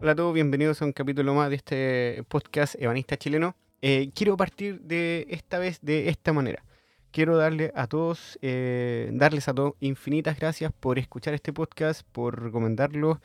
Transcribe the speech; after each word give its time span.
Hola 0.00 0.12
a 0.12 0.14
todos, 0.14 0.34
bienvenidos 0.34 0.82
a 0.82 0.84
un 0.84 0.92
capítulo 0.92 1.32
más 1.32 1.48
de 1.48 1.56
este 1.56 2.22
podcast 2.28 2.74
Evanista 2.78 3.16
Chileno. 3.16 3.56
Eh, 3.80 4.10
quiero 4.14 4.36
partir 4.36 4.80
de 4.80 5.26
esta 5.30 5.58
vez 5.58 5.78
de 5.80 6.10
esta 6.10 6.34
manera. 6.34 6.62
Quiero 7.10 7.36
darle 7.36 7.72
a 7.74 7.86
todos, 7.86 8.38
eh, 8.42 9.10
darles 9.12 9.48
a 9.48 9.54
todos 9.54 9.74
infinitas 9.80 10.38
gracias 10.38 10.72
por 10.72 10.98
escuchar 10.98 11.34
este 11.34 11.52
podcast, 11.52 12.02
por 12.12 12.42
recomendarlo. 12.42 13.20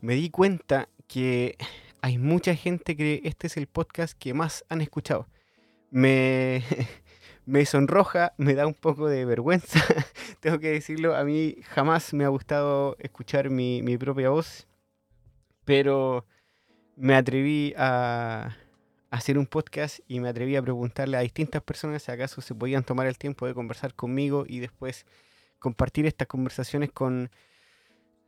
Me 0.00 0.14
di 0.14 0.30
cuenta 0.30 0.88
que 1.06 1.56
hay 2.02 2.18
mucha 2.18 2.54
gente 2.54 2.96
que 2.96 3.20
este 3.24 3.46
es 3.46 3.56
el 3.56 3.66
podcast 3.66 4.18
que 4.18 4.34
más 4.34 4.64
han 4.68 4.80
escuchado. 4.80 5.28
Me, 5.90 6.62
me 7.46 7.64
sonroja, 7.66 8.34
me 8.36 8.54
da 8.54 8.66
un 8.66 8.74
poco 8.74 9.08
de 9.08 9.24
vergüenza, 9.24 9.80
tengo 10.40 10.58
que 10.58 10.70
decirlo. 10.70 11.16
A 11.16 11.24
mí 11.24 11.56
jamás 11.68 12.12
me 12.14 12.24
ha 12.24 12.28
gustado 12.28 12.96
escuchar 12.98 13.50
mi, 13.50 13.82
mi 13.82 13.96
propia 13.96 14.30
voz 14.30 14.68
pero 15.68 16.24
me 16.96 17.14
atreví 17.14 17.74
a 17.76 18.56
hacer 19.10 19.38
un 19.38 19.46
podcast 19.46 20.00
y 20.06 20.20
me 20.20 20.28
atreví 20.28 20.56
a 20.56 20.62
preguntarle 20.62 21.16
a 21.16 21.20
distintas 21.20 21.62
personas 21.62 22.02
si 22.02 22.10
acaso 22.10 22.40
se 22.40 22.54
podían 22.54 22.84
tomar 22.84 23.06
el 23.06 23.16
tiempo 23.18 23.46
de 23.46 23.54
conversar 23.54 23.94
conmigo 23.94 24.44
y 24.46 24.60
después 24.60 25.06
compartir 25.58 26.06
estas 26.06 26.28
conversaciones 26.28 26.90
con, 26.92 27.30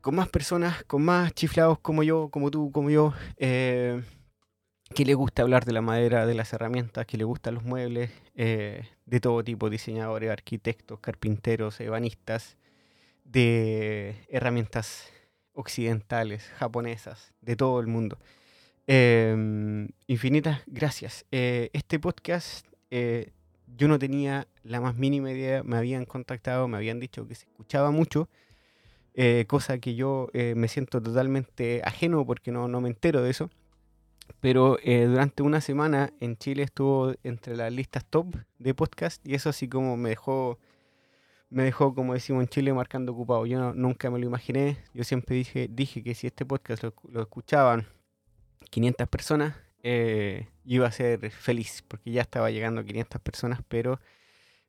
con 0.01 0.15
más 0.15 0.29
personas, 0.29 0.83
con 0.85 1.03
más 1.03 1.33
chiflados 1.33 1.79
como 1.79 2.03
yo, 2.03 2.29
como 2.29 2.51
tú, 2.51 2.71
como 2.71 2.89
yo, 2.89 3.13
eh, 3.37 4.01
que 4.93 5.05
le 5.05 5.13
gusta 5.13 5.43
hablar 5.43 5.65
de 5.65 5.71
la 5.71 5.81
madera, 5.81 6.25
de 6.25 6.33
las 6.33 6.51
herramientas, 6.53 7.05
que 7.05 7.17
le 7.17 7.23
gustan 7.23 7.55
los 7.55 7.63
muebles, 7.63 8.11
eh, 8.35 8.89
de 9.05 9.19
todo 9.19 9.43
tipo, 9.43 9.69
diseñadores, 9.69 10.29
arquitectos, 10.29 10.99
carpinteros, 10.99 11.79
ebanistas, 11.79 12.57
de 13.23 14.25
herramientas 14.29 15.09
occidentales, 15.53 16.43
japonesas, 16.57 17.33
de 17.39 17.55
todo 17.55 17.79
el 17.79 17.87
mundo. 17.87 18.17
Em, 18.93 19.87
infinitas 20.07 20.63
gracias. 20.67 21.25
Eh, 21.31 21.69
este 21.71 21.97
podcast 21.97 22.67
eh, 22.89 23.31
yo 23.77 23.87
no 23.87 23.97
tenía 23.97 24.49
la 24.63 24.81
más 24.81 24.97
mínima 24.97 25.31
idea, 25.31 25.63
me 25.63 25.77
habían 25.77 26.03
contactado, 26.03 26.67
me 26.67 26.75
habían 26.75 26.99
dicho 26.99 27.25
que 27.25 27.35
se 27.35 27.45
escuchaba 27.45 27.91
mucho, 27.91 28.27
eh, 29.13 29.45
cosa 29.47 29.77
que 29.77 29.95
yo 29.95 30.27
me 30.33 30.67
siento 30.67 31.01
totalmente 31.01 31.81
ajeno 31.85 32.25
porque 32.25 32.51
no, 32.51 32.67
no 32.67 32.81
me 32.81 32.89
entero 32.89 33.21
de 33.23 33.29
eso. 33.29 33.49
Pero 34.41 34.77
durante 34.83 35.41
una 35.41 35.61
semana 35.61 36.11
en 36.19 36.35
Chile 36.35 36.63
estuvo 36.63 37.13
entre 37.23 37.55
las 37.55 37.71
listas 37.71 38.03
top 38.03 38.35
de 38.59 38.73
podcast 38.73 39.25
y 39.25 39.35
eso 39.35 39.49
así 39.49 39.69
como 39.69 39.95
me 39.95 40.09
dejó 40.09 40.59
me 41.49 41.63
dejó, 41.63 41.95
como 41.95 42.13
decimos 42.13 42.43
en 42.43 42.49
Chile, 42.49 42.73
marcando 42.73 43.13
ocupado. 43.13 43.45
Yo 43.45 43.73
nunca 43.73 44.09
me 44.09 44.19
lo 44.19 44.25
imaginé. 44.25 44.77
Yo 44.93 45.05
siempre 45.05 45.35
dije, 45.35 45.69
dije 45.69 46.03
que 46.03 46.13
si 46.13 46.27
este 46.27 46.45
podcast 46.45 46.83
lo, 46.83 47.21
escuchaban 47.21 47.87
500 48.69 49.07
personas, 49.07 49.55
eh, 49.83 50.47
iba 50.65 50.87
a 50.87 50.91
ser 50.91 51.31
feliz, 51.31 51.83
porque 51.87 52.11
ya 52.11 52.21
estaba 52.21 52.51
llegando 52.51 52.81
a 52.81 52.83
500 52.83 53.21
personas, 53.21 53.61
pero 53.67 53.99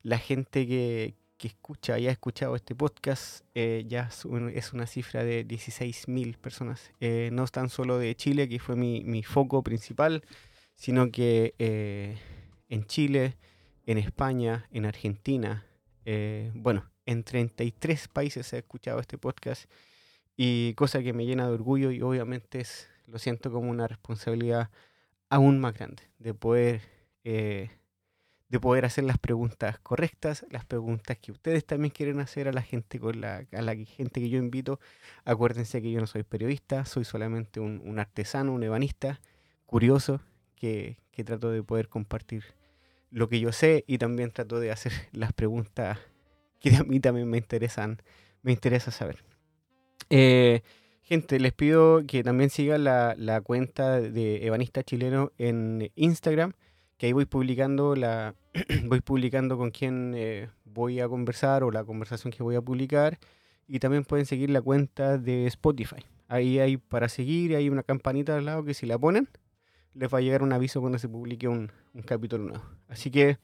la 0.03 0.19
gente 0.19 0.67
que, 0.67 1.15
escucha 1.43 1.99
y 1.99 2.07
ha 2.07 2.13
escuchado 2.13 2.55
este 2.55 2.77
podcast 2.77 3.45
eh, 3.57 3.85
ya 3.89 4.09
es, 4.55 4.73
una 4.73 4.87
cifra 4.87 5.25
de 5.25 5.45
16.000 5.45 6.37
personas. 6.37 6.93
Eh, 7.01 7.31
no 7.33 7.45
tan 7.49 7.69
solo 7.69 7.99
de 7.99 8.15
Chile, 8.15 8.49
que 8.49 8.61
fue 8.61 8.77
mi, 8.77 9.03
mi 9.03 9.25
foco 9.25 9.61
principal, 9.65 10.23
sino 10.77 11.11
que 11.11 11.53
en 12.69 12.87
Chile, 12.87 13.37
en 13.87 13.99
España, 13.99 14.69
en 14.71 14.87
Argentina, 14.87 15.67
eh, 16.05 16.51
bueno, 16.55 16.91
en 17.07 17.23
33 17.23 18.09
países 18.09 18.53
he 18.53 18.59
escuchado 18.59 19.01
este 19.01 19.19
podcast 19.19 19.71
y 20.37 20.75
cosa 20.75 21.03
que 21.03 21.13
me 21.13 21.27
llena 21.27 21.47
de 21.47 21.53
orgullo 21.53 21.91
y 21.91 22.03
obviamente 22.03 22.61
es, 22.61 22.89
lo 23.13 23.19
siento 23.19 23.53
como 23.53 23.71
una 23.71 23.87
responsabilidad 23.87 24.71
aún 25.29 25.61
más 25.61 25.75
grande 25.75 26.03
de 26.19 26.33
poder, 26.33 26.81
eh, 27.25 27.71
de 28.49 28.59
poder 28.59 28.87
hacer 28.87 29.05
las 29.05 29.19
preguntas 29.19 29.79
correctas, 29.81 30.47
las 30.51 30.65
preguntas 30.65 31.19
que 31.19 31.31
ustedes 31.31 31.67
también 31.67 31.93
quieren 31.93 32.21
hacer 32.21 32.49
a 32.49 32.53
la 32.53 32.63
gente 32.63 32.99
a 33.53 33.63
la 33.63 33.77
gente 33.77 34.21
que 34.21 34.31
yo 34.31 34.39
invito. 34.39 34.81
Acuérdense 35.27 35.83
que 35.83 35.93
yo 35.93 36.01
no 36.01 36.07
soy 36.07 36.23
periodista, 36.23 36.87
soy 36.87 37.05
solamente 37.05 37.61
un, 37.61 37.83
un 37.85 37.99
artesano, 37.99 38.55
un 38.55 38.63
ebanista, 38.63 39.21
curioso, 39.67 40.23
que, 40.57 40.97
que 41.11 41.23
trato 41.23 41.51
de 41.51 41.63
poder 41.63 41.89
compartir 41.89 42.45
lo 43.11 43.29
que 43.29 43.41
yo 43.41 43.53
sé 43.53 43.85
y 43.87 43.99
también 43.99 44.31
trato 44.31 44.59
de 44.59 44.71
hacer 44.71 44.93
las 45.13 45.35
preguntas 45.35 45.99
que 46.61 46.77
a 46.77 46.83
mí 46.83 46.99
también 46.99 47.29
me 47.29 47.37
interesan, 47.37 48.01
me 48.41 48.53
interesa 48.53 48.91
saber. 48.91 49.23
Eh, 50.09 50.63
gente, 51.03 51.39
les 51.39 51.53
pido 51.53 52.03
que 52.07 52.23
también 52.23 52.51
sigan 52.51 52.85
la, 52.85 53.41
cuenta 53.45 54.01
de 54.01 54.47
Ebanista 54.47 54.83
Chileno 54.83 55.33
en 55.39 55.91
Instagram, 55.95 56.53
que 56.97 57.07
ahí 57.07 57.13
voy 57.13 57.27
publicando 57.27 57.95
la 57.95 58.35
voy 58.85 59.01
publicando 59.01 59.57
con 59.57 59.71
quién 59.71 60.15
eh, 60.17 60.49
voy 60.65 61.01
a 61.01 61.09
conversar 61.09 61.65
o 61.65 61.71
la 61.71 61.85
conversación 61.85 62.33
que 62.33 62.43
voy 62.43 62.57
a 62.57 62.63
publicar 62.63 63.19
y 63.67 63.79
también 63.79 64.05
pueden 64.05 64.27
seguir 64.27 64.51
la 64.51 64.61
cuenta 64.61 65.19
de 65.19 65.47
Spotify. 65.47 66.05
Ahí 66.29 66.59
hay 66.59 66.77
para 66.77 67.09
seguir, 67.09 67.57
hay 67.57 67.69
una 67.69 67.83
campanita 67.83 68.37
al 68.37 68.45
lado 68.45 68.65
que 68.65 68.75
si 68.75 68.87
la 68.87 68.99
ponen 68.99 69.29
les 69.95 70.13
va 70.13 70.19
a 70.19 70.21
llegar 70.21 70.43
un 70.43 70.53
aviso 70.53 70.81
cuando 70.81 70.99
se 70.99 71.09
publique 71.09 71.49
un, 71.49 71.71
capítulo 72.07 72.45
nuevo. 72.45 72.65
Así 72.89 73.11
que 73.11 73.39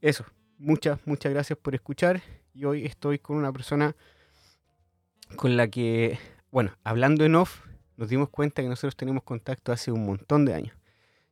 eso, 0.00 0.24
muchas, 0.58 0.98
muchas 1.06 1.32
gracias 1.32 1.58
por 1.58 1.74
escuchar. 1.74 2.22
Y 2.54 2.64
hoy 2.64 2.84
estoy 2.84 3.18
con 3.18 3.36
una 3.36 3.52
persona 3.52 3.96
con 5.36 5.56
la 5.56 5.68
que, 5.68 6.18
bueno, 6.50 6.72
hablando 6.82 7.24
en 7.24 7.36
off, 7.36 7.60
nos 7.96 8.08
dimos 8.08 8.28
cuenta 8.28 8.62
que 8.62 8.68
nosotros 8.68 8.96
tenemos 8.96 9.22
contacto 9.22 9.72
hace 9.72 9.92
un 9.92 10.04
montón 10.04 10.44
de 10.44 10.54
años. 10.54 10.76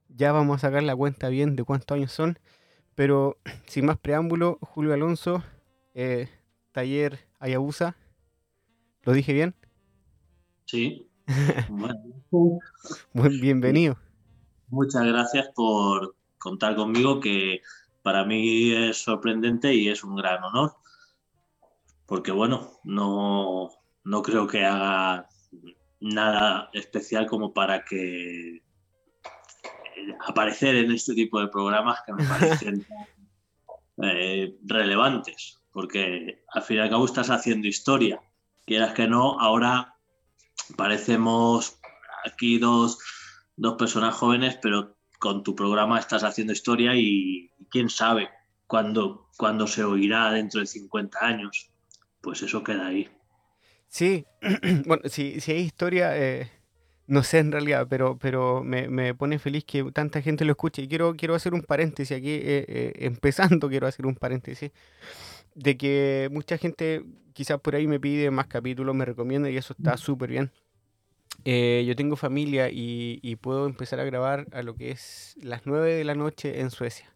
Ya 0.08 0.32
vamos 0.32 0.56
a 0.56 0.68
sacar 0.68 0.82
la 0.82 0.94
cuenta 0.94 1.28
bien 1.28 1.56
de 1.56 1.64
cuántos 1.64 1.96
años 1.96 2.12
son, 2.12 2.38
pero 2.94 3.38
sin 3.66 3.86
más 3.86 3.98
preámbulo, 3.98 4.58
Julio 4.60 4.94
Alonso, 4.94 5.42
eh, 5.94 6.28
Taller 6.72 7.26
Ayabusa, 7.40 7.96
¿lo 9.02 9.12
dije 9.12 9.32
bien? 9.32 9.54
Sí. 10.66 11.08
Buen, 13.12 13.40
bienvenido. 13.40 13.96
Muchas 14.68 15.04
gracias 15.04 15.48
por 15.54 16.14
contar 16.38 16.76
conmigo, 16.76 17.20
que 17.20 17.62
para 18.02 18.24
mí 18.24 18.72
es 18.72 18.98
sorprendente 18.98 19.74
y 19.74 19.88
es 19.88 20.04
un 20.04 20.16
gran 20.16 20.42
honor. 20.44 20.76
Porque 22.06 22.32
bueno, 22.32 22.70
no, 22.84 23.70
no 24.08 24.22
creo 24.22 24.46
que 24.46 24.64
haga 24.64 25.28
nada 26.00 26.70
especial 26.72 27.26
como 27.26 27.52
para 27.52 27.84
que 27.84 28.62
aparecer 30.26 30.76
en 30.76 30.92
este 30.92 31.14
tipo 31.14 31.40
de 31.40 31.48
programas 31.48 32.00
que 32.06 32.12
me 32.14 32.24
parecen 32.28 32.86
eh, 34.02 34.56
relevantes, 34.64 35.60
porque 35.72 36.42
al 36.48 36.62
fin 36.62 36.78
y 36.78 36.80
al 36.80 36.90
cabo 36.90 37.04
estás 37.04 37.28
haciendo 37.28 37.68
historia. 37.68 38.20
Quieras 38.64 38.94
que 38.94 39.06
no, 39.06 39.38
ahora 39.40 39.94
parecemos 40.76 41.78
aquí 42.24 42.58
dos 42.58 42.98
dos 43.56 43.74
personas 43.74 44.14
jóvenes, 44.14 44.58
pero 44.62 44.96
con 45.18 45.42
tu 45.42 45.54
programa 45.54 45.98
estás 45.98 46.22
haciendo 46.22 46.52
historia 46.52 46.94
y, 46.94 47.50
quién 47.70 47.90
sabe 47.90 48.30
cuándo, 48.66 49.28
cuando 49.36 49.66
se 49.66 49.84
oirá 49.84 50.30
dentro 50.30 50.60
de 50.60 50.66
50 50.66 51.18
años. 51.20 51.70
Pues 52.22 52.42
eso 52.42 52.62
queda 52.62 52.86
ahí. 52.86 53.10
Sí, 53.88 54.26
bueno, 54.86 55.02
si, 55.06 55.40
si 55.40 55.52
hay 55.52 55.58
historia, 55.60 56.16
eh, 56.16 56.50
no 57.06 57.22
sé 57.22 57.38
en 57.38 57.52
realidad, 57.52 57.86
pero, 57.88 58.18
pero 58.18 58.62
me, 58.62 58.88
me, 58.88 59.14
pone 59.14 59.38
feliz 59.38 59.64
que 59.64 59.90
tanta 59.92 60.20
gente 60.22 60.44
lo 60.44 60.52
escuche. 60.52 60.82
Y 60.82 60.88
quiero, 60.88 61.14
quiero 61.16 61.34
hacer 61.34 61.54
un 61.54 61.62
paréntesis 61.62 62.16
aquí, 62.16 62.30
eh, 62.30 62.64
eh, 62.68 62.92
empezando 62.98 63.68
quiero 63.70 63.86
hacer 63.86 64.06
un 64.06 64.14
paréntesis, 64.14 64.70
de 65.54 65.76
que 65.76 66.28
mucha 66.30 66.58
gente 66.58 67.04
quizás 67.32 67.60
por 67.60 67.74
ahí 67.74 67.86
me 67.86 67.98
pide 67.98 68.30
más 68.30 68.46
capítulos, 68.46 68.94
me 68.94 69.04
recomienda 69.04 69.50
y 69.50 69.56
eso 69.56 69.74
está 69.78 69.96
súper 69.96 70.30
bien. 70.30 70.52
Yo 71.44 71.96
tengo 71.96 72.16
familia 72.16 72.68
y, 72.70 73.36
puedo 73.36 73.66
empezar 73.66 74.00
a 74.00 74.04
grabar 74.04 74.46
a 74.52 74.62
lo 74.62 74.74
que 74.74 74.90
es 74.90 75.34
las 75.40 75.66
9 75.66 75.94
de 75.94 76.04
la 76.04 76.14
noche 76.14 76.60
en 76.60 76.70
Suecia. 76.70 77.14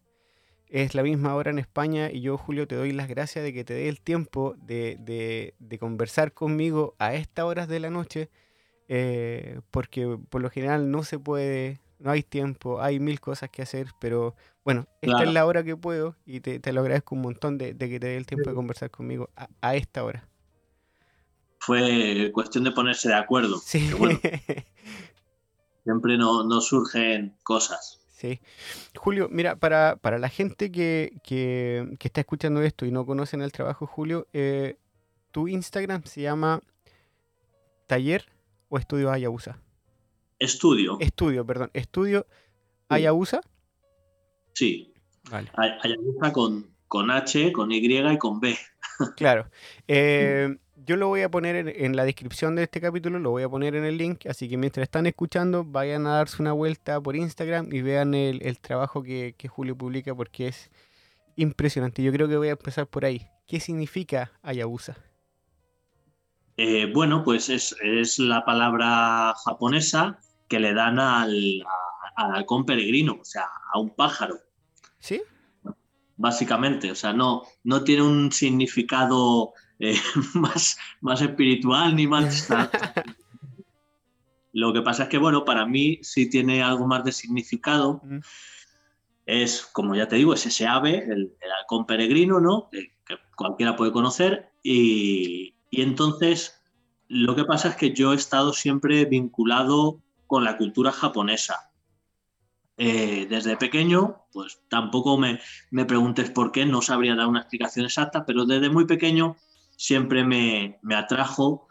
Es 0.72 0.94
la 0.94 1.02
misma 1.02 1.34
hora 1.34 1.50
en 1.50 1.58
España 1.58 2.10
y 2.10 2.22
yo, 2.22 2.38
Julio, 2.38 2.66
te 2.66 2.76
doy 2.76 2.92
las 2.92 3.06
gracias 3.06 3.44
de 3.44 3.52
que 3.52 3.62
te 3.62 3.74
dé 3.74 3.90
el 3.90 4.00
tiempo 4.00 4.54
de, 4.56 5.54
conversar 5.78 6.32
conmigo 6.32 6.94
a 6.98 7.12
estas 7.12 7.44
horas 7.44 7.68
de 7.68 7.78
la 7.78 7.90
noche, 7.90 8.30
eh, 8.88 9.60
porque 9.70 10.18
por 10.30 10.40
lo 10.40 10.48
general 10.48 10.90
no 10.90 11.02
se 11.02 11.18
puede, 11.18 11.82
no 11.98 12.10
hay 12.10 12.22
tiempo, 12.22 12.80
hay 12.80 13.00
mil 13.00 13.20
cosas 13.20 13.50
que 13.50 13.60
hacer, 13.60 13.88
pero 14.00 14.34
bueno, 14.64 14.86
esta 15.02 15.24
es 15.24 15.34
la 15.34 15.44
hora 15.44 15.62
que 15.62 15.76
puedo 15.76 16.16
y 16.24 16.40
te, 16.40 16.72
lo 16.72 16.80
agradezco 16.80 17.16
un 17.16 17.20
montón 17.20 17.58
de, 17.58 17.76
que 17.76 18.00
te 18.00 18.06
dé 18.06 18.16
el 18.16 18.24
tiempo 18.24 18.48
de 18.48 18.56
conversar 18.56 18.90
conmigo 18.90 19.28
a 19.60 19.76
esta 19.76 20.02
hora. 20.02 20.26
fue 21.58 22.30
cuestión 22.32 22.64
de 22.64 22.70
ponerse 22.70 23.10
de 23.10 23.16
acuerdo. 23.16 23.58
Sí. 23.58 23.90
Bueno, 23.98 24.18
siempre 25.84 26.16
no, 26.16 26.44
no 26.44 26.62
surgen 26.62 27.36
cosas. 27.42 28.01
Sí. 28.22 28.40
Julio, 28.94 29.28
mira, 29.32 29.56
para, 29.56 29.96
para 29.96 30.16
la 30.20 30.28
gente 30.28 30.70
que, 30.70 31.12
que- 31.24 31.88
que 31.98 32.06
está 32.06 32.20
escuchando 32.20 32.62
esto 32.62 32.86
y 32.86 32.92
no 32.92 33.04
conocen 33.04 33.42
el 33.42 33.50
trabajo, 33.50 33.84
Julio, 33.88 34.28
eh, 34.32 34.76
tu 35.32 35.48
Instagram 35.48 36.04
se 36.04 36.22
llama 36.22 36.60
Taller 37.88 38.24
o 38.68 38.78
Estudio 38.78 39.10
Ayabusa. 39.10 39.58
Estudio, 40.38 40.98
Estudio, 41.00 41.44
perdón. 41.44 41.70
Estudio 41.74 42.26
Sí. 42.30 42.36
Ayabusa. 42.90 43.40
sí. 44.54 44.88
Vale. 45.30 45.50
Hayabusa 45.82 46.32
con, 46.32 46.76
con 46.86 47.10
H, 47.10 47.50
con 47.52 47.72
Y 47.72 47.78
y 47.84 48.18
con 48.18 48.38
B. 48.38 48.56
Claro. 49.16 49.48
Eh, 49.88 50.56
yo 50.84 50.96
lo 50.96 51.08
voy 51.08 51.22
a 51.22 51.30
poner 51.30 51.56
en, 51.56 51.68
en 51.68 51.96
la 51.96 52.04
descripción 52.04 52.54
de 52.56 52.64
este 52.64 52.80
capítulo, 52.80 53.18
lo 53.18 53.30
voy 53.30 53.42
a 53.42 53.48
poner 53.48 53.74
en 53.74 53.84
el 53.84 53.98
link, 53.98 54.26
así 54.26 54.48
que 54.48 54.56
mientras 54.56 54.82
están 54.84 55.06
escuchando, 55.06 55.64
vayan 55.64 56.06
a 56.06 56.16
darse 56.16 56.42
una 56.42 56.52
vuelta 56.52 57.00
por 57.00 57.16
Instagram 57.16 57.68
y 57.72 57.82
vean 57.82 58.14
el, 58.14 58.40
el 58.42 58.58
trabajo 58.58 59.02
que, 59.02 59.34
que 59.36 59.48
Julio 59.48 59.76
publica 59.76 60.14
porque 60.14 60.48
es 60.48 60.70
impresionante. 61.36 62.02
Yo 62.02 62.12
creo 62.12 62.28
que 62.28 62.36
voy 62.36 62.48
a 62.48 62.52
empezar 62.52 62.86
por 62.86 63.04
ahí. 63.04 63.26
¿Qué 63.46 63.60
significa 63.60 64.32
Hayabusa? 64.42 64.96
Eh, 66.56 66.90
bueno, 66.92 67.24
pues 67.24 67.48
es, 67.48 67.74
es 67.82 68.18
la 68.18 68.44
palabra 68.44 69.34
japonesa 69.44 70.18
que 70.48 70.60
le 70.60 70.74
dan 70.74 70.98
al, 70.98 71.62
al 72.16 72.34
halcón 72.34 72.66
peregrino, 72.66 73.18
o 73.20 73.24
sea, 73.24 73.46
a 73.72 73.78
un 73.78 73.90
pájaro, 73.90 74.36
¿Sí? 74.98 75.22
básicamente. 76.16 76.90
O 76.90 76.94
sea, 76.94 77.12
no, 77.12 77.42
no 77.64 77.84
tiene 77.84 78.02
un 78.02 78.30
significado 78.32 79.54
eh, 79.82 79.96
más, 80.34 80.78
más 81.00 81.20
espiritual 81.20 81.96
ni 81.96 82.06
más... 82.06 82.48
Lo 84.54 84.74
que 84.74 84.82
pasa 84.82 85.04
es 85.04 85.08
que, 85.08 85.16
bueno, 85.16 85.46
para 85.46 85.64
mí 85.64 85.98
sí 86.02 86.28
tiene 86.28 86.62
algo 86.62 86.86
más 86.86 87.04
de 87.04 87.12
significado. 87.12 88.02
Mm. 88.04 88.18
Es, 89.24 89.64
como 89.72 89.94
ya 89.94 90.08
te 90.08 90.16
digo, 90.16 90.34
es 90.34 90.44
ese 90.44 90.66
ave, 90.66 90.98
el, 90.98 91.34
el 91.40 91.52
halcón 91.58 91.86
peregrino, 91.86 92.38
¿no? 92.38 92.68
Que, 92.70 92.92
que 93.06 93.16
cualquiera 93.34 93.76
puede 93.76 93.92
conocer. 93.92 94.52
Y, 94.62 95.54
y 95.70 95.80
entonces, 95.80 96.60
lo 97.08 97.34
que 97.34 97.44
pasa 97.44 97.70
es 97.70 97.76
que 97.76 97.94
yo 97.94 98.12
he 98.12 98.16
estado 98.16 98.52
siempre 98.52 99.06
vinculado 99.06 100.02
con 100.26 100.44
la 100.44 100.58
cultura 100.58 100.92
japonesa. 100.92 101.70
Eh, 102.76 103.26
desde 103.28 103.56
pequeño, 103.56 104.26
pues 104.32 104.60
tampoco 104.68 105.16
me, 105.16 105.40
me 105.70 105.86
preguntes 105.86 106.30
por 106.30 106.52
qué, 106.52 106.66
no 106.66 106.82
sabría 106.82 107.14
dar 107.14 107.26
una 107.26 107.40
explicación 107.40 107.86
exacta, 107.86 108.26
pero 108.26 108.44
desde 108.44 108.68
muy 108.68 108.84
pequeño 108.84 109.36
siempre 109.76 110.24
me, 110.24 110.78
me 110.82 110.94
atrajo. 110.94 111.68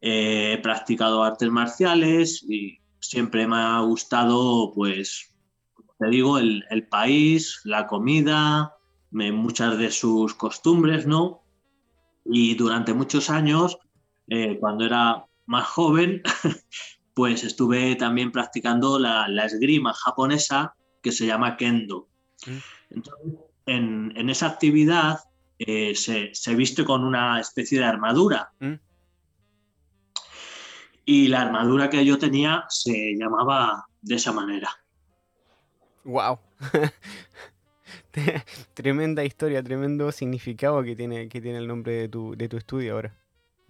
Eh, 0.00 0.54
he 0.54 0.58
practicado 0.58 1.22
artes 1.22 1.50
marciales 1.50 2.42
y 2.48 2.78
siempre 3.00 3.46
me 3.46 3.56
ha 3.56 3.80
gustado, 3.80 4.72
pues, 4.74 5.34
te 5.98 6.08
digo, 6.08 6.38
el, 6.38 6.64
el 6.70 6.86
país, 6.88 7.60
la 7.64 7.86
comida, 7.86 8.74
me- 9.10 9.32
muchas 9.32 9.76
de 9.78 9.90
sus 9.90 10.34
costumbres, 10.34 11.06
¿no? 11.06 11.42
Y 12.24 12.54
durante 12.54 12.94
muchos 12.94 13.28
años, 13.30 13.78
eh, 14.28 14.56
cuando 14.58 14.84
era 14.86 15.26
más 15.46 15.66
joven, 15.66 16.22
pues 17.14 17.44
estuve 17.44 17.96
también 17.96 18.32
practicando 18.32 18.98
la, 18.98 19.28
la 19.28 19.44
esgrima 19.46 19.92
japonesa 19.92 20.74
que 21.02 21.12
se 21.12 21.26
llama 21.26 21.56
kendo. 21.56 22.08
Mm. 22.46 22.94
Entonces, 22.94 23.34
en, 23.66 24.12
en 24.16 24.30
esa 24.30 24.46
actividad 24.46 25.18
eh, 25.62 25.94
se, 25.94 26.34
se 26.34 26.54
viste 26.54 26.86
con 26.86 27.04
una 27.04 27.38
especie 27.38 27.78
de 27.78 27.84
armadura. 27.84 28.50
Mm. 28.60 28.76
Y 31.04 31.28
la 31.28 31.42
armadura 31.42 31.90
que 31.90 32.02
yo 32.04 32.18
tenía 32.18 32.64
se 32.70 33.14
llamaba 33.18 33.84
de 34.00 34.14
esa 34.14 34.32
manera. 34.32 34.70
¡Wow! 36.04 36.38
Tremenda 38.74 39.22
historia, 39.22 39.62
tremendo 39.62 40.10
significado 40.12 40.82
que 40.82 40.96
tiene, 40.96 41.28
que 41.28 41.42
tiene 41.42 41.58
el 41.58 41.68
nombre 41.68 41.92
de 41.92 42.08
tu, 42.08 42.34
de 42.34 42.48
tu 42.48 42.56
estudio 42.56 42.94
ahora. 42.94 43.14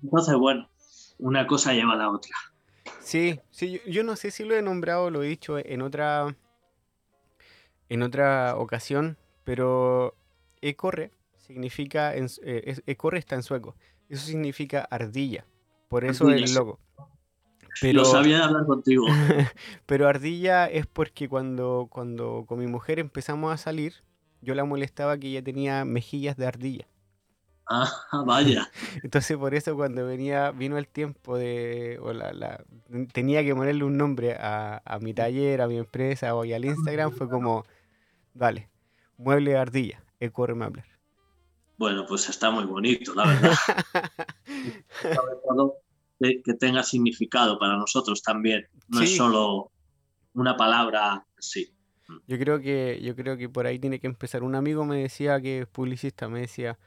Entonces, 0.01 0.37
bueno, 0.37 0.71
una 1.19 1.49
cosa 1.49 1.73
lleva 1.73 1.95
a 1.95 1.97
la 1.97 2.09
otra. 2.09 2.37
Sí, 3.01 3.41
sí, 3.51 3.73
yo, 3.73 3.91
yo 3.91 4.05
no 4.05 4.15
sé 4.15 4.31
si 4.31 4.45
lo 4.45 4.55
he 4.55 4.63
nombrado, 4.63 5.11
lo 5.11 5.25
he 5.25 5.27
dicho 5.27 5.59
en 5.59 5.83
otra 5.83 6.37
en 7.89 8.03
otra 8.03 8.55
ocasión, 8.57 9.19
pero 9.43 10.15
ecorre 10.61 11.11
significa 11.53 12.15
en, 12.15 12.29
eh, 12.43 12.77
ecorre 12.87 13.19
está 13.19 13.35
en 13.35 13.43
sueco. 13.43 13.75
Eso 14.09 14.27
significa 14.27 14.87
ardilla. 14.91 15.45
Por 15.89 16.05
eso 16.05 16.29
Ardilla, 16.29 16.47
el 16.47 16.55
logo. 16.55 16.79
Pero 17.81 18.01
Lo 18.01 18.05
sabía 18.05 18.45
hablar 18.45 18.67
contigo. 18.67 19.07
pero 19.87 20.07
ardilla 20.09 20.67
es 20.67 20.87
porque 20.87 21.29
cuando 21.29 21.89
cuando 21.91 22.45
con 22.47 22.59
mi 22.59 22.67
mujer 22.67 22.99
empezamos 22.99 23.53
a 23.53 23.57
salir, 23.57 23.95
yo 24.43 24.55
la 24.55 24.65
molestaba 24.65 25.19
que 25.19 25.29
ella 25.29 25.43
tenía 25.43 25.85
mejillas 25.85 26.37
de 26.37 26.47
ardilla. 26.47 26.87
Ah, 27.67 27.89
vaya. 28.27 28.71
Entonces 29.03 29.37
por 29.37 29.55
eso 29.55 29.77
cuando 29.77 30.05
venía, 30.07 30.51
vino 30.51 30.79
el 30.79 30.89
tiempo 30.89 31.39
de, 31.39 31.99
o 32.03 32.13
la, 32.13 32.33
la- 32.33 32.65
tenía 33.13 33.43
que 33.45 33.55
ponerle 33.55 33.85
un 33.85 33.97
nombre 33.97 34.35
a, 34.35 34.83
a 34.85 34.99
mi 34.99 35.15
taller, 35.15 35.61
a 35.63 35.69
mi 35.69 35.79
empresa 35.79 36.35
o 36.35 36.45
y 36.45 36.53
al 36.53 36.65
Instagram, 36.65 37.13
fue 37.13 37.29
como, 37.29 37.65
dale, 38.35 38.69
mueble 39.17 39.53
de 39.53 39.59
ardilla, 39.59 40.03
Eco 40.19 40.47
Remabler. 40.47 40.90
Bueno, 41.81 42.05
pues 42.07 42.29
está 42.29 42.51
muy 42.51 42.65
bonito, 42.65 43.15
la 43.15 43.27
verdad. 43.27 43.55
Sobre 45.03 45.37
todo 45.49 45.77
que, 46.21 46.43
que 46.43 46.53
tenga 46.53 46.83
significado 46.83 47.59
para 47.59 47.79
nosotros 47.79 48.23
también. 48.23 48.69
No 48.89 49.01
es 49.01 49.17
solo 49.17 49.73
una 50.35 50.59
palabra 50.59 51.27
así. 51.39 51.73
Yo 52.27 52.39
creo 52.39 52.61
que, 52.61 53.01
yo 53.03 53.17
creo 53.17 53.39
que 53.39 53.49
por 53.49 53.67
ahí 53.67 53.79
tiene 53.79 53.99
que 53.99 54.09
empezar. 54.09 54.43
Un 54.43 54.57
amigo 54.57 54.85
me 54.85 54.99
decía 54.99 55.41
que 55.41 55.61
es 55.61 55.69
publicista, 55.69 56.29
me 56.29 56.41
decía, 56.41 56.79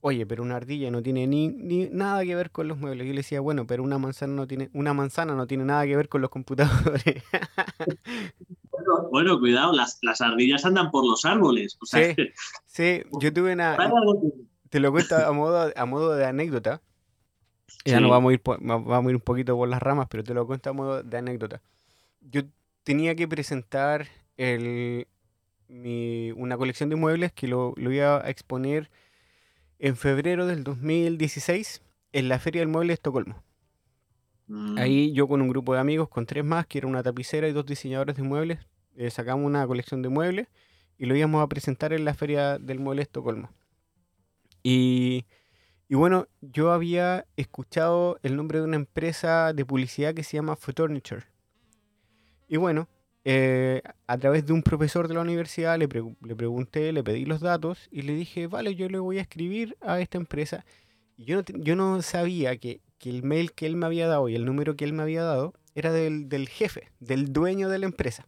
oye, 0.00 0.24
pero 0.24 0.42
una 0.42 0.56
ardilla 0.56 0.90
no 0.90 1.02
tiene 1.02 1.26
ni, 1.26 1.48
ni 1.48 1.90
nada 1.90 2.24
que 2.24 2.34
ver 2.34 2.50
con 2.50 2.66
los 2.66 2.78
muebles. 2.78 3.06
Yo 3.06 3.12
le 3.12 3.18
decía, 3.18 3.40
bueno, 3.40 3.66
pero 3.66 3.82
una 3.82 3.98
manzana 3.98 4.32
no 4.32 4.46
tiene, 4.46 4.70
una 4.72 4.94
manzana 4.94 5.34
no 5.34 5.46
tiene 5.46 5.66
nada 5.66 5.84
que 5.84 5.96
ver 5.96 6.08
con 6.08 6.22
los 6.22 6.30
computadores. 6.30 7.22
Bueno, 8.92 9.08
bueno, 9.10 9.38
cuidado, 9.40 9.72
las, 9.72 9.98
las 10.02 10.20
ardillas 10.20 10.64
andan 10.64 10.90
por 10.90 11.06
los 11.06 11.24
árboles. 11.24 11.76
O 11.80 11.86
sea, 11.86 12.08
Sí. 12.08 12.14
que- 12.16 12.32
sí, 12.66 13.02
yo 13.20 13.32
tuve 13.32 13.52
una, 13.52 13.76
Te 14.68 14.78
lo 14.80 14.92
cuento 14.92 15.16
a 15.16 15.32
modo, 15.32 15.72
a 15.74 15.84
modo 15.84 16.14
de 16.14 16.24
anécdota. 16.26 16.80
Ya 17.84 17.96
Sí. 17.98 18.02
no 18.02 18.08
vamos 18.10 18.30
a, 18.30 18.34
ir, 18.34 18.40
vamos 18.44 19.06
a 19.06 19.10
ir 19.10 19.16
un 19.16 19.20
poquito 19.22 19.56
por 19.56 19.68
las 19.68 19.80
ramas, 19.82 20.06
pero 20.10 20.22
te 20.24 20.34
lo 20.34 20.46
cuento 20.46 20.70
a 20.70 20.72
modo 20.72 21.02
de 21.02 21.16
anécdota. 21.18 21.60
Yo 22.20 22.42
tenía 22.84 23.14
que 23.14 23.26
presentar 23.28 24.06
el, 24.36 25.06
mi- 25.68 26.32
una 26.32 26.56
colección 26.56 26.88
de 26.88 26.96
muebles 26.96 27.32
que 27.32 27.48
lo, 27.48 27.74
lo 27.76 27.92
iba 27.92 28.24
a 28.24 28.30
exponer 28.30 28.90
en 29.78 29.96
febrero 29.96 30.46
del 30.46 30.62
2016 30.64 31.82
en 32.12 32.28
la 32.28 32.38
Feria 32.38 32.60
del 32.60 32.68
Mueble 32.68 32.88
de 32.88 32.94
Estocolmo. 32.94 33.42
Mm, 34.48 34.78
Ahí 34.78 35.12
yo 35.12 35.28
con 35.28 35.40
un 35.42 35.48
grupo 35.48 35.74
de 35.74 35.80
amigos, 35.80 36.08
con 36.08 36.26
tres 36.26 36.44
más, 36.44 36.66
que 36.66 36.78
era 36.78 36.86
una 36.88 37.02
tapicera 37.02 37.48
y 37.48 37.52
dos 37.52 37.66
diseñadores 37.66 38.16
de 38.16 38.22
muebles, 38.24 38.58
eh, 38.96 39.10
sacamos 39.10 39.46
una 39.46 39.66
colección 39.66 40.02
de 40.02 40.08
muebles 40.08 40.48
y 40.98 41.06
lo 41.06 41.16
íbamos 41.16 41.42
a 41.42 41.48
presentar 41.48 41.92
en 41.92 42.04
la 42.04 42.14
Feria 42.14 42.58
del 42.58 42.78
Mueble 42.78 43.00
de 43.00 43.04
Estocolmo. 43.04 43.50
Y, 44.62 45.24
bueno, 45.88 46.28
yo 46.40 46.72
había 46.72 47.26
escuchado 47.36 48.18
el 48.22 48.36
nombre 48.36 48.58
de 48.58 48.64
una 48.64 48.76
empresa 48.76 49.52
de 49.52 49.64
publicidad 49.64 50.14
que 50.14 50.22
se 50.22 50.36
llama 50.36 50.56
Photorniture. 50.56 51.24
Y 52.46 52.58
bueno, 52.58 52.88
eh, 53.24 53.80
a 54.06 54.18
través 54.18 54.44
de 54.44 54.52
un 54.52 54.62
profesor 54.62 55.08
de 55.08 55.14
la 55.14 55.22
universidad 55.22 55.78
le, 55.78 55.88
pregu- 55.88 56.16
le 56.20 56.36
pregunté, 56.36 56.92
le 56.92 57.02
pedí 57.02 57.24
los 57.24 57.40
datos 57.40 57.88
y 57.90 58.02
le 58.02 58.14
dije, 58.14 58.46
vale, 58.46 58.74
yo 58.74 58.88
le 58.88 58.98
voy 58.98 59.18
a 59.18 59.22
escribir 59.22 59.76
a 59.80 60.00
esta 60.00 60.18
empresa. 60.18 60.66
Y 61.16 61.24
yo 61.24 61.76
no, 61.76 62.02
sabía 62.02 62.56
que, 62.58 62.80
que 62.98 63.10
el 63.10 63.22
mail 63.22 63.52
que 63.52 63.66
él 63.66 63.76
me 63.76 63.86
había 63.86 64.06
dado 64.06 64.28
y 64.28 64.34
el 64.34 64.44
número 64.44 64.76
que 64.76 64.84
él 64.84 64.92
me 64.92 65.02
había 65.02 65.22
dado 65.22 65.54
era 65.74 65.92
del, 65.92 66.28
del 66.28 66.48
jefe, 66.48 66.90
del 66.98 67.32
dueño 67.32 67.68
de 67.68 67.78
la 67.78 67.86
empresa. 67.86 68.26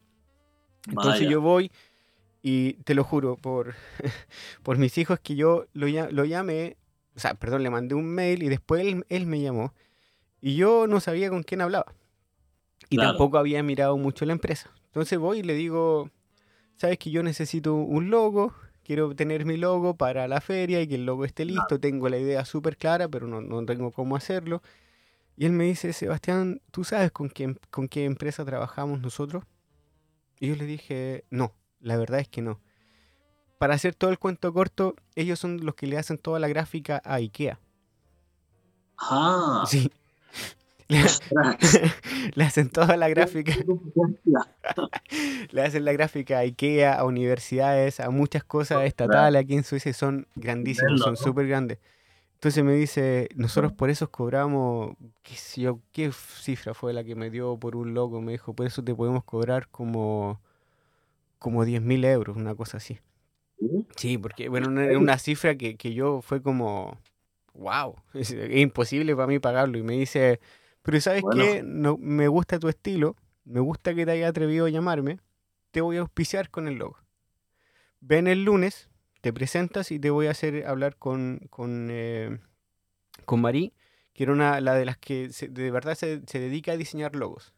Entonces 0.88 1.20
Vaya. 1.20 1.30
yo 1.30 1.40
voy 1.40 1.70
y 2.42 2.74
te 2.84 2.94
lo 2.94 3.04
juro 3.04 3.36
por, 3.36 3.74
por 4.62 4.78
mis 4.78 4.98
hijos 4.98 5.20
que 5.20 5.36
yo 5.36 5.66
lo, 5.74 5.86
lo 6.10 6.24
llamé, 6.24 6.76
o 7.14 7.20
sea, 7.20 7.34
perdón, 7.34 7.62
le 7.62 7.70
mandé 7.70 7.94
un 7.94 8.06
mail 8.06 8.42
y 8.42 8.48
después 8.48 8.84
él, 8.84 9.04
él 9.08 9.26
me 9.26 9.40
llamó 9.40 9.72
y 10.40 10.56
yo 10.56 10.86
no 10.86 10.98
sabía 11.00 11.30
con 11.30 11.42
quién 11.44 11.60
hablaba. 11.60 11.94
Y 12.90 12.96
Claro. 12.96 13.12
tampoco 13.12 13.38
había 13.38 13.62
mirado 13.62 13.96
mucho 13.96 14.24
la 14.26 14.32
empresa. 14.32 14.70
Entonces 14.86 15.18
voy 15.18 15.38
y 15.38 15.42
le 15.42 15.54
digo, 15.54 16.10
sabes 16.76 16.98
que 16.98 17.10
yo 17.10 17.22
necesito 17.22 17.74
un 17.74 18.10
logo, 18.10 18.52
quiero 18.82 19.14
tener 19.14 19.46
mi 19.46 19.56
logo 19.56 19.94
para 19.96 20.26
la 20.28 20.40
feria 20.40 20.80
y 20.82 20.88
que 20.88 20.96
el 20.96 21.06
logo 21.06 21.24
esté 21.24 21.44
listo, 21.44 21.78
tengo 21.80 22.08
la 22.08 22.18
idea 22.18 22.44
súper 22.44 22.76
clara, 22.76 23.08
pero 23.08 23.26
no, 23.28 23.40
no 23.40 23.64
tengo 23.64 23.92
cómo 23.92 24.16
hacerlo. 24.16 24.62
Y 25.36 25.46
él 25.46 25.52
me 25.52 25.64
dice, 25.64 25.92
Sebastián, 25.92 26.60
¿tú 26.72 26.84
sabes 26.84 27.10
con 27.12 27.30
qué, 27.30 27.54
con 27.70 27.88
qué 27.88 28.04
empresa 28.04 28.44
trabajamos 28.44 29.00
nosotros? 29.00 29.44
Y 30.40 30.48
yo 30.48 30.56
le 30.56 30.66
dije, 30.66 31.24
no, 31.30 31.54
la 31.80 31.96
verdad 31.96 32.20
es 32.20 32.28
que 32.28 32.42
no. 32.42 32.60
Para 33.58 33.74
hacer 33.74 33.94
todo 33.94 34.10
el 34.10 34.18
cuento 34.18 34.52
corto, 34.52 34.96
ellos 35.14 35.38
son 35.38 35.64
los 35.64 35.74
que 35.74 35.86
le 35.86 35.98
hacen 35.98 36.18
toda 36.18 36.40
la 36.40 36.48
gráfica 36.48 37.00
a 37.04 37.14
IKEA. 37.14 37.60
Ah, 38.98 39.64
Sí. 39.66 39.90
Le, 42.34 42.44
hacen 42.44 42.68
toda 42.68 42.98
la 42.98 43.08
gráfica, 43.08 43.54
le 45.50 45.62
hacen 45.62 45.86
la 45.86 45.92
gráfica 45.92 46.38
a 46.38 46.40
IKEA, 46.40 46.92
a 46.92 47.04
universidades, 47.04 47.98
a 47.98 48.10
muchas 48.10 48.44
cosas 48.44 48.84
estatales 48.84 49.42
aquí 49.42 49.54
en 49.54 49.64
Suecia 49.64 49.88
y 49.88 49.94
son 49.94 50.26
grandísimos, 50.34 51.00
son 51.00 51.16
súper 51.16 51.46
grandes. 51.46 51.78
Entonces 52.42 52.64
me 52.64 52.72
dice, 52.74 53.28
nosotros 53.36 53.72
por 53.72 53.88
eso 53.88 54.10
cobramos, 54.10 54.96
qué 55.22 55.36
sé 55.36 55.60
yo, 55.60 55.78
qué 55.92 56.10
cifra 56.10 56.74
fue 56.74 56.92
la 56.92 57.04
que 57.04 57.14
me 57.14 57.30
dio 57.30 57.56
por 57.56 57.76
un 57.76 57.94
logo, 57.94 58.20
me 58.20 58.32
dijo, 58.32 58.52
por 58.52 58.66
eso 58.66 58.82
te 58.82 58.92
podemos 58.96 59.22
cobrar 59.22 59.68
como, 59.68 60.40
como 61.38 61.64
10.000 61.64 62.04
euros, 62.04 62.36
una 62.36 62.56
cosa 62.56 62.78
así. 62.78 62.98
¿Sí? 63.94 64.18
Porque, 64.18 64.48
bueno, 64.48 64.80
era 64.80 64.98
una 64.98 65.18
cifra 65.18 65.54
que, 65.54 65.76
que 65.76 65.94
yo 65.94 66.20
fue 66.20 66.42
como, 66.42 66.98
wow, 67.54 67.94
es, 68.12 68.30
es 68.32 68.56
imposible 68.56 69.14
para 69.14 69.28
mí 69.28 69.38
pagarlo. 69.38 69.78
Y 69.78 69.84
me 69.84 69.92
dice, 69.92 70.40
pero 70.82 71.00
¿sabes 71.00 71.22
Bueno. 71.22 71.44
qué? 71.44 71.62
No, 71.62 71.96
me 71.96 72.26
gusta 72.26 72.58
tu 72.58 72.68
estilo, 72.68 73.14
me 73.44 73.60
gusta 73.60 73.94
que 73.94 74.04
te 74.04 74.10
hayas 74.10 74.30
atrevido 74.30 74.66
a 74.66 74.70
llamarme, 74.70 75.20
te 75.70 75.80
voy 75.80 75.98
a 75.98 76.00
auspiciar 76.00 76.50
con 76.50 76.66
el 76.66 76.74
logo. 76.74 76.98
Ven 78.00 78.26
el 78.26 78.42
lunes, 78.42 78.90
te 79.22 79.32
presentas 79.32 79.90
y 79.90 79.98
te 79.98 80.10
voy 80.10 80.26
a 80.26 80.32
hacer 80.32 80.66
hablar 80.66 80.96
con, 80.96 81.40
con, 81.48 81.88
eh, 81.90 82.38
con 83.24 83.40
Marí, 83.40 83.72
que 84.12 84.24
era 84.24 84.32
una, 84.32 84.60
la 84.60 84.74
de 84.74 84.84
las 84.84 84.98
que 84.98 85.32
se- 85.32 85.48
de 85.48 85.70
verdad 85.70 85.94
se, 85.94 86.20
se 86.26 86.38
dedica 86.40 86.72
a 86.72 86.76
diseñar 86.76 87.16
logos. 87.16 87.54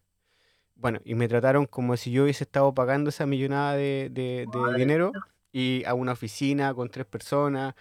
Bueno, 0.76 1.00
y 1.04 1.14
me 1.14 1.26
trataron 1.28 1.66
como 1.66 1.96
si 1.96 2.10
yo 2.12 2.24
hubiese 2.24 2.44
estado 2.44 2.74
pagando 2.74 3.10
esa 3.10 3.26
millonada 3.26 3.74
de, 3.74 4.08
de- 4.12 4.46
de 4.52 4.74
dinero 4.78 5.12
y 5.52 5.84
a 5.86 5.94
una 5.94 6.12
oficina 6.12 6.74
con 6.74 6.90
tres 6.90 7.06
personas. 7.06 7.74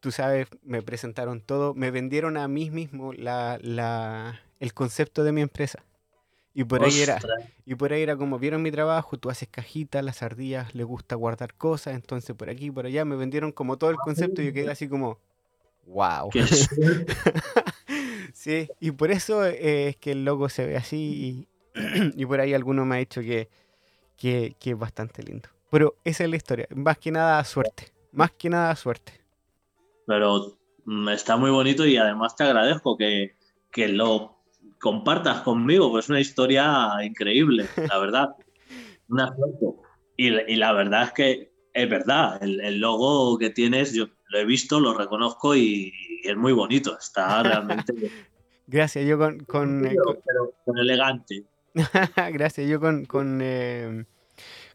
Tú 0.00 0.10
sabes, 0.10 0.48
me 0.62 0.82
presentaron 0.82 1.40
todo, 1.42 1.74
me 1.74 1.90
vendieron 1.90 2.36
a 2.36 2.48
mí 2.48 2.70
mismo 2.70 3.12
la, 3.12 3.58
la- 3.62 4.40
el 4.58 4.74
concepto 4.74 5.24
de 5.24 5.32
mi 5.32 5.42
empresa. 5.42 5.84
Y 6.52 6.64
por 6.64 6.84
ahí 6.84 7.00
era, 7.00 7.18
y 7.64 7.74
por 7.76 7.92
ahí 7.92 8.02
era 8.02 8.16
como 8.16 8.38
vieron 8.38 8.62
mi 8.62 8.72
trabajo, 8.72 9.16
tú 9.16 9.30
haces 9.30 9.48
cajitas, 9.48 10.04
las 10.04 10.22
ardillas 10.22 10.74
les 10.74 10.84
gusta 10.84 11.14
guardar 11.14 11.54
cosas, 11.54 11.94
entonces 11.94 12.34
por 12.34 12.50
aquí 12.50 12.66
y 12.66 12.70
por 12.70 12.86
allá 12.86 13.04
me 13.04 13.14
vendieron 13.14 13.52
como 13.52 13.78
todo 13.78 13.90
el 13.90 13.96
concepto 13.96 14.42
y 14.42 14.46
yo 14.46 14.52
quedé 14.52 14.70
así 14.70 14.88
como, 14.88 15.18
wow. 15.86 16.30
Sí, 18.32 18.68
y 18.80 18.90
por 18.92 19.10
eso 19.10 19.44
eh, 19.44 19.88
es 19.88 19.96
que 19.96 20.12
el 20.12 20.24
logo 20.24 20.48
se 20.48 20.66
ve 20.66 20.76
así 20.76 21.46
y, 21.74 21.80
y 22.16 22.26
por 22.26 22.40
ahí 22.40 22.54
alguno 22.54 22.84
me 22.84 22.96
ha 22.96 22.98
dicho 22.98 23.20
que, 23.20 23.48
que, 24.16 24.56
que 24.58 24.70
es 24.70 24.78
bastante 24.78 25.22
lindo. 25.22 25.48
Pero 25.70 25.96
esa 26.04 26.24
es 26.24 26.30
la 26.30 26.36
historia, 26.36 26.66
más 26.74 26.98
que 26.98 27.10
nada 27.10 27.42
suerte, 27.44 27.92
más 28.12 28.32
que 28.32 28.50
nada 28.50 28.74
suerte. 28.76 29.20
Pero 30.06 30.56
mm, 30.84 31.10
está 31.10 31.36
muy 31.36 31.50
bonito 31.50 31.86
y 31.86 31.96
además 31.96 32.34
te 32.34 32.44
agradezco 32.44 32.96
que, 32.96 33.36
que 33.70 33.88
lo 33.88 34.39
compartas 34.80 35.42
conmigo, 35.42 35.90
pues 35.90 36.06
es 36.06 36.10
una 36.10 36.20
historia 36.20 36.88
increíble, 37.02 37.66
la 37.88 37.98
verdad. 37.98 38.28
Una. 39.08 39.34
Y, 40.16 40.30
la- 40.30 40.48
y 40.50 40.56
la 40.56 40.72
verdad 40.72 41.04
es 41.04 41.12
que 41.12 41.52
es 41.72 41.88
verdad, 41.90 42.42
el, 42.42 42.60
el 42.60 42.78
logo 42.80 43.38
que 43.38 43.50
tienes, 43.50 43.92
yo 43.92 44.06
lo 44.28 44.38
he 44.38 44.44
visto, 44.44 44.80
lo 44.80 44.94
reconozco 44.94 45.54
y, 45.54 45.92
y 46.22 46.28
es 46.28 46.36
muy 46.36 46.52
bonito, 46.52 46.96
está 46.98 47.42
realmente 47.42 47.92
Gracias, 48.66 49.04
yo 49.06 49.18
con, 49.18 49.40
con, 49.40 49.84
eh, 49.84 49.90
pero, 49.90 50.20
pero- 50.24 50.54
pero 50.64 50.80
elegante. 50.80 51.44
gracias, 52.32 52.68
yo 52.68 52.78
con, 52.80 53.04
con, 53.04 53.40
eh, 53.42 54.04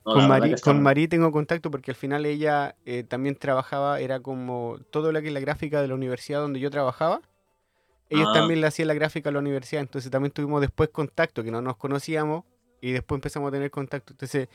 No, 0.05 0.13
con 0.13 0.27
con 0.61 0.75
muy- 0.75 0.83
Mari 0.83 1.07
tengo 1.07 1.31
contacto 1.31 1.71
porque 1.71 1.91
al 1.91 1.95
final 1.97 2.25
ella 2.25 2.75
eh, 2.85 3.03
también 3.03 3.35
trabajaba, 3.35 3.99
era 4.01 4.19
como 4.19 4.77
todo 4.91 5.11
lo 5.11 5.21
que 5.21 5.27
es 5.27 5.33
la 5.33 5.39
gráfica 5.39 5.81
de 5.81 5.87
la 5.87 5.95
universidad 5.95 6.41
donde 6.41 6.59
yo 6.59 6.69
trabajaba. 6.69 7.21
Ellos 8.09 8.27
Ah. 8.29 8.33
también 8.33 8.61
le 8.61 8.67
hacían 8.67 8.87
la 8.87 8.93
gráfica 8.93 9.29
a 9.29 9.31
la 9.33 9.39
universidad, 9.39 9.81
entonces 9.81 10.11
también 10.11 10.31
tuvimos 10.31 10.61
después 10.61 10.89
contacto, 10.89 11.43
que 11.43 11.51
no 11.51 11.61
nos 11.61 11.77
conocíamos, 11.77 12.43
y 12.81 12.91
después 12.91 13.17
empezamos 13.17 13.49
a 13.49 13.51
tener 13.51 13.71
contacto. 13.71 14.13
Entonces 14.13 14.47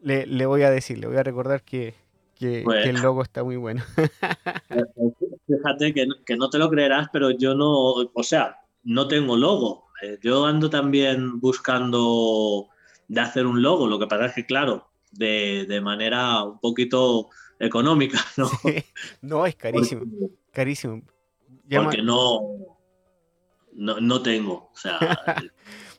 le, 0.00 0.26
le 0.26 0.46
voy 0.46 0.62
a 0.62 0.70
decir, 0.70 0.98
le 0.98 1.06
voy 1.06 1.16
a 1.16 1.22
recordar 1.22 1.62
que, 1.62 1.94
que, 2.34 2.64
que 2.82 2.90
el 2.90 3.00
logo 3.00 3.22
está 3.22 3.44
muy 3.44 3.56
bueno. 3.56 3.82
Fíjate 5.46 5.94
que, 5.94 6.06
no- 6.06 6.16
que 6.24 6.36
no 6.36 6.50
te 6.50 6.58
lo 6.58 6.68
creerás, 6.70 7.08
pero 7.12 7.30
yo 7.30 7.54
no, 7.54 7.70
o 8.12 8.22
sea, 8.22 8.56
no 8.84 9.08
tengo 9.08 9.36
logo. 9.36 9.86
Eh, 10.02 10.18
Yo 10.22 10.44
ando 10.44 10.68
también 10.68 11.40
buscando 11.40 12.68
de 13.08 13.20
hacer 13.20 13.46
un 13.46 13.62
logo, 13.62 13.86
lo 13.86 13.98
que 13.98 14.06
pasa 14.06 14.26
es 14.26 14.34
que, 14.34 14.44
claro, 14.46 14.88
de, 15.12 15.64
de 15.68 15.80
manera 15.80 16.42
un 16.44 16.58
poquito 16.58 17.28
económica, 17.58 18.18
¿no? 18.36 18.50
no, 19.22 19.46
es 19.46 19.54
carísimo, 19.56 20.02
Porque, 20.02 20.34
carísimo. 20.52 21.02
Llama- 21.68 21.84
porque 21.86 22.02
no, 22.02 22.40
no, 23.76 24.00
no 24.00 24.22
tengo, 24.22 24.70
o 24.72 24.76
sea, 24.76 24.98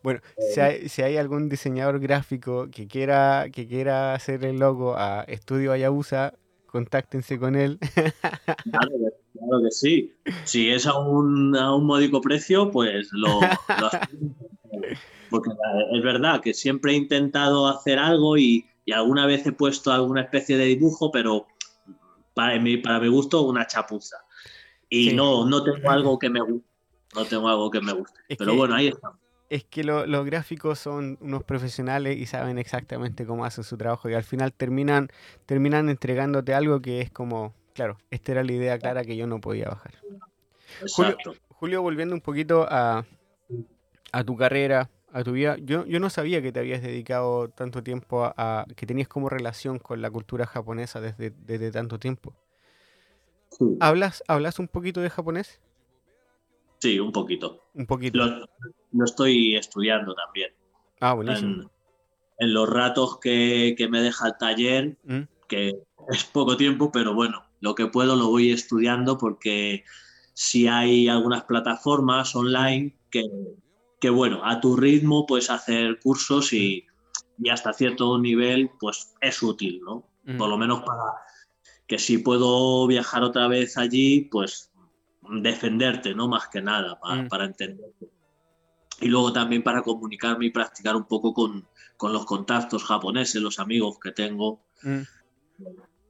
Bueno, 0.03 0.21
si 0.53 0.59
hay, 0.59 0.89
si 0.89 1.01
hay 1.01 1.17
algún 1.17 1.49
diseñador 1.49 1.99
gráfico 1.99 2.69
que 2.71 2.87
quiera, 2.87 3.47
que 3.51 3.67
quiera 3.67 4.13
hacer 4.13 4.45
el 4.45 4.57
logo 4.59 4.95
a 4.95 5.23
Estudio 5.27 5.71
Ayabusa, 5.71 6.33
contáctense 6.67 7.39
con 7.39 7.55
él. 7.55 7.77
claro, 7.93 8.89
que- 8.91 9.37
claro 9.39 9.63
que 9.63 9.71
sí. 9.71 10.13
Si 10.45 10.69
es 10.69 10.85
a 10.85 10.97
un, 10.97 11.55
a 11.57 11.73
un 11.73 11.85
módico 11.85 12.21
precio, 12.21 12.69
pues 12.71 13.09
lo, 13.11 13.39
lo. 13.41 13.89
Porque 15.29 15.49
la- 15.49 15.97
es 15.97 16.03
verdad 16.03 16.41
que 16.41 16.53
siempre 16.53 16.93
he 16.93 16.95
intentado 16.95 17.67
hacer 17.67 17.99
algo 17.99 18.37
y, 18.37 18.65
y 18.85 18.91
alguna 18.93 19.25
vez 19.25 19.45
he 19.45 19.51
puesto 19.51 19.91
alguna 19.91 20.21
especie 20.21 20.57
de 20.57 20.65
dibujo, 20.65 21.11
pero 21.11 21.47
para 22.33 22.59
mi, 22.59 22.77
para 22.77 22.99
mi 22.99 23.07
gusto 23.09 23.41
una 23.41 23.65
chapuza. 23.67 24.17
Y 24.89 25.09
Sí. 25.09 25.15
no, 25.15 25.45
no 25.45 25.63
tengo 25.63 25.89
algo 25.89 26.17
que 26.17 26.29
me 26.29 26.39
guste. 26.39 26.66
No 27.17 27.25
tengo 27.25 27.49
algo 27.49 27.69
que 27.71 27.81
me 27.81 27.91
guste. 27.93 28.19
Es 28.29 28.37
Pero 28.37 28.51
que- 28.51 28.57
bueno, 28.57 28.75
ahí 28.75 28.87
está. 28.87 29.11
Es 29.49 29.63
que 29.63 29.83
lo- 29.83 30.05
los 30.05 30.25
gráficos 30.25 30.77
son 30.77 31.17
unos 31.21 31.43
profesionales 31.43 32.17
y 32.17 32.25
saben 32.25 32.57
exactamente 32.57 33.25
cómo 33.25 33.45
hacen 33.45 33.63
su 33.63 33.77
trabajo 33.77 34.09
y 34.09 34.13
al 34.13 34.23
final 34.23 34.51
terminan, 34.53 35.07
terminan 35.45 35.89
entregándote 35.89 36.53
algo 36.53 36.81
que 36.81 36.99
es 37.01 37.09
como, 37.11 37.53
claro, 37.73 37.97
esta 38.11 38.33
era 38.33 38.43
la 38.43 38.51
idea 38.51 38.77
clara 38.77 39.03
que 39.05 39.15
yo 39.15 39.25
no 39.25 39.39
podía 39.39 39.69
bajar. 39.69 39.93
Julio- 41.49 41.81
volviendo 41.81 42.13
un 42.13 42.21
poquito 42.21 42.67
a, 42.69 43.05
a 44.11 44.23
tu 44.23 44.35
carrera, 44.35 44.89
a 45.13 45.23
tu 45.23 45.31
vida, 45.31 45.55
yo, 45.61 45.85
yo 45.85 45.99
no 46.01 46.09
sabía 46.09 46.41
que 46.41 46.51
te 46.51 46.59
habías 46.59 46.81
dedicado 46.81 47.49
tanto 47.49 47.81
tiempo 47.81 48.25
a, 48.25 48.33
a- 48.37 48.65
que 48.75 48.85
tenías 48.85 49.07
como 49.07 49.29
relación 49.29 49.79
con 49.79 50.01
la 50.01 50.11
cultura 50.11 50.45
japonesa 50.45 50.99
desde, 51.01 51.31
desde 51.31 51.71
tanto 51.71 51.97
tiempo. 51.99 52.35
Sí, 53.49 53.77
¿Hablas, 53.79 54.23
¿Hablas 54.27 54.59
un 54.59 54.67
poquito 54.67 54.99
de 55.01 55.09
japonés? 55.09 55.61
Sí, 56.79 56.99
un 56.99 57.11
poquito. 57.11 57.69
Un 57.73 57.85
poquito. 57.85 58.17
Lo, 58.17 58.49
lo 58.91 59.05
estoy 59.05 59.55
estudiando 59.55 60.13
también. 60.15 60.51
Ah, 60.99 61.13
buenísimo. 61.13 61.63
En, 61.63 61.69
en 62.39 62.53
los 62.53 62.69
ratos 62.69 63.19
que, 63.19 63.75
que 63.77 63.87
me 63.87 64.01
deja 64.01 64.27
el 64.27 64.37
taller, 64.37 64.97
Mm, 65.03 65.21
que 65.47 65.73
es 66.09 66.23
poco 66.25 66.57
tiempo, 66.57 66.91
pero 66.91 67.13
bueno, 67.13 67.43
lo 67.59 67.75
que 67.75 67.87
puedo 67.87 68.15
lo 68.15 68.29
voy 68.29 68.51
estudiando 68.51 69.17
porque 69.17 69.83
si 70.33 70.67
hay 70.67 71.07
algunas 71.07 71.43
plataformas 71.43 72.35
online 72.35 72.95
que, 73.09 73.23
que 73.99 74.09
bueno, 74.09 74.41
a 74.43 74.61
tu 74.61 74.75
ritmo 74.75 75.25
puedes 75.25 75.49
hacer 75.49 75.99
cursos 75.99 76.53
y, 76.53 76.85
y 77.39 77.49
hasta 77.49 77.73
cierto 77.73 78.17
nivel 78.19 78.69
pues 78.79 79.15
es 79.21 79.41
útil, 79.41 79.81
¿no? 79.83 80.07
mm. 80.25 80.37
Por 80.37 80.49
lo 80.49 80.57
menos 80.57 80.81
para 80.81 81.13
que 81.87 81.97
si 81.97 82.17
puedo 82.17 82.85
viajar 82.85 83.23
otra 83.23 83.47
vez 83.47 83.77
allí, 83.77 84.27
pues 84.31 84.71
defenderte, 85.29 86.13
¿no? 86.15 86.27
Más 86.27 86.47
que 86.47 86.61
nada, 86.61 86.99
para, 86.99 87.23
Mm. 87.23 87.27
para 87.27 87.45
entenderte. 87.45 88.07
Y 88.99 89.07
luego 89.07 89.31
también 89.31 89.61
para 89.63 89.81
comunicarme 89.83 90.47
y 90.47 90.49
practicar 90.49 90.95
un 90.95 91.05
poco 91.05 91.33
con, 91.33 91.67
con 91.97 92.13
los 92.13 92.25
contactos 92.25 92.83
japoneses, 92.83 93.41
los 93.41 93.59
amigos 93.59 93.99
que 93.99 94.11
tengo, 94.11 94.65
Mm. 94.81 95.01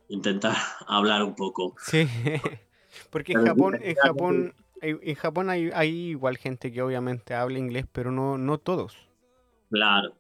intentar 0.09 0.55
hablar 0.87 1.23
un 1.23 1.35
poco. 1.35 1.75
Sí, 1.79 2.07
porque 3.09 3.33
en 3.33 3.45
Japón, 3.45 3.77
en 3.81 3.95
Japón, 3.95 4.53
en 4.81 4.99
en 5.01 5.15
Japón 5.15 5.49
hay, 5.49 5.69
hay 5.73 5.89
igual 6.09 6.37
gente 6.37 6.71
que 6.71 6.81
obviamente 6.81 7.33
habla 7.33 7.57
inglés, 7.59 7.85
pero 7.91 8.11
no, 8.11 8.37
no 8.37 8.57
todos, 8.59 8.95
Claro, 9.69 10.15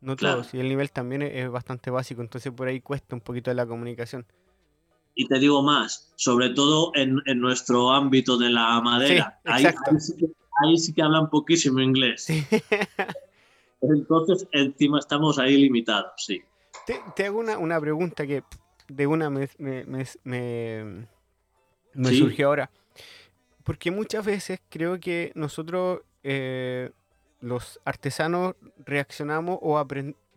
no 0.00 0.16
Claro. 0.16 0.36
todos, 0.36 0.54
y 0.54 0.60
el 0.60 0.68
nivel 0.68 0.90
también 0.90 1.22
es, 1.22 1.32
es 1.34 1.50
bastante 1.50 1.90
básico, 1.90 2.22
entonces 2.22 2.50
por 2.52 2.66
ahí 2.66 2.80
cuesta 2.80 3.14
un 3.14 3.20
poquito 3.20 3.52
la 3.54 3.66
comunicación. 3.66 4.26
Y 5.14 5.26
te 5.26 5.38
digo 5.38 5.62
más, 5.62 6.12
sobre 6.16 6.50
todo 6.50 6.92
en, 6.94 7.20
en 7.26 7.40
nuestro 7.40 7.90
ámbito 7.90 8.36
de 8.38 8.50
la 8.50 8.80
madera. 8.80 9.40
Sí, 9.44 9.50
ahí, 9.50 9.66
sí 9.98 10.16
que, 10.16 10.26
ahí 10.64 10.76
sí 10.78 10.92
que 10.92 11.02
hablan 11.02 11.28
poquísimo 11.30 11.80
inglés. 11.80 12.24
Sí. 12.24 12.44
Entonces, 13.82 14.46
encima 14.52 14.98
estamos 14.98 15.38
ahí 15.38 15.56
limitados, 15.56 16.12
sí. 16.18 16.42
Te, 16.86 17.00
te 17.16 17.26
hago 17.26 17.40
una, 17.40 17.58
una 17.58 17.80
pregunta 17.80 18.26
que 18.26 18.42
de 18.88 19.06
una 19.06 19.30
me, 19.30 19.48
me, 19.58 19.84
me, 19.84 20.04
me- 20.24 21.06
surgió 22.12 22.48
ahora. 22.48 22.70
Porque 23.64 23.90
muchas 23.90 24.24
veces 24.24 24.60
creo 24.68 24.98
que 25.00 25.32
nosotros, 25.34 26.00
eh, 26.22 26.90
los 27.40 27.80
artesanos, 27.84 28.54
reaccionamos 28.84 29.58
o, 29.62 29.82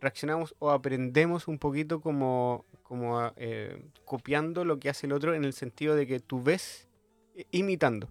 reaccionamos 0.00 0.54
o 0.58 0.70
aprendemos 0.70 1.48
un 1.48 1.58
poquito 1.58 2.00
como, 2.00 2.64
como 2.94 3.18
a, 3.18 3.34
eh, 3.36 3.82
copiando 4.04 4.64
lo 4.64 4.78
que 4.78 4.88
hace 4.88 5.06
el 5.08 5.12
otro 5.12 5.34
en 5.34 5.44
el 5.44 5.52
sentido 5.52 5.96
de 5.96 6.06
que 6.06 6.20
tú 6.20 6.40
ves 6.40 6.86
eh, 7.34 7.44
imitando. 7.50 8.08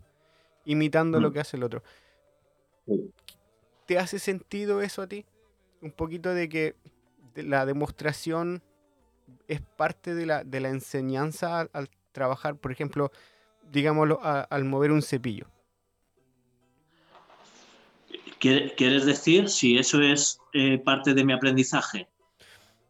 imitando 0.66 1.22
lo 1.22 1.30
Mm. 1.30 1.34
que 1.34 1.40
hace 1.40 1.56
el 1.58 1.64
otro. 1.64 1.84
¿Te 3.86 3.98
hace 3.98 4.20
sentido 4.20 4.82
eso 4.82 5.02
a 5.02 5.08
ti? 5.08 5.26
Un 5.82 5.92
poquito 5.92 6.34
de 6.34 6.48
que 6.50 6.76
la 7.36 7.66
demostración 7.66 8.62
es 9.48 9.62
parte 9.62 10.16
de 10.16 10.26
la, 10.26 10.44
de 10.44 10.60
la 10.60 10.70
enseñanza 10.70 11.62
al, 11.62 11.70
al 11.74 11.90
trabajar, 12.12 12.56
por 12.58 12.72
ejemplo, 12.74 13.12
digámoslo, 13.72 14.20
a- 14.22 14.42
al 14.42 14.66
mover 14.66 14.92
un 14.92 15.02
cepillo. 15.02 15.48
¿Quiere- 18.40 18.76
¿Quieres 18.76 19.06
decir 19.06 19.48
si 19.50 19.78
eso 19.78 20.02
es 20.02 20.40
eh, 20.54 20.78
parte 20.78 21.14
de 21.14 21.24
mi 21.24 21.32
aprendizaje? 21.34 22.08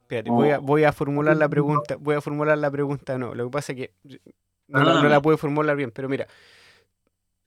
Espérate, 0.04 0.30
voy 0.32 0.50
a, 0.52 0.60
voy 0.60 0.84
a 0.84 0.92
formular 0.92 1.36
la 1.38 1.48
pregunta, 1.50 1.96
voy 1.98 2.16
a 2.16 2.22
formular 2.22 2.58
la 2.58 2.70
pregunta, 2.70 3.18
no, 3.18 3.34
lo 3.34 3.46
que 3.46 3.52
pasa 3.52 3.72
es 3.74 3.78
que 3.78 3.94
no 4.68 4.84
la, 4.84 4.96
no 4.96 5.08
la 5.10 5.22
puedo 5.22 5.38
formular 5.38 5.76
bien, 5.78 5.92
pero 5.92 6.10
mira, 6.10 6.28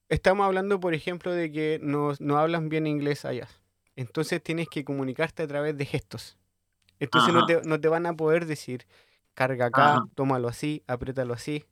estamos 0.09 0.47
hablando, 0.47 0.81
por 0.81 0.95
ejemplo, 0.95 1.33
de 1.33 1.51
que 1.51 1.79
no, 1.83 2.13
no 2.19 2.39
hablan 2.39 2.69
bien 2.69 2.87
inglés 2.87 3.25
allá, 3.25 3.49
entonces 3.97 4.43
tienes 4.43 4.69
que 4.69 4.85
comunicarte 4.85 5.43
a 5.43 5.47
través 5.47 5.77
de 5.77 5.85
gestos, 5.85 6.39
entonces 7.01 7.35
no 7.35 7.47
te, 7.47 7.63
no 7.65 7.81
te 7.81 7.89
van 7.89 8.07
a 8.07 8.15
poder 8.17 8.47
decir, 8.47 8.87
carga 9.35 9.67
acá, 9.67 9.97
Ajá. 9.97 10.07
tómalo 10.15 10.49
así, 10.49 10.83
apriétalo 10.87 11.35
así, 11.35 11.65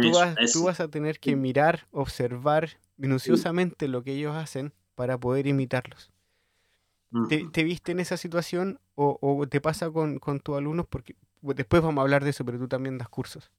tú 0.00 0.12
vas, 0.12 0.38
es- 0.40 0.52
tú 0.52 0.64
vas 0.64 0.80
a 0.80 0.88
tener 0.88 1.20
que 1.20 1.36
mirar, 1.36 1.88
observar 1.92 2.70
minuciosamente 2.98 3.88
lo 3.88 4.04
que 4.04 4.12
ellos 4.12 4.36
hacen 4.36 4.74
para 4.96 5.18
poder 5.18 5.46
imitarlos. 5.48 6.12
¿Te, 7.28 7.64
viste 7.64 7.92
en 7.92 8.00
esa 8.00 8.16
situación 8.16 8.80
o, 8.94 9.18
o 9.20 9.46
te 9.46 9.60
pasa 9.60 9.90
con, 9.90 10.18
con 10.18 10.40
tus 10.40 10.56
alumnos? 10.56 10.86
Porque 10.88 11.16
después 11.42 11.82
vamos 11.82 11.98
a 11.98 12.02
hablar 12.02 12.24
de 12.24 12.30
eso, 12.30 12.44
pero 12.44 12.58
tú 12.58 12.68
también 12.68 12.98
das 12.98 13.08
cursos. 13.08 13.50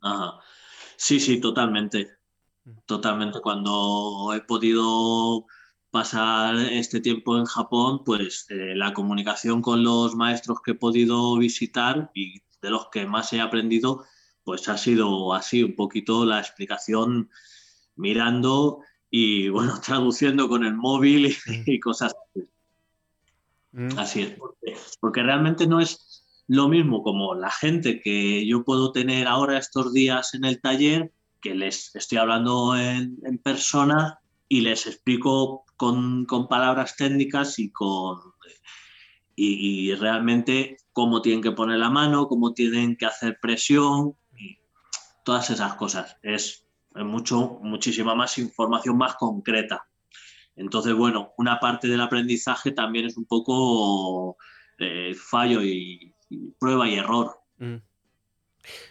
Ajá. 0.00 0.40
Sí, 0.96 1.20
sí, 1.20 1.40
totalmente. 1.40 2.18
Mm. 2.64 2.78
Totalmente. 2.86 3.40
Cuando 3.40 4.32
he 4.34 4.40
podido 4.40 5.46
pasar 5.90 6.56
este 6.56 7.00
tiempo 7.00 7.36
en 7.36 7.44
Japón, 7.44 8.02
pues 8.04 8.46
eh, 8.48 8.74
la 8.74 8.94
comunicación 8.94 9.60
con 9.60 9.84
los 9.84 10.14
maestros 10.14 10.60
que 10.64 10.70
he 10.72 10.74
podido 10.74 11.36
visitar 11.36 12.10
y 12.14 12.40
de 12.62 12.70
los 12.70 12.88
que 12.90 13.06
más 13.06 13.32
he 13.32 13.40
aprendido, 13.40 14.04
pues 14.44 14.68
ha 14.68 14.78
sido 14.78 15.34
así, 15.34 15.62
un 15.62 15.76
poquito 15.76 16.24
la 16.24 16.38
explicación 16.40 17.30
mirando 17.96 18.80
y 19.10 19.48
bueno, 19.50 19.80
traduciendo 19.80 20.48
con 20.48 20.64
el 20.64 20.74
móvil 20.74 21.26
y, 21.26 21.30
Mm. 21.30 21.64
y 21.66 21.80
cosas 21.80 22.14
así. 22.34 22.48
Así 23.96 24.22
es, 24.22 24.98
porque, 25.00 25.22
realmente 25.22 25.66
no 25.66 25.80
es 25.80 26.24
lo 26.46 26.68
mismo 26.68 27.02
como 27.02 27.34
la 27.34 27.50
gente 27.50 28.00
que 28.00 28.46
yo 28.46 28.64
puedo 28.64 28.92
tener 28.92 29.26
ahora 29.26 29.58
estos 29.58 29.92
días 29.94 30.34
en 30.34 30.44
el 30.44 30.60
taller, 30.60 31.10
que 31.40 31.54
les 31.54 31.94
estoy 31.96 32.18
hablando 32.18 32.76
en, 32.76 33.16
persona 33.42 34.20
y 34.48 34.60
les 34.60 34.86
explico 34.86 35.64
con, 35.76 36.26
palabras 36.48 36.96
técnicas 36.96 37.58
y 37.58 37.70
con 37.70 38.20
y, 39.34 39.94
realmente 39.94 40.76
cómo 40.92 41.22
tienen 41.22 41.42
que 41.42 41.52
poner 41.52 41.78
la 41.78 41.88
mano, 41.88 42.28
cómo 42.28 42.52
tienen 42.52 42.96
que 42.96 43.06
hacer 43.06 43.38
presión 43.40 44.14
y 44.36 44.58
todas 45.24 45.48
esas 45.48 45.74
cosas. 45.76 46.18
Es, 46.22 46.66
es 46.94 47.04
mucho, 47.04 47.58
muchísima 47.62 48.14
más 48.14 48.36
información 48.36 48.98
más 48.98 49.14
concreta. 49.14 49.86
Entonces, 50.62 50.94
bueno, 50.94 51.32
una 51.36 51.58
parte 51.60 51.88
del 51.88 52.00
aprendizaje 52.00 52.70
también 52.72 53.06
es 53.06 53.16
un 53.16 53.24
poco 53.26 54.36
eh, 54.78 55.14
fallo 55.14 55.62
y, 55.62 56.14
y 56.30 56.50
prueba 56.58 56.88
y 56.88 56.94
error. 56.94 57.32
mm. 57.58 57.76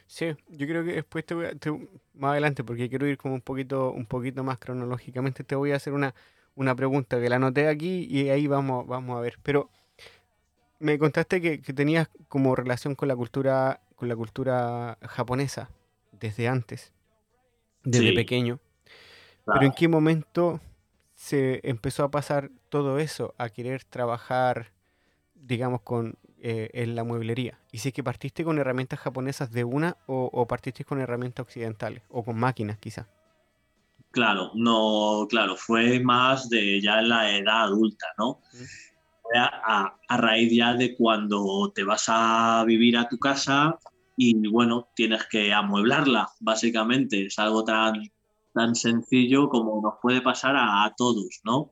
Sí, 0.06 0.26
yo 0.50 0.68
creo 0.68 0.84
que 0.84 0.94
después 0.94 1.26
te 1.26 1.34
voy 1.34 1.46
a, 1.46 1.56
te- 1.56 1.72
más 2.14 2.32
adelante, 2.32 2.64
porque 2.64 2.90
quiero 2.90 3.08
ir 3.08 3.18
como 3.18 3.36
un 3.36 3.42
poquito, 3.42 3.92
un 3.92 4.06
poquito 4.06 4.44
más 4.44 4.60
cronológicamente, 4.60 5.44
te 5.46 5.56
voy 5.56 5.72
a 5.72 5.78
hacer 5.78 5.94
una, 5.94 6.14
una 6.56 6.76
pregunta 6.76 7.20
que 7.22 7.30
la 7.30 7.38
anoté 7.38 7.68
aquí 7.70 8.06
y 8.10 8.30
ahí 8.30 8.48
vamos, 8.48 8.86
vamos 8.86 9.18
a 9.18 9.22
ver. 9.22 9.38
Pero 9.42 9.70
me 10.80 10.98
contaste 11.00 11.40
que, 11.42 11.62
que 11.62 11.74
tenías 11.74 12.10
como 12.28 12.56
relación 12.56 12.96
con 12.96 13.08
la 13.08 13.16
cultura, 13.16 13.80
con 13.96 14.10
la 14.10 14.16
cultura 14.16 14.98
japonesa 15.02 15.70
desde 16.20 16.48
antes, 16.50 16.92
desde 17.84 18.08
Sí. 18.10 18.12
pequeño. 18.12 18.60
Pero 19.46 19.46
Claro. 19.46 19.66
¿en 19.68 19.72
qué 19.74 19.88
momento 19.88 20.60
se 21.22 21.62
empezó 21.70 22.04
a 22.04 22.10
pasar 22.10 22.50
todo 22.70 22.98
eso 22.98 23.36
a 23.38 23.50
querer 23.50 23.84
trabajar, 23.84 24.72
digamos, 25.36 25.82
con 25.82 26.16
eh, 26.40 26.72
en 26.74 26.96
la 26.96 27.04
mueblería? 27.04 27.60
Y 27.72 27.78
si 27.78 27.90
es 27.90 27.94
que 27.94 28.04
partiste 28.04 28.44
con 28.44 28.58
herramientas 28.58 29.00
japonesas 29.00 29.52
de 29.52 29.64
una 29.64 29.98
o, 30.08 30.32
o 30.34 30.48
partiste 30.48 30.84
con 30.84 31.00
herramientas 31.00 31.44
occidentales 31.46 32.02
o 32.10 32.24
con 32.24 32.40
máquinas 32.40 32.80
quizá. 32.80 33.08
Claro, 34.10 34.50
no, 34.56 35.28
claro, 35.30 35.56
fue 35.56 36.00
más 36.00 36.50
de 36.50 36.82
ya 36.82 37.00
en 37.00 37.10
la 37.10 37.38
edad 37.38 37.66
adulta, 37.66 38.08
¿no? 38.18 38.40
Mm. 38.54 39.38
A- 39.38 39.96
a 40.10 40.18
raíz 40.18 40.52
ya 40.52 40.74
de 40.74 40.96
cuando 40.98 41.72
te 41.74 41.84
vas 41.84 42.06
a 42.08 42.64
vivir 42.66 42.98
a 42.98 43.08
tu 43.08 43.20
casa 43.20 43.78
y 44.18 44.48
bueno, 44.50 44.90
tienes 44.96 45.26
que 45.28 45.54
amueblarla, 45.54 46.28
básicamente. 46.40 47.28
Es 47.28 47.38
algo 47.38 47.64
tan, 47.64 48.12
tan 48.54 48.76
sencillo 48.76 49.50
como 49.50 49.82
nos 49.82 49.96
puede 50.02 50.22
pasar 50.22 50.56
a, 50.56 50.84
a 50.86 50.94
todos, 50.96 51.42
¿no? 51.44 51.72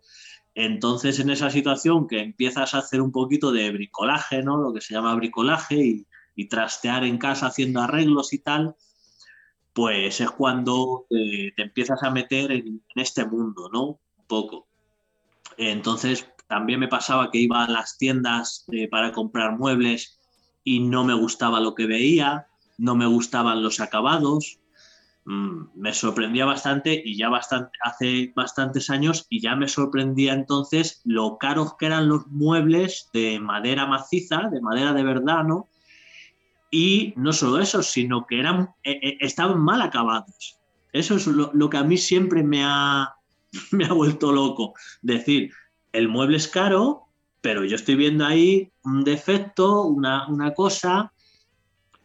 Entonces, 0.55 1.19
en 1.19 1.29
esa 1.29 1.49
situación 1.49 2.07
que 2.07 2.19
empiezas 2.19 2.73
a 2.73 2.79
hacer 2.79 3.01
un 3.01 3.11
poquito 3.11 3.51
de 3.51 3.71
bricolaje, 3.71 4.43
¿no? 4.43 4.57
Lo 4.57 4.73
que 4.73 4.81
se 4.81 4.93
llama 4.93 5.15
bricolaje 5.15 5.75
y, 5.75 6.05
trastear 6.49 7.03
en 7.03 7.17
casa 7.17 7.47
haciendo 7.47 7.81
arreglos 7.81 8.31
y 8.31 8.39
tal, 8.39 8.77
pues 9.73 10.21
es 10.21 10.31
cuando 10.31 11.05
eh, 11.09 11.51
te 11.53 11.63
empiezas 11.63 12.01
a 12.01 12.11
meter 12.11 12.53
en, 12.53 12.67
en 12.67 13.01
este 13.01 13.25
mundo, 13.25 13.69
¿no? 13.73 13.83
Un 13.85 14.25
poco. 14.25 14.65
Entonces, 15.57 16.25
también 16.49 16.79
me 16.79 16.87
pasaba 16.87 17.29
que 17.29 17.37
iba 17.37 17.63
a 17.63 17.69
las 17.69 17.97
tiendas 17.97 18.65
eh, 18.71 18.87
para 18.87 19.11
comprar 19.11 19.57
muebles 19.57 20.19
y 20.63 20.79
no 20.79 21.03
me 21.03 21.13
gustaba 21.13 21.59
lo 21.59 21.75
que 21.75 21.85
veía, 21.85 22.47
no 22.77 22.95
me 22.95 23.05
gustaban 23.05 23.61
los 23.61 23.79
acabados. 23.79 24.59
Mm, 25.29 25.67
me 25.75 25.93
sorprendía 25.93 26.43
bastante 26.45 27.03
y 27.05 27.15
ya 27.15 27.29
hace 27.83 28.33
bastantes 28.35 28.89
años 28.89 29.27
y 29.29 29.39
ya 29.39 29.55
me 29.55 29.67
sorprendía 29.67 30.33
entonces 30.33 31.01
lo 31.05 31.37
caros 31.37 31.75
que 31.77 31.85
eran 31.85 32.09
los 32.09 32.25
muebles 32.29 33.11
de 33.13 33.39
madera 33.39 33.85
maciza, 33.85 34.49
de 34.51 34.59
madera 34.59 34.91
de 34.91 35.03
verdad, 35.03 35.43
¿no? 35.43 35.67
Y 36.71 37.13
no 37.15 37.31
solo 37.31 37.59
eso, 37.59 37.83
sino 37.83 38.25
que 38.25 38.39
eran, 38.39 38.71
eh, 38.83 38.99
eh, 39.03 39.17
estaban 39.19 39.59
mal 39.59 39.83
acabados. 39.83 40.57
Eso 40.93 41.17
es 41.17 41.27
lo, 41.27 41.51
lo 41.53 41.69
que 41.69 41.77
a 41.77 41.83
mí 41.83 41.97
siempre 41.97 42.41
me 42.41 42.63
ha, 42.63 43.13
me 43.71 43.85
ha 43.85 43.93
vuelto 43.93 44.31
loco. 44.31 44.73
Decir, 45.03 45.51
el 45.93 46.09
mueble 46.09 46.37
es 46.37 46.47
caro, 46.47 47.03
pero 47.41 47.63
yo 47.65 47.75
estoy 47.75 47.93
viendo 47.93 48.25
ahí 48.25 48.71
un 48.83 49.03
defecto, 49.03 49.83
una, 49.83 50.27
una 50.27 50.55
cosa. 50.55 51.13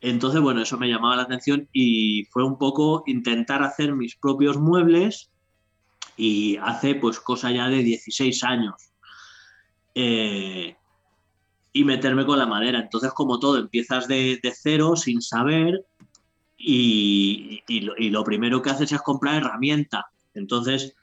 Entonces, 0.07 0.43
bueno, 0.43 0.61
eso 0.61 0.77
me 0.77 0.91
llamaba 0.91 1.17
la 1.17 1.23
atención 1.23 1.67
y 1.73 2.27
fue 2.27 2.45
un 2.45 2.59
poco 2.59 3.05
intentar 3.07 3.63
hacer 3.63 3.95
mis 3.95 4.17
propios 4.17 4.59
muebles 4.59 5.31
y 6.15 6.59
hace 6.59 6.95
pues 6.95 7.21
cosa 7.21 7.51
ya 7.51 7.69
de 7.69 7.83
16 7.83 8.45
años. 8.45 8.75
Eh, 9.95 10.77
y 11.73 11.85
meterme 11.85 12.27
con 12.27 12.39
la 12.39 12.45
madera. 12.45 12.81
Entonces, 12.81 13.15
como 13.15 13.39
todo, 13.39 13.57
empiezas 13.57 14.07
de, 14.07 14.39
cero 14.55 14.95
sin 14.95 15.23
saber 15.23 15.87
y, 16.59 17.63
y 17.67 18.11
lo, 18.11 18.25
primero 18.25 18.61
que 18.61 18.71
haces 18.71 18.93
es 18.93 19.01
comprar 19.01 19.37
herramienta. 19.37 20.09
Entonces, 20.35 20.95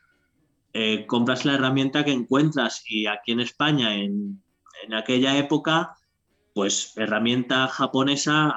eh, 0.73 1.07
compras 1.07 1.43
la 1.43 1.55
herramienta 1.55 2.05
que 2.05 2.11
encuentras 2.11 2.83
y 2.87 3.07
aquí 3.07 3.31
en 3.31 3.39
España, 3.39 3.95
en, 3.95 4.43
en 4.83 4.93
aquella 4.93 5.39
época, 5.39 5.95
pues 6.53 6.93
herramienta 6.97 7.67
japonesa 7.67 8.53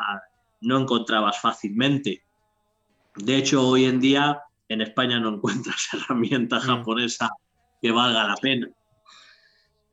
no 0.64 0.78
encontrabas 0.80 1.40
fácilmente. 1.40 2.24
De 3.16 3.36
hecho, 3.36 3.68
hoy 3.68 3.84
en 3.84 4.00
día 4.00 4.42
en 4.68 4.80
España 4.80 5.20
no 5.20 5.34
encuentras 5.34 5.88
herramienta 5.92 6.56
Mm. 6.58 6.60
japonesa 6.60 7.30
que 7.80 7.90
valga 7.90 8.26
la 8.26 8.36
pena. 8.36 8.68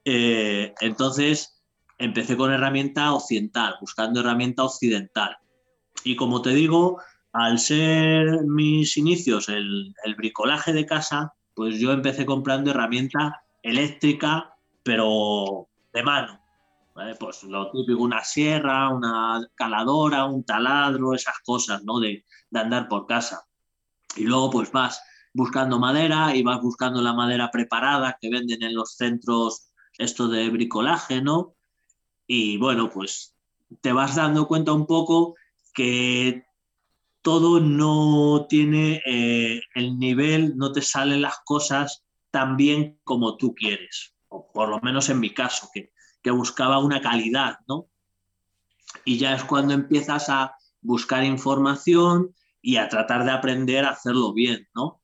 Eh, 0.06 0.74
entonces, 0.82 1.62
empecé 1.98 2.36
con 2.36 2.52
herramienta 2.52 3.14
occidental, 3.14 3.76
buscando 3.80 4.22
herramienta 4.22 4.64
occidental. 4.64 5.38
Y 6.04 6.16
como 6.16 6.42
te 6.42 6.52
digo, 6.52 7.00
al 7.34 7.60
ser 7.60 8.44
mis 8.44 8.98
inicios 8.98 9.50
el, 9.50 9.94
el 10.04 10.16
bricolaje 10.16 10.74
de 10.74 10.86
casa, 10.86 11.34
pues 11.54 11.80
yo 11.80 11.92
empecé 11.92 12.26
comprando 12.26 12.72
herramienta 12.72 13.44
eléctrica, 13.62 14.56
pero 14.84 15.68
de 15.94 16.04
mano. 16.04 16.41
Pues 17.20 17.44
lo 17.44 17.72
típico, 17.72 18.04
una 18.04 18.24
sierra, 18.24 18.90
una 18.90 19.46
caladora, 19.56 20.26
un 20.26 20.44
taladro, 20.44 21.14
esas 21.14 21.36
cosas, 21.44 21.84
¿no? 21.84 22.00
De, 22.00 22.26
de 22.50 22.60
andar 22.60 22.88
por 22.88 23.06
casa. 23.08 23.44
Y 24.16 24.24
luego 24.24 24.50
pues 24.52 24.72
vas 24.72 25.02
buscando 25.34 25.80
madera 25.80 26.36
y 26.36 26.44
vas 26.44 26.62
buscando 26.62 27.02
la 27.02 27.14
madera 27.14 27.50
preparada 27.52 28.18
que 28.20 28.30
venden 28.30 28.64
en 28.64 28.76
los 28.76 28.96
centros 28.96 29.72
esto 29.98 30.28
de 30.28 30.50
bricolaje, 30.50 31.22
¿no? 31.22 31.56
Y 32.28 32.58
bueno, 32.58 32.90
pues 32.90 33.36
te 33.82 33.94
vas 33.94 34.16
dando 34.16 34.48
cuenta 34.48 34.74
un 34.74 34.86
poco 34.86 35.36
que 35.74 36.46
todo 37.22 37.60
no 37.60 38.48
tiene 38.50 39.02
eh, 39.06 39.62
el 39.76 39.98
nivel, 40.00 40.58
no 40.58 40.72
te 40.72 40.82
salen 40.82 41.22
las 41.22 41.40
cosas 41.46 42.04
tan 42.32 42.58
bien 42.58 43.00
como 43.04 43.38
tú 43.38 43.54
quieres, 43.54 44.16
o 44.30 44.52
por 44.52 44.70
lo 44.70 44.80
menos 44.80 45.10
en 45.10 45.20
mi 45.20 45.34
caso, 45.34 45.70
que, 45.74 45.91
que 46.22 46.32
buscaba 46.32 46.80
una 46.80 47.02
calidad, 47.02 47.58
¿no? 47.68 47.88
Y 49.06 49.18
ya 49.18 49.36
es 49.36 49.44
cuando 49.44 49.74
empiezas 49.74 50.30
a 50.30 50.56
buscar 50.82 51.24
información 51.24 52.36
y 52.62 52.78
a 52.78 52.90
tratar 52.90 53.24
de 53.26 53.32
aprender 53.32 53.86
a 53.86 53.92
hacerlo 53.92 54.34
bien, 54.34 54.68
¿no? 54.76 55.02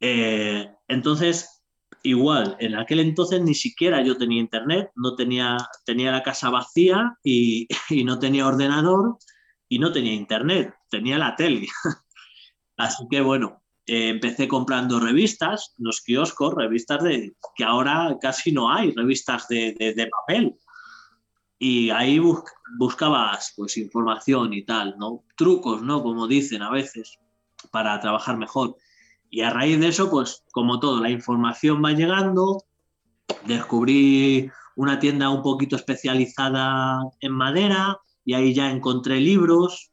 Eh, 0.00 0.70
entonces, 0.88 1.62
igual, 2.02 2.56
en 2.60 2.76
aquel 2.76 3.00
entonces 3.00 3.42
ni 3.42 3.54
siquiera 3.54 4.02
yo 4.02 4.16
tenía 4.16 4.40
internet, 4.40 4.90
no 4.94 5.14
tenía, 5.14 5.56
tenía 5.84 6.12
la 6.12 6.22
casa 6.22 6.50
vacía 6.50 7.16
y, 7.22 7.68
y 7.90 8.04
no 8.04 8.18
tenía 8.18 8.46
ordenador 8.46 9.18
y 9.68 9.78
no 9.78 9.92
tenía 9.92 10.14
internet, 10.14 10.74
tenía 10.90 11.18
la 11.18 11.36
tele. 11.36 11.66
Así 12.76 13.04
que 13.10 13.20
bueno, 13.20 13.62
eh, 13.88 14.10
empecé 14.10 14.46
comprando 14.46 15.00
revistas, 15.00 15.74
los 15.78 16.02
kioscos, 16.02 16.54
revistas 16.54 17.02
de 17.02 17.34
que 17.56 17.64
ahora 17.64 18.16
casi 18.20 18.52
no 18.52 18.70
hay, 18.70 18.92
revistas 18.92 19.48
de, 19.48 19.72
de, 19.78 20.06
papel. 20.08 20.54
Y 21.58 21.90
ahí 21.90 22.20
buscabas 22.78 23.54
pues 23.56 23.76
información 23.78 24.52
y 24.52 24.64
tal, 24.64 24.96
¿no? 24.98 25.24
Trucos, 25.36 25.82
¿no? 25.82 26.02
Como 26.02 26.28
dicen 26.28 26.62
a 26.62 26.70
veces, 26.70 27.18
para 27.70 27.98
trabajar 27.98 28.36
mejor. 28.36 28.76
Y 29.30 29.40
a 29.40 29.50
raíz 29.50 29.80
de 29.80 29.88
eso, 29.88 30.10
pues 30.10 30.44
como 30.52 30.78
todo, 30.80 31.00
la 31.00 31.10
información 31.10 31.82
va 31.84 31.92
llegando, 31.92 32.64
descubrí 33.46 34.50
una 34.76 34.98
tienda 34.98 35.30
un 35.30 35.42
poquito 35.42 35.76
especializada 35.76 37.00
en 37.20 37.32
madera, 37.32 37.98
y 38.24 38.34
ahí 38.34 38.52
ya 38.52 38.70
encontré 38.70 39.18
libros 39.20 39.92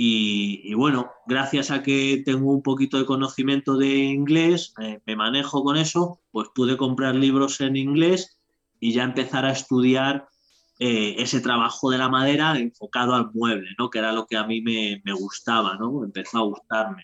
y, 0.00 0.74
bueno, 0.74 1.10
gracias 1.26 1.72
a 1.72 1.82
que 1.82 2.22
tengo 2.24 2.52
un 2.52 2.62
poquito 2.62 2.98
de 2.98 3.04
conocimiento 3.04 3.76
de 3.76 3.96
inglés, 3.96 4.72
me 5.04 5.16
manejo 5.16 5.64
con 5.64 5.76
eso, 5.76 6.20
pues 6.30 6.48
pude 6.54 6.76
comprar 6.76 7.16
libros 7.16 7.60
en 7.60 7.74
inglés 7.74 8.38
y 8.78 8.92
ya 8.92 9.02
empezar 9.02 9.44
a 9.44 9.50
estudiar 9.50 10.28
eh, 10.78 11.16
ese 11.18 11.40
trabajo 11.40 11.90
de 11.90 11.98
la 11.98 12.08
madera 12.08 12.56
enfocado 12.56 13.12
al 13.12 13.32
mueble, 13.34 13.70
¿no? 13.76 13.90
que 13.90 13.98
era 13.98 14.12
lo 14.12 14.26
que 14.26 14.36
a 14.36 14.46
mí 14.46 14.60
me, 14.60 15.02
me 15.04 15.12
gustaba, 15.14 15.74
¿no? 15.74 16.04
empezó 16.04 16.38
a 16.38 16.42
gustarme. 16.42 17.02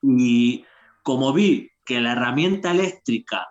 Y 0.00 0.64
como 1.02 1.34
vi 1.34 1.70
que 1.84 2.00
la 2.00 2.12
herramienta 2.12 2.70
eléctrica 2.70 3.46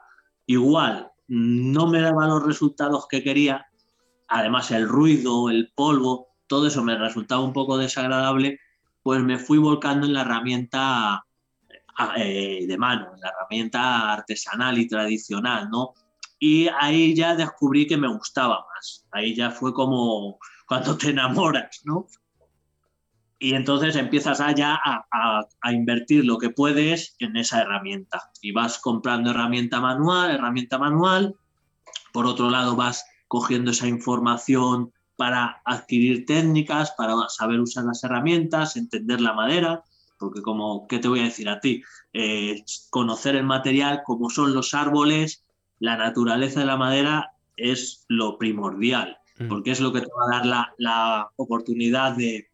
igual 0.48 1.12
no 1.28 1.86
me 1.86 2.02
daba 2.02 2.26
los 2.26 2.44
resultados 2.44 3.06
que 3.08 3.22
quería, 3.22 3.68
además 4.28 4.72
el 4.72 4.90
ruido, 4.90 5.52
el 5.52 5.72
polvo, 5.76 6.33
todo 6.54 6.68
eso 6.68 6.84
me 6.84 6.96
resultaba 6.96 7.42
un 7.42 7.52
poco 7.52 7.80
desagradable, 7.80 8.60
pues 9.02 9.24
me 9.24 9.40
fui 9.40 9.58
volcando 9.58 10.06
en 10.06 10.14
la 10.14 10.22
herramienta 10.22 11.26
eh, 12.16 12.68
de 12.68 12.78
mano, 12.78 13.08
en 13.16 13.22
la 13.22 13.30
herramienta 13.30 14.14
artesanal 14.14 14.78
y 14.78 14.88
tradicional, 14.88 15.68
¿no? 15.72 15.96
Y 16.38 16.68
ahí 16.80 17.16
ya 17.16 17.36
descubrí 17.36 17.88
que 17.88 17.98
me 17.98 18.08
gustaba 18.08 18.68
más. 18.72 19.04
Ahí 19.10 19.34
ya 19.34 19.50
fue 19.50 19.74
como 19.74 20.38
cuando 20.68 20.96
te 20.96 21.10
enamoras, 21.10 21.82
¿no? 21.86 22.06
Y 23.40 23.56
entonces 23.56 23.96
empiezas 23.96 24.40
allá 24.40 24.80
a, 24.86 25.48
a, 25.60 25.74
invertir 25.74 26.24
lo 26.24 26.38
que 26.38 26.52
puedes 26.52 27.16
en 27.18 27.36
esa 27.36 27.62
herramienta. 27.62 28.30
Y 28.44 28.52
vas 28.52 28.78
comprando 28.78 29.32
herramienta 29.32 29.82
manual, 29.82 30.30
herramienta 30.30 30.78
manual. 30.78 31.34
Por 32.12 32.28
otro 32.28 32.52
lado, 32.52 32.76
vas 32.76 33.04
cogiendo 33.28 33.72
esa 33.72 33.88
información 33.88 34.94
para 35.16 35.62
adquirir 35.66 36.26
técnicas, 36.26 36.92
para 36.92 37.16
saber 37.30 37.60
usar 37.60 37.86
las 37.86 38.04
herramientas, 38.04 38.76
entender 38.76 39.22
la 39.22 39.34
madera, 39.34 39.84
porque 40.18 40.42
como, 40.42 40.88
¿qué 40.88 41.00
te 41.00 41.08
voy 41.08 41.20
a 41.20 41.26
decir 41.26 41.50
a 41.50 41.60
ti? 41.60 41.84
Eh, 42.14 42.64
conocer 42.90 43.36
el 43.36 43.46
material, 43.46 44.02
cómo 44.06 44.30
son 44.30 44.54
los 44.54 44.74
árboles, 44.74 45.44
la 45.80 45.98
naturaleza 45.98 46.62
de 46.62 46.66
la 46.66 46.78
madera 46.78 47.34
es 47.58 48.06
lo 48.08 48.38
primordial, 48.38 49.18
mm. 49.40 49.48
porque 49.48 49.72
es 49.72 49.82
lo 49.82 49.92
que 49.92 50.02
te 50.02 50.08
va 50.08 50.26
a 50.26 50.38
dar 50.38 50.46
la, 50.46 50.74
la 50.78 51.30
oportunidad 51.36 52.16
de 52.16 52.50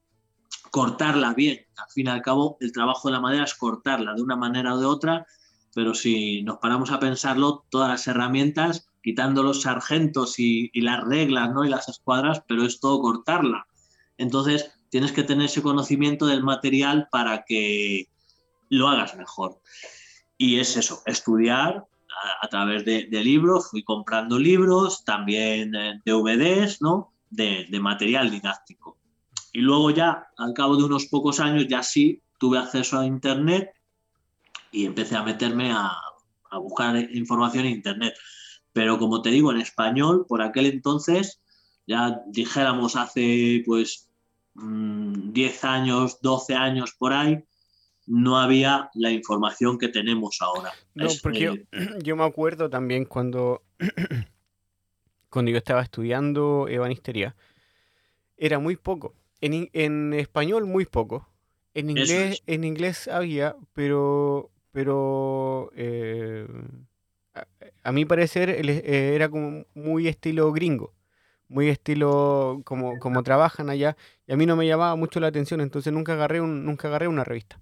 cortarla 0.71 1.33
bien. 1.33 1.59
Al 1.77 1.91
fin 1.91 2.07
y 2.07 2.09
al 2.09 2.21
cabo, 2.21 2.57
el 2.59 2.71
trabajo 2.71 3.07
de 3.07 3.13
la 3.13 3.21
madera 3.21 3.43
es 3.43 3.53
cortarla 3.53 4.13
de 4.13 4.21
una 4.21 4.35
manera 4.35 4.73
o 4.73 4.79
de 4.79 4.85
otra, 4.85 5.25
pero 5.73 5.93
si 5.93 6.41
nos 6.43 6.57
paramos 6.57 6.91
a 6.91 6.99
pensarlo, 6.99 7.65
todas 7.69 7.89
las 7.89 8.07
herramientas 8.07 8.88
quitando 9.01 9.43
los 9.43 9.61
sargentos 9.61 10.39
y, 10.39 10.69
las 10.81 11.03
reglas 11.03 11.51
¿no? 11.53 11.65
y 11.65 11.69
las 11.69 11.89
escuadras, 11.89 12.43
pero 12.47 12.63
es 12.65 12.79
todo 12.79 13.01
cortarla. 13.01 13.67
Entonces 14.17 14.71
tienes 14.89 15.11
que 15.11 15.23
tener 15.23 15.45
ese 15.45 15.61
conocimiento 15.61 16.25
del 16.25 16.43
material 16.43 17.07
para 17.11 17.43
que 17.45 18.07
lo 18.69 18.87
hagas 18.87 19.15
mejor. 19.15 19.61
Y 20.37 20.59
es 20.59 20.77
eso, 20.77 21.01
estudiar 21.05 21.85
a, 22.41 22.47
través 22.47 22.85
de, 22.85 23.07
libros, 23.23 23.69
fui 23.69 23.83
comprando 23.83 24.37
libros, 24.37 25.03
también 25.05 25.71
DVDs, 26.05 26.81
¿no? 26.81 27.13
De, 27.29 27.67
de, 27.69 27.79
material 27.79 28.31
didáctico. 28.31 28.97
Y 29.53 29.61
luego 29.61 29.91
ya, 29.91 30.27
al 30.37 30.53
cabo 30.53 30.75
de 30.75 30.83
unos 30.83 31.05
pocos 31.05 31.39
años, 31.39 31.67
ya 31.67 31.83
sí 31.83 32.21
tuve 32.37 32.57
acceso 32.57 32.99
a 32.99 33.05
Internet 33.05 33.71
y 34.71 34.85
empecé 34.85 35.15
a 35.15 35.23
meterme 35.23 35.71
a, 35.71 35.91
a 36.51 36.57
buscar 36.57 36.95
información 37.13 37.65
en 37.65 37.73
Internet. 37.73 38.13
Pero 38.73 38.99
como 38.99 39.21
te 39.21 39.29
digo, 39.29 39.51
en 39.51 39.61
español, 39.61 40.25
por 40.27 40.41
aquel 40.41 40.67
entonces, 40.67 41.41
ya 41.87 42.21
dijéramos 42.27 42.95
hace 42.95 43.63
pues 43.65 44.09
10 44.55 44.63
mm, 45.63 45.67
años, 45.67 46.21
12 46.21 46.53
años 46.55 46.93
por 46.97 47.13
ahí, 47.13 47.43
no 48.05 48.39
había 48.39 48.89
la 48.95 49.11
información 49.11 49.77
que 49.77 49.87
tenemos 49.87 50.37
ahora. 50.41 50.71
No, 50.95 51.07
porque 51.21 51.65
yo, 52.03 52.15
me 52.15 52.23
acuerdo 52.23 52.69
también 52.69 53.05
cuando, 53.05 53.63
cuando 55.29 55.51
yo 55.51 55.57
estaba 55.57 55.81
estudiando 55.81 56.67
ebanistería, 56.67 57.35
era 58.37 58.59
muy 58.59 58.75
poco. 58.75 59.15
En, 59.41 60.13
español 60.13 60.65
muy 60.65 60.85
poco. 60.85 61.29
En 61.73 61.91
inglés, 61.91 62.43
en 62.47 62.63
inglés 62.63 63.07
había, 63.07 63.55
pero, 63.73 64.49
pero 64.71 65.71
eh, 65.75 66.47
a, 67.89 67.91
mi 67.91 68.05
parecer 68.05 68.49
eh, 68.49 69.15
era 69.15 69.29
como 69.29 69.65
muy 69.73 70.07
estilo 70.07 70.51
gringo, 70.51 70.93
muy 71.47 71.69
estilo 71.69 72.61
como, 72.63 72.99
como 72.99 73.23
trabajan 73.23 73.69
allá, 73.69 73.97
y 74.27 74.33
a 74.33 74.37
mí 74.37 74.45
no 74.45 74.55
me 74.55 74.67
llamaba 74.67 74.95
mucho 74.95 75.19
la 75.19 75.27
atención, 75.27 75.61
entonces 75.61 75.91
nunca 75.91 76.13
agarré, 76.13 76.41
un, 76.41 76.65
nunca 76.65 76.87
agarré 76.87 77.07
una 77.07 77.23
revista. 77.23 77.59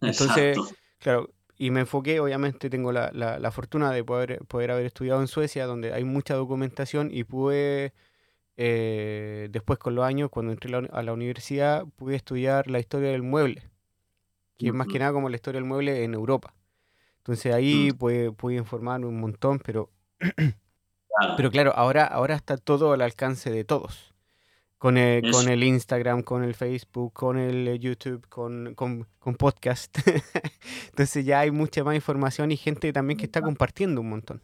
Entonces, 0.00 0.58
claro, 0.98 1.30
y 1.56 1.70
me 1.70 1.80
enfoqué, 1.80 2.20
obviamente 2.20 2.70
tengo 2.70 2.90
la, 2.90 3.10
la, 3.12 3.50
fortuna 3.50 3.92
de 3.92 4.02
poder, 4.02 4.44
poder 4.46 4.70
haber 4.70 4.86
estudiado 4.86 5.20
en 5.20 5.28
Suecia, 5.28 5.66
donde 5.66 5.92
hay 5.92 6.04
mucha 6.04 6.34
documentación, 6.34 7.10
y 7.12 7.24
pude, 7.24 7.92
eh, 8.56 9.48
después 9.50 9.78
con 9.78 9.94
los 9.94 10.04
años, 10.04 10.30
cuando 10.30 10.52
entré 10.52 10.74
a 10.74 11.02
la 11.02 11.12
universidad, 11.12 11.84
pude 11.96 12.16
estudiar 12.16 12.70
la 12.70 12.80
historia 12.80 13.10
del 13.10 13.22
mueble, 13.22 13.68
que 14.58 14.68
es 14.68 14.74
más 14.74 14.88
que 14.88 14.98
nada 14.98 15.12
como 15.12 15.28
la 15.28 15.36
historia 15.36 15.60
del 15.60 15.68
mueble 15.68 16.02
en 16.02 16.14
Europa. 16.14 16.54
Entonces 17.30 17.54
ahí 17.54 17.92
mm. 17.92 17.96
puede, 17.96 18.32
puede 18.32 18.56
informar 18.56 19.04
un 19.04 19.20
montón, 19.20 19.60
pero, 19.60 19.92
pero 21.36 21.50
claro, 21.52 21.72
ahora, 21.76 22.04
ahora 22.04 22.34
está 22.34 22.56
todo 22.56 22.92
al 22.92 23.02
alcance 23.02 23.52
de 23.52 23.62
todos. 23.62 24.12
Con 24.78 24.96
el, 24.96 25.30
con 25.30 25.48
el 25.48 25.62
Instagram, 25.62 26.22
con 26.24 26.42
el 26.42 26.54
Facebook, 26.54 27.12
con 27.12 27.38
el 27.38 27.68
eh, 27.68 27.78
YouTube, 27.78 28.26
con, 28.28 28.74
con, 28.74 29.06
podcast. 29.36 29.96
Entonces 30.88 31.24
ya 31.24 31.38
hay 31.38 31.52
mucha 31.52 31.84
más 31.84 31.94
información 31.94 32.50
y 32.50 32.56
gente 32.56 32.92
también 32.92 33.16
que 33.16 33.26
está 33.26 33.42
compartiendo 33.42 34.00
un 34.00 34.08
montón. 34.08 34.42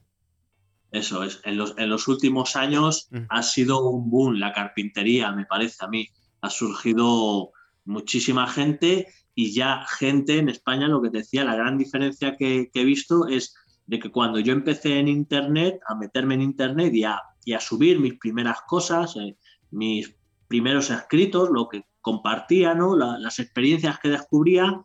Eso 0.93 1.25
es. 1.25 1.41
En 1.43 1.57
los, 1.57 1.77
en 1.77 1.89
los 1.89 2.07
últimos 2.07 2.55
años 2.55 3.09
mm. 3.11 3.23
ha 3.31 3.43
sido 3.43 3.85
un 3.89 4.11
boom 4.11 4.35
la 4.35 4.53
carpintería, 4.53 5.33
me 5.33 5.45
parece 5.45 5.85
a 5.85 5.89
mí. 5.89 6.09
Ha 6.41 6.51
surgido 6.51 7.51
muchísima 7.85 8.47
gente 8.47 9.09
y 9.39 9.53
ya 9.53 9.85
gente 9.87 10.39
en 10.39 10.49
España, 10.49 10.89
lo 10.89 11.03
que 11.03 11.11
te 11.11 11.19
decía, 11.19 11.45
la 11.45 11.55
gran 11.55 11.77
diferencia 11.77 12.37
que, 12.39 12.71
he 12.73 12.85
visto 12.85 13.29
es 13.29 13.55
de 13.87 13.99
que 13.99 14.11
cuando 14.11 14.41
yo 14.41 14.55
empecé 14.55 14.99
en 14.99 15.09
Internet, 15.09 15.79
a 15.87 15.95
meterme 15.95 16.35
en 16.35 16.41
Internet 16.41 16.93
y 16.95 17.05
a, 17.05 17.21
y 17.45 17.53
a 17.53 17.61
subir 17.61 18.01
mis 18.01 18.15
primeras 18.15 18.63
cosas, 18.63 19.15
eh, 19.17 19.37
mis 19.71 20.17
primeros 20.49 20.91
escritos, 20.91 21.51
lo 21.51 21.69
que 21.69 21.85
compartía, 22.01 22.75
¿no? 22.75 22.97
las 22.97 23.39
experiencias 23.39 24.01
que 24.01 24.09
descubría, 24.09 24.83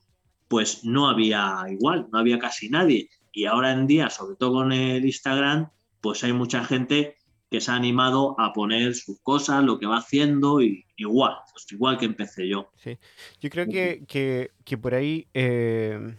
pues 0.50 0.84
no 0.84 1.08
había 1.08 1.64
igual, 1.70 2.10
no 2.12 2.20
había 2.20 2.38
casi 2.38 2.70
nadie. 2.70 3.10
Y 3.32 3.46
ahora 3.46 3.72
en 3.72 3.88
día, 3.88 4.10
sobre 4.10 4.36
todo 4.36 4.52
con 4.52 4.74
el 4.74 5.06
Instagram, 5.06 5.70
pues 6.02 6.26
hay 6.26 6.34
mucha 6.34 6.66
gente 6.66 7.16
que 7.52 7.60
se 7.60 7.70
ha 7.70 7.76
animado 7.76 8.34
a 8.40 8.54
poner 8.54 8.96
sus 8.96 9.20
cosas, 9.20 9.62
lo 9.62 9.78
que 9.78 9.86
va 9.86 9.98
haciendo, 9.98 10.62
y 10.62 10.86
igual, 10.96 11.36
pues 11.52 11.70
igual 11.74 11.98
que 11.98 12.06
empecé 12.06 12.48
yo. 12.48 12.72
Sí, 12.78 12.98
yo 13.42 13.50
creo 13.50 13.66
que, 13.68 14.50
que, 14.64 14.78
por 14.78 14.96
ahí, 14.96 15.28
eh, 15.34 16.16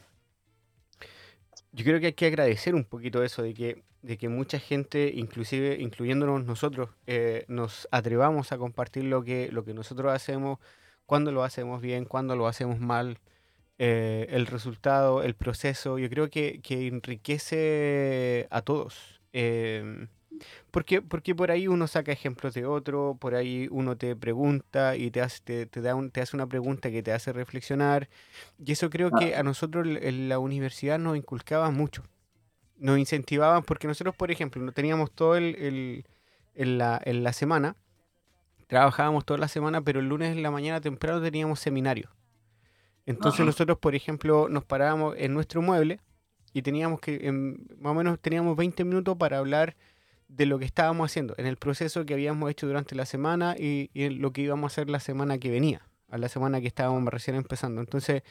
yo 1.73 1.85
creo 1.87 2.01
que 2.01 2.07
hay 2.09 2.13
que 2.13 2.27
agradecer 2.27 2.75
un 2.75 2.85
poquito 2.85 3.23
eso, 3.25 3.43
de 3.43 3.55
que, 3.55 3.83
de 4.03 4.19
que 4.19 4.29
mucha 4.29 4.59
gente, 4.59 5.11
inclusive 5.17 5.79
incluyéndonos 5.81 6.45
nosotros, 6.45 6.91
eh, 7.07 7.47
nos 7.49 7.89
atrevamos 7.91 8.53
a 8.53 8.59
compartir 8.59 9.05
lo 9.05 9.25
que, 9.25 9.49
lo 9.51 9.65
que 9.65 9.73
nosotros 9.73 10.13
hacemos 10.13 10.59
cuándo 11.07 11.33
lo 11.33 11.45
hacemos 11.45 11.81
bien, 11.81 12.05
cuándo 12.05 12.37
lo 12.37 12.47
hacemos 12.47 12.79
mal, 12.79 13.21
eh, 13.79 14.27
el 14.29 14.47
resultado, 14.47 15.23
el 15.23 15.35
proceso, 15.35 15.99
yo 15.99 16.11
creo 16.11 16.29
que, 16.29 16.61
que 16.61 16.89
enriquece 16.89 18.49
a 18.51 18.61
todos. 18.61 19.23
Porque, 20.71 21.03
porque 21.03 21.35
por 21.35 21.51
ahí 21.51 21.69
uno 21.69 21.87
saca 21.87 22.13
ejemplos 22.13 22.55
de 22.55 22.67
otro, 22.67 23.17
por 23.21 23.35
ahí 23.35 23.69
uno 23.71 23.97
te 23.97 24.17
pregunta 24.17 24.97
y 24.97 25.11
te 25.11 25.21
hace, 25.21 25.67
te, 25.67 25.81
da 25.81 25.95
un, 25.95 26.11
te 26.11 26.21
hace 26.21 26.37
una 26.37 26.47
pregunta 26.47 26.91
que 26.91 27.03
te 27.03 27.13
hace 27.13 27.33
reflexionar. 27.33 28.09
Y 28.65 28.73
eso 28.73 28.91
creo 28.91 29.11
que 29.11 29.35
a 29.35 29.43
nosotros 29.43 29.87
en 30.01 30.29
la 30.29 30.39
universidad 30.39 30.99
nos 30.99 31.17
inculcaba 31.17 31.71
mucho. 31.71 32.03
Nos 32.77 32.99
incentivaban 32.99 33.63
porque 33.63 33.87
nosotros, 33.87 34.15
por 34.17 34.31
ejemplo, 34.31 34.63
no 34.63 34.73
teníamos 34.73 35.13
todo 35.13 35.37
el, 35.37 36.05
en, 36.55 36.79
la, 36.79 37.01
en 37.05 37.23
la 37.23 37.33
semana, 37.33 37.77
trabajábamos 38.67 39.25
toda 39.25 39.39
la 39.39 39.49
semana, 39.49 39.83
pero 39.83 40.01
el 40.01 40.09
lunes 40.09 40.35
en 40.35 40.43
la 40.43 40.51
mañana 40.51 40.81
temprano 40.81 41.21
teníamos 41.21 41.61
seminario. 41.61 42.11
Entonces 43.07 43.45
nosotros, 43.45 43.79
por 43.79 43.95
ejemplo, 43.95 44.49
nos 44.49 44.65
parábamos 44.65 45.15
en 45.19 45.35
nuestro 45.35 45.61
mueble 45.61 46.01
y 46.53 46.63
teníamos 46.63 47.01
que, 47.01 47.31
más 47.33 47.91
o 47.91 47.95
menos 47.95 48.21
teníamos 48.21 48.57
20 48.57 48.85
minutos 48.85 49.17
para 49.17 49.39
hablar 49.39 49.77
de 50.35 50.47
lo 50.47 50.59
que 50.59 50.65
estábamos 50.65 51.11
haciendo, 51.11 51.35
en 51.37 51.47
el 51.47 51.57
proceso 51.57 52.07
que 52.07 52.15
habíamos 52.15 52.51
hecho 52.51 52.67
durante 52.67 52.95
la 52.95 53.05
semana 53.05 53.55
y, 53.59 53.91
en 53.95 54.23
lo 54.23 54.33
que 54.33 54.43
íbamos 54.43 54.65
a 54.65 54.73
hacer 54.73 54.89
la 54.89 55.01
semana 55.01 55.39
que 55.39 55.51
venía, 55.51 55.83
a 56.09 56.17
la 56.17 56.29
semana 56.29 56.61
que 56.61 56.67
estábamos 56.67 57.13
recién 57.13 57.37
empezando. 57.37 57.81
Entonces, 57.81 58.23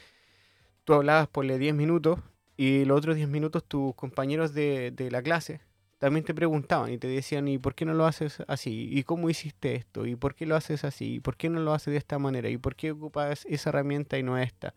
tú 0.84 0.94
hablabas 0.94 1.28
por 1.28 1.46
10 1.46 1.74
minutos 1.74 2.18
y 2.56 2.84
los 2.84 2.98
otros 2.98 3.16
10 3.16 3.28
minutos 3.28 3.64
tus 3.64 3.94
compañeros 3.94 4.52
de, 4.52 5.08
la 5.10 5.22
clase 5.22 5.60
también 5.98 6.24
te 6.24 6.34
preguntaban 6.34 6.92
y 6.92 6.98
te 6.98 7.06
decían, 7.06 7.46
¿y 7.46 7.58
por 7.58 7.76
qué 7.76 7.84
no 7.84 7.94
lo 7.94 8.06
haces 8.06 8.42
así? 8.48 8.88
¿Y 8.90 9.04
cómo 9.04 9.30
hiciste 9.30 9.76
esto? 9.76 10.04
¿Y 10.04 10.16
por 10.16 10.34
qué 10.34 10.46
lo 10.46 10.56
haces 10.56 10.82
así? 10.82 11.14
¿Y 11.14 11.20
por 11.20 11.36
qué 11.36 11.48
no 11.48 11.60
lo 11.60 11.72
haces 11.72 11.92
de 11.92 11.98
esta 11.98 12.18
manera? 12.18 12.48
¿Y 12.48 12.56
por 12.56 12.74
qué 12.74 12.90
ocupas 12.90 13.46
esa 13.48 13.68
herramienta 13.70 14.18
y 14.18 14.24
no 14.24 14.36
esta? 14.36 14.74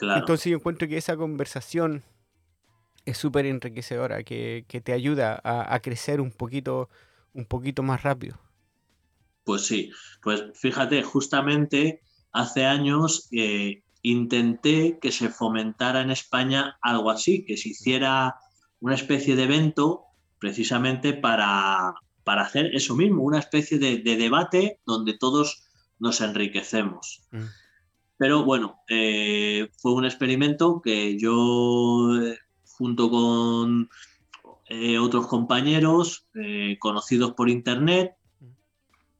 Entonces 0.00 0.50
yo 0.50 0.56
encuentro 0.56 0.88
que 0.88 0.96
esa 0.96 1.16
conversación 1.16 2.02
es 3.04 3.18
súper 3.18 3.46
enriquecedora, 3.46 4.22
que, 4.24 4.64
te 4.82 4.92
ayuda 4.92 5.40
a, 5.44 5.78
crecer 5.80 6.20
un 6.20 6.30
poquito, 6.30 6.88
un 7.32 7.44
poquito 7.44 7.82
más 7.82 8.02
rápido. 8.02 8.38
Pues 9.44 9.66
sí, 9.66 9.90
pues 10.22 10.44
fíjate, 10.54 11.02
justamente 11.02 12.00
hace 12.32 12.64
años 12.64 13.28
eh, 13.32 13.82
intenté 14.02 14.98
que 15.00 15.12
se 15.12 15.28
fomentara 15.28 16.00
en 16.00 16.10
España 16.10 16.78
algo 16.80 17.10
así, 17.10 17.44
que 17.44 17.56
se 17.56 17.70
hiciera 17.70 18.36
una 18.80 18.94
especie 18.94 19.36
de 19.36 19.44
evento 19.44 20.04
precisamente 20.38 21.12
para, 21.12 21.94
para 22.24 22.42
hacer 22.42 22.74
eso 22.74 22.94
mismo, 22.96 23.22
una 23.22 23.38
especie 23.38 23.78
de, 23.78 23.98
debate 23.98 24.80
donde 24.86 25.16
todos 25.16 25.64
nos 25.98 26.20
enriquecemos. 26.20 27.22
Mm. 27.30 27.44
Pero 28.16 28.44
bueno, 28.44 28.76
eh, 28.88 29.68
fue 29.78 29.92
un 29.92 30.04
experimento 30.04 30.80
que 30.82 31.18
yo 31.18 32.22
eh, 32.22 32.38
junto 32.76 33.10
con 33.10 33.88
eh, 34.68 34.98
otros 34.98 35.26
compañeros 35.26 36.26
eh, 36.34 36.76
conocidos 36.80 37.32
por 37.32 37.48
internet, 37.48 38.16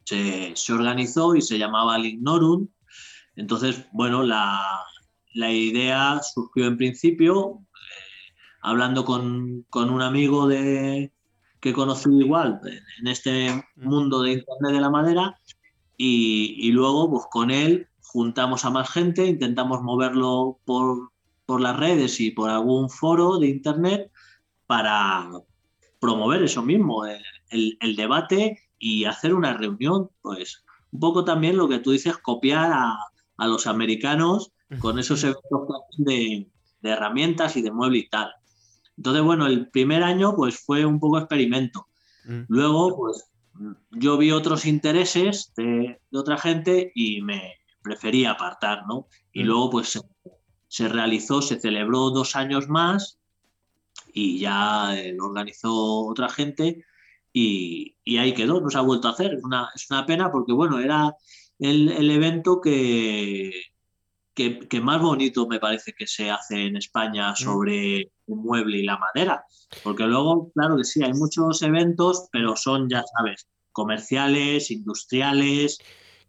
se, 0.04 0.54
organizó 0.72 1.34
y 1.34 1.42
se 1.42 1.58
llamaba 1.58 1.98
Lignorum. 1.98 2.68
Entonces, 3.36 3.86
bueno, 3.92 4.22
la, 4.22 4.84
idea 5.34 6.20
surgió 6.22 6.66
en 6.66 6.76
principio 6.76 7.60
eh, 7.60 8.34
hablando 8.62 9.04
con, 9.04 9.66
un 9.72 10.02
amigo 10.02 10.46
de, 10.46 11.12
que 11.60 11.72
conocí 11.72 12.10
igual 12.10 12.60
en 13.00 13.06
este 13.06 13.64
mundo 13.76 14.22
de 14.22 14.32
Internet 14.32 14.72
de 14.72 14.80
la 14.80 14.90
madera 14.90 15.38
y, 15.96 16.56
y, 16.58 16.72
luego 16.72 17.10
pues 17.10 17.24
con 17.30 17.50
él 17.50 17.88
juntamos 18.00 18.64
a 18.64 18.70
más 18.70 18.90
gente, 18.90 19.26
intentamos 19.26 19.82
moverlo 19.82 20.58
por, 20.64 21.13
por 21.46 21.60
las 21.60 21.76
redes 21.76 22.20
y 22.20 22.30
por 22.30 22.50
algún 22.50 22.90
foro 22.90 23.38
de 23.38 23.48
Internet 23.48 24.10
para 24.66 25.30
promover 26.00 26.42
eso 26.42 26.62
mismo, 26.62 27.04
el, 27.06 27.96
debate 27.96 28.58
y 28.78 29.04
hacer 29.04 29.34
una 29.34 29.56
reunión, 29.56 30.10
pues 30.22 30.64
un 30.90 31.00
poco 31.00 31.24
también 31.24 31.56
lo 31.56 31.68
que 31.68 31.78
tú 31.78 31.92
dices, 31.92 32.18
copiar 32.18 32.72
a, 32.72 32.98
los 33.46 33.66
americanos 33.66 34.52
con 34.78 34.98
esos 34.98 35.24
eventos 35.24 35.68
de, 35.98 36.48
herramientas 36.82 37.56
y 37.56 37.62
de 37.62 37.70
mueble 37.70 37.98
y 37.98 38.08
tal. 38.08 38.30
Entonces, 38.96 39.22
bueno, 39.22 39.46
el 39.46 39.68
primer 39.70 40.02
año 40.02 40.36
pues 40.36 40.58
fue 40.60 40.84
un 40.84 41.00
poco 41.00 41.18
experimento. 41.18 41.88
Mm. 42.26 42.42
Luego, 42.48 42.96
pues 42.96 43.24
yo 43.90 44.18
vi 44.18 44.30
otros 44.30 44.66
intereses 44.66 45.52
de, 45.56 46.00
otra 46.12 46.36
gente 46.36 46.92
y 46.94 47.22
me 47.22 47.54
preferí 47.82 48.24
apartar, 48.24 48.86
¿no? 48.86 49.08
Y 49.32 49.42
mm. 49.42 49.46
luego, 49.46 49.70
pues 49.70 49.98
se 50.74 50.88
realizó, 50.88 51.40
se 51.40 51.60
celebró 51.60 52.10
dos 52.10 52.34
años 52.34 52.68
más 52.68 53.20
y 54.12 54.40
ya 54.40 54.98
eh, 54.98 55.14
lo 55.16 55.26
organizó 55.26 55.72
otra 56.04 56.28
gente 56.28 56.84
y, 57.32 57.94
ahí 58.18 58.34
quedó, 58.34 58.60
no 58.60 58.68
se 58.68 58.78
ha 58.78 58.80
vuelto 58.80 59.06
a 59.06 59.12
hacer. 59.12 59.34
Es 59.34 59.44
una, 59.44 59.68
es 59.72 59.88
una 59.88 60.04
pena 60.04 60.32
porque, 60.32 60.52
bueno, 60.52 60.80
era 60.80 61.14
el, 61.60 62.10
evento 62.10 62.60
que, 62.60 63.52
que, 64.34 64.80
más 64.80 65.00
bonito 65.00 65.46
me 65.46 65.60
parece 65.60 65.92
que 65.92 66.08
se 66.08 66.28
hace 66.28 66.66
en 66.66 66.76
España 66.76 67.30
mm. 67.30 67.36
sobre 67.36 67.96
el 68.00 68.10
mueble 68.26 68.78
y 68.78 68.82
la 68.82 68.98
madera. 68.98 69.44
Porque 69.84 70.02
luego, 70.02 70.50
claro 70.54 70.76
que 70.76 70.84
sí, 70.84 71.04
hay 71.04 71.12
muchos 71.12 71.62
eventos, 71.62 72.26
pero 72.32 72.56
son, 72.56 72.88
ya 72.88 73.04
sabes, 73.16 73.46
comerciales, 73.70 74.72
industriales, 74.72 75.78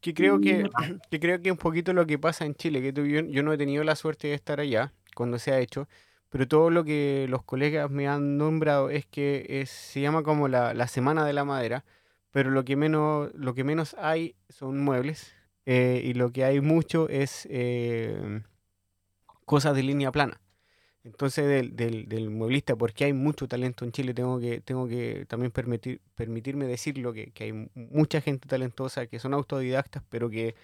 que 0.05 0.13
creo 0.13 0.39
que, 0.39 0.63
que 1.09 1.19
creo 1.19 1.41
que 1.41 1.51
un 1.51 1.57
poquito 1.57 1.91
lo 1.91 2.05
que 2.05 2.19
pasa 2.19 2.45
en 2.45 2.53
Chile, 2.53 2.79
que 2.79 2.93
tú, 2.93 3.07
yo, 3.07 3.41
no 3.41 3.51
he 3.51 3.57
tenido 3.57 3.83
la 3.83 3.95
suerte 3.95 4.27
de 4.27 4.35
estar 4.35 4.59
allá 4.59 4.93
cuando 5.15 5.39
se 5.39 5.51
ha 5.51 5.59
hecho, 5.59 5.87
pero 6.29 6.47
todo 6.47 6.69
lo 6.69 6.83
que 6.83 7.25
los 7.27 7.41
colegas 7.41 7.89
me 7.89 8.07
han 8.07 8.37
nombrado 8.37 8.91
es 8.91 9.07
que 9.07 9.63
se 9.65 10.01
llama 10.01 10.21
como 10.21 10.47
la, 10.47 10.87
Semana 10.87 11.25
de 11.25 11.33
la 11.33 11.43
Madera, 11.43 11.85
pero 12.29 12.51
lo 12.51 12.63
que 12.65 12.75
menos, 12.75 13.31
lo 13.33 13.55
que 13.55 13.63
menos 13.63 13.95
hay 13.97 14.35
son 14.47 14.79
muebles 14.79 15.33
eh, 15.65 16.03
y 16.03 16.13
lo 16.13 16.31
que 16.31 16.43
hay 16.43 16.61
mucho 16.61 17.09
es 17.09 17.47
eh, 17.49 18.43
cosas 19.45 19.75
de 19.75 19.81
línea 19.81 20.11
plana. 20.11 20.39
Entonces, 21.05 21.47
del, 21.47 21.75
del, 21.75 22.09
del, 22.09 22.31
mueblista, 22.31 22.75
porque 22.75 23.05
hay 23.05 23.13
mucho 23.13 23.47
talento 23.47 23.85
en 23.85 23.91
Chile, 23.91 24.15
tengo 24.15 24.39
que, 24.39 24.59
tengo 24.61 24.87
que 24.87 25.25
también 25.27 25.51
permitir, 25.51 26.01
permitirme 26.15 26.65
decirlo, 26.65 27.13
que, 27.13 27.31
que 27.31 27.43
hay 27.43 27.69
mucha 27.75 28.21
gente 28.21 28.47
talentosa, 28.47 29.05
que 29.05 29.19
son 29.19 29.35
autodidactas, 29.35 30.03
pero 30.09 30.31
que, 30.31 30.55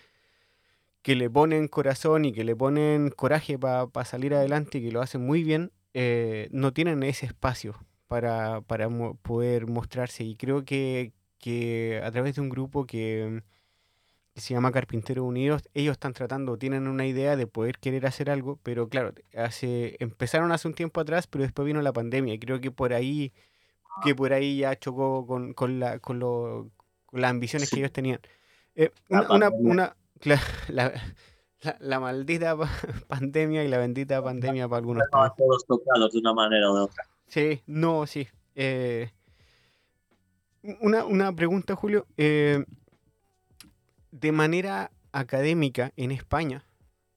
que 1.04 1.16
le 1.16 1.30
ponen 1.30 1.68
corazón 1.68 2.26
y 2.26 2.34
que 2.34 2.44
le 2.44 2.56
ponen 2.56 3.12
coraje 3.12 3.60
para 3.60 4.06
salir 4.06 4.34
adelante 4.34 4.80
y 4.80 4.86
que 4.86 4.92
lo 4.92 5.02
hacen 5.02 5.22
muy 5.24 5.44
bien, 5.44 5.72
eh, 5.94 6.48
no 6.52 6.74
tienen 6.74 7.04
ese 7.04 7.28
espacio 7.28 7.76
para, 8.08 8.62
para 8.62 8.90
poder 9.22 9.68
mostrarse. 9.68 10.24
Y 10.24 10.36
creo 10.36 10.66
que, 10.66 11.14
que 11.38 12.02
a 12.04 12.12
través 12.12 12.36
de 12.36 12.42
un 12.42 12.50
grupo 12.50 12.88
que 12.88 13.44
que 14.34 14.42
se 14.42 14.54
llama 14.54 14.72
Carpinteros 14.72 15.26
Unidos, 15.26 15.64
ellos 15.74 15.94
están 15.94 16.14
tratando, 16.14 16.58
tienen 16.58 16.88
una 16.88 17.06
idea 17.06 17.36
de 17.36 17.48
poder 17.48 17.78
querer 17.80 18.06
hacer 18.06 18.30
algo, 18.30 18.60
pero 18.64 18.88
claro, 18.88 19.14
hace, 19.36 19.98
empezaron 20.00 20.52
hace 20.52 20.68
un 20.68 20.74
tiempo 20.74 21.02
atrás, 21.02 21.28
pero 21.28 21.44
después 21.44 21.66
vino 21.66 21.82
la 21.82 21.92
pandemia 21.92 22.34
y 22.34 22.40
creo 22.40 22.62
que 22.62 22.72
por 22.72 22.94
ahí, 22.94 23.34
que 24.04 24.16
por 24.16 24.32
ahí 24.32 24.60
ya 24.60 24.78
chocó 24.78 25.26
con, 25.28 25.54
con, 25.54 25.80
la, 25.80 26.00
con, 26.00 26.20
lo, 26.20 26.70
con 27.06 27.22
las 27.22 27.32
ambiciones 27.32 27.70
que 27.70 27.80
ellos 27.80 27.92
tenían. 27.92 28.20
Eh, 28.76 28.92
una, 29.10 29.50
una, 29.50 29.96
la, 30.70 30.94
la, 31.80 32.00
maldita 32.00 32.56
pandemia 33.08 33.66
y 33.66 33.68
la 33.68 33.80
bendita 33.80 34.24
pandemia 34.24 34.70
para 34.70 34.78
algunos. 34.78 35.04
Todos 35.38 35.66
tocados 35.66 36.14
de 36.14 36.20
una 36.20 36.34
manera 36.34 36.72
o 36.72 36.76
de 36.76 36.82
otra. 36.84 37.04
Sí, 37.28 37.62
no, 37.68 38.08
sí. 38.08 38.28
Eh, 38.56 39.10
una, 40.80 41.06
una 41.06 41.36
pregunta, 41.36 41.76
Julio. 41.76 42.08
Eh, 42.16 42.64
de 44.12 44.32
manera 44.32 44.92
académica 45.12 45.92
en 45.96 46.12
España, 46.12 46.66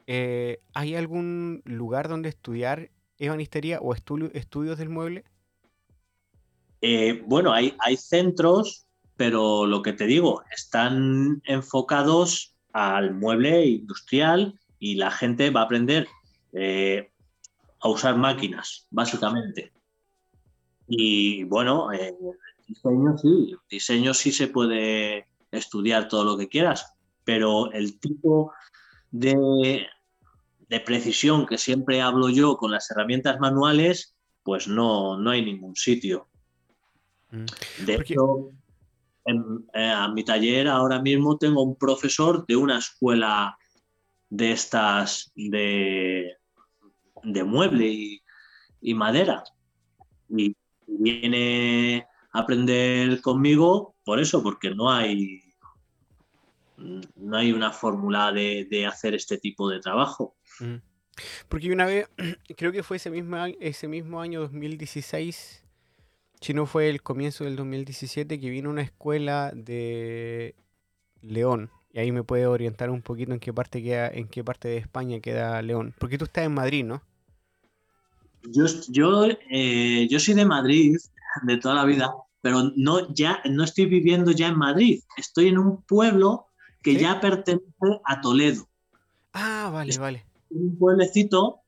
eh, 0.07 0.61
¿hay 0.75 0.95
algún 0.95 1.63
lugar 1.65 2.09
donde 2.09 2.29
estudiar 2.29 2.91
ebanistería 3.19 3.81
o 3.81 3.95
estudios 3.95 4.79
del 4.79 4.89
mueble? 4.89 5.25
Eh, 6.81 7.23
bueno, 7.27 7.53
hay, 7.53 7.75
hay 7.79 7.97
centros, 7.97 8.87
pero 9.17 9.67
lo 9.67 9.83
que 9.83 9.93
te 9.93 10.07
digo, 10.07 10.43
están 10.55 11.41
enfocados 11.45 12.55
al 12.73 13.15
mueble 13.15 13.67
industrial 13.67 14.59
y 14.79 14.97
la 14.97 15.11
gente 15.11 15.51
va 15.51 15.63
a 15.63 15.65
aprender 15.65 16.09
eh, 16.53 17.11
a 17.81 17.89
usar 17.89 18.17
máquinas, 18.17 18.87
básicamente. 18.91 19.73
Y 20.87 21.45
bueno, 21.45 21.89
diseño 22.69 23.17
sí, 23.17 23.57
diseño 23.71 24.13
sí 24.13 24.33
se 24.33 24.49
puede 24.49 25.27
estudiar 25.55 26.09
todo 26.09 26.25
lo 26.25 26.37
que 26.37 26.49
quieras, 26.49 26.95
pero 27.25 27.73
el 27.73 27.99
tipo 27.99 28.53
de, 29.11 29.87
precisión 30.85 31.47
que 31.47 31.57
siempre 31.57 32.01
hablo 32.01 32.29
yo 32.29 32.57
con 32.57 32.73
las 32.73 32.91
herramientas 32.91 33.39
manuales, 33.39 34.17
pues 34.43 34.67
no, 34.67 35.17
no 35.19 35.31
hay 35.31 35.45
ningún 35.45 35.77
sitio. 35.77 36.29
Mm. 37.31 37.45
De 37.87 37.95
hecho, 37.95 38.51
en, 39.25 39.65
eh, 39.73 39.91
a 39.91 40.09
mi 40.09 40.25
taller 40.25 40.67
ahora 40.67 41.01
mismo 41.01 41.39
tengo 41.39 41.63
un 41.63 41.77
profesor 41.77 42.45
de 42.47 42.57
una 42.57 42.79
escuela 42.79 43.57
de 44.31 44.51
estas 44.51 45.31
de, 45.37 46.37
de 47.23 47.45
mueble 47.45 47.87
y, 47.87 48.23
y 48.81 48.95
madera. 48.95 49.45
Y 50.29 50.57
viene 50.87 52.07
a 52.33 52.41
aprender 52.41 53.21
conmigo 53.21 53.95
por 54.05 54.19
eso, 54.19 54.43
porque 54.43 54.75
no 54.75 54.91
hay 54.91 55.44
no 56.77 57.37
hay 57.37 57.53
una 57.53 57.73
fórmula 57.73 58.33
de, 58.33 58.67
de 58.71 58.87
hacer 58.87 59.15
este 59.15 59.39
tipo 59.39 59.69
de 59.69 59.81
trabajo. 59.81 60.37
Mm. 60.61 60.77
Porque 61.49 61.73
una 61.73 61.87
vez, 61.87 62.09
creo 62.57 62.73
que 62.73 62.83
fue 62.83 62.97
ese 62.97 63.11
mismo, 63.11 63.37
ese 63.61 63.89
mismo 63.89 64.21
año 64.21 64.41
2016, 64.41 65.65
si 66.41 66.55
no 66.55 66.67
fue 66.67 66.91
el 66.91 67.03
comienzo 67.03 67.45
del 67.45 67.57
2017, 67.57 68.41
que 68.41 68.51
vino 68.51 68.71
una 68.71 68.83
escuela 68.83 69.53
de 69.55 70.55
León. 71.23 71.71
Y 71.93 72.01
ahí 72.01 72.11
me 72.11 72.25
puede 72.25 72.47
orientar 72.47 72.91
un 72.91 73.03
poquito 73.03 73.33
en 73.33 73.41
qué 73.41 73.53
parte 73.53 73.83
queda, 73.83 74.09
en 74.09 74.27
qué 74.29 74.43
parte 74.43 74.69
de 74.69 74.79
España 74.79 75.21
queda 75.21 75.63
León. 75.63 75.95
Porque 75.99 76.19
tú 76.19 76.25
estás 76.25 76.45
en 76.45 76.55
Madrid, 76.55 76.85
¿no? 76.85 77.03
Yo, 78.43 78.67
yo, 78.89 79.27
eh, 79.51 80.07
yo 80.11 80.21
soy 80.21 80.35
de 80.35 80.45
Madrid 80.45 80.97
de 81.45 81.57
toda 81.57 81.77
la 81.77 81.85
vida, 81.85 82.13
pero 82.43 82.73
no, 82.77 83.13
ya, 83.15 83.41
no 83.49 83.65
estoy 83.65 83.87
viviendo 83.87 84.33
ya 84.33 84.49
en 84.49 84.59
Madrid. 84.59 85.01
Estoy 85.17 85.49
en 85.49 85.57
un 85.59 85.83
pueblo 85.83 86.49
que 86.85 86.93
¿Sí? 86.93 87.01
ya 87.01 87.21
pertenece 87.21 87.65
a 88.05 88.21
Toledo. 88.21 88.69
Ah, 89.33 89.71
vale, 89.73 89.91
Es- 89.91 89.99
vale. 89.99 90.25
Un 90.51 90.79
pueblecito, 90.79 91.63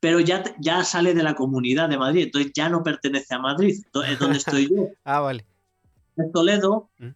pero 0.00 0.20
ya, 0.20 0.42
ya 0.60 0.82
sale 0.84 1.12
de 1.12 1.22
la 1.22 1.34
comunidad 1.34 1.90
de 1.90 1.98
Madrid, 1.98 2.22
entonces 2.24 2.52
ya 2.54 2.70
no 2.70 2.82
pertenece 2.82 3.34
a 3.34 3.38
Madrid. 3.38 3.82
Es 4.08 4.18
donde 4.18 4.38
estoy 4.38 4.70
yo. 4.70 4.88
Ah, 5.04 5.20
vale. 5.20 5.44
En 6.16 6.32
Toledo. 6.32 6.88
Mm. 6.98 7.08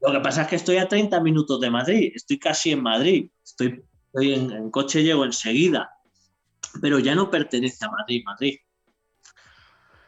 Lo 0.00 0.12
que 0.12 0.20
pasa 0.20 0.42
es 0.42 0.48
que 0.48 0.56
estoy 0.56 0.78
a 0.78 0.88
30 0.88 1.20
minutos 1.20 1.60
de 1.60 1.70
Madrid, 1.70 2.12
estoy 2.14 2.38
casi 2.38 2.70
en 2.72 2.82
Madrid. 2.82 3.30
Estoy, 3.44 3.84
estoy 4.06 4.34
en, 4.34 4.50
en 4.50 4.70
coche, 4.70 5.02
llego 5.04 5.24
enseguida. 5.24 5.90
Pero 6.80 6.98
ya 6.98 7.14
no 7.14 7.30
pertenece 7.30 7.84
a 7.84 7.90
Madrid, 7.90 8.22
Madrid. 8.24 8.58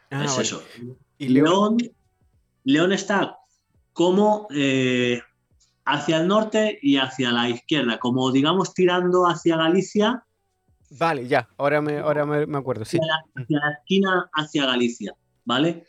Ah, 0.09 0.23
es 0.25 0.31
vale. 0.31 0.41
eso. 0.43 0.63
Y 1.17 1.27
León, 1.29 1.77
León, 1.77 1.91
León 2.63 2.91
está 2.93 3.37
como 3.93 4.47
eh, 4.51 5.21
hacia 5.85 6.17
el 6.17 6.27
norte 6.27 6.79
y 6.81 6.97
hacia 6.97 7.31
la 7.31 7.49
izquierda, 7.49 7.99
como 7.99 8.31
digamos 8.31 8.73
tirando 8.73 9.25
hacia 9.27 9.57
Galicia, 9.57 10.25
vale, 10.89 11.27
ya. 11.27 11.47
Ahora 11.57 11.81
me, 11.81 11.99
ahora 11.99 12.25
me, 12.25 12.45
me 12.47 12.57
acuerdo, 12.57 12.85
sí. 12.85 12.99
hacia 12.99 13.05
la, 13.05 13.41
hacia 13.41 13.59
la 13.59 13.71
esquina 13.71 14.29
hacia 14.33 14.65
Galicia, 14.65 15.13
¿vale? 15.43 15.83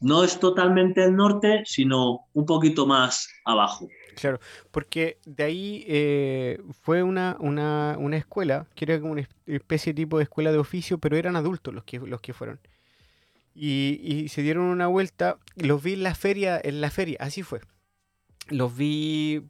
No 0.00 0.24
es 0.24 0.40
totalmente 0.40 1.04
el 1.04 1.16
norte, 1.16 1.62
sino 1.66 2.28
un 2.34 2.46
poquito 2.46 2.86
más 2.86 3.28
abajo. 3.44 3.94
Claro, 4.14 4.38
porque 4.70 5.18
de 5.24 5.42
ahí 5.44 5.84
eh, 5.88 6.60
fue 6.82 7.02
una, 7.02 7.36
una, 7.40 7.96
una 7.98 8.16
escuela, 8.16 8.66
que 8.76 8.84
era 8.84 9.00
como 9.00 9.12
una 9.12 9.22
es- 9.22 9.28
especie 9.46 9.92
de 9.92 9.96
tipo 10.02 10.18
de 10.18 10.24
escuela 10.24 10.52
de 10.52 10.58
oficio, 10.58 10.98
pero 10.98 11.16
eran 11.16 11.34
adultos 11.36 11.74
los 11.74 11.82
que, 11.84 11.98
los 11.98 12.20
que 12.20 12.32
fueron. 12.32 12.60
Y, 13.54 14.00
y 14.02 14.28
se 14.28 14.42
dieron 14.42 14.64
una 14.64 14.88
vuelta, 14.88 15.38
los 15.56 15.82
vi 15.82 15.94
en 15.94 16.04
la 16.04 16.14
feria, 16.14 16.60
en 16.62 16.80
la 16.80 16.90
feria, 16.90 17.18
así 17.20 17.42
fue. 17.42 17.60
Los 18.48 18.76
vi 18.76 19.42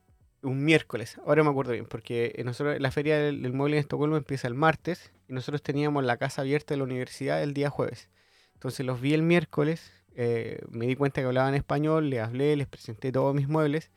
un 0.42 0.64
miércoles, 0.64 1.18
ahora 1.26 1.42
me 1.42 1.50
acuerdo 1.50 1.72
bien, 1.72 1.86
porque 1.86 2.40
nosotros, 2.44 2.78
la 2.78 2.90
feria 2.90 3.18
del, 3.18 3.52
mueble 3.52 3.76
en 3.76 3.80
Estocolmo 3.80 4.16
empieza 4.16 4.46
el 4.46 4.54
martes, 4.54 5.12
y 5.28 5.32
nosotros 5.32 5.62
teníamos 5.62 6.04
la 6.04 6.16
casa 6.16 6.42
abierta 6.42 6.74
de 6.74 6.78
la 6.78 6.84
universidad 6.84 7.42
el 7.42 7.54
día 7.54 7.70
jueves. 7.70 8.10
Entonces 8.54 8.84
los 8.86 9.00
vi 9.00 9.14
el 9.14 9.22
miércoles, 9.22 9.90
eh, 10.14 10.60
me 10.70 10.86
di 10.86 10.96
cuenta 10.96 11.20
que 11.20 11.26
hablaban 11.26 11.54
español, 11.54 12.10
les 12.10 12.20
hablé, 12.20 12.56
les 12.56 12.66
presenté 12.66 13.10
todos 13.12 13.34
mis 13.34 13.48
muebles. 13.48 13.90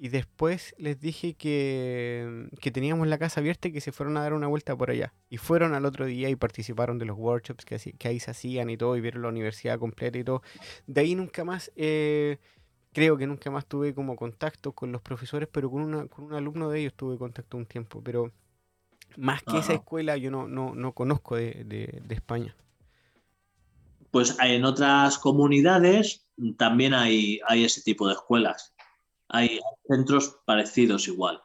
Y 0.00 0.10
después 0.10 0.76
les 0.78 1.00
dije 1.00 1.34
que, 1.34 2.48
que 2.60 2.70
teníamos 2.70 3.08
la 3.08 3.18
casa 3.18 3.40
abierta 3.40 3.66
y 3.66 3.72
que 3.72 3.80
se 3.80 3.90
fueron 3.90 4.16
a 4.16 4.22
dar 4.22 4.32
una 4.32 4.46
vuelta 4.46 4.76
por 4.76 4.90
allá. 4.90 5.12
Y 5.28 5.38
fueron 5.38 5.74
al 5.74 5.84
otro 5.84 6.06
día 6.06 6.28
y 6.28 6.36
participaron 6.36 6.98
de 6.98 7.04
los 7.04 7.18
workshops 7.18 7.64
que, 7.64 7.78
que 7.98 8.08
ahí 8.08 8.20
se 8.20 8.30
hacían 8.30 8.70
y 8.70 8.76
todo, 8.76 8.96
y 8.96 9.00
vieron 9.00 9.22
la 9.22 9.28
universidad 9.28 9.76
completa 9.80 10.16
y 10.16 10.22
todo. 10.22 10.42
De 10.86 11.00
ahí 11.00 11.16
nunca 11.16 11.44
más, 11.44 11.72
eh, 11.74 12.38
creo 12.98 13.16
que 13.16 13.26
nunca 13.26 13.50
más 13.50 13.66
tuve 13.66 13.94
como 13.94 14.16
contacto 14.16 14.72
con 14.72 14.92
los 14.92 15.02
profesores, 15.02 15.48
pero 15.50 15.70
con, 15.70 15.82
una, 15.82 16.06
con 16.08 16.24
un 16.24 16.34
alumno 16.34 16.68
de 16.70 16.80
ellos 16.80 16.94
tuve 16.94 17.16
contacto 17.18 17.56
un 17.56 17.66
tiempo. 17.66 18.02
Pero 18.02 18.32
más 19.16 19.42
que 19.42 19.58
esa 19.58 19.74
Ajá. 19.74 19.74
escuela 19.74 20.16
yo 20.16 20.30
no, 20.30 20.48
no, 20.48 20.74
no 20.74 20.92
conozco 20.92 21.36
de, 21.36 21.64
de- 21.66 22.00
de 22.04 22.14
España. 22.14 22.56
Pues 24.10 24.36
en 24.42 24.64
otras 24.64 25.18
comunidades 25.18 26.26
también 26.56 26.94
hay, 26.94 27.40
hay 27.46 27.64
ese 27.64 27.82
tipo 27.82 28.06
de 28.08 28.14
escuelas. 28.14 28.74
Hay 29.28 29.60
centros 29.86 30.40
parecidos 30.46 31.08
igual. 31.08 31.42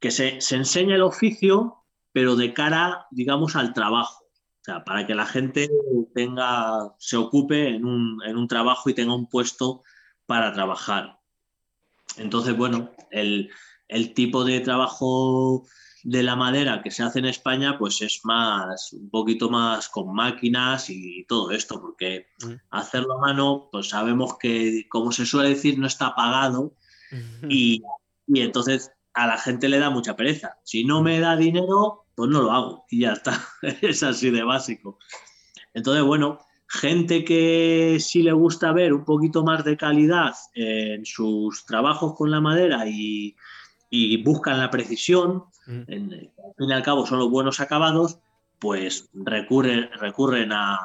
Que 0.00 0.10
se, 0.10 0.40
se 0.40 0.56
enseña 0.56 0.96
el 0.96 1.02
oficio, 1.02 1.84
pero 2.12 2.36
de 2.36 2.52
cara, 2.52 3.06
digamos, 3.10 3.56
al 3.56 3.72
trabajo. 3.72 4.24
O 4.24 4.64
sea, 4.64 4.84
para 4.84 5.06
que 5.06 5.14
la 5.14 5.26
gente 5.26 5.68
tenga, 6.14 6.94
se 6.98 7.16
ocupe 7.16 7.68
en 7.68 7.84
un, 7.84 8.22
en 8.24 8.36
un 8.36 8.46
trabajo 8.48 8.90
y 8.90 8.94
tenga 8.94 9.14
un 9.14 9.28
puesto 9.28 9.82
para 10.32 10.54
trabajar. 10.54 11.18
Entonces, 12.16 12.56
bueno, 12.56 12.90
el, 13.10 13.50
el 13.86 14.14
tipo 14.14 14.44
de 14.44 14.60
trabajo 14.60 15.66
de 16.04 16.22
la 16.22 16.36
madera 16.36 16.80
que 16.82 16.90
se 16.90 17.02
hace 17.02 17.18
en 17.18 17.26
España, 17.26 17.76
pues 17.78 18.00
es 18.00 18.22
más, 18.24 18.94
un 18.94 19.10
poquito 19.10 19.50
más 19.50 19.90
con 19.90 20.14
máquinas 20.14 20.88
y 20.88 21.26
todo 21.28 21.50
esto, 21.50 21.82
porque 21.82 22.28
hacerlo 22.70 23.18
a 23.18 23.20
mano, 23.20 23.68
pues 23.70 23.90
sabemos 23.90 24.38
que, 24.38 24.86
como 24.88 25.12
se 25.12 25.26
suele 25.26 25.50
decir, 25.50 25.78
no 25.78 25.86
está 25.86 26.14
pagado 26.14 26.72
y, 27.46 27.82
y 28.26 28.40
entonces 28.40 28.90
a 29.12 29.26
la 29.26 29.36
gente 29.36 29.68
le 29.68 29.80
da 29.80 29.90
mucha 29.90 30.16
pereza. 30.16 30.56
Si 30.64 30.82
no 30.82 31.02
me 31.02 31.20
da 31.20 31.36
dinero, 31.36 32.06
pues 32.14 32.30
no 32.30 32.40
lo 32.40 32.52
hago 32.52 32.86
y 32.88 33.00
ya 33.00 33.12
está. 33.12 33.38
es 33.82 34.02
así 34.02 34.30
de 34.30 34.44
básico. 34.44 34.98
Entonces, 35.74 36.02
bueno, 36.02 36.38
gente 36.72 37.22
que 37.24 37.98
sí 38.00 38.22
le 38.22 38.32
gusta 38.32 38.72
ver 38.72 38.94
un 38.94 39.04
poquito 39.04 39.44
más 39.44 39.62
de 39.64 39.76
calidad 39.76 40.32
en 40.54 41.04
sus 41.04 41.66
trabajos 41.66 42.14
con 42.16 42.30
la 42.30 42.40
madera 42.40 42.88
y, 42.88 43.36
y 43.90 44.22
buscan 44.22 44.58
la 44.58 44.70
precisión, 44.70 45.44
Mm. 45.66 45.82
en- 45.86 46.12
al 46.14 46.54
fin 46.56 46.70
y 46.70 46.72
al 46.72 46.82
cabo 46.82 47.06
son 47.06 47.18
los 47.20 47.30
buenos 47.30 47.60
acabados, 47.60 48.18
pues 48.58 49.08
recurren, 49.12 49.90
recurren 50.00 50.50
a, 50.52 50.78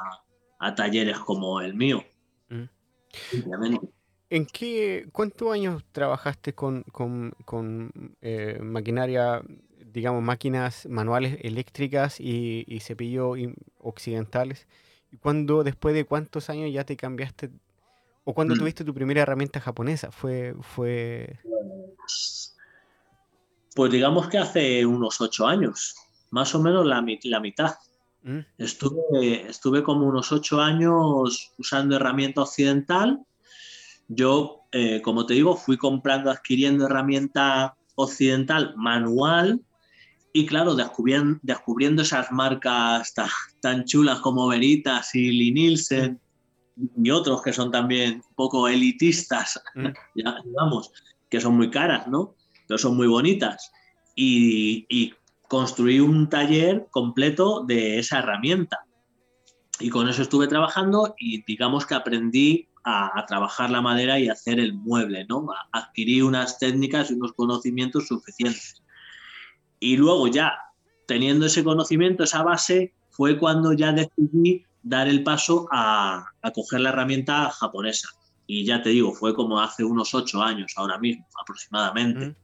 a 0.60 0.76
talleres 0.76 1.18
como 1.20 1.62
el 1.62 1.74
mío. 1.74 2.04
Mm. 2.50 2.64
Simplemente. 3.32 3.88
¿En 4.30 4.46
qué, 4.46 5.08
cuántos 5.14 5.52
años 5.54 5.84
trabajaste 5.94 6.54
con, 6.54 6.84
con- 6.92 7.32
con, 7.46 7.92
eh, 8.22 8.60
maquinaria, 8.62 9.42
digamos, 9.86 10.22
máquinas 10.22 10.86
manuales 10.88 11.40
eléctricas 11.44 12.20
y, 12.20 12.66
y 12.68 12.82
cepillo 12.82 13.36
occidentales? 13.80 14.68
¿Y 15.12 15.18
cuándo, 15.18 15.64
después 15.64 15.96
de 15.96 16.06
cuántos 16.06 16.50
años 16.50 16.72
ya 16.72 16.84
te 16.84 16.98
cambiaste? 16.98 17.50
¿O 18.24 18.34
cuándo 18.34 18.56
Mm. 18.56 18.60
tuviste 18.60 18.84
tu 18.84 18.94
primera 18.94 19.22
herramienta 19.22 19.60
japonesa? 19.60 20.12
Fue, 20.12 20.54
fue... 20.62 21.40
Pues 23.76 23.92
digamos 23.92 24.28
que 24.28 24.38
hace 24.38 24.86
unos 24.86 25.22
ocho 25.22 25.48
años, 25.48 25.96
más 26.32 26.54
o 26.56 26.62
menos 26.62 26.86
la, 26.86 27.06
la 27.24 27.40
mitad. 27.40 27.76
¿Mm? 28.24 28.40
Estuve, 28.58 29.48
estuve 29.48 29.84
como 29.84 30.08
unos 30.08 30.32
ocho 30.32 30.60
años 30.60 31.54
usando 31.58 31.96
herramienta 31.96 32.42
occidental. 32.42 33.22
Yo, 34.08 34.64
eh, 34.72 35.02
como 35.02 35.26
te 35.26 35.36
digo, 35.36 35.56
fui 35.56 35.78
comprando, 35.78 36.32
adquiriendo 36.32 36.86
herramienta 36.88 37.78
occidental 37.96 38.74
manual 38.76 39.62
y 40.42 40.46
claro, 40.46 40.76
descubriendo, 40.76 41.40
descubriendo 41.42 42.02
esas 42.04 42.32
marcas 42.32 43.14
ta- 43.14 43.30
tan, 43.62 43.86
chulas 43.86 44.20
como 44.20 44.48
Veritas 44.48 45.16
y 45.16 45.32
Lee 45.32 45.52
Nielsen 45.52 46.20
y 47.04 47.10
otros 47.10 47.42
que 47.42 47.52
son 47.54 47.72
también 47.72 48.22
un 48.30 48.36
poco 48.36 48.68
elitistas, 48.68 49.60
Mm. 49.74 49.88
ya, 50.16 50.36
digamos, 50.46 50.92
que 51.30 51.42
son 51.42 51.56
muy 51.58 51.72
caras, 51.72 52.08
¿no? 52.08 52.36
Pero 52.68 52.78
son 52.78 52.96
muy 52.96 53.08
bonitas. 53.08 53.72
Y, 54.16 54.86
y 54.90 55.14
construí 55.50 56.00
un 56.00 56.30
taller 56.30 56.88
completo 56.92 57.64
de 57.66 57.98
esa 58.00 58.20
herramienta. 58.20 58.78
Y 59.80 59.90
con 59.90 60.08
eso 60.10 60.22
estuve 60.22 60.48
trabajando 60.48 61.16
y 61.20 61.44
digamos 61.46 61.86
que 61.86 61.96
aprendí 61.96 62.68
a, 62.84 63.20
a 63.20 63.26
trabajar 63.26 63.70
la 63.72 63.82
madera 63.82 64.20
y 64.20 64.28
a 64.30 64.34
hacer 64.34 64.60
el 64.60 64.74
mueble, 64.74 65.26
¿no? 65.28 65.48
Adquirí 65.72 66.22
unas 66.22 66.60
técnicas 66.60 67.10
y 67.10 67.16
unos 67.16 67.34
conocimientos 67.34 68.08
suficientes. 68.08 68.84
Y 69.80 69.98
luego 69.98 70.28
ya, 70.28 70.54
teniendo 71.06 71.46
ese 71.46 71.64
conocimiento, 71.64 72.24
esa 72.24 72.44
base, 72.44 72.94
fue 73.10 73.38
cuando 73.38 73.74
ya 73.74 73.92
decidí 73.92 74.66
dar 74.84 75.08
el 75.08 75.24
paso 75.24 75.68
a, 75.72 76.26
a 76.42 76.52
coger 76.52 76.82
la 76.82 76.90
herramienta 76.90 77.50
japonesa. 77.50 78.10
Y 78.46 78.66
ya 78.66 78.82
te 78.82 78.90
digo, 78.90 79.14
fue 79.14 79.34
como 79.34 79.60
hace 79.60 79.84
unos 79.84 80.14
ocho 80.14 80.42
años 80.42 80.74
ahora 80.78 80.98
mismo, 80.98 81.28
aproximadamente 81.42 82.28
¿Mm? 82.28 82.36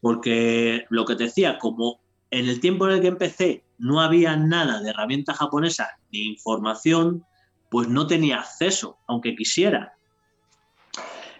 porque 0.00 0.86
lo 0.88 1.04
que 1.04 1.14
te 1.14 1.24
decía, 1.24 1.58
como 1.58 2.00
en 2.30 2.48
el 2.48 2.60
tiempo 2.60 2.86
en 2.86 2.94
el 2.94 3.00
que 3.00 3.08
empecé 3.08 3.64
no 3.78 4.00
había 4.00 4.36
nada 4.36 4.80
de 4.80 4.90
herramienta 4.90 5.34
japonesa 5.34 5.98
ni 6.10 6.20
información, 6.28 7.24
pues 7.70 7.88
no 7.88 8.06
tenía 8.06 8.40
acceso, 8.40 8.98
aunque 9.06 9.36
quisiera. 9.36 9.94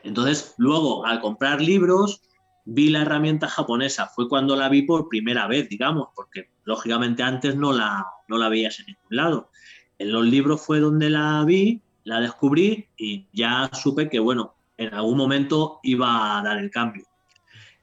Entonces, 0.02 0.54
luego, 0.56 1.04
al 1.04 1.20
comprar 1.20 1.60
libros, 1.60 2.22
vi 2.64 2.90
la 2.90 3.02
herramienta 3.02 3.48
japonesa. 3.48 4.06
Fue 4.08 4.28
cuando 4.28 4.56
la 4.56 4.68
vi 4.68 4.82
por 4.82 5.08
primera 5.08 5.46
vez, 5.46 5.68
digamos, 5.68 6.08
porque 6.14 6.50
lógicamente 6.64 7.22
antes 7.22 7.56
no 7.56 7.72
la, 7.72 8.06
no 8.28 8.38
la 8.38 8.48
veías 8.48 8.78
en 8.80 8.86
ningún 8.86 9.16
lado. 9.16 9.50
En 9.98 10.12
los 10.12 10.24
libros 10.24 10.64
fue 10.64 10.80
donde 10.80 11.10
la 11.10 11.44
vi, 11.44 11.82
la 12.04 12.20
descubrí 12.20 12.88
y 12.96 13.26
ya 13.32 13.70
supe 13.72 14.08
que, 14.08 14.18
bueno, 14.18 14.54
en 14.76 14.94
algún 14.94 15.18
momento 15.18 15.80
iba 15.82 16.38
a 16.38 16.42
dar 16.42 16.58
el 16.58 16.70
cambio. 16.70 17.04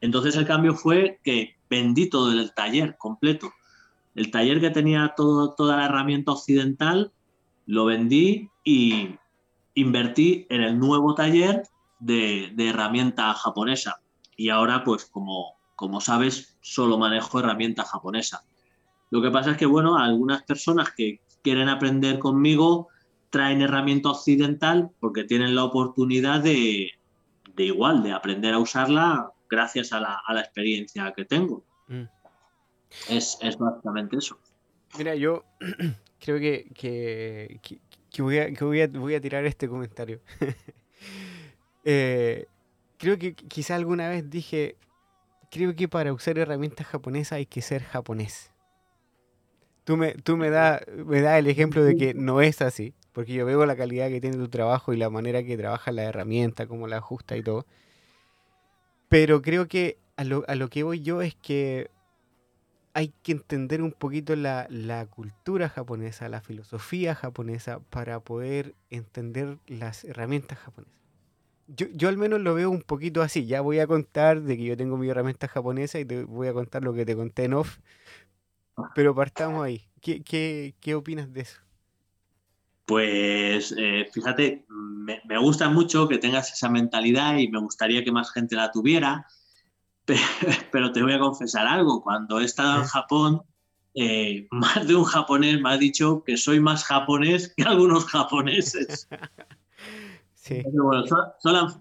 Entonces 0.01 0.36
el 0.36 0.45
cambio 0.45 0.73
fue 0.73 1.19
que 1.23 1.55
vendí 1.69 2.09
todo 2.09 2.32
el 2.32 2.53
taller 2.53 2.97
completo. 2.97 3.51
El 4.15 4.32
taller 4.32 4.59
que 4.59 4.71
tenía 4.71 5.13
todo, 5.15 5.53
toda 5.53 5.78
la 5.78 5.86
herramienta 5.86 6.32
occidental, 6.32 7.11
lo 7.67 7.86
vendí 7.86 8.49
y 8.63 9.15
invertí 9.75 10.47
en 10.49 10.63
el 10.63 10.80
nuevo 10.80 11.13
taller 11.13 11.63
de, 11.99 12.53
herramienta 12.57 13.34
japonesa. 13.34 14.01
Y 14.38 14.49
ahora, 14.49 14.85
pues 14.85 15.05
como, 15.05 15.57
como 15.75 15.99
sabes, 15.99 16.57
solo 16.61 16.97
manejo 16.97 17.39
herramienta 17.39 17.83
japonesa. 17.83 18.45
Lo 19.09 19.21
que 19.21 19.31
pasa 19.31 19.51
es 19.51 19.57
que, 19.57 19.65
bueno, 19.65 19.97
algunas 19.97 20.43
personas 20.43 20.91
que 20.91 21.19
quieren 21.41 21.67
aprender 21.67 22.19
conmigo 22.19 22.88
traen 23.29 23.61
herramienta 23.61 24.09
occidental 24.09 24.89
porque 24.99 25.23
tienen 25.25 25.55
la 25.55 25.65
oportunidad 25.65 26.41
de, 26.41 26.91
de 27.55 27.63
igual, 27.63 28.03
de 28.03 28.13
aprender 28.13 28.53
a 28.53 28.59
usarla 28.59 29.31
gracias 29.49 29.91
a 29.91 29.99
la, 29.99 30.21
a 30.25 30.33
la 30.33 30.41
experiencia 30.41 31.11
que 31.15 31.25
tengo. 31.25 31.63
Mm. 31.88 32.03
Es, 33.09 33.38
es, 33.41 33.57
básicamente 33.57 34.17
eso. 34.17 34.39
Mira, 34.97 35.15
yo 35.15 35.43
creo 36.19 36.39
que, 36.39 36.69
que, 36.73 37.59
que, 38.09 38.21
voy, 38.21 38.39
a, 38.39 38.49
voy, 38.59 38.81
a, 38.81 38.88
voy, 38.88 39.15
a, 39.15 39.21
tirar 39.21 39.45
este 39.45 39.67
comentario. 39.67 40.21
Eh, 41.89 42.45
creo 42.97 43.17
que 43.17 43.33
quizá 43.35 43.75
alguna 43.75 44.09
vez 44.09 44.29
dije, 44.29 44.75
creo 45.51 45.75
que 45.75 45.87
para 45.87 46.13
usar 46.13 46.37
herramientas 46.37 46.87
japonesas 46.87 47.33
hay 47.33 47.45
que 47.45 47.61
ser 47.61 47.83
japonés. 47.83 48.51
Tú 49.83 49.95
me, 49.95 50.15
tú 50.15 50.35
me 50.35 50.49
das 50.49 50.81
me 50.87 51.21
da 51.21 51.37
el 51.37 51.47
ejemplo 51.47 51.83
de 51.83 51.95
que 51.95 52.13
no 52.13 52.41
es 52.41 52.61
así, 52.61 52.93
porque 53.13 53.33
yo 53.33 53.45
veo 53.45 53.65
la 53.65 53.77
calidad 53.77 54.09
que 54.09 54.19
tiene 54.19 54.37
tu 54.37 54.49
trabajo 54.49 54.93
y 54.93 54.97
la 54.97 55.09
manera 55.09 55.43
que 55.43 55.57
trabaja 55.57 55.91
la 55.91 56.03
herramienta, 56.03 56.67
cómo 56.67 56.87
la 56.87 56.97
ajusta 56.97 57.37
y 57.37 57.43
todo. 57.43 57.65
Pero 59.07 59.41
creo 59.41 59.67
que 59.67 59.97
a 60.17 60.23
lo, 60.23 60.43
a 60.47 60.55
lo 60.55 60.69
que 60.69 60.83
voy 60.83 61.01
yo 61.01 61.21
es 61.21 61.35
que 61.35 61.89
hay 62.93 63.13
que 63.23 63.31
entender 63.31 63.81
un 63.81 63.91
poquito 63.91 64.35
la, 64.35 64.67
la, 64.69 65.05
cultura 65.05 65.69
japonesa, 65.69 66.27
la 66.29 66.41
filosofía 66.41 67.13
japonesa, 67.13 67.79
para 67.91 68.19
poder 68.19 68.73
entender 68.89 69.59
las 69.67 70.03
herramientas 70.03 70.57
japonesas. 70.57 70.97
Yo, 71.68 71.88
yo, 71.93 72.09
al 72.09 72.18
menos 72.18 72.39
lo 72.41 72.53
veo 72.53 72.70
un 72.70 72.82
poquito 72.82 73.22
así. 73.22 73.45
Ya 73.45 73.61
voy 73.61 73.80
a 73.80 73.88
contar 73.88 74.41
de 74.41 74.57
que 74.57 74.63
yo 74.63 74.78
tengo 74.78 74.97
mi 74.97 75.09
herramienta 75.09 75.47
japonesa 75.47 75.99
y 75.99 76.05
te 76.05 76.24
voy 76.24 76.47
a 76.47 76.53
contar 76.53 76.84
lo 76.84 76.93
que 76.93 77.05
te 77.05 77.15
conté 77.15 77.45
en 77.45 77.53
off. 77.53 77.80
Pero 78.95 79.13
partamos 79.13 79.63
ahí. 79.63 79.84
¿Qué, 80.01 80.24
qué, 80.24 80.76
qué 80.80 80.95
opinas 80.95 81.32
de 81.34 81.41
eso? 81.41 81.59
Pues 82.86 83.76
eh, 83.78 84.07
fíjate, 84.13 84.65
me, 84.70 85.22
me, 85.26 85.38
gusta 85.39 85.68
mucho 85.68 86.07
que 86.07 86.20
tengas 86.20 86.53
esa 86.53 86.70
mentalidad 86.70 87.38
y 87.38 87.49
me 87.49 87.59
gustaría 87.59 88.01
que 88.01 88.13
más 88.13 88.32
gente 88.32 88.55
la 88.55 88.72
tuviera, 88.72 89.28
pero 90.72 90.93
te 90.93 91.03
voy 91.03 91.11
a 91.11 91.20
confesar 91.20 91.68
algo, 91.68 92.01
cuando 92.01 92.39
he 92.39 92.45
estado 92.45 92.82
en 92.82 92.88
Japón, 92.88 93.41
eh, 93.93 94.47
más 94.51 94.88
de 94.88 94.95
un 94.95 95.03
japonés 95.03 95.59
me 95.59 95.72
ha 95.72 95.78
dicho 95.78 96.24
que 96.24 96.38
soy 96.38 96.59
más 96.61 96.86
japonés 96.86 97.53
que 97.57 97.63
algunos 97.63 98.05
japoneses. 98.05 99.09
Sí. 100.47 100.63
bueno, 100.71 101.03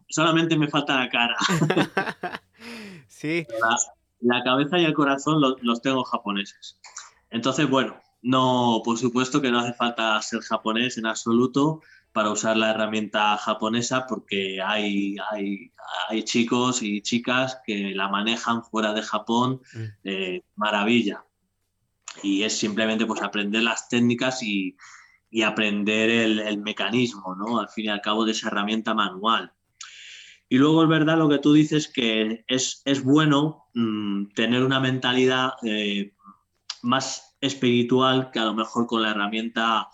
solamente 0.09 0.57
me 0.57 0.69
falta 0.69 0.99
la 0.99 1.09
cara. 1.09 1.37
sí. 3.09 3.47
La, 4.21 4.43
cabeza 4.43 4.79
y 4.79 4.85
el 4.85 4.95
corazón 4.95 5.41
los, 5.41 5.63
los 5.63 5.81
tengo 5.83 6.03
japoneses. 6.05 6.81
Entonces, 7.31 7.69
bueno, 7.69 8.01
no, 8.23 8.83
por 8.85 8.99
supuesto 8.99 9.41
que 9.41 9.51
no 9.51 9.61
hace 9.61 9.73
falta 9.75 10.21
ser 10.21 10.41
japonés 10.41 10.99
en 10.99 11.07
absoluto 11.07 11.81
para 12.13 12.31
usar 12.31 12.57
la 12.57 12.71
herramienta 12.71 13.37
japonesa 13.37 14.07
porque 14.07 14.61
hay, 14.63 15.17
hay, 15.31 15.71
hay 16.09 16.23
chicos 16.25 16.83
y 16.83 17.03
chicas 17.03 17.61
que 17.67 17.93
la 17.95 18.09
manejan 18.09 18.65
fuera 18.65 18.95
de 18.95 19.03
Japón 19.03 19.61
mm. 19.75 19.85
eh, 20.05 20.43
maravilla. 20.57 21.25
Y 22.23 22.43
es 22.43 22.59
simplemente 22.59 23.05
pues 23.05 23.23
aprender 23.23 23.63
las 23.63 23.89
técnicas 23.89 24.43
y, 24.43 24.77
y 25.31 25.43
aprender 25.43 26.11
el, 26.11 26.39
el, 26.41 26.59
mecanismo, 26.59 27.35
¿no? 27.35 27.59
Al 27.59 27.69
fin 27.69 27.87
y 27.87 27.89
al 27.89 28.01
cabo 28.01 28.25
de 28.25 28.33
esa 28.33 28.49
herramienta 28.49 28.95
manual. 28.95 29.53
Y 30.49 30.59
luego 30.59 30.85
es 30.85 30.89
verdad 30.89 31.19
lo 31.19 31.29
que 31.29 31.39
tú 31.39 31.53
dices 31.53 31.89
que 31.89 32.45
es, 32.47 32.83
es 32.85 33.03
bueno 33.03 33.67
mmm, 33.75 34.27
tener 34.35 34.63
una 34.63 34.79
mentalidad 34.79 35.55
eh, 35.63 36.15
más 36.83 37.37
espiritual 37.41 38.31
que 38.31 38.39
a 38.39 38.45
lo 38.45 38.55
mejor 38.55 38.87
con 38.87 39.03
la 39.03 39.11
herramienta 39.11 39.89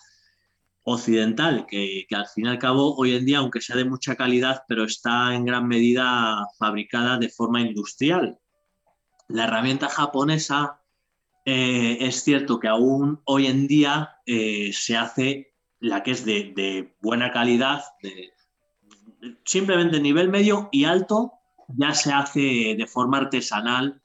occidental, 0.85 1.65
que, 1.67 2.05
que, 2.09 2.15
al 2.15 2.27
fin 2.27 2.47
y 2.47 2.49
al 2.49 2.59
cabo 2.59 2.95
hoy 2.97 3.15
en 3.15 3.25
día, 3.25 3.39
aunque 3.39 3.61
sea 3.61 3.77
de 3.77 3.85
mucha 3.85 4.17
calidad, 4.17 4.65
pero 4.69 4.85
está 4.85 5.35
en 5.35 5.45
gran 5.45 5.67
medida 5.67 6.47
fabricada 6.59 7.19
de 7.19 7.29
forma 7.29 7.61
industrial. 7.61 8.39
La 9.29 9.45
herramienta 9.45 9.89
japonesa 9.89 10.82
eh, 11.45 11.99
es 12.01 12.23
cierto 12.23 12.61
que 12.61 12.69
aún 12.69 13.21
hoy 13.25 13.47
en 13.47 13.67
día 13.67 14.17
eh, 14.27 14.73
se 14.73 14.97
hace 14.97 15.55
la 15.81 16.03
que 16.03 16.13
es 16.13 16.25
de, 16.25 16.95
buena 17.01 17.33
calidad, 17.33 17.83
de, 18.03 18.33
simplemente 19.45 20.01
nivel 20.01 20.29
medio 20.29 20.69
y 20.73 20.85
alto, 20.85 21.33
ya 21.69 21.95
se 21.95 22.13
hace 22.13 22.75
de 22.77 22.87
forma 22.87 23.19
artesanal 23.19 24.01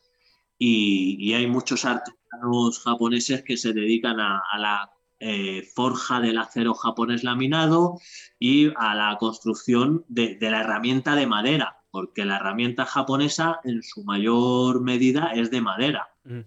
y, 0.58 1.34
hay 1.34 1.46
muchos 1.48 1.86
artesanos 1.86 2.80
japoneses 2.84 3.44
que 3.44 3.58
se 3.58 3.74
dedican 3.74 4.20
a, 4.20 4.42
a 4.52 4.58
la 4.58 4.92
eh, 5.20 5.64
forja 5.74 6.20
del 6.20 6.38
acero 6.38 6.76
japonés 6.76 7.24
laminado 7.24 8.00
y 8.38 8.72
a 8.78 8.94
la 8.94 9.18
construcción 9.18 10.06
de, 10.08 10.38
la 10.40 10.62
herramienta 10.62 11.16
de 11.16 11.26
madera, 11.26 11.82
porque 11.90 12.24
la 12.24 12.36
herramienta 12.36 12.86
japonesa 12.86 13.60
en 13.64 13.82
su 13.82 14.04
mayor 14.04 14.80
medida 14.82 15.32
es 15.34 15.50
de 15.50 15.62
madera. 15.62 16.10
Mm. 16.24 16.42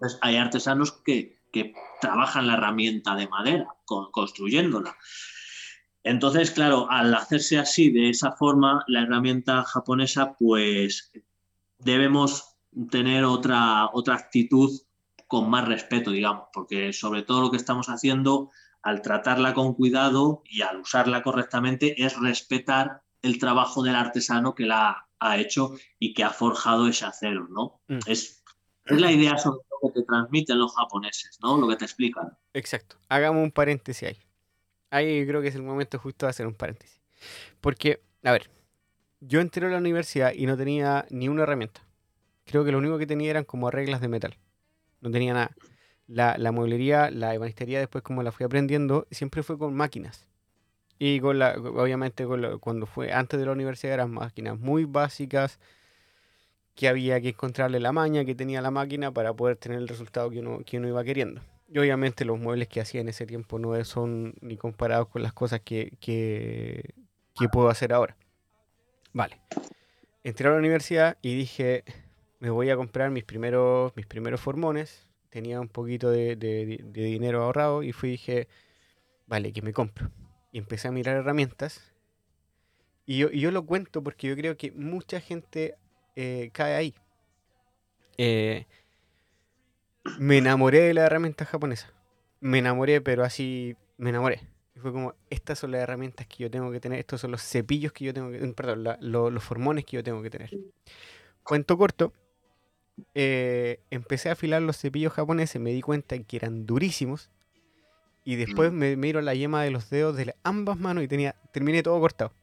Entonces, 0.00 0.18
hay 0.22 0.36
artesanos 0.36 0.92
que, 0.92 1.38
trabajan 2.00 2.46
la 2.46 2.54
herramienta 2.54 3.14
de 3.16 3.28
madera, 3.28 3.68
construyéndola. 3.84 4.96
Entonces, 6.02 6.52
claro, 6.52 6.90
al 6.90 7.12
hacerse 7.14 7.58
así, 7.58 7.90
de 7.90 8.08
esa 8.08 8.32
forma, 8.32 8.82
la 8.86 9.02
herramienta 9.02 9.62
japonesa, 9.64 10.34
pues 10.38 11.12
debemos 11.78 12.56
tener 12.90 13.24
otra, 13.24 13.90
otra 13.92 14.14
actitud 14.14 14.70
con 15.26 15.50
más 15.50 15.68
respeto, 15.68 16.12
digamos, 16.12 16.44
porque 16.52 16.94
sobre 16.94 17.22
todo 17.22 17.42
lo 17.42 17.50
que 17.50 17.58
estamos 17.58 17.88
haciendo 17.88 18.50
al 18.82 19.02
tratarla 19.02 19.52
con 19.52 19.74
cuidado 19.74 20.42
y 20.46 20.62
al 20.62 20.80
usarla 20.80 21.22
correctamente 21.22 22.02
es 22.02 22.18
respetar 22.18 23.02
el 23.20 23.38
trabajo 23.38 23.82
del 23.82 23.96
artesano 23.96 24.54
que 24.54 24.64
la 24.64 25.08
ha 25.18 25.36
hecho 25.36 25.74
y 25.98 26.14
que 26.14 26.24
ha 26.24 26.30
forjado 26.30 26.88
ese 26.88 27.04
acero, 27.04 27.48
¿no? 27.50 27.82
Mm. 27.88 27.98
Es, 28.06 28.42
es, 28.86 29.00
la 29.00 29.12
idea 29.12 29.36
sobre 29.36 29.60
que 29.80 29.90
te 29.90 30.02
transmiten 30.02 30.58
los 30.58 30.74
japoneses, 30.74 31.38
¿no? 31.42 31.56
Lo 31.56 31.68
que 31.68 31.76
te 31.76 31.84
explican. 31.84 32.36
Exacto. 32.54 32.96
Hagamos 33.08 33.42
un 33.42 33.50
paréntesis 33.50 34.08
ahí. 34.08 34.18
Ahí 34.90 35.26
creo 35.26 35.40
que 35.40 35.48
es 35.48 35.54
el 35.54 35.62
momento 35.62 35.98
justo 35.98 36.26
de 36.26 36.30
hacer 36.30 36.46
un 36.46 36.54
paréntesis. 36.54 37.00
Porque, 37.60 38.02
a 38.24 38.32
ver, 38.32 38.50
yo 39.20 39.40
entré 39.40 39.66
a 39.66 39.70
la 39.70 39.78
universidad 39.78 40.32
y 40.34 40.46
no 40.46 40.56
tenía 40.56 41.06
ni 41.10 41.28
una 41.28 41.44
herramienta. 41.44 41.82
Creo 42.44 42.64
que 42.64 42.72
lo 42.72 42.78
único 42.78 42.98
que 42.98 43.06
tenía 43.06 43.30
eran 43.30 43.44
como 43.44 43.70
reglas 43.70 44.00
de 44.00 44.08
metal 44.08 44.36
no 45.00 45.10
tenía 45.10 45.34
nada. 45.34 45.50
La, 46.06 46.36
la 46.38 46.52
mueblería, 46.52 47.10
la 47.10 47.34
ebanistería, 47.34 47.78
después 47.78 48.02
como 48.02 48.22
la 48.22 48.32
fui 48.32 48.44
aprendiendo, 48.44 49.06
siempre 49.10 49.42
fue 49.42 49.58
con 49.58 49.74
máquinas. 49.74 50.28
Y 50.98 51.20
con 51.20 51.38
la, 51.38 51.54
obviamente 51.54 52.26
cuando 52.60 52.86
fue 52.86 53.12
antes 53.12 53.40
de 53.40 53.46
la 53.46 53.52
universidad 53.52 53.94
eran 53.94 54.10
máquinas 54.10 54.58
muy 54.58 54.84
básicas 54.84 55.58
que 56.80 56.88
había 56.88 57.20
que 57.20 57.28
encontrarle 57.28 57.78
la 57.78 57.92
maña 57.92 58.24
que 58.24 58.34
tenía 58.34 58.62
la 58.62 58.70
máquina 58.70 59.12
para 59.12 59.34
poder 59.34 59.56
tener 59.56 59.76
el 59.76 59.86
resultado 59.86 60.30
que 60.30 60.38
uno, 60.38 60.60
que 60.64 60.78
uno 60.78 60.88
iba 60.88 61.04
queriendo. 61.04 61.42
Y 61.68 61.78
obviamente 61.78 62.24
los 62.24 62.40
muebles 62.40 62.68
que 62.68 62.80
hacía 62.80 63.02
en 63.02 63.10
ese 63.10 63.26
tiempo 63.26 63.58
no 63.58 63.84
son 63.84 64.32
ni 64.40 64.56
comparados 64.56 65.08
con 65.08 65.22
las 65.22 65.34
cosas 65.34 65.60
que, 65.60 65.92
que, 66.00 66.94
que 67.38 67.48
puedo 67.50 67.68
hacer 67.68 67.92
ahora. 67.92 68.16
Vale. 69.12 69.42
Entré 70.24 70.48
a 70.48 70.52
la 70.52 70.56
universidad 70.56 71.18
y 71.20 71.34
dije, 71.34 71.84
me 72.38 72.48
voy 72.48 72.70
a 72.70 72.76
comprar 72.76 73.10
mis 73.10 73.24
primeros, 73.24 73.94
mis 73.94 74.06
primeros 74.06 74.40
formones. 74.40 75.06
Tenía 75.28 75.60
un 75.60 75.68
poquito 75.68 76.10
de, 76.10 76.34
dinero 76.94 77.42
ahorrado 77.42 77.82
y 77.82 77.92
fui 77.92 78.08
y 78.08 78.12
dije, 78.12 78.48
vale, 79.26 79.52
que 79.52 79.60
me 79.60 79.74
compro. 79.74 80.10
Y 80.50 80.56
empecé 80.56 80.88
a 80.88 80.92
mirar 80.92 81.18
herramientas. 81.18 81.92
Y 83.04 83.18
yo, 83.18 83.28
yo 83.28 83.50
lo 83.50 83.66
cuento 83.66 84.02
porque 84.02 84.28
yo 84.28 84.34
creo 84.34 84.56
que 84.56 84.72
mucha 84.72 85.20
gente 85.20 85.76
eh, 86.22 86.50
cae 86.52 86.74
ahí. 86.74 86.94
Eh, 88.18 88.66
me 90.18 90.36
enamoré 90.36 90.80
de 90.80 90.92
la 90.92 91.06
herramienta 91.06 91.46
japonesa. 91.46 91.94
Me 92.40 92.58
enamoré, 92.58 93.00
pero 93.00 93.24
así 93.24 93.74
me 93.96 94.10
enamoré. 94.10 94.42
Y 94.76 94.80
fue 94.80 94.92
como, 94.92 95.14
estas 95.30 95.58
son 95.58 95.70
las 95.70 95.80
herramientas 95.80 96.26
que 96.26 96.42
yo 96.42 96.50
tengo 96.50 96.70
que 96.70 96.78
tener, 96.78 96.98
estos 96.98 97.22
son 97.22 97.30
los 97.30 97.42
cepillos 97.42 97.92
que 97.92 98.04
yo 98.04 98.12
tengo 98.12 98.30
que 98.30 98.38
perdón, 98.48 98.98
los 99.00 99.42
formones 99.42 99.86
que 99.86 99.96
yo 99.96 100.02
tengo 100.02 100.20
que 100.22 100.28
tener. 100.28 100.50
Cuento 101.42 101.78
corto, 101.78 102.12
eh, 103.14 103.80
empecé 103.90 104.28
a 104.28 104.32
afilar 104.32 104.60
los 104.60 104.76
cepillos 104.76 105.14
japoneses, 105.14 105.58
me 105.58 105.70
di 105.72 105.80
cuenta 105.80 106.18
que 106.18 106.36
eran 106.36 106.66
durísimos. 106.66 107.30
Y 108.24 108.36
después 108.36 108.72
mm. 108.72 108.76
me 108.76 108.96
miro 108.96 109.22
la 109.22 109.34
yema 109.34 109.62
de 109.62 109.70
los 109.70 109.88
dedos 109.88 110.16
de 110.16 110.34
ambas 110.42 110.78
manos 110.78 111.02
y 111.02 111.08
tenía, 111.08 111.34
terminé 111.50 111.82
todo 111.82 111.98
cortado. 111.98 112.34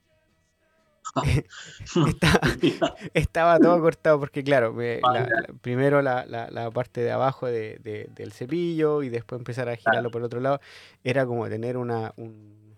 estaba, 3.13 3.59
todo 3.59 3.79
cortado 3.81 4.19
porque, 4.19 4.43
claro, 4.43 4.75
primero 5.61 6.01
la, 6.01 6.71
parte 6.73 7.01
de 7.01 7.11
abajo 7.11 7.47
del 7.47 8.31
cepillo 8.31 9.03
y 9.03 9.09
después 9.09 9.39
empezar 9.39 9.69
a 9.69 9.75
girarlo 9.75 10.11
por 10.11 10.23
otro 10.23 10.39
lado, 10.39 10.59
era 11.03 11.25
como 11.25 11.47
tener 11.49 11.77
una, 11.77 12.13
un, 12.17 12.75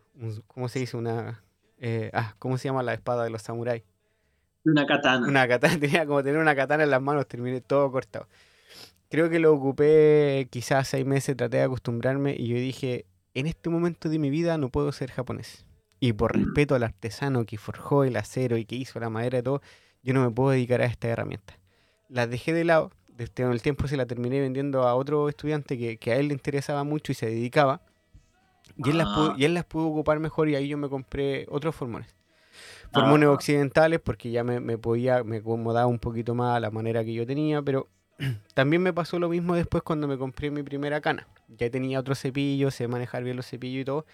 ¿cómo 0.47 0.69
se 0.69 0.79
dice? 0.79 0.97
Una, 0.97 1.43
eh, 1.79 2.11
ah, 2.13 2.35
¿cómo 2.39 2.57
se 2.57 2.67
llama 2.67 2.83
la 2.83 2.93
espada 2.93 3.23
de 3.23 3.29
los 3.29 3.41
samuráis? 3.41 3.83
Una 4.65 4.85
katana. 4.85 5.27
Una 5.27 5.47
katana, 5.47 5.79
tenía 5.79 6.05
como 6.05 6.23
tener 6.23 6.39
una 6.39 6.55
katana 6.55 6.83
en 6.83 6.91
las 6.91 7.01
manos, 7.01 7.27
terminé 7.27 7.61
todo 7.61 7.91
cortado. 7.91 8.27
Creo 9.09 9.29
que 9.29 9.39
lo 9.39 9.53
ocupé 9.53 10.47
quizás 10.51 10.87
seis 10.87 11.05
meses, 11.05 11.35
traté 11.35 11.57
de 11.57 11.63
acostumbrarme 11.63 12.35
y 12.37 12.47
yo 12.47 12.55
dije, 12.57 13.05
en 13.33 13.47
este 13.47 13.69
momento 13.69 14.07
de 14.09 14.19
mi 14.19 14.29
vida 14.29 14.57
no 14.57 14.69
puedo 14.69 14.91
ser 14.91 15.11
japonés. 15.11 15.65
Y 15.99 16.13
por 16.13 16.35
respeto 16.35 16.75
al 16.75 16.83
artesano 16.83 17.45
que 17.45 17.57
forjó 17.57 18.03
el 18.03 18.15
acero 18.15 18.57
y 18.57 18.65
que 18.65 18.75
hizo 18.75 18.99
la 18.99 19.09
madera 19.09 19.39
y 19.39 19.43
todo, 19.43 19.61
yo 20.01 20.13
no 20.13 20.23
me 20.23 20.31
puedo 20.31 20.51
dedicar 20.51 20.81
a 20.81 20.85
esta 20.85 21.07
herramienta. 21.07 21.57
Las 22.07 22.29
dejé 22.29 22.53
de 22.53 22.63
lado, 22.63 22.91
desde 23.19 23.43
el 23.43 23.61
tiempo 23.61 23.87
se 23.87 23.97
la 23.97 24.05
terminé 24.05 24.39
vendiendo 24.39 24.83
a 24.83 24.95
otro 24.95 25.27
estudiante 25.27 25.97
que, 25.97 26.11
a 26.11 26.15
él 26.15 26.29
le 26.29 26.33
interesaba 26.33 26.85
mucho 26.85 27.11
y 27.11 27.15
se 27.15 27.25
dedicaba. 27.25 27.81
Y 28.77 28.89
él, 28.91 28.97
las 28.97 29.07
pudo, 29.07 29.31
ah. 29.31 29.35
y 29.37 29.43
él 29.43 29.53
las 29.53 29.65
pudo 29.65 29.87
ocupar 29.87 30.19
mejor 30.19 30.47
y 30.47 30.55
ahí 30.55 30.69
yo 30.69 30.77
me 30.77 30.87
compré 30.87 31.45
otros 31.49 31.75
formones. 31.75 32.15
Formones 32.93 33.27
ah. 33.27 33.31
occidentales 33.33 33.99
porque 33.99 34.31
ya 34.31 34.45
me, 34.45 34.77
podía, 34.77 35.23
me 35.25 35.37
acomodaba 35.37 35.87
un 35.87 35.99
poquito 35.99 36.33
más 36.33 36.55
a 36.55 36.59
la 36.61 36.71
manera 36.71 37.03
que 37.03 37.13
yo 37.13 37.27
tenía, 37.27 37.61
pero 37.61 37.89
también 38.53 38.81
me 38.81 38.93
pasó 38.93 39.19
lo 39.19 39.27
mismo 39.27 39.53
después 39.53 39.83
cuando 39.83 40.07
me 40.07 40.17
compré 40.17 40.49
mi 40.49 40.63
primera 40.63 41.01
cana. 41.01 41.27
Ya 41.49 41.69
tenía 41.69 41.99
otro 41.99 42.15
cepillo, 42.15 42.71
sé 42.71 42.87
manejar 42.87 43.23
bien 43.23 43.35
los 43.35 43.47
cepillos 43.47 43.81
y 43.81 43.85
todo. 43.85 44.05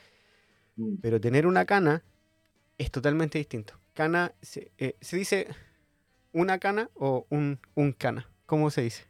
Mm. 0.75 0.95
Pero 1.01 1.19
tener 1.21 1.47
una 1.47 1.65
cana 1.65 2.03
es 2.77 2.91
totalmente 2.91 3.37
distinto. 3.37 3.73
Cana, 3.93 4.33
se, 4.41 4.71
eh, 4.77 4.97
dice 5.11 5.47
una 6.33 6.59
cana 6.59 6.89
o 6.95 7.25
un, 7.29 7.59
un, 7.75 7.93
cana? 7.93 8.29
¿Cómo 8.45 8.69
se 8.69 8.81
dice? 8.81 9.07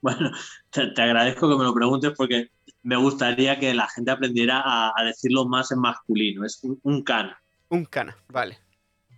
Bueno, 0.00 0.30
te, 0.70 1.02
agradezco 1.02 1.48
que 1.48 1.56
me 1.56 1.64
lo 1.64 1.74
preguntes 1.74 2.12
porque 2.16 2.50
me 2.82 2.96
gustaría 2.96 3.58
que 3.58 3.74
la 3.74 3.88
gente 3.88 4.10
aprendiera 4.10 4.62
a, 4.64 5.04
decirlo 5.04 5.46
más 5.46 5.70
en 5.70 5.80
masculino. 5.80 6.44
Es 6.44 6.60
un, 6.82 7.02
cana. 7.02 7.40
Un 7.68 7.84
cana, 7.84 8.16
vale. 8.28 8.58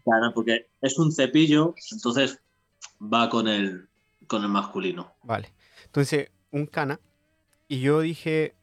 Cana, 0.04 0.32
porque 0.34 0.66
es 0.82 0.98
un 0.98 1.12
cepillo, 1.12 1.74
entonces 1.92 2.40
va 3.00 3.30
con 3.30 3.48
el, 3.48 3.88
con 4.26 4.42
el 4.42 4.48
masculino. 4.48 5.14
Vale. 5.22 5.52
Entonces, 5.86 6.30
un 6.50 6.66
cana. 6.66 7.00
Y 7.68 7.80
yo 7.80 8.00
dije. 8.00 8.54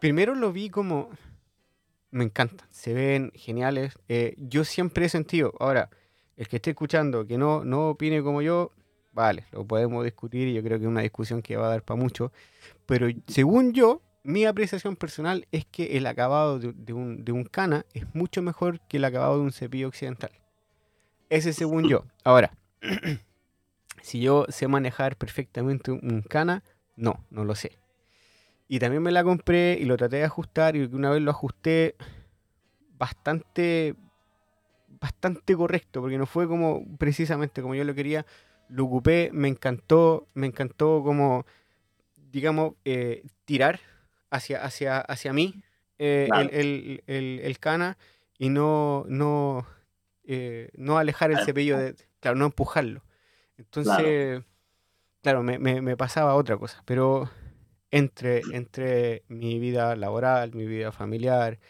Primero 0.00 0.34
lo 0.34 0.52
vi 0.52 0.68
como 0.68 1.10
me 2.12 2.24
encantan, 2.24 2.68
se 2.70 2.94
ven 2.94 3.32
geniales. 3.34 3.98
Eh, 4.08 4.34
yo 4.38 4.64
siempre 4.64 5.06
he 5.06 5.08
sentido, 5.08 5.54
ahora, 5.58 5.90
el 6.36 6.46
que 6.46 6.56
esté 6.56 6.70
escuchando 6.70 7.26
que 7.26 7.38
no, 7.38 7.64
no 7.64 7.88
opine 7.88 8.22
como 8.22 8.42
yo, 8.42 8.70
vale, 9.12 9.46
lo 9.50 9.66
podemos 9.66 10.04
discutir 10.04 10.46
y 10.48 10.54
yo 10.54 10.62
creo 10.62 10.78
que 10.78 10.84
es 10.84 10.90
una 10.90 11.00
discusión 11.00 11.42
que 11.42 11.56
va 11.56 11.66
a 11.66 11.70
dar 11.70 11.82
para 11.82 12.00
mucho. 12.00 12.30
Pero 12.86 13.08
según 13.26 13.72
yo, 13.72 14.02
mi 14.22 14.44
apreciación 14.44 14.94
personal 14.94 15.48
es 15.50 15.64
que 15.64 15.96
el 15.96 16.06
acabado 16.06 16.58
de, 16.58 16.92
un, 16.92 17.24
de 17.24 17.32
un 17.32 17.44
cana 17.44 17.84
es 17.94 18.04
mucho 18.14 18.42
mejor 18.42 18.80
que 18.88 18.98
el 18.98 19.04
acabado 19.04 19.36
de 19.36 19.42
un 19.42 19.52
cepillo 19.52 19.88
occidental. 19.88 20.30
Ese 21.30 21.52
según 21.54 21.88
yo. 21.88 22.04
Ahora, 22.24 22.52
si 24.02 24.20
yo 24.20 24.44
sé 24.50 24.68
manejar 24.68 25.16
perfectamente 25.16 25.90
un 25.90 26.22
cana, 26.28 26.62
no, 26.94 27.24
no 27.30 27.44
lo 27.44 27.54
sé. 27.54 27.81
Y 28.72 28.78
también 28.78 29.02
me 29.02 29.12
la 29.12 29.22
compré 29.22 29.76
y 29.78 29.84
lo 29.84 29.98
traté 29.98 30.16
de 30.16 30.24
ajustar 30.24 30.76
y 30.76 30.84
una 30.84 31.10
vez 31.10 31.20
lo 31.20 31.30
ajusté 31.30 31.94
bastante 32.96 33.94
bastante 34.98 35.54
correcto, 35.54 36.00
porque 36.00 36.16
no 36.16 36.24
fue 36.24 36.48
como 36.48 36.82
precisamente 36.96 37.60
como 37.60 37.74
yo 37.74 37.84
lo 37.84 37.94
quería. 37.94 38.24
Lo 38.70 38.86
ocupé, 38.86 39.28
me 39.30 39.48
encantó, 39.48 40.26
me 40.32 40.46
encantó 40.46 41.02
como, 41.04 41.44
digamos, 42.16 42.72
eh, 42.86 43.26
tirar 43.44 43.78
hacia, 44.30 44.64
hacia, 44.64 45.00
hacia 45.00 45.34
mí 45.34 45.62
eh, 45.98 46.30
el, 46.34 47.02
el, 47.06 47.40
el, 47.40 47.58
cana 47.58 47.98
y 48.38 48.48
no, 48.48 49.04
no, 49.06 49.66
eh, 50.24 50.70
no 50.78 50.96
alejar 50.96 51.30
el 51.30 51.44
cepillo, 51.44 51.76
de, 51.76 51.94
claro, 52.20 52.38
no 52.38 52.46
empujarlo. 52.46 53.02
Entonces, 53.58 54.42
claro, 55.20 55.42
me, 55.42 55.58
me, 55.58 55.82
me, 55.82 55.94
pasaba 55.94 56.34
otra 56.36 56.56
cosa, 56.56 56.82
pero 56.86 57.28
entre, 57.92 58.40
entre 58.52 59.22
mi 59.28 59.60
vida 59.60 59.94
laboral, 59.94 60.54
mi 60.54 60.66
vida 60.66 60.90
familiar 60.90 61.60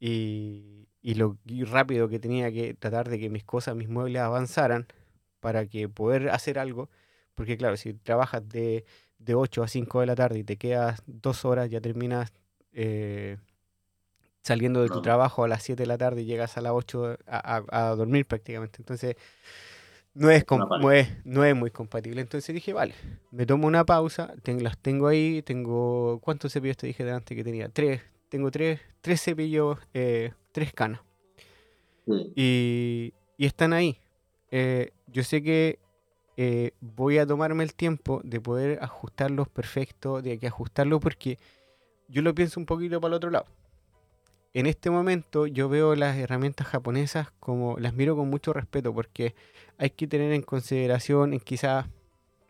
y, 0.00 0.88
lo 1.02 1.38
rápido 1.66 2.08
que 2.08 2.18
tenía 2.18 2.50
que 2.50 2.74
tratar 2.74 3.08
de 3.08 3.20
que 3.20 3.30
mis 3.30 3.44
cosas, 3.44 3.76
mis 3.76 3.88
muebles 3.88 4.22
avanzaran 4.22 4.88
para 5.38 5.66
que 5.66 5.88
poder 5.88 6.30
hacer 6.30 6.58
algo, 6.58 6.90
porque 7.36 7.56
claro, 7.56 7.76
si 7.76 7.94
trabajas 7.94 8.48
de, 8.48 8.84
de 9.18 9.34
8 9.36 9.62
a 9.62 9.68
5 9.68 10.00
de 10.00 10.06
la 10.06 10.16
tarde 10.16 10.40
y 10.40 10.44
te 10.44 10.56
quedas 10.56 11.02
dos 11.06 11.44
horas, 11.44 11.70
ya 11.70 11.80
terminas 11.80 12.32
eh, 12.72 13.36
saliendo 14.42 14.82
de 14.82 14.88
tu 14.88 15.00
trabajo 15.02 15.44
a 15.44 15.48
las 15.48 15.62
7 15.62 15.84
de 15.84 15.86
la 15.86 15.98
tarde 15.98 16.22
y 16.22 16.24
llegas 16.24 16.56
a 16.56 16.60
las 16.60 16.72
8 16.72 17.18
a, 17.26 17.62
a 17.70 17.94
dormir 17.94 18.26
prácticamente. 18.26 18.78
Entonces, 18.80 19.16
no 20.16 20.30
es, 20.30 20.44
no, 21.24 21.44
es, 21.44 21.54
muy 21.54 21.70
compatible. 21.70 22.22
Entonces 22.22 22.54
dije, 22.54 22.72
vale, 22.72 22.94
me 23.30 23.44
tomo 23.44 23.66
una 23.66 23.84
pausa, 23.84 24.34
las 24.44 24.78
tengo 24.78 25.08
ahí, 25.08 25.42
tengo... 25.42 26.20
¿Cuántos 26.22 26.52
cepillos 26.52 26.78
te 26.78 26.86
dije 26.86 27.04
delante 27.04 27.36
que 27.36 27.44
tenía? 27.44 27.68
Tres. 27.68 28.00
Tengo 28.30 28.50
tres, 28.50 28.80
tres 29.02 29.22
cepillos, 29.22 29.78
eh, 29.92 30.32
tres 30.52 30.72
canas. 30.72 31.00
Y, 32.34 33.12
están 33.38 33.72
ahí. 33.72 33.98
Eh, 34.50 34.92
yo 35.06 35.22
sé 35.22 35.42
que 35.42 35.78
eh, 36.38 36.72
voy 36.80 37.18
a 37.18 37.26
tomarme 37.26 37.62
el 37.62 37.74
tiempo 37.74 38.22
de 38.24 38.40
poder 38.40 38.78
ajustarlos 38.82 39.48
perfecto, 39.48 40.22
de 40.22 40.38
que 40.38 40.46
ajustarlo 40.46 40.98
porque 40.98 41.38
yo 42.08 42.22
lo 42.22 42.34
pienso 42.34 42.58
un 42.58 42.66
poquito 42.66 43.00
para 43.00 43.12
el 43.12 43.16
otro 43.16 43.30
lado 43.30 43.46
en 44.56 44.64
este 44.64 44.88
momento 44.88 45.46
yo 45.46 45.68
veo 45.68 45.94
las 45.96 46.16
herramientas 46.16 46.66
japonesas 46.66 47.30
como 47.40 47.78
las 47.78 47.92
miro 47.92 48.16
con 48.16 48.30
mucho 48.30 48.54
respeto 48.54 48.94
porque 48.94 49.34
hay 49.76 49.90
que 49.90 50.06
tener 50.06 50.32
en 50.32 50.40
consideración 50.40 51.34
en 51.34 51.40
quizás 51.40 51.84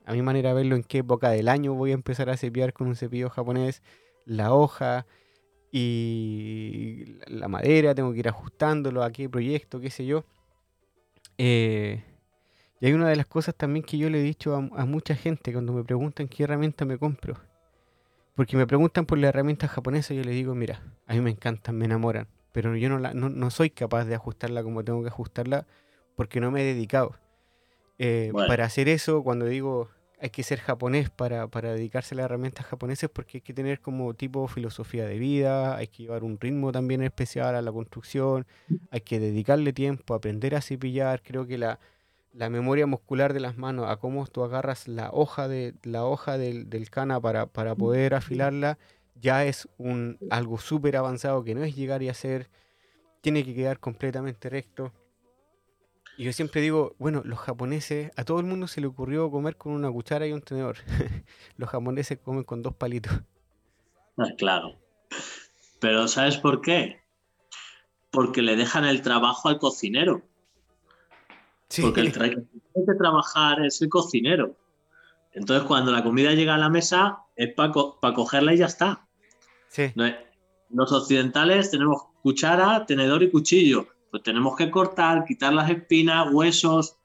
a 0.05 0.13
mi 0.13 0.23
manera 0.23 0.51
de 0.51 0.55
verlo 0.55 0.77
en 0.77 0.85
qué 0.85 0.99
época 0.99 1.31
del 1.31 1.49
año 1.49 1.75
voy 1.75 1.91
a 1.91 1.95
empezar 1.95 2.31
a 2.31 2.37
cepillar 2.37 2.73
con 2.73 2.87
un 2.87 2.95
cepillo 2.95 3.29
japonés, 3.29 3.83
la 4.25 4.55
hoja 4.55 5.05
y 5.73 7.17
la 7.27 7.49
madera, 7.49 7.93
tengo 7.93 8.13
que 8.13 8.21
ir 8.21 8.29
ajustándolo 8.29 9.03
a 9.03 9.11
qué 9.11 9.29
proyecto, 9.29 9.81
qué 9.81 9.91
sé 9.91 10.07
yo. 10.07 10.25
Eh, 11.39 12.05
y 12.81 12.87
hay 12.87 12.93
una 12.93 13.09
de 13.09 13.17
las 13.17 13.27
cosas 13.27 13.57
también 13.57 13.85
que 13.85 13.99
yo 13.99 14.09
le 14.11 14.21
he 14.21 14.23
dicho 14.23 14.55
a, 14.55 14.59
a 14.59 14.87
mucha 14.87 15.17
gente 15.17 15.53
cuando 15.53 15.73
me 15.73 15.83
preguntan 15.83 16.29
qué 16.29 16.45
herramienta 16.45 16.85
me 16.85 16.99
compro 16.99 17.37
porque 18.37 18.57
me 18.57 18.67
preguntan 18.67 19.07
por 19.07 19.19
las 19.19 19.31
herramientas 19.31 19.71
japonesas 19.71 20.13
y 20.13 20.17
yo 20.17 20.23
les 20.23 20.35
digo, 20.35 20.55
mira, 20.55 20.83
a 21.07 21.15
mí 21.15 21.21
me 21.21 21.31
encantan, 21.31 21.77
me 21.77 21.87
enamoran, 21.87 22.29
pero 22.53 22.77
yo 22.77 22.89
no, 22.89 22.99
la, 22.99 23.15
no, 23.15 23.51
soy 23.51 23.71
capaz 23.71 24.05
de 24.05 24.15
ajustarla 24.15 24.63
como 24.63 24.85
tengo 24.85 25.03
que 25.03 25.09
ajustarla 25.09 25.67
porque 26.15 26.41
no 26.41 26.51
me 26.51 26.61
he 26.61 26.65
dedicado. 26.65 27.17
Eh, 27.99 28.31
para 28.35 28.67
hacer 28.67 28.89
eso, 28.89 29.23
cuando 29.23 29.47
digo 29.47 29.89
hay 30.19 30.31
que 30.31 30.43
ser 30.43 30.61
japonés 30.61 31.11
para, 31.11 31.49
para 31.49 31.73
dedicarse 31.73 32.15
a 32.15 32.17
las 32.17 32.25
herramientas 32.25 32.67
japonesas, 32.67 33.11
porque 33.11 33.39
hay 33.39 33.43
que 33.43 33.53
tener 33.53 33.81
como 33.81 34.15
tipo 34.15 34.47
filosofía 34.49 35.07
de 35.07 35.19
vida, 35.19 35.77
hay 35.77 35.89
que 35.89 36.05
llevar 36.05 36.25
un 36.25 36.41
ritmo 36.41 36.73
también 36.73 37.03
especial 37.03 37.55
a 37.55 37.63
la 37.63 37.73
construcción, 37.73 38.47
hay 38.91 39.01
que 39.03 39.19
dedicarle 39.21 39.73
tiempo, 39.73 40.15
aprender 40.15 40.55
a 40.55 40.63
cepillar. 40.63 41.23
Creo 41.23 41.47
que 41.47 41.59
la, 41.59 41.79
la 42.37 42.51
memoria 42.51 42.87
muscular 42.87 43.33
de 43.33 43.41
las 43.41 43.57
manos, 43.57 43.89
a 43.89 43.97
cómo 43.97 44.27
tú 44.27 44.45
agarras 44.45 44.89
la 44.89 45.11
hoja 45.11 45.49
de 45.49 45.75
la 45.83 46.05
hoja 46.05 46.37
del, 46.37 46.69
del 46.69 46.91
cana 46.91 47.19
para, 47.19 47.47
para, 47.47 47.75
poder 47.75 48.15
afilarla, 48.15 48.79
ya 49.15 49.45
es 49.45 49.69
un 49.79 50.19
algo 50.31 50.59
súper 50.59 50.97
avanzado 50.97 51.43
que 51.45 51.55
no 51.55 51.65
es 51.65 51.75
llegar 51.75 52.03
y 52.03 52.11
hacer, 52.11 52.51
tiene 53.23 53.43
que 53.43 53.55
quedar 53.55 53.81
completamente 53.81 54.51
recto. 54.51 54.93
Y 56.19 56.25
yo 56.25 56.33
siempre 56.33 56.61
digo, 56.61 56.95
bueno, 56.99 57.23
los 57.25 57.39
japoneses, 57.39 58.11
a 58.17 58.25
todo 58.25 58.39
el 58.41 58.47
mundo 58.47 58.67
se 58.69 58.83
le 58.83 58.87
ocurrió 58.87 59.31
comer 59.31 59.57
con 59.57 59.73
una 59.73 59.91
cuchara 59.91 60.27
y 60.27 60.33
un 60.33 60.43
tenedor. 60.43 60.77
los 61.57 61.71
japoneses 61.71 62.19
comen 62.19 62.45
con 62.45 62.63
dos 62.63 62.75
palitos. 62.75 63.13
Ah, 64.19 64.33
claro. 64.37 64.79
Pero 65.81 66.07
¿sabes 66.09 66.37
por 66.37 66.61
qué? 66.61 67.01
Porque 68.11 68.43
le 68.43 68.57
dejan 68.57 68.85
el 68.85 69.03
trabajo 69.03 69.49
al 69.49 69.59
cocinero. 69.59 70.23
Porque 71.83 72.01
el 72.01 72.13
que 72.13 72.19
tiene 72.19 72.87
que 72.87 72.95
trabajar 72.99 73.65
es 73.65 73.81
el 73.83 73.89
cocinero. 73.89 74.57
Entonces, 75.33 75.67
cuando 75.67 75.93
la 75.93 76.03
comida 76.03 76.33
llega 76.33 76.55
a 76.55 76.59
la 76.59 76.69
mesa, 76.69 77.19
es 77.35 77.53
para 77.55 78.15
cogerla 78.15 78.55
y 78.55 78.59
ya 78.59 78.67
está. 78.67 79.07
Sí. 79.69 79.93
los 80.71 80.93
occidentales 80.93 81.71
tenemos 81.71 82.05
cuchara, 82.23 82.87
tenedor 82.87 83.23
y 83.23 83.31
cuchillo. 83.31 83.87
Pues 84.11 84.23
tenemos 84.23 84.57
que 84.57 84.71
cortar, 84.71 85.25
quitar 85.25 85.53
las 85.53 85.71
espinas, 85.71 86.29
huesos. 86.33 86.97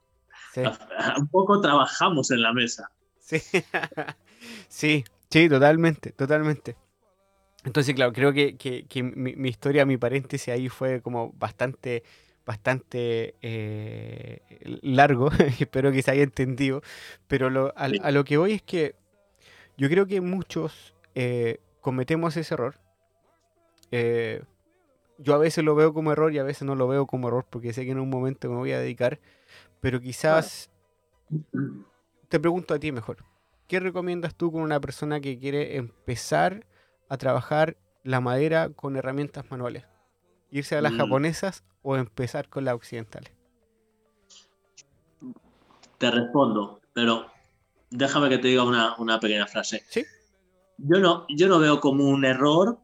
Un 1.17 1.27
poco 1.27 1.59
trabajamos 1.59 2.31
en 2.31 2.41
la 2.41 2.53
mesa. 2.53 2.89
Sí, 3.19 3.39
sí, 4.69 5.03
sí, 5.29 5.49
totalmente, 5.49 6.11
totalmente. 6.11 6.75
Entonces, 7.63 7.93
claro, 7.93 8.11
creo 8.11 8.33
que, 8.33 8.57
mi, 9.03 9.49
historia, 9.49 9.85
mi 9.85 9.97
paréntesis 9.97 10.49
ahí 10.49 10.69
fue 10.69 11.01
como 11.01 11.31
bastante, 11.33 12.03
bastante 12.45 13.35
eh, 13.41 14.41
largo. 14.81 15.29
Espero 15.59 15.91
que 15.91 16.01
se 16.01 16.11
haya 16.11 16.23
entendido. 16.23 16.81
Pero 17.27 17.73
a, 17.75 18.11
lo 18.11 18.23
que 18.23 18.37
voy 18.37 18.53
es 18.53 18.61
que 18.61 18.95
yo 19.77 19.89
creo 19.89 20.05
que 20.05 20.21
muchos 20.21 20.93
eh, 21.15 21.59
cometemos 21.81 22.37
ese 22.37 22.53
error. 22.53 22.79
Eh, 23.91 24.43
yo 25.17 25.35
a 25.35 25.37
veces 25.37 25.63
lo 25.63 25.75
veo 25.75 25.93
como 25.93 26.11
error 26.11 26.33
y 26.33 26.39
a 26.39 26.43
veces 26.43 26.63
no 26.63 26.75
lo 26.75 26.87
veo 26.87 27.05
como 27.05 27.27
error 27.27 27.45
porque 27.49 27.73
sé 27.73 27.85
que 27.85 27.91
en 27.91 27.99
un 27.99 28.09
momento 28.09 28.49
me 28.49 28.55
voy 28.55 28.71
a 28.71 28.79
dedicar. 28.79 29.19
Pero 29.79 29.99
quizás 29.99 30.69
te 32.29 32.39
pregunto 32.39 32.73
a 32.73 32.79
ti 32.79 32.91
mejor. 32.91 33.17
¿Qué 33.67 33.79
recomiendas 33.79 34.35
tú 34.35 34.51
con 34.51 34.61
una 34.61 34.79
persona 34.81 35.21
que 35.21 35.39
quiere 35.39 35.77
empezar 35.77 36.65
a 37.07 37.17
trabajar 37.17 37.77
la 38.03 38.19
madera 38.19 38.69
con 38.69 38.95
herramientas 38.95 39.49
manuales? 39.49 39.85
¿Irse 40.51 40.75
a 40.75 40.81
las 40.81 40.93
mm. 40.93 40.97
japonesas 40.97 41.63
o 41.81 41.95
empezar 41.95 42.49
con 42.49 42.65
las 42.65 42.75
occidentales? 42.75 43.31
Te 45.97 46.11
respondo, 46.11 46.81
pero 46.93 47.27
déjame 47.89 48.29
que 48.29 48.37
te 48.37 48.49
diga 48.49 48.63
una, 48.63 49.19
pequeña 49.19 49.47
frase. 49.47 49.83
¿Sí? 49.89 50.03
Yo 50.77 50.99
no, 50.99 51.25
yo 51.29 51.47
no 51.47 51.59
veo 51.59 51.79
como 51.79 52.05
un 52.09 52.25
error 52.25 52.79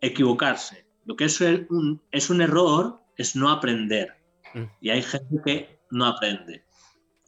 equivocarse. 0.00 0.86
Lo 1.04 1.16
que 1.16 1.24
es 1.24 1.40
un, 1.40 2.00
es 2.10 2.30
un 2.30 2.40
error 2.40 3.00
es 3.16 3.36
no 3.36 3.50
aprender. 3.50 4.16
Mm. 4.54 4.64
Y 4.80 4.90
hay 4.90 5.02
gente 5.02 5.36
que 5.44 5.80
no 5.90 6.06
aprende. 6.06 6.64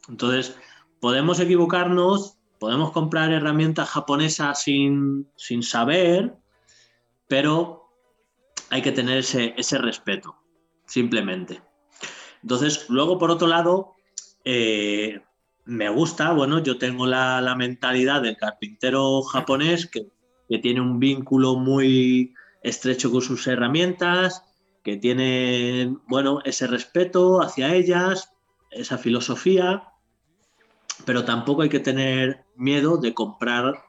Entonces, 0.09 0.57
podemos 0.99 1.39
equivocarnos, 1.39 2.37
podemos 2.59 2.91
comprar 2.91 3.31
herramientas 3.31 3.89
japonesas 3.89 4.61
sin, 4.61 5.27
saber, 5.61 6.35
pero 7.27 7.86
hay 8.69 8.81
que 8.81 8.91
tener 8.91 9.19
ese, 9.19 9.77
respeto, 9.77 10.35
simplemente. 10.85 11.61
Entonces, 12.41 12.85
luego, 12.89 13.17
por 13.17 13.31
otro 13.31 13.47
lado, 13.47 13.95
eh, 14.43 15.21
me 15.65 15.89
gusta, 15.89 16.31
bueno, 16.31 16.59
yo 16.59 16.77
tengo 16.77 17.05
la, 17.05 17.55
mentalidad 17.57 18.21
del 18.21 18.37
carpintero 18.37 19.21
japonés 19.23 19.87
que, 19.87 20.07
que, 20.47 20.59
tiene 20.59 20.81
un 20.81 20.99
vínculo 20.99 21.55
muy 21.55 22.33
estrecho 22.61 23.11
con 23.11 23.21
sus 23.21 23.47
herramientas, 23.47 24.43
que 24.83 24.97
tiene, 24.97 25.97
bueno, 26.07 26.41
ese 26.45 26.67
respeto 26.67 27.41
hacia 27.41 27.73
ellas, 27.75 28.31
esa 28.71 28.97
filosofía, 28.97 29.83
pero 31.05 31.25
tampoco 31.25 31.61
hay 31.61 31.69
que 31.69 31.79
tener 31.79 32.45
miedo 32.55 32.97
de 32.97 33.13
comprar 33.13 33.83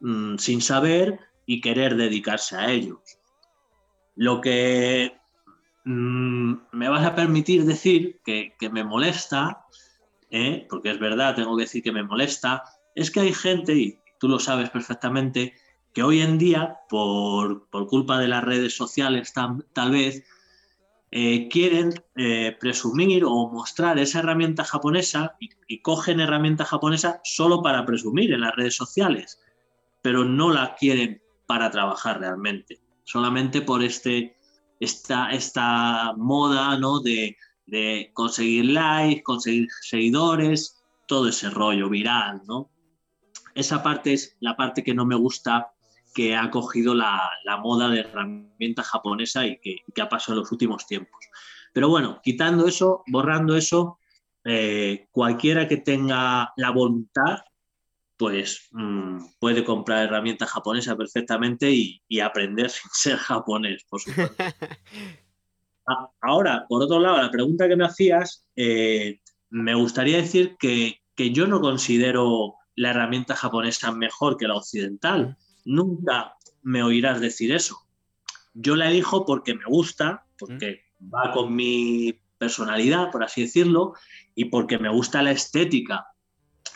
mm, 0.00 0.36
sin 0.36 0.60
saber 0.60 1.20
y 1.46 1.60
querer 1.60 1.96
dedicarse 1.96 2.56
a 2.56 2.70
ello. 2.70 3.02
Lo 4.18 4.40
que 4.40 5.16
mm, 5.84 6.54
me 6.72 6.88
vas 6.88 7.06
a 7.06 7.14
permitir 7.14 7.64
decir 7.64 8.18
que, 8.24 8.52
me 8.72 8.82
molesta, 8.82 9.64
¿eh? 10.32 10.66
porque 10.68 10.90
es 10.90 10.98
verdad, 10.98 11.36
tengo 11.36 11.56
que 11.56 11.62
decir 11.62 11.84
que 11.84 11.92
me 11.92 12.02
molesta, 12.02 12.64
es 12.96 13.12
que 13.12 13.20
hay 13.20 13.32
gente, 13.32 13.74
y 13.74 14.00
tú 14.18 14.26
lo 14.26 14.40
sabes 14.40 14.70
perfectamente, 14.70 15.54
que 15.94 16.02
hoy 16.02 16.20
en 16.20 16.36
día, 16.36 16.78
por, 16.88 17.68
culpa 17.70 18.18
de 18.18 18.26
las 18.26 18.42
redes 18.42 18.76
sociales 18.76 19.32
tal 19.32 19.90
vez, 19.92 20.24
eh, 21.12 21.48
quieren 21.48 21.94
eh, 22.16 22.56
presumir 22.58 23.24
o 23.24 23.48
mostrar 23.48 24.00
esa 24.00 24.18
herramienta 24.18 24.64
japonesa 24.64 25.36
y, 25.38 25.78
cogen 25.78 26.18
herramienta 26.18 26.64
japonesa 26.64 27.20
solo 27.22 27.62
para 27.62 27.86
presumir 27.86 28.32
en 28.32 28.40
las 28.40 28.56
redes 28.56 28.74
sociales, 28.74 29.40
pero 30.02 30.24
no 30.24 30.52
la 30.52 30.74
quieren 30.74 31.22
para 31.46 31.70
trabajar 31.70 32.18
realmente, 32.18 32.80
solamente 33.08 33.62
por 33.62 33.82
este, 33.82 34.36
esta, 34.80 35.30
esta 35.30 36.12
moda 36.18 36.78
¿no? 36.78 37.00
de, 37.00 37.38
de 37.64 38.10
conseguir 38.12 38.66
likes, 38.66 39.22
conseguir 39.22 39.66
seguidores, 39.80 40.84
todo 41.06 41.28
ese 41.28 41.48
rollo 41.48 41.88
viral, 41.88 42.42
¿no? 42.46 42.70
Esa 43.54 43.82
parte 43.82 44.12
es 44.12 44.36
la 44.40 44.54
parte 44.56 44.84
que 44.84 44.94
no 44.94 45.06
me 45.06 45.16
gusta 45.16 45.72
que 46.14 46.36
ha 46.36 46.50
cogido 46.50 46.94
la, 46.94 47.30
moda 47.62 47.88
de 47.88 48.00
herramienta 48.00 48.82
japonesa 48.82 49.46
y 49.46 49.58
que, 49.58 50.02
ha 50.02 50.08
pasado 50.08 50.34
en 50.34 50.40
los 50.40 50.52
últimos 50.52 50.86
tiempos. 50.86 51.26
Pero 51.72 51.88
bueno, 51.88 52.20
quitando 52.22 52.66
eso, 52.66 53.02
borrando 53.06 53.56
eso, 53.56 53.98
eh, 54.44 55.08
cualquiera 55.10 55.66
que 55.66 55.78
tenga 55.78 56.52
la 56.56 56.70
voluntad, 56.70 57.38
pues 58.18 58.68
mm, 58.72 59.18
puede 59.38 59.64
comprar 59.64 60.04
herramienta 60.04 60.46
japonesa 60.46 60.96
perfectamente 60.96 61.70
y, 61.70 62.20
aprender 62.20 62.68
sin 62.70 62.90
ser 62.92 63.16
japonés, 63.16 63.84
por 63.88 64.00
supuesto. 64.00 64.36
Ahora, 66.20 66.66
por 66.68 66.82
otro 66.82 67.00
lado, 67.00 67.16
la 67.16 67.30
pregunta 67.30 67.66
que 67.66 67.76
me 67.76 67.86
hacías, 67.86 68.44
eh, 68.56 69.20
me 69.48 69.74
gustaría 69.74 70.18
decir 70.18 70.56
que, 70.58 71.00
que 71.14 71.32
yo 71.32 71.46
no 71.46 71.62
considero 71.62 72.56
la 72.74 72.90
herramienta 72.90 73.34
japonesa 73.34 73.90
mejor 73.90 74.36
que 74.36 74.46
la 74.46 74.56
occidental 74.56 75.38
nunca 75.64 76.34
me 76.62 76.82
oirás 76.82 77.20
decir 77.20 77.52
eso. 77.52 77.78
Yo 78.52 78.76
la 78.76 78.90
elijo 78.90 79.24
porque 79.24 79.54
me 79.54 79.64
gusta, 79.64 80.26
porque 80.38 80.82
va 81.02 81.32
con 81.32 81.54
mi 81.54 82.20
personalidad, 82.36 83.10
por 83.10 83.24
así 83.24 83.42
decirlo, 83.42 83.94
y 84.34 84.46
porque 84.46 84.78
me 84.78 84.90
gusta 84.90 85.22
la 85.22 85.30
estética. 85.30 86.08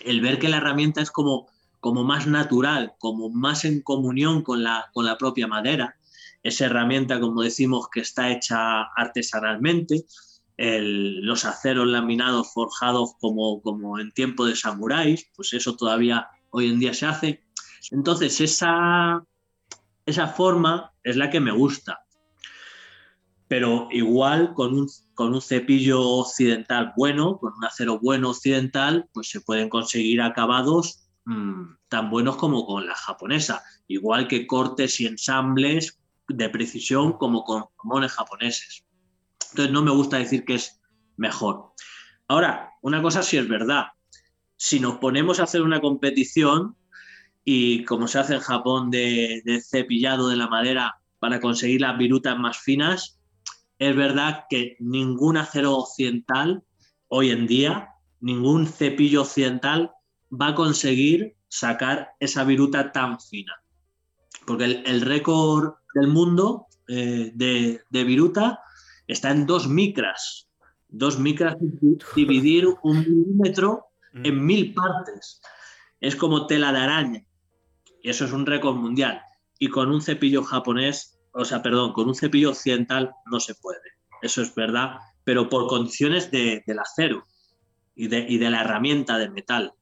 El 0.04 0.20
ver 0.20 0.38
que 0.38 0.48
la 0.48 0.58
herramienta 0.58 1.00
es 1.00 1.10
como, 1.10 1.48
como 1.80 2.04
más 2.04 2.26
natural, 2.26 2.94
como 2.98 3.30
más 3.30 3.64
en 3.64 3.82
comunión 3.82 4.42
con 4.42 4.62
la, 4.62 4.90
con 4.92 5.04
la 5.04 5.18
propia 5.18 5.46
madera. 5.46 5.96
Esa 6.42 6.66
herramienta, 6.66 7.20
como 7.20 7.42
decimos, 7.42 7.88
que 7.92 8.00
está 8.00 8.30
hecha 8.30 8.82
artesanalmente, 8.96 10.04
los 10.56 11.44
aceros 11.44 11.88
laminados 11.88 12.52
forjados 12.52 13.14
como, 13.20 13.60
como 13.62 13.98
en 13.98 14.12
tiempo 14.12 14.44
de 14.44 14.54
samuráis, 14.54 15.28
pues 15.34 15.52
eso 15.54 15.76
todavía 15.76 16.28
hoy 16.50 16.70
en 16.70 16.78
día 16.78 16.94
se 16.94 17.06
hace. 17.06 17.42
Entonces, 17.90 18.40
esa, 18.40 19.24
esa 20.06 20.28
forma 20.28 20.92
es 21.02 21.16
la 21.16 21.30
que 21.30 21.40
me 21.40 21.52
gusta. 21.52 22.01
Pero 23.52 23.86
igual 23.90 24.54
con 24.54 24.72
un, 24.72 24.88
con 25.12 25.34
un 25.34 25.42
cepillo 25.42 26.00
occidental 26.00 26.94
bueno, 26.96 27.36
con 27.36 27.52
un 27.52 27.62
acero 27.66 28.00
bueno 28.00 28.30
occidental, 28.30 29.10
pues 29.12 29.28
se 29.28 29.42
pueden 29.42 29.68
conseguir 29.68 30.22
acabados 30.22 31.06
mm, 31.26 31.74
tan 31.90 32.08
buenos 32.08 32.36
como 32.36 32.64
con 32.64 32.86
la 32.86 32.94
japonesa. 32.94 33.62
Igual 33.88 34.26
que 34.26 34.46
cortes 34.46 34.98
y 35.00 35.06
ensambles 35.06 36.00
de 36.28 36.48
precisión 36.48 37.12
como 37.18 37.44
con 37.44 37.64
jamones 37.76 38.12
japoneses. 38.12 38.86
Entonces 39.50 39.70
no 39.70 39.82
me 39.82 39.90
gusta 39.90 40.16
decir 40.16 40.46
que 40.46 40.54
es 40.54 40.80
mejor. 41.18 41.74
Ahora, 42.28 42.70
una 42.80 43.02
cosa 43.02 43.22
sí 43.22 43.36
es 43.36 43.46
verdad. 43.46 43.88
Si 44.56 44.80
nos 44.80 44.96
ponemos 44.96 45.40
a 45.40 45.42
hacer 45.42 45.60
una 45.60 45.82
competición, 45.82 46.74
y 47.44 47.84
como 47.84 48.08
se 48.08 48.18
hace 48.18 48.32
en 48.32 48.40
Japón 48.40 48.90
de, 48.90 49.42
cepillado 49.62 50.30
de 50.30 50.36
la 50.36 50.48
madera 50.48 51.02
para 51.18 51.38
conseguir 51.38 51.82
las 51.82 51.98
virutas 51.98 52.38
más 52.38 52.56
finas, 52.56 53.18
es 53.82 53.96
verdad 53.96 54.44
que 54.48 54.76
ningún 54.78 55.36
acero 55.36 55.76
occidental 55.76 56.62
hoy 57.08 57.32
en 57.32 57.48
día, 57.48 57.88
ningún 58.20 58.68
cepillo 58.68 59.22
occidental 59.22 59.90
va 60.30 60.48
a 60.48 60.54
conseguir 60.54 61.34
sacar 61.48 62.10
esa 62.20 62.44
viruta 62.44 62.92
tan 62.92 63.18
fina. 63.20 63.60
Porque 64.46 64.82
el, 64.86 65.00
récord 65.00 65.74
del 65.96 66.06
mundo 66.06 66.66
eh, 66.86 67.32
de, 67.34 68.04
viruta 68.04 68.60
está 69.08 69.32
en 69.32 69.46
dos 69.46 69.66
micras. 69.66 70.48
Dos 70.88 71.18
micras, 71.18 71.56
dividir 72.14 72.68
un 72.84 73.00
milímetro 73.00 73.86
en 74.14 74.36
mm. 74.36 74.46
mil 74.46 74.74
partes. 74.74 75.40
Es 76.00 76.14
como 76.14 76.46
tela 76.46 76.72
de 76.72 76.78
araña. 76.78 77.26
Y 78.00 78.10
eso 78.10 78.26
es 78.26 78.32
un 78.32 78.46
récord 78.46 78.76
mundial. 78.76 79.20
Y 79.58 79.70
con 79.70 79.90
un 79.90 80.02
cepillo 80.02 80.44
japonés, 80.44 81.11
o 81.32 81.44
sea, 81.44 81.62
perdón, 81.62 81.92
con 81.92 82.08
un 82.08 82.14
cepillo 82.14 82.50
occidental 82.50 83.12
no 83.30 83.40
se 83.40 83.54
puede. 83.54 83.80
Eso 84.20 84.42
es 84.42 84.54
verdad, 84.54 84.98
pero 85.24 85.48
por 85.48 85.66
condiciones 85.66 86.30
del 86.30 86.78
acero 86.78 87.26
y 87.94 88.08
de, 88.08 88.26
y 88.28 88.38
de 88.38 88.50
la 88.50 88.60
herramienta 88.62 89.18
de 89.18 89.30
metal. 89.30 89.72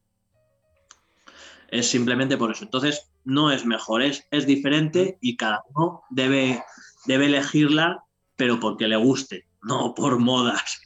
Es 1.69 1.89
simplemente 1.89 2.37
por 2.37 2.51
eso. 2.51 2.65
Entonces, 2.65 3.11
no 3.25 3.51
es 3.53 3.65
mejor, 3.65 4.03
es, 4.03 4.27
es 4.31 4.47
diferente 4.47 5.19
y 5.21 5.37
cada 5.37 5.63
uno 5.75 6.03
debe, 6.11 6.63
debe 7.07 7.27
elegirla, 7.27 8.05
pero 8.37 8.59
porque 8.59 8.89
le 8.89 8.97
guste, 8.97 9.47
no 9.63 9.95
por 9.95 10.19
modas. 10.19 10.81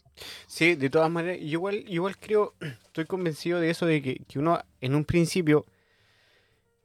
Sí, 0.46 0.74
de 0.74 0.90
todas 0.90 1.10
maneras, 1.10 1.38
igual, 1.40 1.84
igual 1.88 2.18
creo, 2.18 2.54
estoy 2.84 3.06
convencido 3.06 3.60
de 3.60 3.70
eso, 3.70 3.86
de 3.86 4.02
que, 4.02 4.16
que 4.28 4.38
uno 4.38 4.60
en 4.80 4.94
un 4.94 5.04
principio 5.04 5.66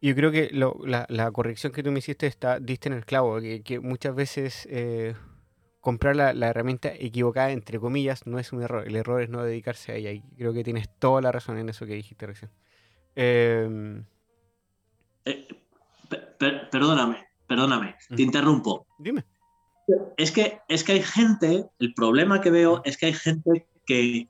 Yo 0.01 0.15
creo 0.15 0.31
que 0.31 0.49
la, 0.51 1.31
corrección 1.31 1.73
que 1.73 1.83
tú 1.83 1.91
me 1.91 1.99
hiciste 1.99 2.27
está, 2.27 2.59
diste 2.59 2.89
en 2.89 2.93
el 2.93 3.05
clavo, 3.05 3.39
que, 3.39 3.79
muchas 3.81 4.15
veces 4.15 4.67
eh, 4.69 5.15
comprar 5.81 6.15
la, 6.15 6.49
herramienta 6.49 6.93
equivocada, 6.93 7.51
entre 7.51 7.79
comillas, 7.79 8.25
no 8.25 8.39
es 8.39 8.53
un 8.53 8.61
error. 8.61 8.87
El 8.87 8.95
error 8.95 9.21
es 9.21 9.29
no 9.29 9.43
dedicarse 9.43 9.91
a 9.91 9.95
ella. 9.95 10.11
Y 10.11 10.21
creo 10.37 10.53
que 10.53 10.63
tienes 10.63 10.89
toda 10.99 11.21
la 11.21 11.31
razón 11.31 11.57
en 11.57 11.69
eso 11.69 11.85
que 11.85 11.95
dijiste 11.95 12.25
recién. 12.25 12.51
Em, 13.15 14.05
eh, 15.25 15.47
perdóname, 16.71 17.27
perdóname, 17.47 17.95
te 18.15 18.21
interrumpo. 18.21 18.87
Dime. 18.97 19.25
Es 20.17 20.31
que, 20.31 20.59
es 20.67 20.83
que 20.83 20.93
hay 20.93 21.01
gente, 21.01 21.65
el 21.79 21.93
problema 21.93 22.41
que 22.41 22.51
veo 22.51 22.81
es 22.85 22.97
que 22.97 23.07
hay 23.07 23.13
gente 23.13 23.67
que, 23.85 24.29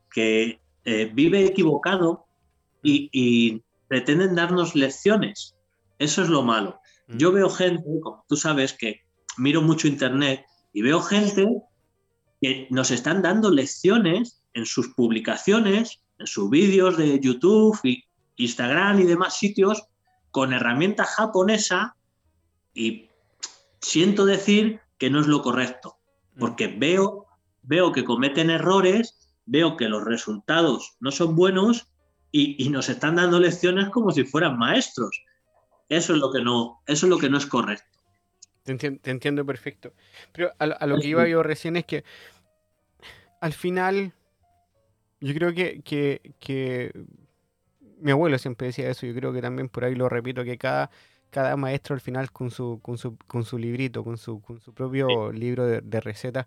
eh, 0.85 1.11
vive 1.13 1.45
equivocado 1.45 2.25
y, 2.81 3.61
pretenden 3.87 4.35
darnos 4.35 4.75
lecciones. 4.75 5.55
Eso 5.99 6.23
es 6.23 6.29
lo 6.29 6.41
malo. 6.41 6.79
Yo 7.07 7.31
veo 7.31 7.49
gente, 7.49 7.83
como 8.01 8.25
tú 8.27 8.35
sabes, 8.35 8.73
que 8.73 9.01
miro 9.37 9.61
mucho 9.61 9.87
internet 9.87 10.45
y 10.73 10.81
veo 10.81 11.01
gente 11.01 11.47
que 12.41 12.67
nos 12.69 12.91
están 12.91 13.21
dando 13.21 13.51
lecciones 13.51 14.41
en 14.53 14.65
sus 14.65 14.89
publicaciones, 14.89 16.01
en 16.17 16.27
sus 16.27 16.49
vídeos 16.49 16.97
de 16.97 17.19
YouTube 17.19 17.79
y 17.83 18.05
Instagram 18.37 18.99
y 18.99 19.03
demás 19.03 19.37
sitios 19.37 19.83
con 20.31 20.53
herramienta 20.53 21.05
japonesa 21.05 21.95
y 22.73 23.09
siento 23.81 24.25
decir 24.25 24.79
que 24.97 25.09
no 25.09 25.19
es 25.19 25.27
lo 25.27 25.41
correcto, 25.41 25.97
porque 26.37 26.67
veo, 26.67 27.25
veo 27.63 27.91
que 27.91 28.03
cometen 28.03 28.49
errores, 28.49 29.33
veo 29.45 29.77
que 29.77 29.89
los 29.89 30.03
resultados 30.03 30.95
no 30.99 31.11
son 31.11 31.35
buenos 31.35 31.87
y, 32.31 32.69
nos 32.69 32.89
están 32.89 33.15
dando 33.15 33.39
lecciones 33.39 33.89
como 33.89 34.11
si 34.11 34.23
fueran 34.23 34.57
maestros. 34.57 35.23
Eso 35.89 36.13
es 36.13 36.19
lo 36.19 36.31
que 36.31 36.41
no, 36.41 36.81
eso 36.85 37.05
es 37.07 37.09
lo 37.09 37.17
que 37.17 37.29
no 37.29 37.37
es 37.37 37.47
correcto. 37.47 37.85
Te 38.63 39.09
entiendo, 39.09 39.45
perfecto. 39.45 39.93
Pero 40.31 40.53
a, 40.59 40.85
lo 40.85 40.99
que 40.99 41.07
iba 41.07 41.27
yo 41.27 41.41
recién 41.41 41.75
es 41.75 41.85
que 41.85 42.03
al 43.41 43.53
final 43.53 44.13
yo 45.19 45.33
creo 45.33 45.53
que, 45.53 45.81
que, 46.39 46.91
mi 47.99 48.11
abuelo 48.11 48.37
siempre 48.37 48.67
decía 48.67 48.89
eso, 48.89 49.07
yo 49.07 49.15
creo 49.15 49.33
que 49.33 49.41
también 49.41 49.69
por 49.69 49.83
ahí 49.83 49.95
lo 49.95 50.07
repito, 50.07 50.43
que 50.43 50.57
cada, 50.57 50.91
cada 51.31 51.57
maestro 51.57 51.95
al 51.95 52.01
final 52.01 52.31
con 52.31 52.51
su, 52.51 52.79
con 52.81 52.97
su, 52.97 53.17
con 53.27 53.43
su 53.43 53.57
librito, 53.57 54.03
con 54.03 54.17
su, 54.17 54.41
con 54.41 54.61
su 54.61 54.73
propio 54.73 55.31
libro 55.31 55.65
de, 55.65 55.81
de 55.81 55.99
recetas, 55.99 56.45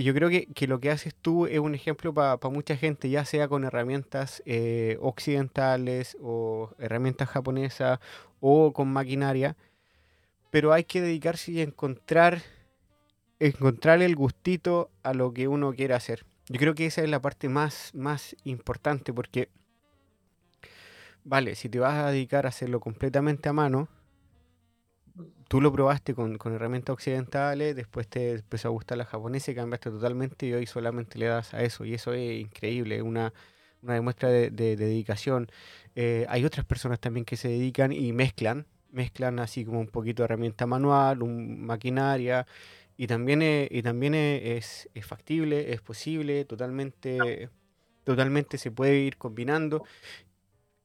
y 0.00 0.02
yo 0.02 0.14
creo 0.14 0.30
que, 0.30 0.66
lo 0.66 0.80
que 0.80 0.90
haces 0.90 1.14
tú 1.14 1.44
es 1.44 1.58
un 1.58 1.74
ejemplo 1.74 2.14
para 2.14 2.38
mucha 2.48 2.74
gente, 2.74 3.10
ya 3.10 3.26
sea 3.26 3.48
con 3.48 3.64
herramientas 3.64 4.42
eh, 4.46 4.96
occidentales 5.02 6.16
o 6.22 6.70
herramientas 6.78 7.28
japonesas 7.28 8.00
o 8.40 8.72
con 8.72 8.90
maquinaria, 8.90 9.58
pero 10.50 10.72
hay 10.72 10.84
que 10.84 11.02
dedicarse 11.02 11.52
y 11.52 11.60
encontrar, 11.60 12.40
encontrar 13.40 14.00
el 14.00 14.16
gustito 14.16 14.90
a 15.02 15.12
lo 15.12 15.34
que 15.34 15.48
uno 15.48 15.74
quiere 15.74 15.92
hacer. 15.92 16.24
Yo 16.48 16.58
creo 16.58 16.74
que 16.74 16.86
esa 16.86 17.02
es 17.02 17.10
la 17.10 17.20
parte 17.20 17.50
más, 17.50 17.90
más 17.94 18.34
importante 18.44 19.12
porque, 19.12 19.50
vale, 21.24 21.56
si 21.56 21.68
te 21.68 21.78
vas 21.78 22.02
a 22.02 22.10
dedicar 22.10 22.46
a 22.46 22.48
hacerlo 22.48 22.80
completamente 22.80 23.50
a 23.50 23.52
mano, 23.52 23.90
tú 25.50 25.60
lo 25.60 25.72
probaste 25.72 26.14
con, 26.14 26.38
herramientas 26.54 26.92
occidentales, 26.92 27.74
después 27.74 28.06
te 28.06 28.34
empezó 28.34 28.68
a 28.68 28.70
gustar 28.70 28.96
la 28.98 29.04
japonesa 29.04 29.50
y 29.50 29.56
cambiaste 29.56 29.90
totalmente 29.90 30.46
y 30.46 30.52
hoy 30.52 30.64
solamente 30.64 31.18
le 31.18 31.26
das 31.26 31.54
a 31.54 31.64
eso. 31.64 31.84
Y 31.84 31.92
eso 31.92 32.12
es 32.12 32.40
increíble, 32.40 33.02
una, 33.02 33.32
una 33.82 33.94
demuestra 33.94 34.28
de, 34.28 34.50
dedicación. 34.52 35.50
Eh, 35.96 36.24
hay 36.28 36.44
otras 36.44 36.64
personas 36.64 37.00
también 37.00 37.24
que 37.24 37.36
se 37.36 37.48
dedican 37.48 37.90
y 37.90 38.12
mezclan, 38.12 38.68
mezclan 38.92 39.40
así 39.40 39.64
como 39.64 39.80
un 39.80 39.88
poquito 39.88 40.22
de 40.22 40.26
herramienta 40.26 40.66
manual, 40.66 41.18
maquinaria. 41.18 42.46
Y 42.96 43.08
también, 43.08 43.42
y 43.42 43.82
también 43.82 44.14
es, 44.14 44.88
es, 44.94 45.04
factible, 45.04 45.72
es 45.72 45.80
posible, 45.80 46.44
totalmente, 46.44 47.48
totalmente 48.04 48.56
se 48.56 48.70
puede 48.70 49.00
ir 49.00 49.16
combinando. 49.16 49.82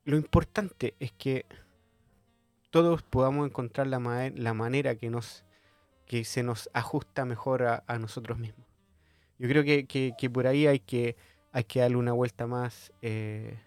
Lo 0.05 0.18
importante 0.18 0.95
es 0.99 1.11
que 1.11 1.45
todos 2.76 3.03
podamos 3.03 3.47
encontrar 3.47 3.88
la, 3.88 4.32
la 4.36 4.53
manera 4.53 4.95
que, 4.95 5.09
nos, 5.09 5.45
que 6.05 6.26
se 6.26 6.43
nos 6.43 6.69
ajusta 6.73 7.23
mejor 7.23 7.63
a, 7.63 7.99
nosotros 7.99 8.38
mismos. 8.38 8.67
Yo 9.39 9.47
creo 9.47 9.63
que, 9.63 10.30
por 10.30 10.45
ahí 10.45 10.67
hay 10.67 10.80
que, 10.80 11.15
hay 11.53 11.63
que 11.63 11.80
darle 11.80 11.95
una 11.95 12.11
vuelta 12.11 12.47
más 12.47 12.91
eh, 13.01 13.57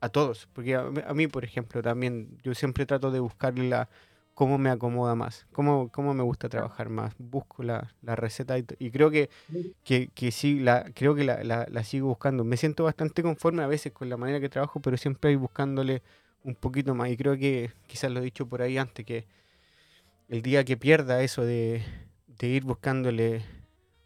a 0.00 0.10
todos, 0.10 0.48
porque 0.52 0.76
a, 0.76 0.84
mí, 1.12 1.26
por 1.26 1.44
ejemplo, 1.44 1.82
también 1.82 2.38
yo 2.44 2.54
siempre 2.54 2.86
trato 2.86 3.10
de 3.10 3.18
buscarle 3.18 3.68
la 3.68 3.88
cómo 4.32 4.58
me 4.58 4.70
acomoda 4.70 5.16
más, 5.16 5.44
cómo, 5.50 5.88
cómo 5.88 6.14
me 6.14 6.22
gusta 6.22 6.48
trabajar 6.48 6.88
más, 6.88 7.14
busco 7.18 7.64
la, 7.64 7.92
receta 8.04 8.56
y, 8.58 8.90
creo 8.92 9.10
que, 9.10 9.28
que, 9.82 10.30
sí, 10.30 10.60
la, 10.60 10.84
creo 10.94 11.16
que 11.16 11.24
la, 11.24 11.42
la, 11.42 11.82
sigo 11.82 12.06
buscando. 12.06 12.44
Me 12.44 12.56
siento 12.56 12.84
bastante 12.84 13.24
conforme 13.24 13.64
a 13.64 13.66
veces 13.66 13.90
con 13.90 14.08
la 14.08 14.16
manera 14.16 14.38
que 14.38 14.48
trabajo, 14.48 14.78
pero 14.78 14.96
siempre 14.96 15.30
hay 15.30 15.36
buscándole 15.36 16.00
un 16.44 16.54
poquito 16.54 16.94
más. 16.94 17.10
Y 17.10 17.16
creo 17.16 17.36
que 17.36 17.70
quizás 17.86 18.10
lo 18.10 18.20
he 18.20 18.24
dicho 18.24 18.46
por 18.46 18.62
ahí 18.62 18.78
antes, 18.78 19.04
que 19.04 19.26
el 20.28 20.42
día 20.42 20.64
que 20.64 20.76
pierda 20.76 21.22
eso 21.22 21.44
de, 21.44 21.82
ir 22.40 22.64
buscándole 22.64 23.44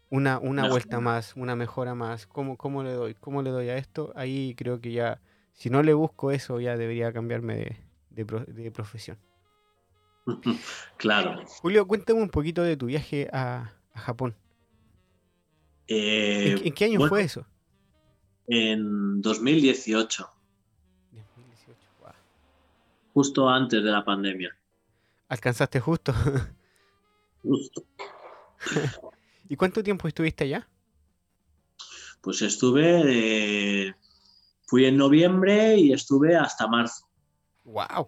una, 0.09 0.39
una 0.39 0.69
vuelta 0.69 0.99
más, 0.99 1.35
una 1.35 1.55
mejora 1.55 1.95
más, 1.95 2.27
¿cómo, 2.27 2.57
¿cómo 2.57 2.83
le 2.83 2.91
doy? 2.91 3.15
¿Cómo 3.15 3.41
le 3.41 3.49
doy 3.49 3.69
a 3.69 3.77
esto? 3.77 4.13
Ahí 4.15 4.53
creo 4.55 4.79
que 4.79 4.91
ya, 4.91 5.21
si 5.53 5.69
no 5.69 5.81
le 5.83 5.93
busco 5.93 6.31
eso, 6.31 6.59
ya 6.59 6.77
debería 6.77 7.11
cambiarme 7.11 7.77
de, 8.09 8.71
profesión. 8.71 9.17
Claro. 10.97 11.45
Julio, 11.61 11.87
cuéntame 11.87 12.21
un 12.21 12.29
poquito 12.29 12.61
de 12.61 12.75
tu 12.75 12.87
viaje 12.87 13.29
a, 13.31 13.73
Japón. 13.93 14.35
Eh, 15.87 16.61
¿En, 16.63 16.73
qué 16.73 16.85
año 16.85 17.07
fue 17.07 17.21
eso? 17.23 17.47
En 18.47 19.21
2018 19.21 20.36
justo 23.17 23.49
antes 23.49 23.83
de 23.83 23.89
la 23.89 24.05
pandemia. 24.05 24.55
¿Alcanzaste 25.27 25.79
justo? 25.79 26.13
Justo. 27.41 27.83
¿Y 29.49 29.55
cuánto 29.55 29.81
tiempo 29.81 30.07
estuviste 30.07 30.43
allá? 30.43 30.67
Pues 32.21 32.43
estuve, 32.43 33.95
fui 34.67 34.85
en 34.85 34.97
noviembre 34.97 35.77
y 35.77 35.93
estuve 35.93 36.35
hasta 36.35 36.67
marzo. 36.67 37.07
¡Wow! 37.63 38.07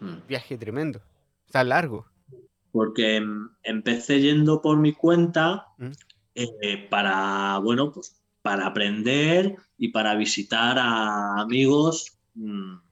Hmm. 0.00 0.26
Viaje 0.26 0.58
tremendo. 0.58 1.00
Está 1.46 1.62
largo. 1.62 2.06
Porque 2.72 3.16
em, 3.16 3.48
empecé 3.62 4.20
yendo 4.22 4.60
por 4.60 4.76
mi 4.78 4.92
cuenta 4.92 5.68
¿Mm? 5.78 5.90
eh, 6.34 6.88
para, 6.88 7.58
bueno, 7.58 7.92
pues 7.92 8.20
para 8.42 8.66
aprender 8.66 9.56
y 9.78 9.88
para 9.88 10.16
visitar 10.16 10.78
a 10.80 11.40
amigos 11.40 12.18
mm, 12.34 12.83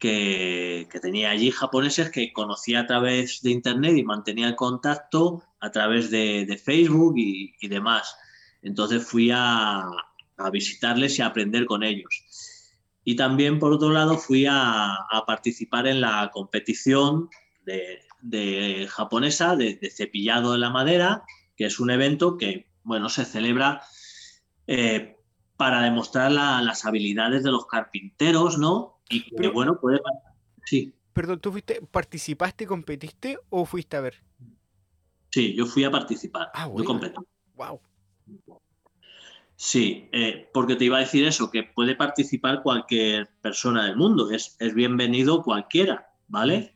que, 0.00 0.88
tenía 1.00 1.30
allí 1.30 1.50
japoneses 1.52 2.10
que 2.10 2.32
conocía 2.32 2.80
a 2.80 2.86
través 2.86 3.42
de 3.42 3.50
Internet 3.50 3.96
y 3.96 4.02
mantenía 4.02 4.48
el 4.48 4.56
contacto 4.56 5.44
a 5.60 5.70
través 5.70 6.10
de, 6.10 6.60
Facebook 6.62 7.14
y, 7.16 7.68
demás. 7.68 8.16
Entonces 8.62 9.06
fui 9.06 9.30
a, 9.32 9.86
visitarles 10.50 11.18
y 11.18 11.22
a 11.22 11.26
aprender 11.26 11.66
con 11.66 11.84
ellos. 11.84 12.08
Y 13.04 13.14
también, 13.14 13.58
por 13.58 13.72
otro 13.72 13.90
lado, 13.90 14.16
fui 14.16 14.46
a, 14.48 14.98
participar 15.26 15.86
en 15.86 16.00
la 16.00 16.30
competición 16.32 17.28
de, 17.64 18.88
japonesa 18.90 19.54
de, 19.54 19.78
cepillado 19.94 20.52
de 20.52 20.58
la 20.58 20.70
madera, 20.70 21.24
que 21.56 21.66
es 21.66 21.78
un 21.78 21.90
evento 21.90 22.38
que, 22.38 22.70
bueno, 22.84 23.10
se 23.10 23.26
celebra 23.26 23.82
eh, 24.66 25.18
para 25.58 25.82
demostrar 25.82 26.32
las 26.32 26.86
habilidades 26.86 27.42
de 27.42 27.50
los 27.50 27.66
carpinteros, 27.66 28.56
¿no? 28.56 28.99
Y 29.10 29.48
bueno, 29.48 29.78
puede 29.78 30.00
Sí. 30.64 30.94
Perdón, 31.12 31.40
¿tú 31.40 31.50
fuiste, 31.50 31.82
participaste, 31.90 32.66
competiste 32.66 33.38
o 33.50 33.66
fuiste 33.66 33.96
a 33.96 34.00
ver? 34.00 34.22
Sí, 35.30 35.54
yo 35.54 35.66
fui 35.66 35.84
a 35.84 35.90
participar. 35.90 36.50
Ah, 36.54 36.66
bueno. 36.66 36.84
Yo 36.84 36.86
competí. 36.86 37.16
Wow. 37.54 37.80
Sí, 39.56 40.08
eh, 40.12 40.48
porque 40.54 40.76
te 40.76 40.86
iba 40.86 40.96
a 40.96 41.00
decir 41.00 41.26
eso, 41.26 41.50
que 41.50 41.64
puede 41.64 41.94
participar 41.94 42.62
cualquier 42.62 43.28
persona 43.42 43.84
del 43.84 43.96
mundo, 43.96 44.30
es, 44.30 44.56
es 44.58 44.74
bienvenido 44.74 45.42
cualquiera, 45.42 46.14
¿vale? 46.28 46.74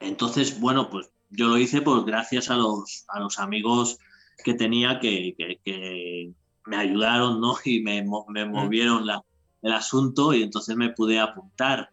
Entonces, 0.00 0.60
bueno, 0.60 0.90
pues 0.90 1.10
yo 1.30 1.48
lo 1.48 1.56
hice 1.56 1.80
pues 1.80 2.04
gracias 2.04 2.50
a 2.50 2.56
los, 2.56 3.06
a 3.08 3.20
los 3.20 3.38
amigos 3.38 3.98
que 4.44 4.54
tenía 4.54 5.00
que, 5.00 5.34
que, 5.64 6.32
me 6.66 6.76
ayudaron, 6.76 7.40
¿no? 7.40 7.54
Y 7.64 7.80
me, 7.80 8.04
me 8.28 8.44
movieron 8.44 9.06
la, 9.06 9.24
el 9.62 9.72
asunto 9.72 10.34
y 10.34 10.42
entonces 10.42 10.76
me 10.76 10.90
pude 10.90 11.18
apuntar. 11.18 11.90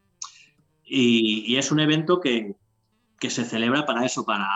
Y, 0.83 1.55
es 1.55 1.71
un 1.71 1.79
evento 1.79 2.19
que, 2.19 2.55
se 3.21 3.45
celebra 3.45 3.85
para 3.85 4.05
eso, 4.05 4.25
para... 4.25 4.47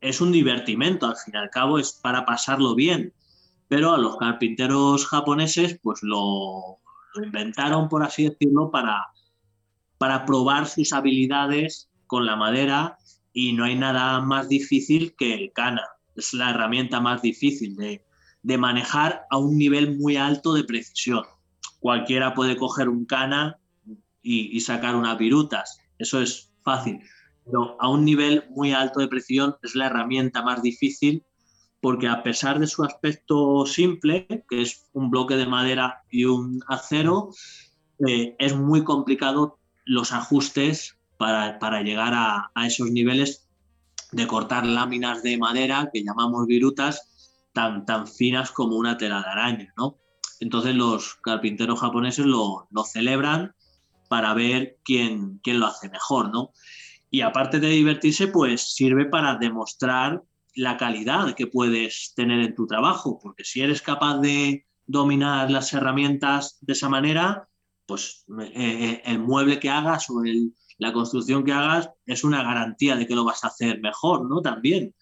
Es 0.00 0.20
un 0.20 0.32
divertimento, 0.32 1.06
al 1.06 1.16
fin 1.16 1.34
y 1.34 1.38
al 1.38 1.50
cabo, 1.50 1.78
es 1.78 1.92
para 1.92 2.24
pasarlo 2.24 2.74
bien. 2.74 3.12
Pero 3.68 3.92
a 3.92 3.98
los 3.98 4.16
carpinteros 4.16 5.06
japoneses, 5.06 5.78
pues 5.82 6.02
lo, 6.02 6.78
inventaron, 7.22 7.88
por 7.88 8.02
así 8.02 8.28
decirlo, 8.28 8.70
para, 8.70 9.06
para 9.98 10.24
probar 10.24 10.66
sus 10.66 10.92
habilidades 10.92 11.90
con 12.06 12.26
la 12.26 12.36
madera 12.36 12.98
y 13.32 13.52
no 13.52 13.64
hay 13.64 13.76
nada 13.76 14.20
más 14.20 14.48
difícil 14.48 15.14
que 15.16 15.34
el 15.34 15.52
cana. 15.52 15.84
Es 16.16 16.32
la 16.32 16.50
herramienta 16.50 17.00
más 17.00 17.22
difícil 17.22 17.76
de, 17.76 18.02
manejar 18.58 19.26
a 19.30 19.36
un 19.36 19.58
nivel 19.58 19.96
muy 19.98 20.16
alto 20.16 20.54
de 20.54 20.64
precisión. 20.64 21.22
Cualquiera 21.80 22.34
puede 22.34 22.56
coger 22.56 22.88
un 22.88 23.04
cana 23.04 23.58
y, 24.22 24.60
sacar 24.60 24.96
unas 24.96 25.16
virutas. 25.16 25.80
Eso 25.98 26.20
es 26.20 26.52
fácil. 26.62 27.00
Pero 27.44 27.76
a 27.80 27.88
un 27.88 28.04
nivel 28.04 28.44
muy 28.50 28.72
alto 28.72 29.00
de 29.00 29.08
precisión 29.08 29.56
es 29.62 29.74
la 29.74 29.86
herramienta 29.86 30.42
más 30.42 30.62
difícil 30.62 31.24
porque 31.80 32.08
a 32.08 32.22
pesar 32.22 32.58
de 32.58 32.66
su 32.66 32.82
aspecto 32.82 33.64
simple, 33.64 34.26
que 34.48 34.62
es 34.62 34.88
un 34.92 35.10
bloque 35.10 35.36
de 35.36 35.46
madera 35.46 36.02
y 36.10 36.24
un 36.24 36.60
acero, 36.66 37.30
eh, 38.06 38.34
es 38.38 38.56
muy 38.56 38.84
complicado 38.84 39.58
los 39.84 40.12
ajustes 40.12 40.98
para, 41.16 41.82
llegar 41.82 42.12
a, 42.14 42.50
esos 42.66 42.90
niveles 42.90 43.48
de 44.12 44.26
cortar 44.26 44.66
láminas 44.66 45.22
de 45.22 45.38
madera 45.38 45.90
que 45.92 46.04
llamamos 46.04 46.46
virutas 46.46 47.46
tan, 47.52 47.84
tan 47.86 48.06
finas 48.06 48.52
como 48.52 48.76
una 48.76 48.96
tela 48.96 49.20
de 49.20 49.28
araña, 49.28 49.74
¿no? 49.76 49.98
Entonces 50.40 50.74
los 50.74 51.16
carpinteros 51.16 51.80
japoneses 51.80 52.26
lo, 52.26 52.68
celebran 52.84 53.54
para 54.08 54.34
ver 54.34 54.78
quién, 54.84 55.40
quién 55.42 55.60
lo 55.60 55.66
hace 55.66 55.88
mejor, 55.88 56.30
¿no? 56.30 56.52
Y 57.10 57.22
aparte 57.22 57.58
de 57.60 57.68
divertirse, 57.68 58.28
pues 58.28 58.74
sirve 58.74 59.06
para 59.06 59.36
demostrar 59.36 60.22
la 60.54 60.76
calidad 60.76 61.34
que 61.34 61.46
puedes 61.46 62.12
tener 62.14 62.40
en 62.40 62.54
tu 62.54 62.66
trabajo, 62.66 63.18
porque 63.22 63.44
si 63.44 63.60
eres 63.60 63.80
capaz 63.80 64.18
de 64.18 64.66
dominar 64.86 65.50
las 65.50 65.72
herramientas 65.72 66.58
de 66.60 66.72
esa 66.72 66.88
manera, 66.88 67.48
pues 67.86 68.24
eh, 68.40 68.52
eh, 68.54 69.02
el 69.04 69.20
mueble 69.20 69.60
que 69.60 69.70
hagas 69.70 70.10
o 70.10 70.22
la 70.78 70.92
construcción 70.92 71.44
que 71.44 71.52
hagas 71.52 71.90
es 72.06 72.24
una 72.24 72.42
garantía 72.42 72.96
de 72.96 73.06
que 73.06 73.14
lo 73.14 73.24
vas 73.24 73.44
a 73.44 73.48
hacer 73.48 73.80
mejor, 73.80 74.28
¿no? 74.28 74.42
También. 74.42 74.94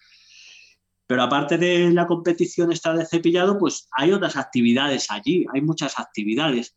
Pero 1.06 1.22
aparte 1.22 1.58
de 1.58 1.92
la 1.92 2.06
competición 2.06 2.72
esta 2.72 2.92
de 2.92 3.06
cepillado, 3.06 3.58
pues 3.58 3.88
hay 3.92 4.12
otras 4.12 4.36
actividades 4.36 5.10
allí, 5.10 5.46
hay 5.54 5.60
muchas 5.60 5.98
actividades. 5.98 6.76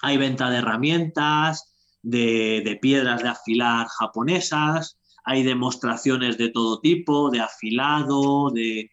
Hay 0.00 0.16
venta 0.16 0.50
de 0.50 0.58
herramientas, 0.58 1.72
de 2.02 2.78
piedras 2.82 3.22
de 3.22 3.28
afilar 3.28 3.86
japonesas, 3.86 4.98
hay 5.24 5.42
demostraciones 5.42 6.38
de 6.38 6.48
todo 6.50 6.80
tipo, 6.80 7.30
de 7.30 7.40
afilado, 7.40 8.50
de, 8.50 8.90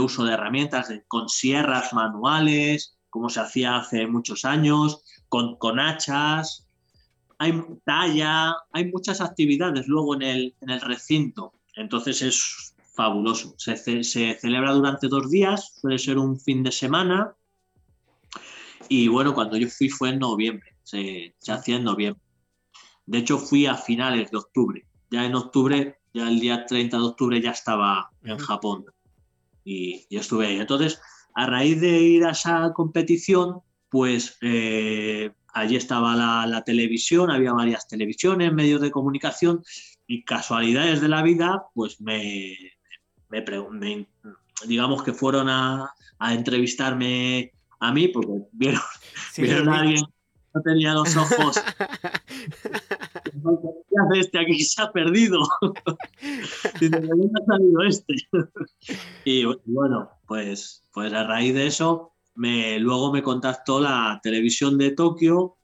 uso 0.00 0.24
de 0.24 0.32
herramientas, 0.32 0.88
con 1.08 1.28
sierras 1.28 1.92
manuales, 1.92 2.98
como 3.10 3.28
se 3.28 3.40
hacía 3.40 3.76
hace 3.76 4.06
muchos 4.06 4.44
años, 4.44 5.02
con, 5.28 5.80
hachas, 5.80 6.66
hay 7.38 7.52
talla, 7.84 8.54
hay 8.72 8.90
muchas 8.90 9.20
actividades 9.20 9.86
luego 9.88 10.14
en 10.14 10.22
el, 10.22 10.56
en 10.60 10.70
el 10.70 10.80
recinto. 10.80 11.54
Entonces 11.74 12.22
es 12.22 12.71
fabuloso. 12.94 13.54
Se, 13.58 13.76
se, 13.76 14.34
celebra 14.34 14.72
durante 14.72 15.08
dos 15.08 15.30
días, 15.30 15.74
suele 15.80 15.98
ser 15.98 16.18
un 16.18 16.38
fin 16.38 16.62
de 16.62 16.72
semana. 16.72 17.34
Y 18.88 19.08
bueno, 19.08 19.34
cuando 19.34 19.56
yo 19.56 19.68
fui 19.68 19.88
fue 19.88 20.10
en 20.10 20.18
noviembre, 20.18 20.76
se, 20.82 21.34
se 21.38 21.52
hacía 21.52 21.76
en 21.76 21.84
noviembre. 21.84 22.22
De 23.06 23.18
hecho, 23.18 23.38
fui 23.38 23.66
a 23.66 23.74
finales 23.74 24.30
de 24.30 24.38
octubre 24.38 24.86
ya 25.12 25.26
en 25.26 25.34
octubre, 25.34 25.98
ya 26.14 26.28
el 26.28 26.40
día 26.40 26.64
30 26.64 26.96
de 26.96 27.02
octubre 27.04 27.40
ya 27.40 27.50
estaba 27.50 28.10
en 28.24 28.38
Japón 28.38 28.86
y, 29.62 30.06
estuve 30.10 30.46
ahí. 30.46 30.58
Entonces, 30.58 31.00
a 31.34 31.46
raíz 31.46 31.80
de 31.80 32.00
ir 32.00 32.24
a 32.24 32.30
esa 32.30 32.72
competición, 32.72 33.60
pues 33.90 34.38
eh, 34.40 35.30
allí 35.52 35.76
estaba 35.76 36.16
la, 36.46 36.62
televisión, 36.64 37.30
había 37.30 37.52
varias 37.52 37.86
televisiones, 37.86 38.52
medios 38.52 38.80
de 38.80 38.90
comunicación 38.90 39.62
y 40.06 40.24
casualidades 40.24 41.02
de 41.02 41.08
la 41.08 41.22
vida, 41.22 41.66
pues 41.74 42.00
me, 42.00 42.56
me, 43.32 44.06
digamos 44.66 45.02
que 45.02 45.12
fueron 45.12 45.48
a, 45.48 45.92
entrevistarme 46.20 47.52
a 47.80 47.92
mí 47.92 48.08
porque 48.08 48.32
vieron, 48.52 48.80
vieron 49.36 49.68
a 49.70 49.80
alguien 49.80 50.04
no 50.54 50.60
tenía 50.62 50.92
los 50.92 51.16
ojos. 51.16 51.56
¿Qué 51.78 53.30
hace 53.32 54.20
este 54.20 54.38
aquí? 54.38 54.62
Se 54.62 54.82
ha 54.82 54.92
perdido. 54.92 55.40
¿de 56.78 56.88
dónde 56.90 57.30
ha 57.40 57.46
salido 57.46 57.82
este? 57.82 58.14
y 59.24 59.44
bueno, 59.64 60.10
pues, 60.26 60.84
pues 60.92 61.12
a 61.12 61.24
raíz 61.24 61.54
de 61.54 61.66
eso, 61.66 62.12
me, 62.34 62.78
luego 62.78 63.12
me 63.12 63.22
contactó 63.22 63.80
la 63.80 64.20
televisión 64.22 64.76
de 64.78 64.90
Tokio 64.90 65.56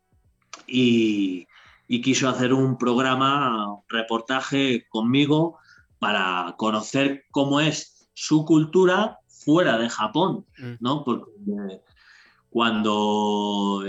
y, 0.67 1.47
y 1.87 2.01
quiso 2.01 2.29
hacer 2.29 2.53
un 2.53 2.79
programa, 2.79 3.75
un 3.75 3.83
reportaje 3.89 4.87
conmigo 4.89 5.59
para 5.99 6.55
conocer 6.57 7.25
cómo 7.31 7.61
es 7.61 8.09
su 8.15 8.45
cultura 8.45 9.19
fuera 9.29 9.79
de 9.79 9.89
Japón, 9.89 10.45
mm. 10.59 10.75
¿no? 10.81 11.05
Porque 11.05 11.31
cuando 12.51 13.85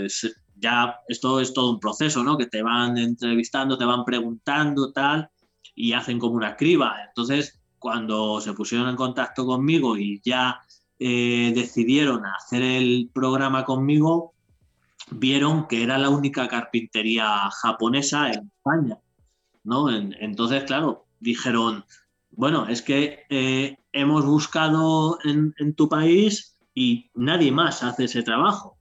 ya 0.56 1.00
esto 1.08 1.40
es 1.40 1.52
todo 1.52 1.72
un 1.72 1.80
proceso, 1.80 2.22
¿no? 2.22 2.36
Que 2.36 2.46
te 2.46 2.62
van 2.62 2.98
entrevistando, 2.98 3.78
te 3.78 3.84
van 3.84 4.04
preguntando, 4.04 4.92
tal, 4.92 5.30
y 5.74 5.92
hacen 5.92 6.18
como 6.18 6.34
una 6.34 6.56
criba. 6.56 6.96
Entonces, 7.08 7.60
cuando 7.78 8.40
se 8.40 8.52
pusieron 8.52 8.88
en 8.88 8.96
contacto 8.96 9.46
conmigo 9.46 9.96
y 9.96 10.20
ya 10.22 10.60
eh, 10.98 11.52
decidieron 11.54 12.26
hacer 12.26 12.62
el 12.62 13.10
programa 13.12 13.64
conmigo, 13.64 14.34
vieron 15.10 15.66
que 15.66 15.82
era 15.82 15.98
la 15.98 16.10
única 16.10 16.46
carpintería 16.46 17.50
japonesa 17.50 18.30
en 18.30 18.50
España, 18.54 18.98
¿no? 19.64 19.90
entonces, 19.90 20.64
claro, 20.64 21.06
dijeron, 21.20 21.84
bueno, 22.30 22.66
es 22.68 22.82
que 22.82 23.24
eh, 23.30 23.78
hemos 23.92 24.24
buscado 24.24 25.18
en 25.24 25.74
tu 25.74 25.88
país 25.88 26.58
y 26.74 27.10
nadie 27.14 27.52
más 27.52 27.82
hace 27.82 28.04
ese 28.04 28.22
trabajo 28.22 28.80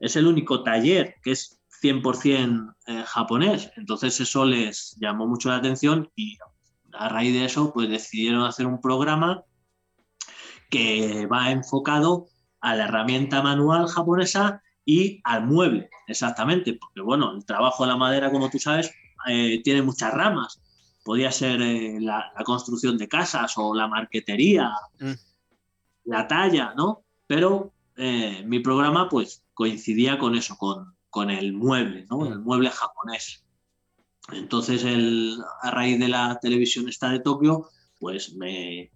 es 0.00 0.16
el 0.16 0.26
único 0.26 0.62
taller 0.62 1.16
que 1.22 1.32
es 1.32 1.60
100% 1.82 2.74
eh, 2.86 3.04
japonés. 3.06 3.70
Entonces 3.76 4.20
eso 4.20 4.44
les 4.44 4.96
llamó 5.00 5.26
mucho 5.26 5.48
la 5.48 5.56
atención 5.56 6.10
y 6.16 6.36
a 6.92 7.08
raíz 7.08 7.32
de 7.32 7.44
eso 7.44 7.72
pues 7.72 7.88
decidieron 7.88 8.44
hacer 8.44 8.66
un 8.66 8.80
programa 8.80 9.44
que 10.70 11.26
va 11.26 11.50
enfocado 11.50 12.26
a 12.60 12.74
la 12.74 12.84
herramienta 12.84 13.42
manual 13.42 13.86
japonesa 13.86 14.62
y 14.84 15.20
al 15.24 15.46
mueble, 15.46 15.90
exactamente, 16.06 16.74
porque 16.74 17.02
bueno, 17.02 17.32
el 17.32 17.44
trabajo 17.44 17.84
de 17.84 17.90
la 17.90 17.96
madera, 17.96 18.30
como 18.30 18.48
tú 18.48 18.58
sabes, 18.58 18.90
eh, 19.28 19.60
tiene 19.62 19.82
muchas 19.82 20.12
ramas. 20.14 20.62
Podría 21.04 21.32
ser 21.32 21.60
eh, 21.62 21.98
la, 22.00 22.32
construcción 22.44 22.98
de 22.98 23.08
casas 23.08 23.54
o 23.56 23.74
la 23.74 23.88
marquetería, 23.88 24.72
mm. 25.00 25.12
la 26.04 26.26
talla, 26.26 26.74
¿no? 26.76 27.04
Pero 27.26 27.72
mi 28.44 28.60
programa, 28.60 29.08
pues 29.08 29.42
coincidía 29.54 30.18
con 30.18 30.36
eso, 30.36 30.56
con, 30.56 30.94
con 31.10 31.30
el 31.30 31.52
mueble, 31.52 32.06
¿no? 32.08 32.24
el 32.26 32.38
mueble 32.38 32.70
japonés. 32.70 33.44
Entonces, 34.32 34.84
el, 34.84 35.36
a 35.62 35.70
raíz 35.70 35.98
de 35.98 36.08
la 36.08 36.38
televisión 36.40 36.88
esta 36.88 37.10
de 37.10 37.20
Tokio, 37.20 37.68
pues 37.98 38.34
me, 38.34 38.92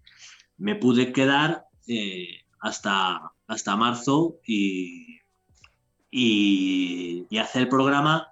me 0.58 0.76
pude 0.76 1.12
quedar 1.12 1.64
eh, 1.88 2.28
hasta, 2.60 3.32
hasta 3.46 3.76
marzo 3.76 4.36
y, 4.46 5.18
y, 6.10 7.26
hacer 7.38 7.62
el 7.62 7.68
programa 7.68 8.28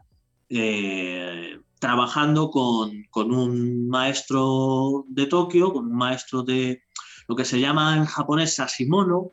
eh, 0.49 1.59
trabajando 1.81 2.51
con, 2.51 3.05
con, 3.11 3.33
un 3.33 3.89
maestro 3.89 5.05
de 5.09 5.27
Tokio, 5.27 5.73
con 5.73 5.87
un 5.87 5.97
maestro 5.97 6.43
de 6.45 6.83
lo 7.27 7.35
que 7.35 7.45
se 7.45 7.59
llama 7.59 7.97
en 7.97 8.05
japonés 8.05 8.55
Sashimono, 8.55 9.33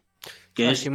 que 0.55 0.71
es 0.71 0.79
sí. 0.79 0.89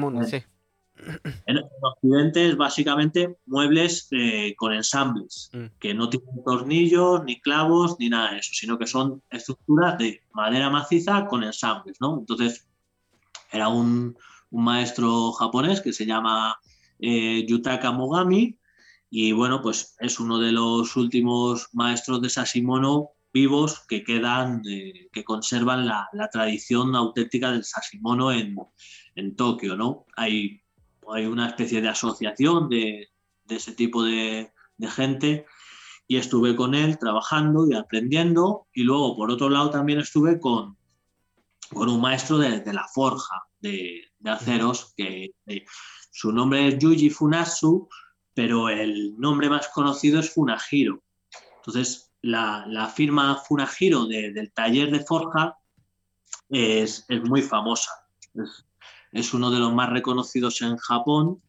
En, 1.46 1.58
Occidente 1.82 2.48
es 2.48 2.56
básicamente 2.56 3.36
muebles 3.46 4.08
eh, 4.12 4.54
con 4.56 4.72
ensambles, 4.72 5.50
mm. 5.52 5.78
que 5.78 5.94
no 5.94 6.08
tienen 6.08 6.42
tornillos, 6.44 7.24
ni 7.24 7.40
clavos, 7.40 7.96
ni 7.98 8.08
nada 8.08 8.32
de 8.32 8.38
eso, 8.38 8.50
sino 8.52 8.78
que 8.78 8.86
son 8.86 9.22
estructuras 9.30 9.98
de 9.98 10.22
madera 10.32 10.70
maciza 10.70 11.26
con 11.26 11.44
ensambles, 11.44 11.96
¿no? 12.00 12.18
Entonces, 12.18 12.66
era 13.50 13.68
un, 13.68 14.16
maestro 14.54 15.32
japonés 15.32 15.80
que 15.80 15.94
se 15.94 16.04
llama 16.04 16.58
eh, 16.98 17.46
Yutaka 17.46 17.90
Mogami, 17.90 18.58
y 19.14 19.32
bueno, 19.32 19.60
pues 19.60 19.94
es 20.00 20.18
uno 20.18 20.38
de 20.38 20.52
los 20.52 20.96
últimos 20.96 21.68
maestros 21.72 22.22
de 22.22 22.30
Sashimono 22.30 23.10
vivos 23.32 23.80
que 23.86 24.02
quedan, 24.02 24.62
que 24.62 25.24
conservan 25.24 25.86
la, 25.86 26.08
tradición 26.32 26.96
auténtica 26.96 27.52
del 27.52 27.64
Sashimono 27.64 28.32
en, 28.32 28.56
en 29.14 29.36
Tokio, 29.36 29.76
¿no? 29.76 30.06
Hay 30.16 30.62
hay 31.10 31.26
una 31.26 31.48
especie 31.48 31.80
de 31.80 31.88
asociación 31.88 32.68
de, 32.68 33.08
ese 33.48 33.72
tipo 33.72 34.02
de, 34.02 34.50
gente 34.96 35.46
y 36.08 36.16
estuve 36.16 36.56
con 36.56 36.74
él 36.74 36.98
trabajando 36.98 37.68
y 37.68 37.74
aprendiendo 37.74 38.66
y 38.72 38.82
luego 38.82 39.16
por 39.16 39.30
otro 39.30 39.48
lado 39.48 39.70
también 39.70 40.00
estuve 40.00 40.40
con, 40.40 40.76
con 41.72 41.88
un 41.88 42.00
maestro 42.00 42.38
de, 42.38 42.72
la 42.72 42.88
forja 42.92 43.44
de, 43.60 44.00
aceros 44.24 44.92
que 44.96 45.30
eh, 45.46 45.64
su 46.10 46.32
nombre 46.32 46.66
es 46.66 46.78
Yuji 46.78 47.10
Funasu 47.10 47.88
pero 48.34 48.68
el 48.68 49.18
nombre 49.18 49.50
más 49.50 49.68
conocido 49.68 50.20
es 50.20 50.32
Funahiro 50.32 51.02
Entonces, 51.56 52.12
la, 52.22 52.92
firma 52.94 53.36
Funahiro 53.36 54.06
del 54.06 54.52
taller 54.52 54.90
de 54.90 55.00
forja 55.00 55.56
es, 56.48 57.06
muy 57.24 57.42
famosa. 57.42 57.90
Es, 59.12 59.34
uno 59.34 59.50
de 59.50 59.58
los 59.58 59.72
más 59.74 59.90
reconocidos 59.90 60.62
en 60.62 60.76
Japón 60.76 61.42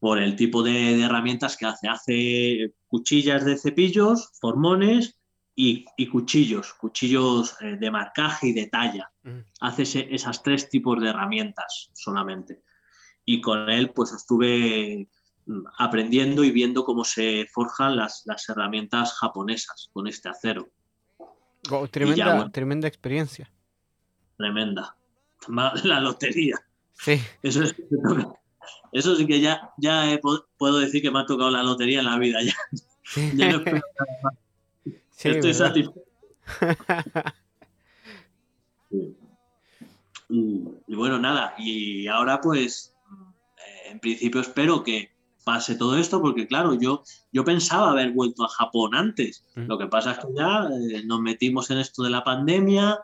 por 0.00 0.18
el 0.18 0.36
tipo 0.36 0.62
de, 0.62 1.02
herramientas 1.02 1.56
que 1.56 1.66
hace. 1.66 1.88
Hace 1.88 2.74
cuchillas 2.88 3.44
de 3.44 3.56
cepillos, 3.56 4.32
formones 4.40 5.18
y, 5.54 5.84
cuchillos, 6.10 6.74
cuchillos 6.74 7.56
eh, 7.60 7.76
de 7.78 7.90
marcaje 7.90 8.48
y 8.48 8.52
de 8.52 8.66
talla. 8.66 9.12
Mm. 9.22 9.40
Hace 9.60 10.14
esas 10.14 10.42
tres 10.42 10.68
tipos 10.68 11.00
de 11.00 11.10
herramientas 11.10 11.90
solamente. 11.94 12.62
Y 13.24 13.40
con 13.40 13.70
él 13.70 13.90
pues 13.90 14.12
estuve 14.12 15.08
aprendiendo 15.78 16.44
y 16.44 16.50
viendo 16.50 16.84
cómo 16.84 17.04
se 17.04 17.46
forjan 17.52 17.96
las, 17.96 18.24
herramientas 18.48 19.14
japonesas 19.18 19.90
con 19.92 20.06
este 20.06 20.28
acero. 20.28 20.68
tremenda, 21.90 22.50
tremenda 22.50 22.88
experiencia. 22.88 23.50
Tremenda. 24.36 24.96
La 25.84 26.00
lotería. 26.00 26.56
Sí. 26.94 27.20
Eso, 27.42 27.62
eso 28.92 29.16
sí 29.16 29.26
que 29.26 29.40
ya, 29.40 29.72
ya 29.76 30.18
puedo 30.56 30.78
decir 30.78 31.02
que 31.02 31.10
me 31.10 31.20
ha 31.20 31.26
tocado 31.26 31.50
la 31.50 31.62
lotería 31.62 31.98
en 31.98 32.06
la 32.06 32.18
vida. 32.18 32.38
Ya, 32.42 32.54
no 33.50 33.56
espero 33.58 33.82
Estoy 35.24 35.54
satisfecho. 35.54 36.04
y 40.28 40.94
bueno, 40.94 41.18
nada. 41.18 41.54
Y 41.58 42.06
ahora 42.06 42.40
pues, 42.40 42.94
eh, 43.58 43.90
en 43.90 44.00
principio 44.00 44.40
espero 44.40 44.84
que, 44.84 45.13
pase 45.44 45.76
todo 45.76 45.96
esto, 45.96 46.20
porque 46.20 46.46
claro, 46.46 46.74
yo, 46.74 47.04
yo 47.32 47.44
pensaba 47.44 47.90
haber 47.90 48.12
vuelto 48.12 48.44
a 48.44 48.48
Japón 48.48 48.94
antes. 48.94 49.44
Mm. 49.54 49.66
Lo 49.66 49.78
que 49.78 49.86
pasa 49.86 50.12
es 50.12 50.18
que 50.18 50.28
ya 50.34 50.68
eh, 50.68 51.02
nos 51.04 51.20
metimos 51.20 51.70
en 51.70 51.78
esto 51.78 52.02
de 52.02 52.10
la 52.10 52.24
pandemia, 52.24 52.98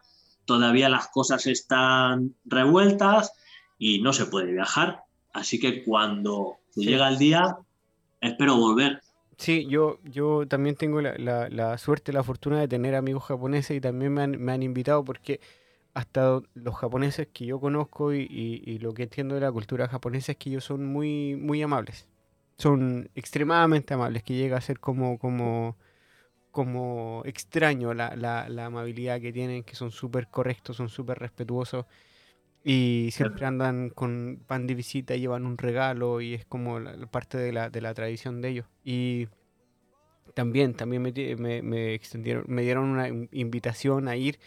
todavía 0.46 0.88
las 0.88 1.08
cosas 1.08 1.46
están 1.46 2.34
revueltas 2.44 3.32
y 3.78 4.00
no 4.00 4.12
se 4.12 4.26
puede 4.26 4.52
viajar. 4.52 5.04
Así 5.32 5.60
que 5.60 5.84
cuando 5.84 6.56
llega 6.74 7.08
el 7.08 7.18
día, 7.18 7.58
espero 8.20 8.56
volver. 8.56 9.00
Sí, 9.36 9.66
yo, 9.68 10.00
yo 10.04 10.46
también 10.46 10.76
tengo 10.76 11.00
la, 11.00 11.16
la, 11.16 11.48
la, 11.48 11.78
suerte, 11.78 12.12
la 12.12 12.22
fortuna 12.22 12.60
de 12.60 12.68
tener 12.68 12.94
amigos 12.94 13.24
japoneses 13.24 13.76
y 13.76 13.80
también 13.80 14.12
me 14.12 14.22
han, 14.22 14.30
me 14.42 14.52
han 14.52 14.62
invitado 14.62 15.04
porque 15.04 15.40
hasta 15.94 16.40
los 16.54 16.74
japoneses 16.76 17.28
que 17.32 17.46
yo 17.46 17.58
conozco 17.58 18.12
y, 18.12 18.20
y, 18.20 18.62
y, 18.70 18.78
lo 18.78 18.92
que 18.92 19.04
entiendo 19.04 19.34
de 19.34 19.40
la 19.40 19.50
cultura 19.50 19.88
japonesa 19.88 20.32
es 20.32 20.38
que 20.38 20.50
ellos 20.50 20.64
son 20.64 20.84
muy, 20.84 21.36
muy 21.36 21.62
amables 21.62 22.06
son 22.60 23.10
extremadamente 23.14 23.94
amables, 23.94 24.22
que 24.22 24.34
llega 24.34 24.58
a 24.58 24.60
ser 24.60 24.80
como, 24.80 25.18
como, 25.18 25.76
como 26.50 27.22
extraño 27.24 27.94
la, 27.94 28.14
la, 28.16 28.66
amabilidad 28.66 29.20
que 29.20 29.32
tienen, 29.32 29.64
que 29.64 29.74
son 29.74 29.90
súper 29.90 30.28
correctos, 30.28 30.76
son 30.76 30.90
súper 30.90 31.18
respetuosos 31.18 31.86
y 32.62 33.08
siempre 33.12 33.46
andan 33.46 33.88
con 33.88 34.42
pan 34.46 34.66
de 34.66 34.74
visita, 34.74 35.16
llevan 35.16 35.46
un 35.46 35.56
regalo 35.56 36.20
y 36.20 36.34
es 36.34 36.44
como 36.44 36.78
parte 37.10 37.38
de 37.38 37.52
la, 37.52 37.70
de 37.70 37.80
la 37.80 37.94
tradición 37.94 38.42
de 38.42 38.48
ellos. 38.50 38.66
Y 38.84 39.28
también, 40.34 40.74
también 40.74 41.02
me, 41.02 41.62
me, 41.62 41.94
extendieron, 41.94 42.44
me 42.46 42.62
dieron 42.62 42.84
una 42.84 43.08
invitación 43.08 44.06
a 44.08 44.16
ir 44.16 44.38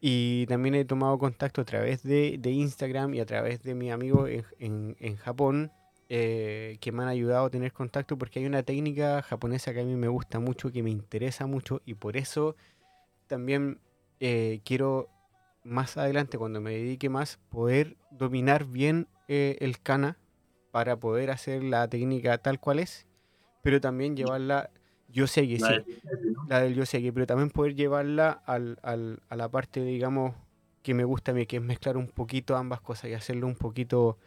y 0.00 0.46
también 0.46 0.74
he 0.74 0.84
tomado 0.84 1.16
contacto 1.18 1.60
a 1.60 1.64
través 1.64 2.02
de, 2.02 2.36
de 2.40 2.50
Instagram 2.50 3.14
y 3.14 3.20
a 3.20 3.26
través 3.26 3.62
de 3.62 3.74
mi 3.74 3.92
amigo 3.92 4.26
en, 4.26 4.44
en, 4.58 4.96
en 4.98 5.16
Japón 5.16 5.70
eh, 6.14 6.76
que 6.82 6.92
me 6.92 7.02
han 7.02 7.08
ayudado 7.08 7.46
a 7.46 7.48
tener 7.50 7.72
contacto 7.72 8.18
porque 8.18 8.38
hay 8.38 8.44
una 8.44 8.62
técnica 8.62 9.22
japonesa 9.22 9.72
que 9.72 9.80
a 9.80 9.84
mí 9.84 9.96
me 9.96 10.08
gusta 10.08 10.40
mucho, 10.40 10.70
que 10.70 10.82
me 10.82 10.90
interesa 10.90 11.46
mucho 11.46 11.80
y 11.86 11.94
por 11.94 12.18
eso 12.18 12.54
también 13.28 13.78
eh, 14.20 14.60
quiero 14.62 15.08
más 15.64 15.96
adelante, 15.96 16.36
cuando 16.36 16.60
me 16.60 16.72
dedique 16.72 17.08
más, 17.08 17.38
poder 17.48 17.96
dominar 18.10 18.66
bien 18.66 19.08
eh, 19.26 19.56
el 19.60 19.80
kana 19.80 20.18
para 20.70 20.96
poder 20.96 21.30
hacer 21.30 21.64
la 21.64 21.88
técnica 21.88 22.36
tal 22.36 22.60
cual 22.60 22.80
es, 22.80 23.06
pero 23.62 23.80
también 23.80 24.14
llevarla, 24.14 24.68
yo 25.08 25.26
sé 25.26 25.48
que 25.48 25.60
sí, 25.60 25.98
la 26.46 26.60
del 26.60 26.74
yo 26.74 26.84
sé 26.84 27.00
que, 27.00 27.10
pero 27.10 27.26
también 27.26 27.48
poder 27.48 27.74
llevarla 27.74 28.32
al, 28.44 28.78
al, 28.82 29.22
a 29.30 29.36
la 29.36 29.48
parte, 29.48 29.82
digamos, 29.82 30.34
que 30.82 30.92
me 30.92 31.04
gusta 31.04 31.30
a 31.32 31.34
mí, 31.34 31.46
que 31.46 31.56
es 31.56 31.62
mezclar 31.62 31.96
un 31.96 32.08
poquito 32.08 32.54
ambas 32.54 32.82
cosas 32.82 33.08
y 33.08 33.14
hacerlo 33.14 33.46
un 33.46 33.56
poquito 33.56 34.18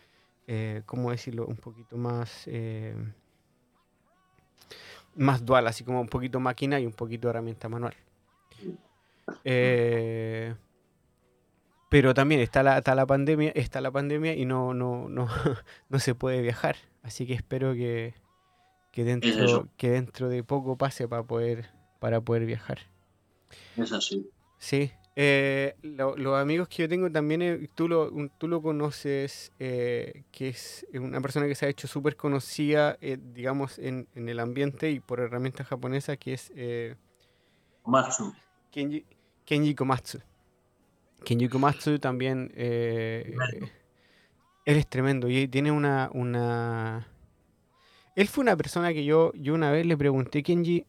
eh, 0.47 0.83
¿cómo 0.85 1.11
decirlo? 1.11 1.45
Un 1.45 1.57
poquito 1.57 1.97
más, 1.97 2.43
eh, 2.47 2.95
más 5.15 5.45
dual, 5.45 5.67
así 5.67 5.83
como 5.83 6.01
un 6.01 6.07
poquito 6.07 6.39
máquina 6.39 6.79
y 6.79 6.85
un 6.85 6.93
poquito 6.93 7.29
herramienta 7.29 7.69
manual. 7.69 7.95
Eh, 9.43 10.53
pero 11.89 12.13
también 12.13 12.41
está 12.41 12.61
la, 12.61 12.77
está 12.77 12.93
la 12.93 13.05
pandemia, 13.05 13.51
está 13.55 13.81
la 13.81 13.91
pandemia 13.91 14.35
y 14.35 14.45
no, 14.45 14.73
no, 14.73 15.09
no, 15.09 15.27
no 15.89 15.99
se 15.99 16.15
puede 16.15 16.41
viajar. 16.41 16.75
Así 17.01 17.25
que 17.25 17.33
espero 17.33 17.73
que, 17.73 18.13
que 18.91 19.03
dentro, 19.03 19.67
que 19.77 19.89
dentro 19.89 20.29
de 20.29 20.43
poco 20.43 20.77
pase 20.77 21.07
para 21.07 21.23
poder, 21.23 21.69
para 21.99 22.21
poder 22.21 22.45
viajar. 22.45 22.79
Es 23.77 23.91
así. 23.91 24.29
Sí, 24.57 24.91
eh, 25.17 25.75
los 25.81 26.35
amigos 26.37 26.67
que 26.67 26.83
yo 26.83 26.89
tengo 26.89 27.09
también, 27.09 27.41
eh, 27.41 27.69
tú, 27.73 27.87
lo, 27.87 28.11
tú 28.37 28.49
lo 28.49 28.61
conoces, 28.61 29.53
eh, 29.59 30.25
que 30.31 30.49
es 30.49 30.85
una 30.93 31.21
persona 31.21 31.47
que 31.47 31.55
se 31.55 31.65
ha 31.65 31.69
hecho 31.69 31.87
súper 31.87 32.17
conocida, 32.17 32.97
digamos, 32.99 33.79
en, 33.79 34.09
en, 34.13 34.27
el 34.27 34.41
ambiente 34.41 34.91
y 34.91 34.99
por 34.99 35.21
herramientas 35.21 35.67
japonesas, 35.67 36.17
que 36.17 36.33
es 36.33 36.51
Matsu. 37.85 38.33
Kenji, 38.71 39.05
Kenji 39.45 39.73
Komatsu. 39.73 40.19
Kenji 41.23 41.47
Komatsu 41.47 41.97
también, 41.97 42.51
él 42.55 43.37
es 44.65 44.87
tremendo 44.87 45.29
y 45.29 45.47
tiene 45.47 45.71
una, 45.71 46.09
una... 46.13 47.07
Él 48.15 48.27
fue 48.27 48.41
una 48.41 48.57
persona 48.57 48.91
que 48.93 49.05
yo, 49.05 49.31
yo 49.33 49.53
una 49.53 49.71
vez 49.71 49.85
le 49.85 49.95
pregunté, 49.95 50.43
Kenji, 50.43 50.85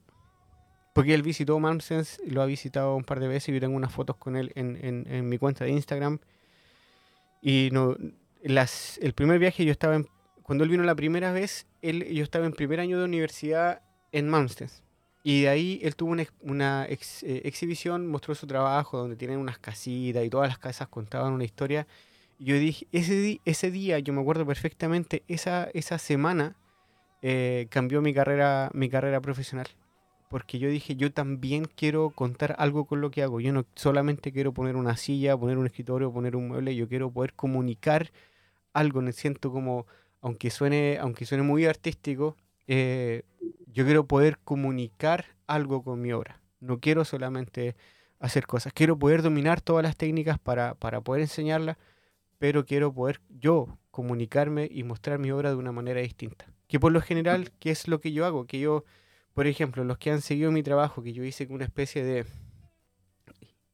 porque 0.96 1.12
él 1.12 1.22
visitó 1.22 1.60
Malmsens, 1.60 2.22
lo 2.26 2.40
ha 2.40 2.46
visitado 2.46 2.96
un 2.96 3.04
par 3.04 3.20
de 3.20 3.28
veces 3.28 3.50
y 3.50 3.52
yo 3.52 3.60
tengo 3.60 3.76
unas 3.76 3.92
fotos 3.92 4.16
con 4.16 4.34
él 4.34 4.50
en, 4.54 5.28
mi 5.28 5.36
cuenta 5.36 5.66
de 5.66 5.70
Instagram. 5.70 6.20
Y 7.42 7.68
no, 7.70 7.94
las, 8.42 8.96
el 9.02 9.12
primer 9.12 9.38
viaje 9.38 9.66
yo 9.66 9.72
estaba 9.72 9.96
en, 9.96 10.08
cuando 10.42 10.64
él 10.64 10.70
vino 10.70 10.84
la 10.84 10.94
primera 10.94 11.32
vez, 11.32 11.66
él, 11.82 12.02
yo 12.06 12.24
estaba 12.24 12.46
en 12.46 12.52
primer 12.52 12.80
año 12.80 12.98
de 12.98 13.04
universidad 13.04 13.82
en 14.10 14.30
Malmsens. 14.30 14.82
Y 15.22 15.42
de 15.42 15.50
ahí 15.50 15.80
él 15.82 15.96
tuvo 15.96 16.16
una, 16.40 16.86
eh, 16.86 16.98
exhibición, 17.44 18.06
mostró 18.06 18.34
su 18.34 18.46
trabajo, 18.46 18.96
donde 18.96 19.16
tienen 19.16 19.38
unas 19.38 19.58
casitas 19.58 20.24
y 20.24 20.30
todas 20.30 20.48
las 20.48 20.58
casas 20.58 20.88
contaban 20.88 21.34
una 21.34 21.44
historia. 21.44 21.86
Y 22.38 22.46
yo 22.46 22.58
dije, 22.58 22.86
ese, 22.92 23.42
ese 23.44 23.70
día, 23.70 23.98
yo 23.98 24.14
me 24.14 24.22
acuerdo 24.22 24.46
perfectamente, 24.46 25.24
esa, 25.28 25.68
esa 25.74 25.98
semana 25.98 26.56
eh, 27.20 27.66
cambió 27.68 28.00
mi 28.00 28.14
carrera, 28.14 28.70
mi 28.72 28.88
carrera 28.88 29.20
profesional 29.20 29.68
porque 30.36 30.58
yo 30.58 30.68
dije, 30.68 30.96
yo 30.96 31.10
también 31.10 31.64
quiero 31.64 32.10
contar 32.10 32.56
algo 32.58 32.84
con 32.84 33.00
lo 33.00 33.10
que 33.10 33.22
hago. 33.22 33.40
Yo 33.40 33.54
no 33.54 33.64
solamente 33.74 34.32
quiero 34.32 34.52
poner 34.52 34.76
una 34.76 34.98
silla, 34.98 35.34
poner 35.34 35.56
un 35.56 35.64
escritorio, 35.64 36.12
poner 36.12 36.36
un 36.36 36.48
mueble, 36.48 36.76
yo 36.76 36.86
quiero 36.88 37.10
poder 37.10 37.32
comunicar 37.32 38.12
algo. 38.74 39.00
Me 39.00 39.12
siento 39.12 39.50
como, 39.50 39.86
aunque 40.20 40.50
suene, 40.50 40.98
aunque 41.00 41.24
suene 41.24 41.42
muy 41.42 41.64
artístico, 41.64 42.36
eh, 42.66 43.22
yo 43.72 43.86
quiero 43.86 44.06
poder 44.06 44.36
comunicar 44.44 45.24
algo 45.46 45.82
con 45.82 46.02
mi 46.02 46.12
obra. 46.12 46.38
No 46.60 46.80
quiero 46.80 47.06
solamente 47.06 47.74
hacer 48.18 48.46
cosas, 48.46 48.74
quiero 48.74 48.98
poder 48.98 49.22
dominar 49.22 49.62
todas 49.62 49.84
las 49.84 49.96
técnicas 49.96 50.38
para, 50.38 50.74
para 50.74 51.00
poder 51.00 51.22
enseñarlas, 51.22 51.78
pero 52.36 52.66
quiero 52.66 52.92
poder 52.92 53.22
yo 53.30 53.78
comunicarme 53.90 54.68
y 54.70 54.82
mostrar 54.82 55.18
mi 55.18 55.30
obra 55.30 55.48
de 55.48 55.56
una 55.56 55.72
manera 55.72 56.02
distinta. 56.02 56.44
Que 56.68 56.78
por 56.78 56.92
lo 56.92 57.00
general, 57.00 57.52
¿qué 57.58 57.70
es 57.70 57.88
lo 57.88 58.00
que 58.00 58.12
yo 58.12 58.26
hago? 58.26 58.44
Que 58.44 58.60
yo 58.60 58.84
por 59.36 59.46
ejemplo, 59.46 59.84
los 59.84 59.98
que 59.98 60.10
han 60.10 60.22
seguido 60.22 60.50
mi 60.50 60.62
trabajo, 60.62 61.02
que 61.02 61.12
yo 61.12 61.22
hice 61.22 61.46
una 61.50 61.66
especie 61.66 62.02
de... 62.02 62.24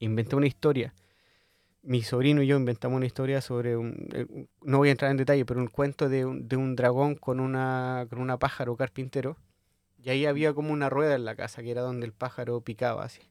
Inventé 0.00 0.34
una 0.34 0.48
historia. 0.48 0.92
Mi 1.82 2.02
sobrino 2.02 2.42
y 2.42 2.48
yo 2.48 2.56
inventamos 2.56 2.96
una 2.96 3.06
historia 3.06 3.40
sobre 3.40 3.76
un... 3.76 4.08
Eh, 4.12 4.48
no 4.62 4.78
voy 4.78 4.88
a 4.88 4.90
entrar 4.90 5.12
en 5.12 5.18
detalle, 5.18 5.44
pero 5.44 5.60
un 5.60 5.68
cuento 5.68 6.08
de 6.08 6.24
un, 6.24 6.48
de 6.48 6.56
un 6.56 6.74
dragón 6.74 7.14
con 7.14 7.38
una, 7.38 8.08
con 8.10 8.18
una 8.18 8.40
pájaro 8.40 8.76
carpintero. 8.76 9.36
Y 10.02 10.10
ahí 10.10 10.26
había 10.26 10.52
como 10.52 10.72
una 10.72 10.90
rueda 10.90 11.14
en 11.14 11.24
la 11.24 11.36
casa, 11.36 11.62
que 11.62 11.70
era 11.70 11.82
donde 11.82 12.06
el 12.06 12.12
pájaro 12.12 12.60
picaba 12.62 13.04
así. 13.04 13.22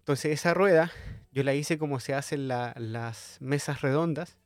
Entonces 0.00 0.32
esa 0.32 0.52
rueda 0.52 0.90
yo 1.30 1.44
la 1.44 1.54
hice 1.54 1.78
como 1.78 2.00
se 2.00 2.12
hacen 2.12 2.48
las 2.48 3.36
mesas 3.38 3.82
redondas, 3.82 4.36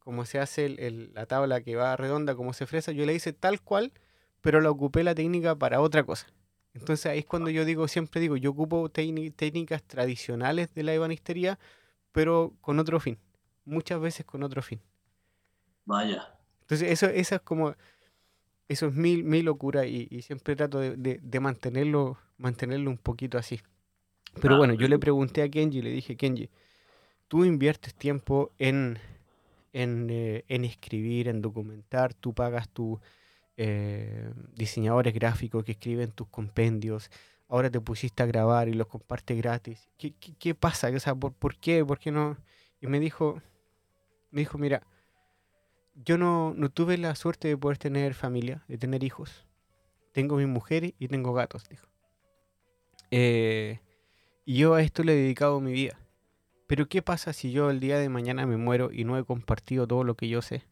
como 0.00 0.24
se 0.24 0.40
hace 0.40 0.68
la 1.14 1.26
tabla 1.26 1.60
que 1.60 1.76
va 1.76 1.94
redonda, 1.94 2.34
como 2.34 2.54
se 2.54 2.66
fresa, 2.66 2.90
yo 2.90 3.06
la 3.06 3.12
hice 3.12 3.32
tal 3.32 3.60
cual 3.60 3.92
pero 4.40 4.60
la 4.60 4.70
ocupé 4.70 5.04
la 5.04 5.14
técnica 5.14 5.56
para 5.56 5.80
otra 5.80 6.04
cosa. 6.04 6.26
Entonces 6.74 7.06
ahí 7.06 7.20
es 7.20 7.26
cuando 7.26 7.50
yo 7.50 7.64
digo, 7.64 7.88
siempre 7.88 8.20
digo, 8.20 8.36
yo 8.36 8.50
ocupo 8.50 8.88
técnicas 8.88 9.82
tradicionales 9.82 10.72
de 10.74 10.82
la 10.82 10.94
ebanistería, 10.94 11.58
pero 12.12 12.54
con 12.60 12.78
otro 12.78 13.00
fin. 13.00 13.18
Muchas 13.64 14.00
veces 14.00 14.24
con 14.24 14.42
otro 14.42 14.62
fin. 14.62 14.80
Vaya. 15.84 16.34
Entonces 16.62 16.90
eso, 16.90 17.06
eso 17.06 17.34
es 17.34 17.40
como... 17.40 17.74
eso 18.68 18.86
es 18.86 18.94
mi, 18.94 19.22
mi 19.22 19.42
locura 19.42 19.86
y, 19.86 20.22
siempre 20.22 20.54
trato 20.54 20.78
de, 20.78 21.40
mantenerlo, 21.40 22.18
mantenerlo 22.36 22.90
un 22.90 22.98
poquito 22.98 23.38
así. 23.38 23.60
Pero 24.40 24.56
bueno, 24.56 24.74
yo 24.74 24.86
le 24.88 24.98
pregunté 24.98 25.42
a 25.42 25.48
Kenji, 25.48 25.82
le 25.82 25.90
dije, 25.90 26.16
Kenji, 26.16 26.50
tú 27.28 27.44
inviertes 27.44 27.94
tiempo 27.94 28.52
en, 28.58 28.98
en, 29.72 30.08
eh, 30.10 30.44
escribir, 30.48 31.28
en 31.28 31.40
documentar, 31.40 32.14
tú 32.14 32.34
pagas 32.34 32.68
tus 32.68 32.98
eh, 33.58 34.32
diseñadores 34.54 35.12
gráficos 35.12 35.64
que 35.64 35.72
escriben 35.72 36.12
tus 36.12 36.28
compendios, 36.28 37.10
ahora 37.48 37.68
te 37.68 37.80
pusiste 37.80 38.22
a 38.22 38.26
grabar 38.26 38.68
y 38.68 38.72
los 38.72 38.86
compartes 38.86 39.36
gratis. 39.36 39.90
¿Qué, 39.98 40.54
pasa? 40.54 40.90
¿por, 41.16 41.32
¿por, 41.32 41.56
qué? 41.56 41.84
¿Por 41.84 41.98
qué 41.98 42.12
no? 42.12 42.38
Y 42.80 42.86
me 42.86 43.00
dijo, 43.00 43.42
me 44.30 44.42
dijo, 44.42 44.58
mira, 44.58 44.86
yo 45.96 46.18
no, 46.18 46.54
no 46.54 46.70
tuve 46.70 46.98
la 46.98 47.16
suerte 47.16 47.48
de 47.48 47.56
poder 47.56 47.78
tener 47.78 48.14
familia, 48.14 48.64
de 48.68 48.78
tener 48.78 49.02
hijos. 49.02 49.44
Tengo 50.12 50.36
mi 50.36 50.46
mujer 50.46 50.94
y 50.96 51.08
tengo 51.08 51.32
gatos, 51.32 51.68
dijo. 51.68 51.88
Eh, 53.10 53.80
y 54.44 54.58
yo 54.58 54.74
a 54.74 54.82
esto 54.82 55.02
le 55.02 55.14
he 55.14 55.16
dedicado 55.16 55.60
mi 55.60 55.72
vida. 55.72 55.98
Pero 56.68 56.88
¿qué 56.88 57.02
pasa 57.02 57.32
si 57.32 57.50
yo 57.50 57.70
el 57.70 57.80
día 57.80 57.98
de 57.98 58.08
mañana 58.08 58.46
me 58.46 58.56
muero 58.56 58.92
y 58.92 59.02
no 59.02 59.18
he 59.18 59.24
compartido 59.24 59.88
todo 59.88 60.04
lo 60.04 60.14
que 60.14 60.28
yo 60.28 60.42
sé? 60.42 60.62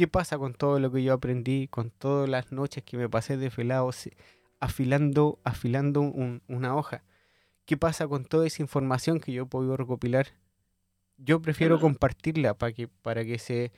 ¿Qué 0.00 0.08
pasa 0.08 0.38
con 0.38 0.54
todo 0.54 0.80
lo 0.80 0.90
que 0.90 1.02
yo 1.02 1.12
aprendí, 1.12 1.68
con 1.68 1.90
todas 1.90 2.26
las 2.26 2.52
noches 2.52 2.82
que 2.82 2.96
me 2.96 3.10
pasé 3.10 3.36
de 3.36 3.50
felado 3.50 3.90
afilando, 4.58 5.38
afilando 5.44 6.00
una 6.00 6.74
hoja? 6.74 7.04
¿Qué 7.66 7.76
pasa 7.76 8.08
con 8.08 8.24
toda 8.24 8.46
esa 8.46 8.62
información 8.62 9.20
que 9.20 9.30
yo 9.30 9.42
he 9.42 9.46
podido 9.46 9.76
recopilar? 9.76 10.28
Yo 11.18 11.42
prefiero 11.42 11.78
compartirla 11.78 12.54
para 12.54 12.72
que, 12.72 12.88
para 12.88 13.26
que 13.26 13.38
se 13.38 13.72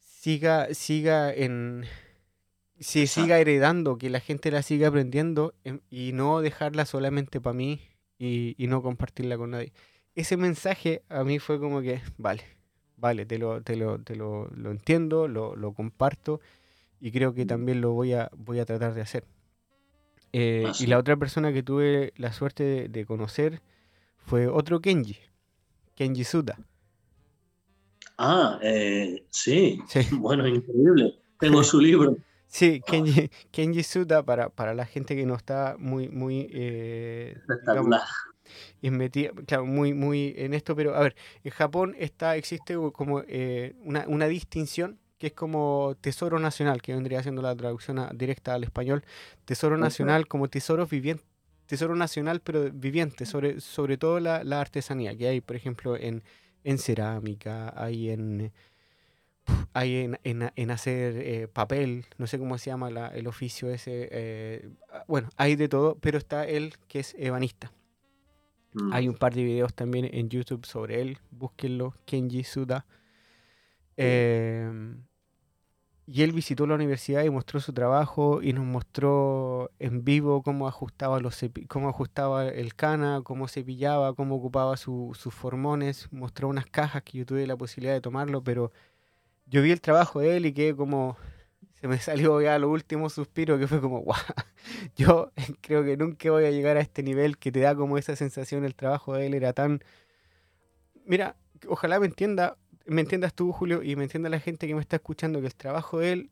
siga, 0.00 0.74
siga 0.74 1.32
en, 1.32 1.86
se 2.78 3.06
siga 3.06 3.38
heredando, 3.38 3.96
que 3.96 4.10
la 4.10 4.20
gente 4.20 4.50
la 4.50 4.60
siga 4.60 4.88
aprendiendo 4.88 5.54
em, 5.64 5.80
y 5.88 6.12
no 6.12 6.42
dejarla 6.42 6.84
solamente 6.84 7.40
para 7.40 7.56
mí 7.56 7.80
y, 8.18 8.54
no 8.68 8.82
compartirla 8.82 9.38
con 9.38 9.52
nadie. 9.52 9.72
Ese 10.14 10.36
mensaje 10.36 11.04
a 11.08 11.24
mí 11.24 11.38
fue 11.38 11.58
como 11.58 11.80
que, 11.80 12.02
vale, 12.18 12.55
vale, 12.96 13.26
te 13.26 13.38
lo, 13.38 13.62
te 13.62 13.76
lo, 13.76 13.98
te 14.00 14.16
lo, 14.16 14.48
lo 14.54 14.70
entiendo, 14.70 15.28
lo, 15.28 15.56
lo, 15.56 15.72
comparto 15.72 16.40
y 17.00 17.12
creo 17.12 17.34
que 17.34 17.46
también 17.46 17.80
lo 17.80 17.92
voy 17.92 18.14
a, 18.14 18.30
voy 18.36 18.58
a 18.58 18.64
tratar 18.64 18.94
de 18.94 19.02
hacer. 19.02 19.24
Eh, 20.32 20.64
ah, 20.66 20.72
y 20.78 20.86
la 20.86 20.98
otra 20.98 21.16
persona 21.16 21.52
que 21.52 21.62
tuve 21.62 22.12
la 22.16 22.32
suerte 22.32 22.88
de, 22.88 23.06
conocer 23.06 23.62
fue 24.18 24.48
otro 24.48 24.80
Kenji, 24.80 25.16
Kenji 25.94 26.24
Suda. 26.24 26.58
Ah, 28.18 28.58
eh, 28.62 29.24
sí. 29.30 29.80
Bueno, 30.18 30.46
increíble. 30.46 31.14
Tengo 31.38 31.62
su 31.62 31.80
libro. 31.80 32.16
Sí, 32.48 32.80
Kenji, 32.86 33.28
Kenji 33.50 33.82
Suda, 33.82 34.22
para, 34.22 34.48
para 34.48 34.72
la 34.72 34.86
gente 34.86 35.16
que 35.16 35.26
no 35.26 35.34
está 35.34 35.74
muy, 35.78 36.08
muy 36.08 36.48
eh, 36.52 37.36
claro, 39.46 39.66
muy, 39.66 39.94
muy 39.94 40.34
en 40.36 40.54
esto, 40.54 40.74
pero 40.76 40.94
a 40.94 41.00
ver, 41.00 41.16
en 41.44 41.50
Japón 41.50 41.94
está, 41.98 42.36
existe 42.36 42.76
como 42.92 43.22
eh, 43.26 43.74
una, 43.84 44.04
una, 44.08 44.26
distinción 44.26 44.98
que 45.18 45.28
es 45.28 45.32
como 45.32 45.96
tesoro 46.00 46.38
nacional, 46.38 46.82
que 46.82 46.94
vendría 46.94 47.22
siendo 47.22 47.42
la 47.42 47.56
traducción 47.56 48.06
directa 48.14 48.54
al 48.54 48.64
español, 48.64 49.04
tesoro 49.44 49.76
nacional 49.76 50.28
como 50.28 50.48
tesoro 50.48 50.86
viviente, 50.86 51.24
tesoro 51.66 51.96
nacional 51.96 52.40
pero 52.40 52.70
viviente, 52.72 53.26
sobre, 53.26 53.60
sobre 53.60 53.96
todo 53.96 54.20
la, 54.20 54.44
la 54.44 54.60
artesanía 54.60 55.16
que 55.16 55.28
hay, 55.28 55.40
por 55.40 55.56
ejemplo, 55.56 55.96
en, 55.96 56.22
en 56.64 56.78
cerámica, 56.78 57.72
hay 57.76 58.10
en 58.10 58.52
hay 59.72 59.96
en, 59.96 60.18
en, 60.24 60.70
hacer 60.70 61.16
eh, 61.18 61.48
papel, 61.48 62.06
no 62.18 62.26
sé 62.26 62.38
cómo 62.38 62.58
se 62.58 62.70
llama 62.70 62.88
el 62.88 63.26
oficio 63.26 63.70
ese, 63.70 64.08
eh, 64.10 64.68
ah, 64.90 65.04
bueno, 65.06 65.28
hay 65.36 65.56
de 65.56 65.68
todo, 65.68 65.96
pero 66.00 66.18
está 66.18 66.46
él 66.46 66.74
que 66.88 67.00
es 67.00 67.14
ebanista. 67.18 67.72
Mm. 68.76 68.92
Hay 68.92 69.08
un 69.08 69.14
par 69.14 69.34
de 69.34 69.42
videos 69.42 69.74
también 69.74 70.08
en 70.12 70.28
YouTube 70.28 70.66
sobre 70.66 71.00
él, 71.00 71.18
búsquenlo, 71.30 71.94
Kenji 72.04 72.44
Suda. 72.44 72.84
Em, 73.96 75.02
y 76.06 76.22
él 76.22 76.32
visitó 76.32 76.66
la 76.66 76.74
universidad 76.74 77.24
y 77.24 77.30
mostró 77.30 77.58
su 77.58 77.72
trabajo 77.72 78.42
y 78.42 78.52
nos 78.52 78.66
mostró 78.66 79.70
en 79.78 80.04
vivo 80.04 80.42
cómo 80.42 80.68
ajustaba, 80.68 81.20
los 81.20 81.42
cómo 81.68 81.88
ajustaba 81.88 82.48
el 82.48 82.74
cana, 82.74 83.22
cómo 83.24 83.48
cepillaba, 83.48 84.12
cómo 84.14 84.36
ocupaba 84.36 84.76
sus 84.76 85.16
formones. 85.30 86.08
Mostró 86.12 86.48
unas 86.48 86.66
cajas 86.66 87.02
que 87.02 87.18
yo 87.18 87.26
tuve 87.26 87.46
la 87.46 87.56
posibilidad 87.56 87.94
de 87.94 88.02
tomarlo, 88.02 88.44
pero 88.44 88.72
yo 89.46 89.62
vi 89.62 89.70
el 89.70 89.80
trabajo 89.80 90.20
de 90.20 90.36
él 90.36 90.46
y 90.46 90.52
quedé 90.52 90.76
como, 90.76 91.16
me 91.88 91.98
salió 91.98 92.40
ya 92.40 92.58
lo 92.58 92.70
último 92.70 93.08
suspiro 93.10 93.58
que 93.58 93.66
fue 93.66 93.80
como, 93.80 94.00
guau, 94.02 94.18
yo 94.96 95.32
creo 95.60 95.84
que 95.84 95.96
nunca 95.96 96.30
voy 96.30 96.44
a 96.44 96.50
llegar 96.50 96.76
a 96.76 96.80
este 96.80 97.02
nivel 97.02 97.38
que 97.38 97.52
te 97.52 97.60
da 97.60 97.74
como 97.74 97.98
esa 97.98 98.16
sensación, 98.16 98.64
el 98.64 98.74
trabajo 98.74 99.14
de 99.14 99.26
él 99.26 99.34
era 99.34 99.52
tan... 99.52 99.80
Mira, 101.04 101.36
ojalá 101.68 102.00
me 102.00 102.06
entienda, 102.06 102.56
me 102.86 103.00
entiendas 103.00 103.34
tú, 103.34 103.52
Julio, 103.52 103.82
y 103.82 103.96
me 103.96 104.04
entienda 104.04 104.28
la 104.28 104.40
gente 104.40 104.66
que 104.66 104.74
me 104.74 104.80
está 104.80 104.96
escuchando, 104.96 105.40
que 105.40 105.46
el 105.46 105.54
trabajo 105.54 105.98
de 106.00 106.12
él, 106.12 106.30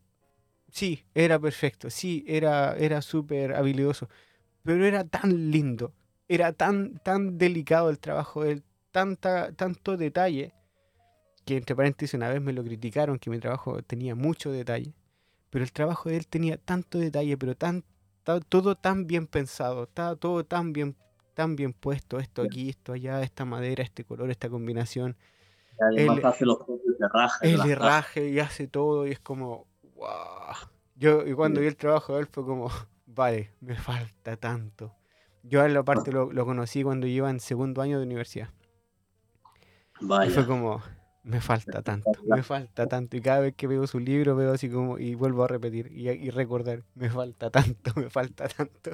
sí, 0.71 1.05
era 1.13 1.39
perfecto, 1.39 1.89
sí, 1.89 2.25
era, 2.27 2.75
era 2.77 3.01
súper 3.01 3.53
habilidoso, 3.53 4.09
pero 4.63 4.85
era 4.85 5.03
tan 5.05 5.51
lindo, 5.51 5.93
era 6.27 6.53
tan, 6.53 6.97
tan 6.99 7.37
delicado 7.37 7.89
el 7.89 7.99
trabajo 7.99 8.43
de 8.43 8.51
él, 8.53 8.63
tanta, 8.91 9.51
tanto 9.53 9.97
detalle 9.97 10.53
que 11.45 11.57
entre 11.57 11.75
paréntesis 11.75 12.13
una 12.15 12.29
vez 12.29 12.41
me 12.41 12.53
lo 12.53 12.63
criticaron, 12.63 13.19
que 13.19 13.29
mi 13.29 13.39
trabajo 13.39 13.81
tenía 13.83 14.15
mucho 14.15 14.51
detalle, 14.51 14.93
pero 15.55 15.63
el 15.63 15.71
trabajo 15.71 16.09
de 16.09 16.17
él 16.17 16.27
tenía 16.27 16.57
tanto 16.57 16.97
detalle, 16.97 17.37
pero 17.37 17.55
tan, 17.55 17.85
todo 18.49 18.75
tan 18.75 19.07
bien 19.07 19.25
pensado, 19.25 19.83
estaba 19.83 20.17
todo 20.17 20.43
tan 20.43 20.73
bien, 20.73 20.97
tan 21.33 21.55
bien 21.55 21.71
puesto, 21.71 22.19
esto 22.19 22.41
aquí, 22.41 22.67
esto 22.67 22.91
allá, 22.91 23.21
esta 23.21 23.45
madera, 23.45 23.81
este 23.81 24.03
color, 24.03 24.29
esta 24.29 24.49
combinación. 24.49 25.15
él, 25.95 26.09
hace 26.25 26.43
los 26.43 26.59
de 28.19 28.31
y 28.31 28.39
hace 28.39 28.67
todo 28.67 29.07
y 29.07 29.11
es 29.11 29.19
como, 29.21 29.65
wow. 29.95 30.57
Yo, 30.95 31.25
y 31.25 31.31
cuando 31.31 31.61
vi 31.61 31.67
el 31.67 31.77
trabajo 31.77 32.15
de 32.15 32.19
él 32.19 32.27
fue 32.29 32.43
como, 32.43 32.69
vale, 33.05 33.53
me 33.61 33.77
falta 33.77 34.35
tanto. 34.35 34.93
Yo 35.41 35.61
a 35.61 35.67
él 35.67 35.77
aparte 35.77 36.11
lo, 36.11 36.33
lo 36.33 36.45
conocí 36.45 36.83
cuando 36.83 37.07
iba 37.07 37.29
en 37.29 37.39
segundo 37.39 37.81
año 37.81 37.97
de 37.97 38.03
universidad. 38.03 38.49
Y 40.01 40.29
fue 40.31 40.45
como, 40.45 40.83
me 41.25 41.41
falta 41.41 41.81
tanto, 41.83 42.11
me 42.25 42.43
falta 42.43 42.87
tanto. 42.87 43.17
Y 43.17 43.21
cada 43.21 43.41
vez 43.41 43.55
que 43.55 43.67
veo 43.67 43.85
su 43.87 43.99
libro 43.99 44.35
veo 44.35 44.53
así 44.53 44.69
como, 44.69 44.97
y 44.97 45.15
vuelvo 45.15 45.43
a 45.43 45.47
repetir 45.47 45.91
y, 45.91 46.29
recordar, 46.29 46.83
me 46.93 47.09
falta 47.09 47.49
tanto, 47.49 47.91
me 47.99 48.09
falta 48.09 48.47
tanto. 48.47 48.91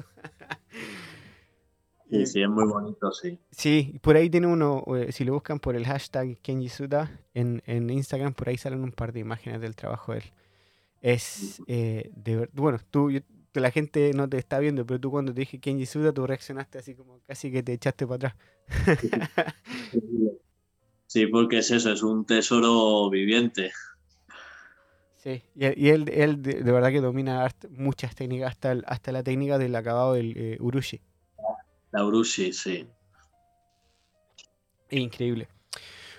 sí, 2.10 2.26
sí, 2.26 2.42
es 2.42 2.48
muy 2.48 2.64
bonito, 2.64 3.12
sí. 3.12 3.38
Sí, 3.50 3.98
por 4.02 4.16
ahí 4.16 4.28
tiene 4.30 4.46
uno, 4.46 4.82
eh, 4.96 5.12
si 5.12 5.24
lo 5.24 5.34
buscan 5.34 5.60
por 5.60 5.76
el 5.76 5.86
hashtag 5.86 6.38
Kenjisuda 6.38 7.20
en, 7.34 7.62
en 7.66 7.90
Instagram, 7.90 8.34
por 8.34 8.48
ahí 8.48 8.56
salen 8.56 8.82
un 8.82 8.92
par 8.92 9.12
de 9.12 9.20
imágenes 9.20 9.60
del 9.60 9.76
trabajo 9.76 10.12
de 10.12 10.18
él. 10.18 10.32
Es 11.02 11.60
eh, 11.66 12.10
de 12.14 12.48
bueno, 12.52 12.78
tú, 12.90 13.10
la 13.54 13.70
gente 13.70 14.12
no 14.14 14.28
te 14.28 14.38
está 14.38 14.60
viendo, 14.60 14.86
pero 14.86 15.00
tú 15.00 15.10
cuando 15.10 15.34
te 15.34 15.40
dije 15.40 15.58
Kenji 15.58 15.84
Suda, 15.84 16.12
tú 16.12 16.26
reaccionaste 16.26 16.78
así 16.78 16.94
como 16.94 17.18
casi 17.26 17.50
que 17.50 17.62
te 17.62 17.72
echaste 17.72 18.06
para 18.06 18.28
atrás. 18.28 18.36
Sí, 21.12 21.26
porque 21.26 21.58
es 21.58 21.70
eso, 21.70 21.92
es 21.92 22.02
un 22.02 22.24
tesoro 22.24 23.10
viviente. 23.10 23.70
Sí, 25.16 25.42
y, 25.54 25.90
él, 25.90 26.08
él 26.08 26.40
de, 26.40 26.62
verdad 26.62 26.88
que 26.88 27.02
domina 27.02 27.46
muchas 27.68 28.14
técnicas, 28.14 28.52
hasta, 28.52 28.78
hasta 28.86 29.12
la 29.12 29.22
técnica 29.22 29.58
del 29.58 29.76
acabado 29.76 30.14
del 30.14 30.32
eh, 30.38 30.56
urushi. 30.58 31.02
La 31.90 32.06
urushi, 32.06 32.54
sí. 32.54 32.86
Increíble. 34.88 35.48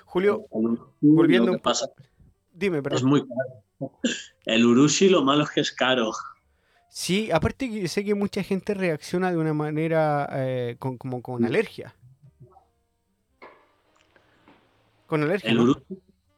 Julio, 0.06 0.46
volviendo... 1.02 1.58
pasa, 1.58 1.90
Dime, 2.52 2.84
perdón. 2.84 2.98
Es 2.98 3.04
muy 3.04 3.22
caro. 3.22 4.00
El 4.46 4.64
urushi 4.64 5.10
lo 5.10 5.24
malo 5.24 5.46
es 5.46 5.50
que 5.50 5.62
es 5.62 5.72
caro. 5.72 6.12
Sí, 6.92 7.32
aparte 7.32 7.68
que 7.68 7.88
sé 7.88 8.06
que 8.06 8.14
mucha 8.14 8.44
gente 8.44 8.76
reacciona 8.76 9.32
de 9.32 9.38
una 9.38 9.56
manera 9.56 10.30
eh, 10.34 10.76
como 10.78 11.24
con 11.24 11.44
alergia. 11.46 11.96
Con 15.14 15.22
alergia. 15.22 15.52
El 15.52 15.64
¿no? 15.64 15.76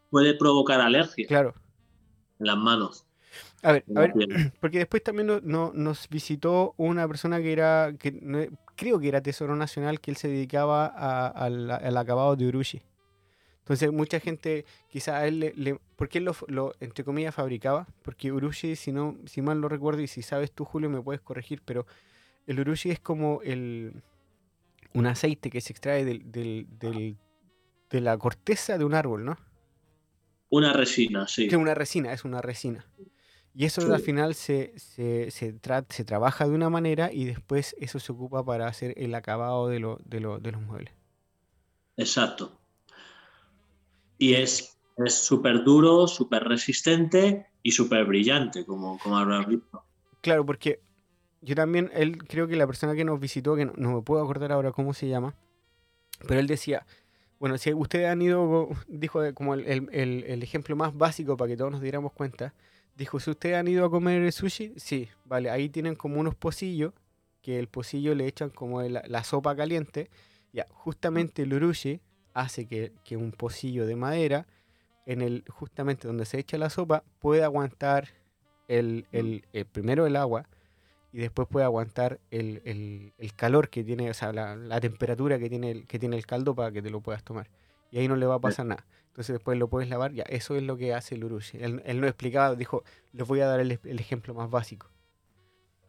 puede 0.09 0.33
provocar 0.33 0.81
alergia. 0.81 1.25
Claro. 1.29 1.53
En 2.41 2.47
las 2.47 2.57
manos. 2.57 3.05
A 3.63 3.71
ver, 3.71 3.85
a 3.95 4.01
ver, 4.01 4.13
porque 4.59 4.79
después 4.79 5.01
también 5.01 5.27
no, 5.43 5.71
nos 5.73 6.09
visitó 6.09 6.73
una 6.75 7.07
persona 7.07 7.39
que 7.39 7.53
era, 7.53 7.93
que 7.97 8.51
creo 8.75 8.99
que 8.99 9.07
era 9.07 9.21
Tesoro 9.21 9.55
Nacional, 9.55 10.01
que 10.01 10.11
él 10.11 10.17
se 10.17 10.27
dedicaba 10.27 10.87
al, 10.87 11.95
acabado 11.95 12.35
de 12.35 12.49
Urushi. 12.49 12.81
Entonces 13.59 13.93
mucha 13.93 14.19
gente, 14.19 14.65
quizá 14.89 15.19
a 15.19 15.27
él 15.27 15.53
le, 15.55 15.79
porque 15.95 16.17
él 16.17 16.29
lo, 16.49 16.73
entre 16.81 17.05
comillas, 17.05 17.33
fabricaba, 17.33 17.87
porque 18.01 18.33
Urushi, 18.33 18.75
si 18.75 18.91
no, 18.91 19.15
si 19.23 19.41
mal 19.41 19.61
lo 19.61 19.69
recuerdo, 19.69 20.01
y 20.01 20.07
si 20.07 20.21
sabes 20.21 20.51
tú, 20.51 20.65
Julio, 20.65 20.89
me 20.89 21.01
puedes 21.01 21.21
corregir, 21.21 21.61
pero 21.63 21.85
el 22.45 22.59
Urushi 22.59 22.91
es 22.91 22.99
como 22.99 23.39
el 23.41 24.03
un 24.93 25.07
aceite 25.07 25.49
que 25.49 25.61
se 25.61 25.71
extrae 25.71 26.03
del, 26.03 26.29
del, 26.29 26.67
del 26.77 27.15
de 27.95 28.01
la 28.01 28.17
corteza 28.17 28.77
de 28.77 28.85
un 28.85 28.93
árbol, 28.93 29.25
¿no? 29.25 29.37
Una 30.49 30.73
resina, 30.73 31.27
sí. 31.27 31.53
una 31.55 31.73
resina, 31.73 32.13
es 32.13 32.23
una 32.23 32.41
resina. 32.41 32.85
Y 33.53 33.63
eso 33.63 33.81
al 33.93 34.01
final 34.01 34.35
se, 34.35 34.73
se, 34.77 35.31
se, 35.31 35.57
se, 35.89 36.03
trabaja 36.03 36.45
de 36.45 36.53
una 36.53 36.69
manera 36.69 37.11
y 37.11 37.23
después 37.23 37.73
eso 37.79 37.99
se 37.99 38.11
ocupa 38.11 38.43
para 38.43 38.67
hacer 38.67 38.93
el 38.97 39.15
acabado 39.15 39.69
de, 39.69 39.79
lo, 39.79 39.97
de, 40.03 40.19
lo, 40.19 40.39
de 40.39 40.51
los 40.51 40.61
muebles. 40.61 40.93
Exacto. 41.95 42.59
Y 44.17 44.33
es 44.33 44.77
súper 45.07 45.63
duro, 45.63 46.07
súper 46.07 46.43
resistente 46.43 47.47
y 47.63 47.71
súper 47.71 48.05
brillante, 48.05 48.65
como, 48.65 48.99
como 48.99 49.17
habrás 49.17 49.47
visto. 49.47 49.85
Claro, 50.21 50.45
porque 50.45 50.81
yo 51.41 51.55
también, 51.55 51.89
él 51.93 52.17
creo 52.17 52.47
que 52.47 52.57
la 52.57 52.67
persona 52.67 52.93
que 52.93 53.05
nos 53.05 53.19
visitó, 53.21 53.55
que 53.55 53.65
no, 53.65 53.95
me 53.95 54.01
puedo 54.01 54.21
acordar 54.21 54.51
ahora 54.51 54.73
cómo 54.73 54.93
se 54.93 55.07
llama, 55.07 55.33
pero 56.27 56.41
él 56.41 56.47
decía, 56.47 56.85
bueno, 57.45 57.59
si 57.59 57.71
ustedes 57.75 58.07
han 58.07 58.23
ido, 58.23 58.69
dijo 58.87 59.21
como 59.35 59.53
el, 59.53 59.87
el, 59.91 60.41
ejemplo 60.41 60.75
más 60.75 60.97
básico 60.97 61.37
para 61.37 61.49
que 61.49 61.55
todos 61.55 61.71
nos 61.71 61.79
diéramos 61.79 62.11
cuenta, 62.11 62.55
dijo, 62.95 63.19
si 63.19 63.29
ustedes 63.29 63.57
han 63.57 63.67
ido 63.67 63.85
a 63.85 63.91
comer 63.91 64.31
sushi, 64.31 64.73
sí, 64.77 65.09
vale, 65.25 65.51
ahí 65.51 65.69
tienen 65.69 65.93
como 65.93 66.19
unos 66.19 66.33
pocillos, 66.33 66.93
que 67.43 67.59
el 67.59 67.67
pocillo 67.67 68.15
le 68.15 68.25
echan 68.25 68.49
como 68.49 68.81
la, 68.81 69.23
sopa 69.23 69.55
caliente, 69.55 70.09
ya, 70.53 70.65
justamente 70.71 71.43
el 71.43 71.53
urushi 71.53 72.01
hace 72.33 72.65
que, 72.65 72.93
que, 73.03 73.15
un 73.15 73.31
pocillo 73.31 73.85
de 73.85 73.95
madera, 73.95 74.47
en 75.05 75.21
el, 75.21 75.43
justamente 75.47 76.07
donde 76.07 76.25
se 76.25 76.39
echa 76.39 76.57
la 76.57 76.71
sopa, 76.71 77.03
pueda 77.19 77.45
aguantar 77.45 78.07
el, 78.67 79.05
el, 79.11 79.45
el 79.53 79.65
primero 79.67 80.07
el 80.07 80.15
agua, 80.15 80.49
y 81.15 81.19
después 81.19 81.47
puede 81.47 81.63
aguantar 81.63 82.19
el, 82.29 83.13
calor 83.37 83.69
que 83.69 83.85
tiene, 83.85 84.09
o 84.09 84.13
sea, 84.13 84.33
la, 84.33 84.81
temperatura 84.81 85.39
que 85.39 85.47
tiene, 85.47 85.71
el, 85.71 85.87
que 85.87 85.97
tiene 85.97 86.17
el 86.17 86.25
caldo 86.25 86.53
para 86.55 86.73
que 86.73 86.81
te 86.81 86.89
lo 86.89 86.99
puedas 86.99 87.23
tomar. 87.23 87.49
Y 87.89 87.99
ahí 87.99 88.09
no 88.09 88.17
le 88.17 88.25
va 88.25 88.35
a 88.35 88.39
pasar 88.39 88.65
nada. 88.65 88.85
Entonces 89.07 89.31
después 89.31 89.57
lo 89.57 89.69
puedes 89.69 89.89
lavar, 89.89 90.11
ya, 90.11 90.23
eso 90.23 90.57
es 90.57 90.63
lo 90.63 90.75
que 90.75 90.93
hace 90.93 91.15
el 91.15 91.23
urushi. 91.23 91.57
Él, 91.59 91.81
él 91.85 92.01
no 92.01 92.07
explicaba, 92.07 92.53
dijo, 92.55 92.83
les 93.13 93.25
voy 93.25 93.39
a 93.39 93.45
dar 93.45 93.61
el, 93.61 93.71
ejemplo 93.71 94.33
más 94.33 94.49
básico. 94.49 94.91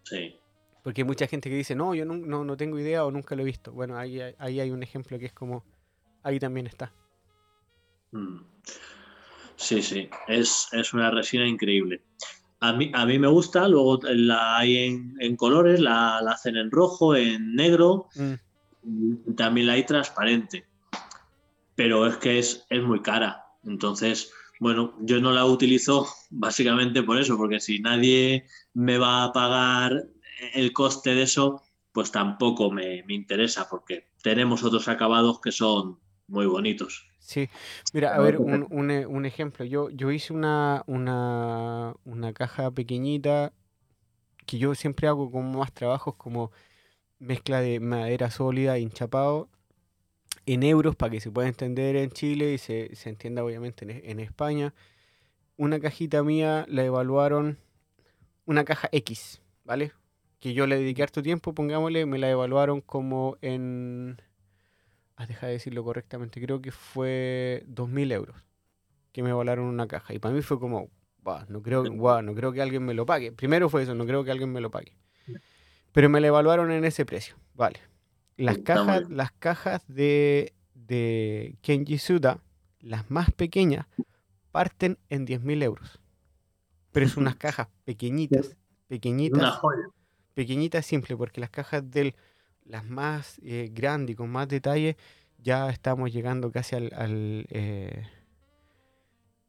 Sí. 0.04 0.38
Porque 0.84 1.00
hay 1.00 1.06
mucha 1.06 1.26
gente 1.26 1.50
que 1.50 1.56
dice, 1.56 1.74
no, 1.74 1.92
yo 1.96 2.04
no, 2.04 2.44
no, 2.44 2.56
tengo 2.56 2.78
idea 2.78 3.04
o 3.04 3.10
nunca 3.10 3.34
lo 3.34 3.42
he 3.42 3.46
visto. 3.46 3.72
Bueno, 3.72 3.98
ahí, 3.98 4.20
ahí 4.38 4.60
hay 4.60 4.70
un 4.70 4.84
ejemplo 4.84 5.18
que 5.18 5.26
es 5.26 5.32
como, 5.32 5.64
ahí 6.22 6.38
también 6.38 6.68
está. 6.68 6.92
Mm. 8.12 8.42
Sí, 9.56 9.82
sí, 9.82 10.08
es, 10.28 10.68
es 10.70 10.94
una 10.94 11.10
resina 11.10 11.48
increíble. 11.48 12.00
A 12.60 12.72
mí, 12.72 12.90
a 12.94 13.04
mí 13.04 13.18
me 13.18 13.28
gusta, 13.28 13.68
luego 13.68 14.00
la 14.04 14.58
hay 14.58 14.76
en, 15.18 15.36
colores, 15.36 15.80
la, 15.80 16.18
hacen 16.18 16.56
en 16.56 16.70
rojo, 16.70 17.14
en 17.14 17.54
negro, 17.54 18.08
mm. 18.14 19.34
también 19.34 19.66
la 19.66 19.74
hay 19.74 19.84
transparente. 19.84 20.64
Pero 21.74 22.06
es 22.06 22.16
que 22.16 22.38
es, 22.38 22.66
es 22.70 22.82
muy 22.82 23.02
cara. 23.02 23.44
Entonces, 23.64 24.32
bueno, 24.58 24.94
yo 25.00 25.20
no 25.20 25.32
la 25.32 25.44
utilizo 25.44 26.06
básicamente 26.30 27.02
por 27.02 27.18
eso, 27.18 27.36
porque 27.36 27.60
si 27.60 27.80
nadie 27.80 28.46
me 28.72 28.96
va 28.96 29.24
a 29.24 29.32
pagar 29.32 30.06
el 30.54 30.72
coste 30.72 31.14
de 31.14 31.22
eso, 31.22 31.62
pues 31.92 32.10
tampoco 32.10 32.70
me, 32.70 33.02
me 33.04 33.14
interesa, 33.14 33.68
porque 33.68 34.08
tenemos 34.22 34.64
otros 34.64 34.88
acabados 34.88 35.40
que 35.40 35.52
son 35.52 35.98
muy 36.28 36.46
bonitos. 36.46 37.06
Sí, 37.26 37.50
mira, 37.92 38.14
a 38.14 38.20
ver, 38.20 38.38
un, 38.38 38.68
un, 38.70 38.88
eh, 38.92 39.04
un 39.04 39.26
ejemplo. 39.26 39.64
Yo, 39.64 39.90
yo 39.90 40.12
hice 40.12 40.32
una, 40.32 40.84
una, 40.86 41.92
una 42.04 42.32
caja 42.32 42.70
pequeñita 42.70 43.52
que 44.46 44.58
yo 44.58 44.76
siempre 44.76 45.08
hago 45.08 45.32
como 45.32 45.58
más 45.58 45.72
trabajos 45.72 46.14
como 46.14 46.52
mezcla 47.18 47.60
de 47.60 47.80
madera 47.80 48.30
sólida, 48.30 48.78
hinchapado, 48.78 49.48
en 50.46 50.62
euros 50.62 50.94
para 50.94 51.10
que 51.10 51.20
se 51.20 51.32
pueda 51.32 51.48
entender 51.48 51.96
en 51.96 52.12
Chile 52.12 52.52
y 52.52 52.58
se, 52.58 52.94
se 52.94 53.08
entienda 53.08 53.42
obviamente 53.42 53.84
en, 53.84 54.08
en, 54.08 54.20
España. 54.20 54.72
Una 55.56 55.80
cajita 55.80 56.22
mía 56.22 56.64
la 56.68 56.84
evaluaron, 56.84 57.58
una 58.44 58.64
caja 58.64 58.88
X, 58.92 59.42
¿vale? 59.64 59.90
Que 60.38 60.54
yo 60.54 60.68
le 60.68 60.76
dediqué 60.76 61.02
harto 61.02 61.24
tiempo, 61.24 61.54
pongámosle, 61.54 62.06
me 62.06 62.18
la 62.18 62.30
evaluaron 62.30 62.80
como 62.82 63.36
en 63.40 64.22
Ah, 65.16 65.26
deja 65.26 65.46
de 65.46 65.54
decirlo 65.54 65.82
correctamente, 65.82 66.40
creo 66.40 66.60
que 66.60 66.70
fue 66.70 67.64
2.000 67.68 68.12
euros 68.12 68.36
que 69.12 69.22
me 69.22 69.32
volaron 69.32 69.64
una 69.64 69.88
caja. 69.88 70.12
Y 70.12 70.18
para 70.18 70.34
mí 70.34 70.42
fue 70.42 70.60
como, 70.60 70.90
no, 71.48 71.62
creo, 71.62 71.84
no 71.84 72.34
creo 72.34 72.52
que 72.52 72.60
alguien 72.60 72.84
me 72.84 72.92
lo 72.92 73.06
pague. 73.06 73.32
Primero 73.32 73.70
fue 73.70 73.82
eso, 73.82 73.94
no 73.94 74.04
creo 74.04 74.24
que 74.24 74.30
alguien 74.30 74.52
me 74.52 74.60
lo 74.60 74.70
pague. 74.70 74.94
Pero 75.92 76.10
me 76.10 76.20
la 76.20 76.26
evaluaron 76.26 76.70
en 76.70 76.84
ese 76.84 77.06
precio, 77.06 77.36
vale. 77.54 77.80
Las 78.36 78.58
cajas, 78.58 79.08
las 79.08 79.32
cajas 79.32 79.82
de, 79.88 80.52
de 80.74 81.56
Kenji 81.62 81.96
Suda, 81.96 82.42
las 82.80 83.10
más 83.10 83.32
pequeñas, 83.32 83.86
parten 84.52 84.98
en 85.08 85.26
10.000 85.26 85.62
euros. 85.62 85.98
Pero 86.92 87.06
es 87.06 87.16
unas 87.16 87.36
cajas 87.36 87.68
pequeñitas, 87.84 88.56
pequeñitas, 88.86 89.60
pequeñitas 90.34 90.84
simple, 90.84 91.16
porque 91.16 91.40
las 91.40 91.48
cajas 91.48 91.90
del 91.90 92.14
las 92.68 92.84
más 92.84 93.40
eh, 93.42 93.70
grandes 93.72 94.14
y 94.14 94.16
con 94.16 94.30
más 94.30 94.48
detalle, 94.48 94.96
ya 95.38 95.68
estamos 95.70 96.12
llegando 96.12 96.50
casi 96.50 96.76
al... 96.76 97.46
Eh, 97.50 98.06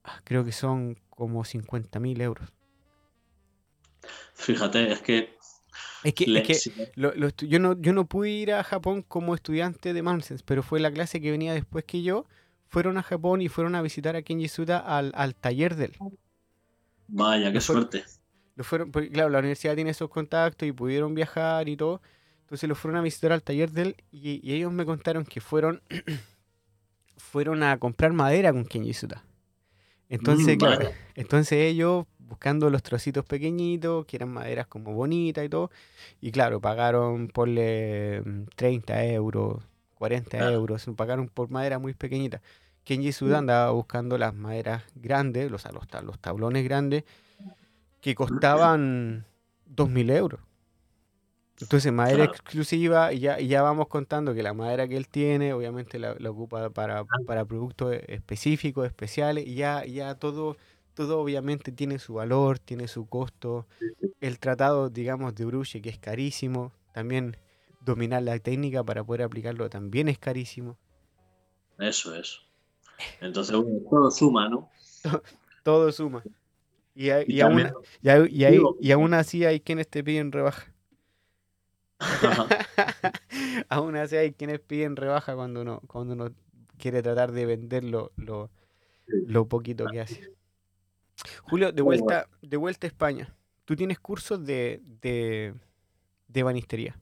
ah, 0.03 0.22
creo 0.23 0.44
que 0.44 0.52
son 0.52 0.99
como 1.10 1.44
50 1.44 1.99
mil 1.99 2.22
euros. 2.22 2.52
Fíjate, 4.34 4.91
es 4.91 5.02
que... 5.02 5.38
Es 6.03 6.14
que, 6.14 6.26
yo, 6.95 7.60
no, 7.60 7.81
yo 7.81 7.94
no 7.94 8.06
pude 8.07 8.30
ir 8.30 8.53
a 8.53 8.64
Japón 8.64 9.02
como 9.02 9.34
estudiante 9.34 9.94
de 9.94 10.02
Mansens, 10.02 10.44
pero 10.44 10.61
fue 10.64 10.80
la 10.80 10.91
clase 10.91 11.19
que 11.19 11.31
venía 11.31 11.53
después 11.53 11.84
que 11.85 12.03
yo. 12.03 12.26
Fueron 12.69 12.98
a 12.98 13.03
Japón 13.03 13.41
y 13.41 13.49
fueron 13.49 13.76
a 13.76 13.81
visitar 13.81 14.15
a 14.15 14.22
Kenji 14.22 14.48
Suda 14.48 14.77
al, 14.77 15.11
al 15.15 15.35
taller 15.35 15.76
de 15.76 15.85
él. 15.85 15.98
Vaya, 17.07 17.52
qué 17.52 17.60
suerte. 17.60 18.06
Lo 18.56 18.64
fueron, 18.64 18.91
claro, 18.91 19.30
la 19.30 19.39
universidad 19.39 19.76
tiene 19.76 19.89
esos 19.91 20.10
contactos 20.10 20.68
y 20.68 20.72
pudieron 20.72 21.14
viajar 21.14 21.68
y 21.68 21.76
todo. 21.76 22.02
Entonces 22.48 22.69
lo 22.69 22.76
fueron 22.76 22.98
a 22.98 23.02
visitar 23.02 23.34
al 23.34 23.44
taller 23.44 23.72
de 23.72 23.82
él 23.82 23.95
y, 24.10 24.53
ellos 24.53 24.72
me 24.72 24.86
contaron 24.86 25.26
que 25.26 25.41
fueron, 25.41 25.82
fueron 27.18 27.61
a 27.61 27.78
comprar 27.78 28.14
madera 28.14 28.53
con 28.53 28.64
Kenji 28.64 28.94
Suda. 28.94 29.22
Entonces, 30.07 30.56
mm, 30.56 30.57
claro, 30.57 30.90
entonces 31.15 31.60
ellos 31.60 32.06
buscando 32.19 32.69
los 32.69 32.84
trocitos 32.84 33.26
pequeñitos, 33.26 34.06
que 34.06 34.15
eran 34.15 34.30
maderas 34.30 34.65
como 34.65 34.94
bonitas 34.94 35.44
y 35.44 35.49
todo, 35.49 35.72
y 36.22 36.32
claro, 36.32 36.61
pagaron 36.61 37.28
por 37.28 37.49
30 37.49 39.06
euros, 39.07 39.61
40 39.95 40.49
euros, 40.53 40.90
pagaron 40.95 41.28
por 41.28 41.49
madera 41.49 41.80
muy 41.80 41.95
pequeñita. 41.95 42.41
Kenji 42.86 43.11
Suda 43.11 43.36
mm. 43.36 43.40
andaba 43.40 43.72
buscando 43.72 44.18
las 44.18 44.34
maderas 44.34 44.84
grandes, 44.95 45.52
los, 45.52 45.65
los, 45.74 45.84
los 46.02 46.19
tablones 46.19 46.64
grandes, 46.64 47.03
que 47.99 48.15
costaban 48.15 49.26
2.000 49.76 50.15
euros. 50.15 50.47
Entonces, 51.60 51.92
madera 51.92 52.26
exclusiva, 52.26 53.14
y 53.14 53.20
ya, 53.20 53.40
ya 53.40 53.64
vamos 53.64 53.88
contando 53.88 54.36
que 54.36 54.44
la 54.44 54.54
madera 54.54 54.88
que 54.88 54.96
él 54.96 55.08
tiene, 55.08 55.54
obviamente 55.54 55.98
la, 55.98 56.16
ocupa 56.30 56.70
para, 56.70 57.04
para, 57.26 57.46
productos 57.46 57.96
específicos, 58.08 58.86
especiales, 58.86 59.48
y 59.48 59.56
ya, 59.56 59.84
ya 59.84 60.14
todo, 60.16 60.56
todo 60.94 61.20
obviamente 61.20 61.72
tiene 61.72 61.98
su 61.98 62.16
valor, 62.16 62.60
tiene 62.60 62.88
su 62.88 63.08
costo. 63.08 63.66
El 64.22 64.38
tratado, 64.38 64.90
digamos, 64.90 65.34
de 65.34 65.46
Bruche, 65.46 65.82
que 65.82 65.90
es 65.90 65.98
carísimo, 65.98 66.74
también 66.94 67.38
dominar 67.82 68.22
la 68.22 68.38
técnica 68.38 68.84
para 68.84 69.04
poder 69.04 69.24
aplicarlo 69.24 69.68
también 69.68 70.10
es 70.10 70.20
carísimo. 70.20 70.78
Eso 71.80 72.14
es. 72.16 72.40
Entonces, 73.20 73.56
todo 73.90 74.12
suma, 74.12 74.48
¿no? 74.48 74.70
todo, 75.64 75.92
suma. 75.92 76.24
Y, 76.94 77.10
y, 77.28 77.42
aún, 77.42 77.72
y 78.02 78.92
aún 78.92 79.14
así 79.14 79.46
hay 79.46 79.60
quienes 79.60 79.88
te 79.88 80.04
piden 80.04 80.32
rebaja. 80.32 80.72
Aún 83.69 83.95
así 83.95 84.15
hay 84.15 84.34
quienes 84.34 84.60
piden 84.60 84.95
rebaja 84.95 85.36
cuando 85.36 85.61
uno, 85.61 85.82
cuando 85.88 86.14
uno 86.14 86.32
quiere 86.78 87.02
tratar 87.02 87.32
de 87.32 87.45
vender 87.45 87.84
lo, 87.84 88.11
lo, 88.18 89.48
poquito 89.48 89.86
que 89.88 90.02
hace. 90.02 90.34
Julio, 91.44 91.72
de 91.72 91.82
vuelta, 91.82 92.30
de 92.41 92.57
vuelta 92.57 92.88
a 92.88 92.90
España. 92.90 93.36
¿Tú 93.65 93.76
tienes 93.76 93.99
cursos 93.99 94.45
de, 94.45 94.82
de, 95.02 95.53
de 96.28 96.44
banistería? 96.44 96.99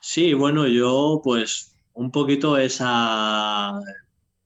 Sí, 0.00 0.34
bueno, 0.34 0.66
yo 0.66 1.20
pues 1.24 1.74
un 1.94 2.10
poquito 2.10 2.58
esa 2.58 3.80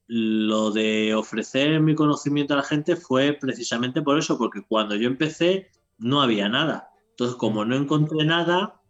lo 0.06 0.70
de 0.70 1.14
ofrecer 1.14 1.80
mi 1.80 1.94
conocimiento 1.94 2.54
a 2.54 2.58
la 2.58 2.62
gente 2.62 2.96
fue 2.96 3.34
precisamente 3.34 4.00
por 4.00 4.18
eso, 4.18 4.38
porque 4.38 4.62
cuando 4.62 4.94
yo 4.94 5.06
empecé 5.06 5.70
no 5.98 6.22
había 6.22 6.48
nada. 6.48 6.90
Entonces, 7.10 7.36
como 7.36 7.64
no 7.64 7.76
encontré 7.76 8.24
nada, 8.24 8.80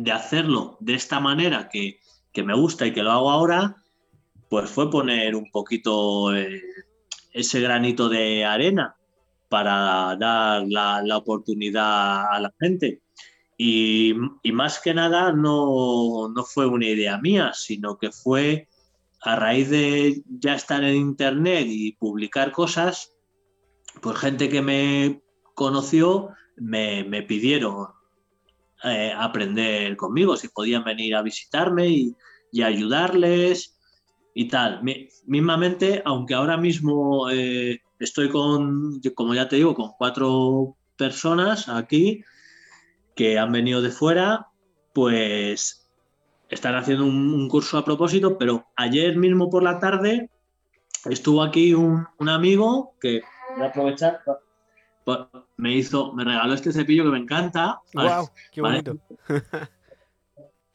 de 0.00 0.12
hacerlo 0.12 0.78
de 0.80 0.94
esta 0.94 1.20
manera 1.20 1.68
que, 1.68 2.00
me 2.42 2.54
gusta 2.54 2.86
y 2.86 2.92
que 2.94 3.02
lo 3.02 3.12
hago 3.12 3.30
ahora, 3.30 3.76
pues 4.48 4.70
fue 4.70 4.90
poner 4.90 5.36
un 5.36 5.50
poquito 5.50 6.34
eh, 6.34 6.62
ese 7.32 7.60
granito 7.60 8.08
de 8.08 8.46
arena 8.46 8.96
para 9.50 10.16
dar 10.16 10.64
la, 10.66 11.16
oportunidad 11.18 12.32
a 12.32 12.40
la 12.40 12.50
gente. 12.58 13.02
Y, 13.58 14.14
más 14.44 14.80
que 14.80 14.94
nada 14.94 15.32
no, 15.32 16.30
no, 16.34 16.44
fue 16.44 16.66
una 16.66 16.86
idea 16.86 17.18
mía, 17.18 17.52
sino 17.52 17.98
que 17.98 18.10
fue 18.10 18.68
a 19.20 19.36
raíz 19.36 19.68
de 19.68 20.22
ya 20.30 20.54
estar 20.54 20.82
en 20.82 20.96
internet 20.96 21.66
y 21.68 21.92
publicar 21.92 22.52
cosas, 22.52 23.12
pues 24.00 24.16
gente 24.16 24.48
que 24.48 24.62
me 24.62 25.20
conoció 25.54 26.30
me, 26.56 27.04
me 27.04 27.22
pidieron 27.22 27.88
eh, 28.84 29.12
aprender 29.16 29.96
conmigo, 29.96 30.36
si 30.36 30.48
podían 30.48 30.84
venir 30.84 31.14
a 31.14 31.22
visitarme 31.22 31.88
y, 31.88 32.16
y 32.52 32.62
ayudarles 32.62 33.78
y 34.34 34.48
tal. 34.48 34.82
Mi, 34.82 35.08
mismamente, 35.26 36.02
aunque 36.04 36.34
ahora 36.34 36.56
mismo 36.56 37.28
eh, 37.30 37.80
estoy 37.98 38.30
con, 38.30 39.00
como 39.14 39.34
ya 39.34 39.48
te 39.48 39.56
digo, 39.56 39.74
con 39.74 39.92
cuatro 39.98 40.76
personas 40.96 41.68
aquí 41.68 42.24
que 43.14 43.38
han 43.38 43.52
venido 43.52 43.82
de 43.82 43.90
fuera, 43.90 44.48
pues 44.94 45.88
están 46.48 46.74
haciendo 46.74 47.04
un, 47.04 47.48
curso 47.48 47.78
a 47.78 47.84
propósito, 47.84 48.38
pero 48.38 48.66
ayer 48.76 49.16
mismo 49.16 49.50
por 49.50 49.62
la 49.62 49.78
tarde 49.78 50.30
estuvo 51.04 51.42
aquí 51.42 51.74
un, 51.74 52.06
un 52.18 52.28
amigo 52.28 52.94
que 53.00 53.22
voy 53.56 53.66
a 53.66 53.68
aprovechar 53.68 54.20
me 55.56 55.74
hizo, 55.74 56.12
me 56.12 56.24
regaló 56.24 56.54
este 56.54 56.72
cepillo 56.72 57.04
que 57.04 57.10
me 57.10 57.18
encanta. 57.18 57.80
¡Wow! 57.94 58.30
¡Qué 58.52 58.60
bonito! 58.60 58.96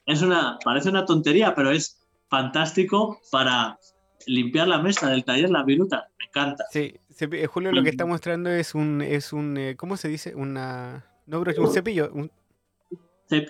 Es 0.08 0.22
una, 0.22 0.60
parece 0.64 0.90
una 0.90 1.04
tontería, 1.04 1.56
pero 1.56 1.72
es 1.72 2.00
fantástico 2.30 3.20
para 3.32 3.80
limpiar 4.28 4.68
la 4.68 4.80
mesa 4.80 5.10
del 5.10 5.24
taller 5.24 5.50
La 5.50 5.64
Viruta. 5.64 6.10
Me 6.20 6.26
encanta. 6.26 6.64
Sí, 6.70 7.00
eh, 7.20 7.48
Julio 7.48 7.72
lo 7.72 7.84
que 7.84 7.90
está 7.90 8.06
mostrando 8.06 8.52
es 8.52 8.76
un, 8.76 9.02
es 9.02 9.34
un 9.34 9.58
eh, 9.58 9.76
¿cómo 9.76 9.98
se 9.98 10.08
dice? 10.08 10.36
Una, 10.36 11.06
no, 11.26 11.40
pero 11.40 11.52
es 11.52 11.58
un 11.58 11.74
cepillo. 11.74 12.12
Un... 12.14 12.32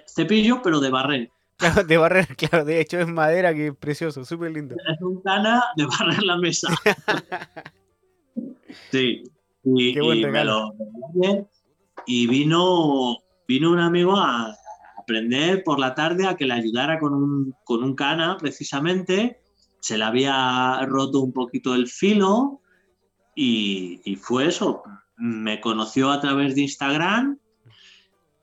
Cepillo, 0.08 0.62
pero 0.62 0.80
de 0.80 0.90
barrer. 0.90 1.32
Claro, 1.58 1.86
de 1.86 1.96
barrer, 1.96 2.36
claro, 2.36 2.66
de 2.66 2.82
hecho 2.82 3.00
es 3.00 3.08
madera, 3.08 3.54
que 3.54 3.68
es 3.68 3.76
precioso, 3.78 4.26
súper 4.26 4.52
lindo. 4.52 4.76
Es 4.76 5.02
un 5.02 5.22
cana 5.22 5.64
de 5.78 5.86
barrer 5.86 6.24
la 6.24 6.36
mesa. 6.36 6.68
sí, 8.92 9.24
y, 9.66 10.00
y 10.00 10.26
me 10.26 10.46
lo 10.46 10.74
y 12.06 12.28
vino, 12.28 13.18
vino 13.48 13.72
un 13.72 13.80
amigo 13.80 14.16
a 14.18 14.56
aprender 14.98 15.64
por 15.64 15.80
la 15.80 15.96
tarde 15.96 16.28
a 16.28 16.36
que 16.36 16.46
le 16.46 16.54
ayudara 16.54 17.00
con 17.00 17.14
un, 17.14 17.56
con 17.64 17.84
un 17.84 17.96
cana, 17.96 18.38
precisamente. 18.40 19.40
Se 19.80 19.98
le 19.98 20.04
había 20.04 20.82
roto 20.86 21.22
un 21.22 21.32
poquito 21.32 21.76
el 21.76 21.88
filo 21.88 22.62
y, 23.36 24.02
y 24.04 24.16
fue 24.16 24.48
eso. 24.48 24.84
Me 25.18 25.62
conoció 25.62 26.12
a 26.12 26.20
través 26.20 26.56
de 26.56 26.62
Instagram 26.62 27.40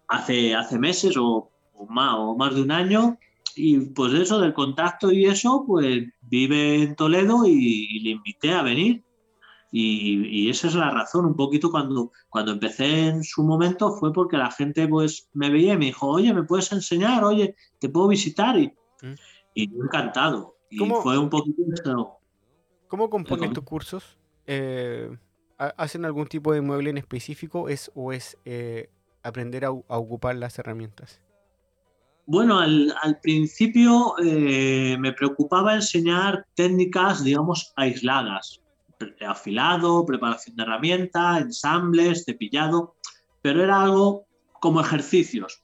hace, 0.08 0.54
hace 0.54 0.78
meses 0.78 1.16
o, 1.16 1.50
o, 1.74 1.86
más, 1.86 2.14
o 2.18 2.36
más 2.36 2.54
de 2.54 2.62
un 2.62 2.70
año 2.70 3.18
y 3.54 3.78
pues 3.80 4.14
eso 4.14 4.40
del 4.40 4.54
contacto 4.54 5.12
y 5.12 5.26
eso, 5.26 5.64
pues 5.66 6.04
vive 6.22 6.82
en 6.82 6.96
Toledo 6.96 7.46
y, 7.46 7.88
y 7.90 8.00
le 8.00 8.10
invité 8.10 8.52
a 8.52 8.62
venir. 8.62 9.02
Y, 9.74 10.26
y, 10.28 10.50
esa 10.50 10.68
es 10.68 10.74
la 10.74 10.90
razón, 10.90 11.24
un 11.24 11.34
poquito 11.34 11.70
cuando, 11.70 12.12
cuando 12.28 12.52
empecé 12.52 13.06
en 13.08 13.24
su 13.24 13.42
momento 13.42 13.94
fue 13.94 14.12
porque 14.12 14.36
la 14.36 14.50
gente 14.50 14.86
pues 14.86 15.30
me 15.32 15.48
veía 15.48 15.72
y 15.72 15.78
me 15.78 15.86
dijo, 15.86 16.08
oye, 16.08 16.34
¿me 16.34 16.42
puedes 16.42 16.70
enseñar? 16.72 17.24
Oye, 17.24 17.56
¿te 17.78 17.88
puedo 17.88 18.08
visitar? 18.08 18.58
Y, 18.58 18.66
¿Mm? 19.00 19.14
y 19.54 19.74
encantado. 19.82 20.58
Y 20.68 20.76
¿Cómo, 20.76 21.00
fue 21.00 21.16
un 21.16 21.30
poquito. 21.30 22.18
¿Cómo 22.86 23.08
compones 23.08 23.50
tus 23.54 23.64
cursos? 23.64 24.18
Eh, 24.46 25.16
¿Hacen 25.56 26.04
algún 26.04 26.26
tipo 26.26 26.52
de 26.52 26.60
mueble 26.60 26.90
en 26.90 26.98
específico 26.98 27.70
es, 27.70 27.90
o 27.94 28.12
es 28.12 28.36
eh, 28.44 28.90
aprender 29.22 29.64
a, 29.64 29.68
a, 29.68 29.96
ocupar 29.96 30.36
las 30.36 30.58
herramientas? 30.58 31.22
Bueno, 32.26 32.58
al, 32.58 32.94
al 33.02 33.18
principio 33.20 34.16
eh, 34.22 34.98
me 35.00 35.14
preocupaba 35.14 35.74
enseñar 35.74 36.46
técnicas, 36.54 37.24
digamos, 37.24 37.72
aisladas 37.76 38.61
afilado, 39.26 40.04
preparación 40.06 40.56
de 40.56 40.62
herramientas, 40.62 41.40
ensambles, 41.40 42.24
cepillado, 42.24 42.96
pero 43.40 43.62
era 43.62 43.82
algo 43.82 44.26
como 44.60 44.80
ejercicios. 44.80 45.60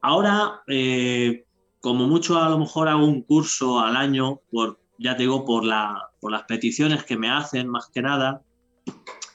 Ahora, 0.00 0.62
eh, 0.66 1.44
como 1.80 2.06
mucho 2.06 2.38
a 2.38 2.48
lo 2.48 2.58
mejor 2.58 2.88
hago 2.88 3.06
un 3.06 3.22
curso 3.22 3.80
al 3.80 3.96
año, 3.96 4.40
por, 4.50 4.80
ya 4.98 5.16
te 5.16 5.22
digo, 5.22 5.44
por, 5.44 5.64
la, 5.64 6.10
por 6.20 6.32
las 6.32 6.44
peticiones 6.44 7.04
que 7.04 7.16
me 7.16 7.30
hacen 7.30 7.68
más 7.68 7.88
que 7.92 8.02
nada, 8.02 8.42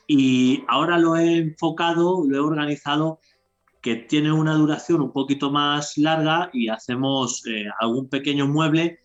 y 0.07 0.63
ahora 0.67 0.97
lo 0.97 1.15
he 1.15 1.37
enfocado, 1.37 2.23
lo 2.25 2.35
he 2.35 2.39
organizado 2.39 3.19
que 3.81 3.95
tiene 3.97 4.31
una 4.31 4.53
duración 4.53 5.01
un 5.01 5.11
poquito 5.11 5.51
más 5.51 5.97
larga 5.97 6.49
y 6.53 6.69
hacemos 6.69 7.45
eh, 7.45 7.65
algún 7.79 8.07
pequeño 8.07 8.47
mueble 8.47 8.99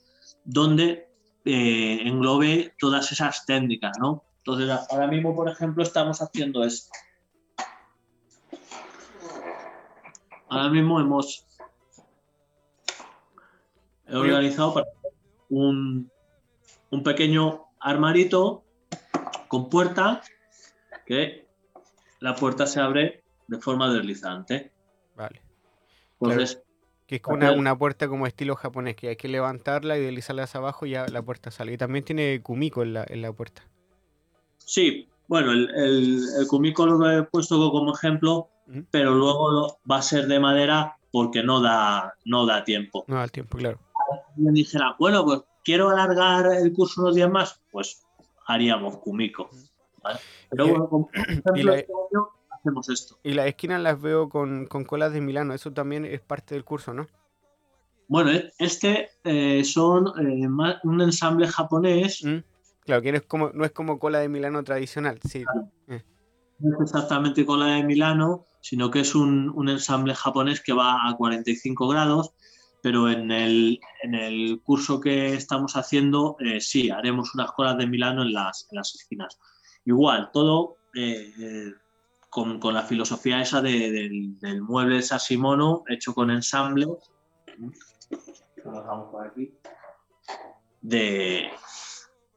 donde 0.44 1.07
eh, 1.50 2.06
englobe 2.06 2.74
todas 2.78 3.10
esas 3.10 3.46
técnicas, 3.46 3.96
¿no? 3.98 4.22
Entonces, 4.36 4.68
ahora 4.90 5.06
mismo, 5.06 5.34
por 5.34 5.48
ejemplo, 5.48 5.82
estamos 5.82 6.20
haciendo 6.20 6.62
esto. 6.62 6.90
Ahora 10.50 10.68
mismo 10.68 11.00
hemos 11.00 11.46
he 14.06 14.16
organizado 14.16 14.74
para 14.74 14.86
un, 15.48 16.10
un 16.90 17.02
pequeño 17.02 17.64
armarito 17.80 18.64
con 19.48 19.70
puerta 19.70 20.20
que 21.06 21.48
la 22.20 22.34
puerta 22.34 22.66
se 22.66 22.80
abre 22.80 23.24
de 23.46 23.58
forma 23.58 23.90
deslizante. 23.90 24.70
Vale. 25.16 25.40
Entonces. 26.20 26.62
Que 27.08 27.16
es 27.16 27.22
una, 27.26 27.52
una, 27.52 27.76
puerta 27.76 28.06
como 28.06 28.26
estilo 28.26 28.54
japonés, 28.54 28.94
que 28.94 29.08
hay 29.08 29.16
que 29.16 29.28
levantarla 29.28 29.96
y 29.96 30.02
deslizarla 30.02 30.42
hacia 30.42 30.58
abajo 30.58 30.84
y 30.84 30.90
ya 30.90 31.06
la 31.08 31.22
puerta 31.22 31.50
sale. 31.50 31.72
Y 31.72 31.78
también 31.78 32.04
tiene 32.04 32.42
kumiko 32.42 32.82
en 32.82 32.92
la, 32.92 33.06
en 33.08 33.22
la 33.22 33.32
puerta. 33.32 33.62
Sí, 34.58 35.08
bueno, 35.26 35.52
el, 35.52 35.70
el, 35.74 36.22
el, 36.38 36.46
kumiko 36.46 36.84
lo 36.84 37.10
he 37.10 37.22
puesto 37.22 37.56
como 37.70 37.94
ejemplo, 37.94 38.50
uh 38.66 38.72
-huh. 38.72 38.86
pero 38.90 39.14
luego 39.14 39.78
va 39.90 39.96
a 39.96 40.02
ser 40.02 40.26
de 40.26 40.38
madera 40.38 40.98
porque 41.10 41.42
no 41.42 41.62
da, 41.62 42.14
no 42.26 42.44
da 42.44 42.62
tiempo. 42.64 43.06
No 43.08 43.16
da 43.16 43.28
tiempo, 43.28 43.56
claro. 43.56 43.78
Me 44.36 44.52
dijera, 44.52 44.94
bueno, 44.98 45.24
pues 45.24 45.40
quiero 45.64 45.88
alargar 45.88 46.46
el 46.52 46.74
curso 46.74 47.00
unos 47.00 47.14
días 47.14 47.30
más, 47.30 47.58
pues 47.72 48.06
haríamos 48.46 48.98
kumiko. 48.98 49.48
¿vale? 50.02 50.18
Pero 50.50 50.66
y, 50.66 50.70
bueno, 50.70 50.88
como 50.90 51.10
ejemplo, 51.14 51.74
la... 51.74 51.84
hacemos 52.58 52.88
esto. 52.88 53.18
Y 53.22 53.34
las 53.34 53.46
esquinas 53.46 53.80
las 53.82 54.00
veo 54.00 54.28
con, 54.28 54.66
con, 54.66 54.84
colas 54.84 55.12
de 55.12 55.20
Milano, 55.20 55.54
eso 55.54 55.72
también 55.72 56.04
es 56.04 56.20
parte 56.20 56.54
del 56.54 56.64
curso, 56.64 56.92
¿no? 56.94 57.06
Bueno, 58.08 58.30
este 58.58 59.10
eh, 59.22 59.62
son 59.64 60.06
eh, 60.18 60.48
un 60.82 61.00
ensamble 61.02 61.46
japonés. 61.46 62.24
Mm, 62.24 62.38
claro, 62.84 63.02
que 63.02 63.12
no 63.12 63.18
es, 63.18 63.24
como, 63.24 63.50
no 63.50 63.64
es 63.66 63.72
como 63.72 63.98
cola 63.98 64.20
de 64.20 64.30
Milano 64.30 64.64
tradicional, 64.64 65.20
sí. 65.22 65.44
Claro. 65.44 65.70
Eh. 65.88 66.02
No 66.58 66.76
es 66.76 66.90
exactamente 66.90 67.44
cola 67.44 67.66
de 67.66 67.84
Milano, 67.84 68.46
sino 68.62 68.90
que 68.90 69.00
es 69.00 69.14
un, 69.14 69.50
un, 69.54 69.68
ensamble 69.68 70.14
japonés 70.14 70.62
que 70.62 70.72
va 70.72 71.06
a 71.06 71.16
45 71.16 71.86
grados, 71.86 72.32
pero 72.82 73.10
en 73.10 73.30
el, 73.30 73.78
en 74.02 74.14
el 74.14 74.62
curso 74.62 75.00
que 75.00 75.34
estamos 75.34 75.76
haciendo, 75.76 76.36
sí, 76.60 76.90
haremos 76.90 77.34
unas 77.34 77.52
colas 77.52 77.76
de 77.76 77.86
Milano 77.86 78.22
en 78.22 78.32
las, 78.32 78.66
en 78.70 78.76
las 78.76 78.94
esquinas. 78.94 79.38
Igual, 79.84 80.30
todo 80.32 80.78
con, 82.30 82.58
con, 82.60 82.74
la 82.74 82.82
filosofía 82.82 83.40
esa 83.40 83.60
de, 83.60 83.90
de, 83.90 84.08
del 84.40 84.62
mueble 84.62 85.02
Sasimono 85.02 85.84
hecho 85.88 86.14
con 86.14 86.30
ensamble. 86.30 86.86
por 88.62 89.26
aquí. 89.26 89.52
De 90.80 91.50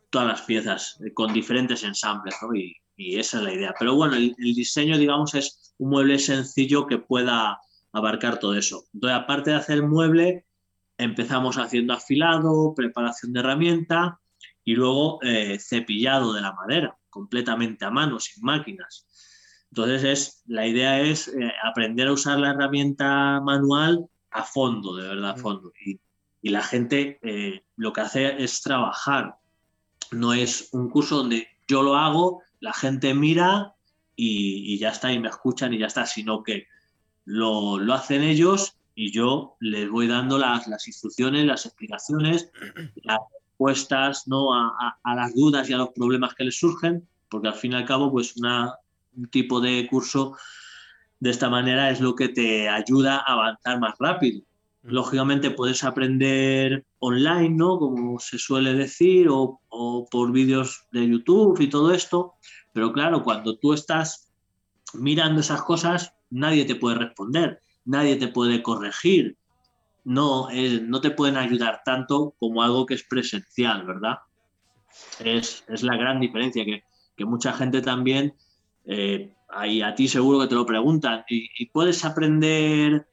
todas 0.09 0.27
las 0.27 0.41
piezas, 0.41 0.99
con 1.13 1.33
diferentes 1.33 1.83
ensambles, 1.83 2.35
¿no? 2.41 2.53
y, 2.53 2.75
y, 2.97 3.19
esa 3.19 3.37
es 3.37 3.43
la 3.43 3.53
idea. 3.53 3.73
Pero 3.77 3.95
bueno, 3.95 4.15
el, 4.15 4.35
el, 4.37 4.53
diseño, 4.53 4.97
digamos, 4.97 5.35
es 5.35 5.73
un 5.77 5.89
mueble 5.89 6.19
sencillo 6.19 6.85
que 6.87 6.97
pueda 6.97 7.59
abarcar 7.93 8.39
todo 8.39 8.55
eso. 8.55 8.85
Entonces, 8.93 9.19
aparte 9.19 9.51
de 9.51 9.57
hacer 9.57 9.75
el 9.75 9.87
mueble, 9.87 10.45
empezamos 10.97 11.57
haciendo 11.57 11.93
afilado, 11.93 12.73
preparación 12.75 13.33
de 13.33 13.39
herramienta 13.39 14.19
y 14.63 14.75
luego 14.75 15.19
eh, 15.23 15.57
cepillado 15.59 16.33
de 16.33 16.41
la 16.41 16.53
madera, 16.53 16.97
completamente 17.09 17.85
a 17.85 17.89
mano, 17.89 18.19
sin 18.19 18.43
máquinas. 18.43 19.07
Entonces, 19.71 20.03
es, 20.03 20.43
la 20.47 20.67
idea 20.67 20.99
es 20.99 21.29
eh, 21.29 21.51
aprender 21.63 22.09
a 22.09 22.13
usar 22.13 22.39
la 22.39 22.51
herramienta 22.51 23.39
manual 23.39 24.05
a 24.31 24.43
fondo, 24.43 24.95
de 24.95 25.07
verdad, 25.07 25.31
a 25.31 25.37
fondo. 25.37 25.71
Y, 25.85 25.97
y 26.41 26.49
la 26.49 26.61
gente 26.61 27.19
eh, 27.21 27.63
lo 27.77 27.93
que 27.93 28.01
hace 28.01 28.43
es 28.43 28.61
trabajar. 28.61 29.35
No 30.11 30.33
es 30.33 30.69
un 30.73 30.89
curso 30.89 31.17
donde 31.17 31.47
yo 31.67 31.83
lo 31.83 31.95
hago, 31.95 32.41
la 32.59 32.73
gente 32.73 33.13
mira 33.13 33.73
y, 34.15 34.73
y 34.73 34.77
ya 34.77 34.89
está, 34.89 35.13
y 35.13 35.19
me 35.19 35.29
escuchan 35.29 35.73
y 35.73 35.79
ya 35.79 35.87
está, 35.87 36.05
sino 36.05 36.43
que 36.43 36.67
lo, 37.23 37.77
lo 37.77 37.93
hacen 37.93 38.23
ellos 38.23 38.75
y 38.93 39.11
yo 39.11 39.55
les 39.61 39.89
voy 39.89 40.07
dando 40.07 40.37
las, 40.37 40.67
las 40.67 40.85
instrucciones, 40.87 41.45
las 41.45 41.65
explicaciones, 41.65 42.51
las 43.03 43.19
respuestas 43.33 44.27
¿no? 44.27 44.53
A, 44.53 44.75
a, 44.79 44.97
a, 45.01 45.15
las 45.15 45.33
dudas 45.33 45.69
y 45.69 45.73
a 45.73 45.77
los 45.77 45.89
problemas 45.89 46.35
que 46.35 46.43
les 46.43 46.59
surgen, 46.59 47.07
porque 47.29 47.47
al 47.47 47.53
fin 47.53 47.71
y 47.71 47.75
al 47.75 47.85
cabo, 47.85 48.11
pues 48.11 48.35
una, 48.35 48.75
un 49.15 49.27
tipo 49.29 49.61
de 49.61 49.87
curso 49.89 50.37
de 51.19 51.29
esta 51.29 51.49
manera 51.49 51.89
es 51.89 52.01
lo 52.01 52.15
que 52.15 52.29
te 52.29 52.67
ayuda 52.69 53.17
a 53.17 53.33
avanzar 53.33 53.79
más 53.79 53.95
rápido. 53.99 54.41
Lógicamente 54.83 55.51
puedes 55.51 55.83
aprender 55.83 56.85
online, 56.99 57.49
¿no? 57.49 57.77
Como 57.77 58.19
se 58.19 58.39
suele 58.39 58.73
decir, 58.73 59.29
o, 59.29 59.59
o 59.69 60.07
por 60.09 60.31
vídeos 60.31 60.87
de 60.91 61.07
YouTube 61.07 61.59
y 61.61 61.69
todo 61.69 61.93
esto, 61.93 62.33
pero 62.73 62.91
claro, 62.91 63.23
cuando 63.23 63.57
tú 63.57 63.73
estás 63.73 64.31
mirando 64.93 65.41
esas 65.41 65.61
cosas, 65.61 66.13
nadie 66.29 66.65
te 66.65 66.75
puede 66.75 66.97
responder, 66.97 67.61
nadie 67.85 68.15
te 68.15 68.27
puede 68.27 68.63
corregir, 68.63 69.37
no, 70.03 70.47
no 70.83 71.01
te 71.01 71.11
pueden 71.11 71.37
ayudar 71.37 71.81
tanto 71.85 72.35
como 72.39 72.63
algo 72.63 72.85
que 72.85 72.95
es 72.95 73.03
presencial, 73.03 73.85
¿verdad? 73.85 74.19
Es, 75.19 75.63
la 75.67 75.95
gran 75.95 76.19
diferencia, 76.19 76.65
que, 76.65 76.83
mucha 77.23 77.53
gente 77.53 77.83
también, 77.83 78.33
eh, 78.85 79.33
ahí 79.49 79.81
a 79.81 79.95
ti 79.95 80.07
seguro 80.07 80.39
que 80.39 80.47
te 80.47 80.55
lo 80.55 80.65
preguntan, 80.65 81.23
¿y, 81.27 81.65
puedes 81.67 82.03
aprender 82.05 83.07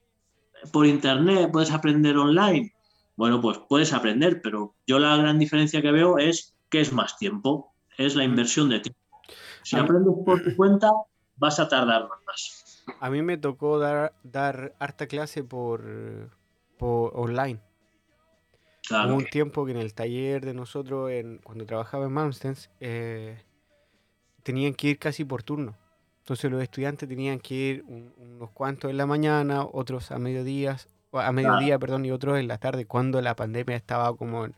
por 0.73 0.86
internet? 0.86 1.51
¿Puedes 1.53 1.70
aprender 1.70 2.16
online? 2.16 2.73
Bueno, 3.16 3.40
pues 3.40 3.59
puedes 3.69 3.93
aprender, 3.93 4.40
pero 4.43 4.74
yo 4.86 4.99
la 4.99 5.16
gran 5.16 5.39
diferencia 5.39 5.82
que 5.82 5.90
veo 5.90 6.19
es 6.19 6.55
que 6.70 6.81
es 6.81 6.93
más 6.93 7.16
tiempo, 7.19 7.73
es 7.97 8.15
la 8.15 8.24
inversión 8.24 8.69
de 8.69 8.81
tiempo. 8.81 9.01
Si 9.62 9.77
aprendes 9.77 10.15
por 10.24 10.43
tu 10.43 10.55
cuenta, 10.57 10.93
vas 11.36 11.59
a 11.59 11.69
tardar 11.69 12.09
más. 12.27 12.85
A 13.01 13.11
mí 13.11 13.23
me 13.23 13.36
tocó 13.36 13.78
dar, 13.78 14.15
dar 14.23 14.74
harta 14.78 15.07
clase 15.07 15.45
por, 15.45 16.31
por 16.78 17.12
online. 17.15 17.61
Hubo 18.90 19.15
un 19.15 19.27
tiempo 19.27 19.66
que 19.66 19.73
en 19.73 19.78
el 19.78 19.95
taller 19.95 20.45
de 20.45 20.55
nosotros, 20.55 21.11
en, 21.11 21.39
cuando 21.39 21.66
trabajaba 21.66 22.07
en 22.07 22.12
Malmstens, 22.12 22.70
eh, 22.81 23.43
tenían 24.48 24.72
que 24.72 24.88
ir 24.88 24.98
casi 24.98 25.26
por 25.26 25.42
turno. 25.42 25.76
Entonces 26.20 26.50
los 26.50 26.62
estudiantes 26.62 27.06
tenían 27.06 27.38
que 27.38 27.54
ir 27.54 27.84
unos 27.86 28.50
cuantos 28.52 28.90
en 28.90 28.96
la 28.96 29.04
mañana, 29.04 29.62
otros 29.62 30.10
a 30.10 30.18
mediodía, 30.18 30.78
a 31.12 31.32
mediodía, 31.32 31.78
perdón, 31.78 32.06
y 32.06 32.12
otros 32.12 32.38
en 32.38 32.48
la 32.48 32.56
tarde, 32.56 32.86
cuando 32.86 33.20
la 33.20 33.36
pandemia 33.36 33.76
estaba 33.76 34.16
como 34.16 34.46
en, 34.46 34.54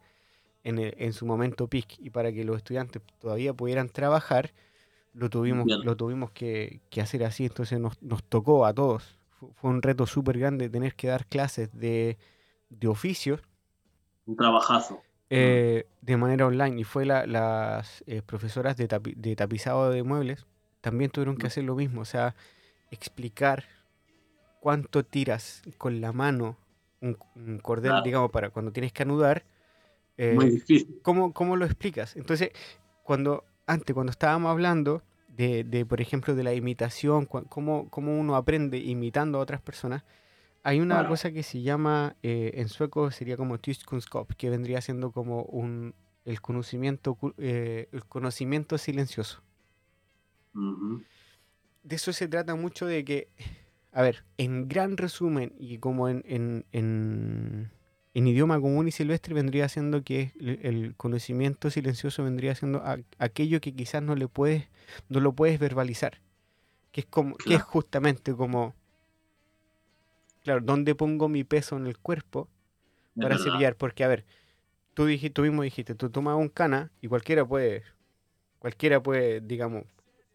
en, 0.62 1.12
su 1.12 1.26
momento 1.26 1.66
peak. 1.66 1.98
Y 1.98 2.10
para 2.10 2.30
que 2.32 2.44
los 2.44 2.58
estudiantes 2.58 3.02
todavía 3.18 3.52
pudieran 3.52 3.88
trabajar, 3.88 4.52
lo 5.12 5.28
tuvimos, 5.28 5.66
lo 5.66 5.96
tuvimos 5.96 6.30
que, 6.30 6.80
hacer 7.02 7.24
así. 7.24 7.46
Entonces 7.46 7.80
nos, 7.80 8.00
nos 8.00 8.22
tocó 8.22 8.66
a 8.66 8.72
todos. 8.72 9.18
Fue 9.56 9.70
un 9.70 9.82
reto 9.82 10.06
súper 10.06 10.38
grande 10.38 10.68
tener 10.68 10.94
que 10.94 11.08
dar 11.08 11.26
clases 11.26 11.68
de, 11.72 12.16
de 12.68 12.86
oficios 12.86 13.40
un 14.26 14.36
trabajazo. 14.36 15.02
Eh, 15.32 15.86
de 16.00 16.16
manera 16.16 16.46
online. 16.46 16.80
Y 16.80 16.84
fue 16.84 17.06
las 17.06 18.02
eh, 18.06 18.20
profesoras 18.24 18.76
de, 18.76 18.88
tapizado 19.36 19.90
de 19.90 20.02
muebles 20.02 20.46
también 20.80 21.10
tuvieron 21.10 21.36
que 21.36 21.46
hacer 21.46 21.64
lo 21.64 21.76
mismo. 21.76 22.00
O 22.00 22.04
sea, 22.04 22.34
explicar 22.90 23.64
cuánto 24.58 25.04
tiras 25.04 25.62
con 25.78 26.00
la 26.00 26.12
mano 26.12 26.56
un, 27.00 27.58
cordel, 27.62 28.02
digamos, 28.02 28.30
para 28.30 28.50
cuando 28.50 28.72
tienes 28.72 28.92
que 28.92 29.04
anudar. 29.04 29.44
Eh, 30.16 30.32
Muy 30.34 30.50
difícil. 30.50 30.98
¿cómo, 31.02 31.32
¿Cómo 31.32 31.56
lo 31.56 31.64
explicas? 31.64 32.16
Entonces, 32.16 32.50
cuando 33.04 33.44
antes, 33.66 33.94
cuando 33.94 34.10
estábamos 34.10 34.50
hablando 34.50 35.02
de, 35.28 35.64
de 35.64 35.86
por 35.86 36.00
ejemplo, 36.00 36.34
de 36.34 36.42
la 36.42 36.52
imitación, 36.54 37.26
cómo, 37.26 37.88
cómo 37.88 38.18
uno 38.18 38.34
aprende 38.34 38.78
imitando 38.78 39.38
a 39.38 39.42
otras 39.42 39.60
personas, 39.60 40.02
hay 40.62 40.80
una 40.80 41.06
cosa 41.08 41.32
que 41.32 41.42
se 41.42 41.62
llama, 41.62 42.16
eh, 42.22 42.52
en 42.54 42.68
sueco 42.68 43.10
sería 43.10 43.36
como 43.36 43.58
Tyskkunskap, 43.58 44.32
que 44.34 44.50
vendría 44.50 44.80
siendo 44.80 45.10
como 45.10 45.42
un, 45.44 45.94
el, 46.24 46.40
conocimiento, 46.40 47.16
eh, 47.38 47.88
el 47.92 48.04
conocimiento 48.04 48.76
silencioso. 48.76 49.42
De 51.82 51.96
eso 51.96 52.12
se 52.12 52.28
trata 52.28 52.54
mucho 52.56 52.86
de 52.86 53.04
que, 53.04 53.28
a 53.92 54.02
ver, 54.02 54.24
en 54.36 54.68
gran 54.68 54.96
resumen 54.96 55.54
y 55.58 55.78
como 55.78 56.08
en, 56.08 56.24
en, 56.26 56.66
en, 56.72 58.26
idioma 58.26 58.60
común 58.60 58.86
y 58.86 58.90
silvestre 58.90 59.32
vendría 59.32 59.68
siendo 59.68 60.02
que 60.02 60.32
el, 60.38 60.94
conocimiento 60.96 61.70
silencioso 61.70 62.22
vendría 62.22 62.54
siendo 62.54 62.82
aquello 63.18 63.60
que 63.62 63.74
quizás 63.74 64.02
no 64.02 64.14
le 64.14 64.28
puedes, 64.28 64.68
no 65.08 65.20
lo 65.20 65.32
puedes 65.32 65.58
verbalizar, 65.58 66.20
que 66.92 67.00
es 67.00 67.06
como, 67.06 67.36
que 67.36 67.54
es 67.54 67.62
justamente 67.62 68.34
como 68.34 68.74
claro, 70.42 70.60
¿dónde 70.62 70.94
pongo 70.94 71.28
mi 71.28 71.44
peso 71.44 71.76
en 71.76 71.86
el 71.86 71.98
cuerpo 71.98 72.48
para 73.20 73.38
cepillar? 73.38 73.76
Porque, 73.76 74.04
a 74.04 74.08
ver, 74.08 74.24
tú, 74.94 75.06
dijiste, 75.06 75.34
tú 75.34 75.42
mismo 75.42 75.62
dijiste, 75.62 75.94
tú 75.94 76.10
tomas 76.10 76.36
un 76.36 76.48
cana 76.48 76.90
y 77.00 77.08
cualquiera 77.08 77.44
puede, 77.44 77.82
cualquiera 78.58 79.02
puede, 79.02 79.40
digamos, 79.40 79.84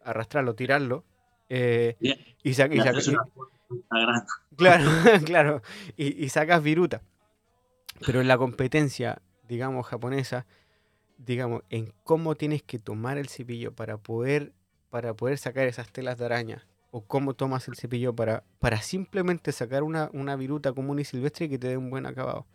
arrastrarlo, 0.04 0.54
tirarlo. 0.54 1.04
Eh, 1.48 1.96
y, 2.42 2.54
sacas 2.54 3.08
claro, 4.56 4.84
claro, 5.24 5.62
y, 5.96 6.24
y, 6.24 6.28
sacas 6.28 6.62
viruta. 6.62 7.02
Pero 8.04 8.20
en 8.20 8.28
la 8.28 8.36
competencia, 8.36 9.22
digamos, 9.48 9.86
japonesa, 9.86 10.46
digamos, 11.18 11.62
en 11.70 11.92
cómo 12.04 12.34
tienes 12.34 12.62
que 12.62 12.78
tomar 12.78 13.16
el 13.16 13.28
cepillo 13.28 13.72
para 13.72 13.96
poder, 13.96 14.52
para 14.90 15.14
poder 15.14 15.38
sacar 15.38 15.66
esas 15.66 15.90
telas 15.90 16.18
de 16.18 16.26
araña 16.26 16.66
o 16.96 17.04
cómo 17.04 17.34
tomas 17.34 17.68
el 17.68 17.76
cepillo 17.76 18.16
para, 18.16 18.42
para 18.58 18.80
simplemente 18.80 19.52
sacar 19.52 19.82
una, 19.82 20.36
viruta 20.36 20.72
común 20.72 20.98
y 20.98 21.04
silvestre 21.04 21.46
que 21.46 21.58
te 21.58 21.68
dé 21.68 21.76
un 21.76 21.90
buen 21.90 22.06
acabado. 22.06 22.46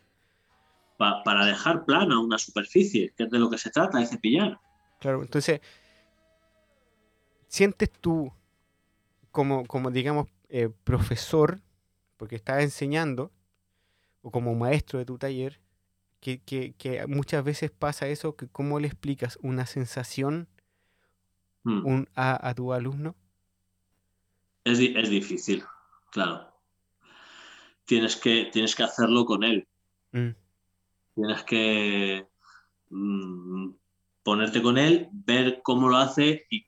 para 0.97 1.45
dejar 1.45 1.85
plana 1.85 2.19
una 2.19 2.39
superficie, 2.39 3.13
que 3.15 3.25
es 3.25 3.29
de 3.29 3.37
lo 3.37 3.51
que 3.51 3.59
se 3.59 3.69
trata, 3.69 3.99
de 3.99 4.07
cepillar. 4.07 4.59
Claro, 4.99 5.21
entonces, 5.21 5.61
¿sientes 7.49 7.91
tú 7.91 8.33
como, 9.29 9.63
como 9.67 9.91
digamos, 9.91 10.27
eh, 10.49 10.69
profesor, 10.83 11.61
porque 12.17 12.35
estás 12.35 12.63
enseñando, 12.63 13.31
o 14.23 14.31
como 14.31 14.55
maestro 14.55 14.97
de 14.97 15.05
tu 15.05 15.19
taller, 15.19 15.59
que, 16.19 17.05
muchas 17.07 17.43
veces 17.43 17.69
pasa 17.69 18.07
eso, 18.07 18.35
que 18.35 18.47
cómo 18.47 18.79
le 18.79 18.87
explicas 18.87 19.37
una 19.43 19.67
sensación 19.67 20.47
hmm. 21.61 22.05
a, 22.15 22.49
a 22.49 22.55
tu 22.55 22.73
alumno? 22.73 23.15
Es, 24.63 24.77
difícil, 24.77 25.63
claro. 26.11 26.47
Tienes 27.85 28.15
que, 28.15 28.49
tienes 28.51 28.75
que 28.75 28.83
hacerlo 28.83 29.25
con 29.25 29.43
él. 29.43 29.67
Mm. 30.11 30.29
Tienes 31.15 31.43
que 31.43 32.27
mm, 32.89 33.69
ponerte 34.23 34.61
con 34.61 34.77
él, 34.77 35.09
ver 35.11 35.61
cómo 35.63 35.89
lo 35.89 35.97
hace 35.97 36.45
y 36.49 36.65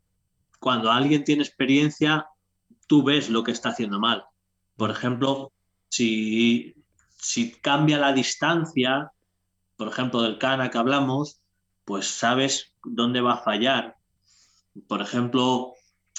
cuando 0.59 0.91
alguien 0.91 1.23
tiene 1.23 1.43
experiencia, 1.43 2.27
tú 2.87 3.03
ves 3.03 3.29
lo 3.29 3.43
que 3.43 3.51
está 3.51 3.69
haciendo 3.69 3.99
mal. 3.99 4.23
Por 4.77 4.89
ejemplo, 4.89 5.51
si, 5.89 6.73
si 7.17 7.51
cambia 7.51 7.97
la 7.97 8.13
distancia, 8.13 9.11
por 9.75 9.89
ejemplo, 9.89 10.21
del 10.21 10.37
cana 10.37 10.71
que 10.71 10.77
hablamos, 10.77 11.41
pues 11.85 12.07
sabes 12.07 12.73
dónde 12.83 13.21
va 13.21 13.33
a 13.33 13.43
fallar. 13.43 13.97
Por 14.87 15.01
ejemplo, 15.01 15.73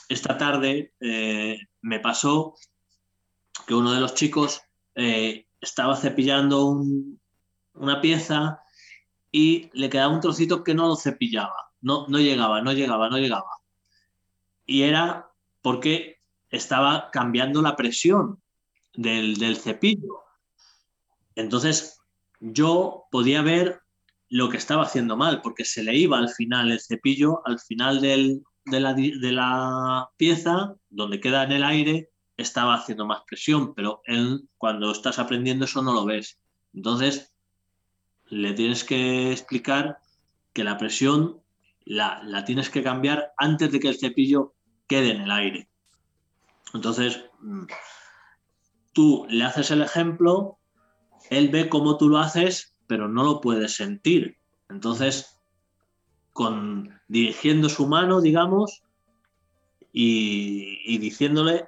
esta 0.08 0.36
tarde 0.38 0.92
eh, 1.00 1.58
me 1.82 2.00
pasó 2.00 2.54
que 3.66 3.74
uno 3.74 3.92
de 3.92 4.00
los 4.00 4.14
chicos 4.14 4.62
eh, 4.94 5.46
estaba 5.60 5.96
cepillando 5.96 6.82
una 7.74 8.00
pieza 8.00 8.60
y 9.32 9.70
le 9.72 9.88
quedaba 9.88 10.14
un 10.14 10.20
trocito 10.20 10.62
que 10.62 10.74
no 10.74 10.86
lo 10.86 10.96
cepillaba, 10.96 11.72
no, 11.80 12.06
no 12.08 12.18
llegaba, 12.18 12.62
no 12.62 12.72
llegaba, 12.72 13.08
no 13.08 13.18
llegaba. 13.18 13.50
Y 14.66 14.82
era 14.82 15.30
porque 15.62 16.18
estaba 16.50 17.10
cambiando 17.10 17.62
la 17.62 17.76
presión 17.76 18.40
del, 18.94 19.36
del 19.36 19.56
cepillo. 19.56 20.22
Entonces 21.34 22.00
yo 22.40 23.04
podía 23.10 23.42
ver 23.42 23.80
lo 24.28 24.48
que 24.48 24.56
estaba 24.56 24.84
haciendo 24.84 25.16
mal, 25.16 25.42
porque 25.42 25.64
se 25.64 25.82
le 25.82 25.96
iba 25.96 26.18
al 26.18 26.28
final 26.28 26.70
el 26.70 26.80
cepillo, 26.80 27.42
al 27.46 27.58
final 27.60 28.00
del, 28.00 28.42
de 28.64 28.80
la, 29.32 30.10
pieza, 30.16 30.74
donde 30.90 31.20
queda 31.20 31.44
en 31.44 31.52
el 31.52 31.64
aire, 31.64 32.10
estaba 32.36 32.74
haciendo 32.74 33.06
más 33.06 33.22
presión, 33.26 33.74
pero 33.74 34.00
él, 34.04 34.48
cuando 34.58 34.90
estás 34.90 35.18
aprendiendo 35.18 35.64
eso 35.66 35.82
no 35.82 35.92
lo 35.92 36.04
ves. 36.04 36.38
Entonces, 36.72 37.32
le 38.26 38.52
tienes 38.54 38.84
que 38.84 39.30
explicar 39.32 39.98
que 40.52 40.64
la 40.64 40.78
presión 40.78 41.40
la, 41.84 42.22
la, 42.24 42.44
tienes 42.44 42.70
que 42.70 42.82
cambiar 42.82 43.32
antes 43.36 43.70
de 43.70 43.78
que 43.78 43.88
el 43.88 43.98
cepillo 43.98 44.54
quede 44.86 45.12
en 45.12 45.22
el 45.22 45.30
aire. 45.30 45.68
Entonces, 46.72 47.24
mm, 47.40 47.64
tú 48.92 49.26
le 49.28 49.44
haces 49.44 49.70
el 49.70 49.82
ejemplo, 49.82 50.58
él 51.30 51.48
ve 51.48 51.68
cómo 51.68 51.98
tú 51.98 52.08
lo 52.08 52.18
haces, 52.18 52.74
pero 52.86 53.08
no 53.08 53.22
lo 53.24 53.40
puedes 53.40 53.76
sentir. 53.76 54.38
Entonces, 54.68 55.33
con 56.34 57.00
dirigiendo 57.08 57.68
su 57.70 57.86
mano, 57.86 58.20
digamos, 58.20 58.82
y, 59.92 60.98
diciéndole 60.98 61.66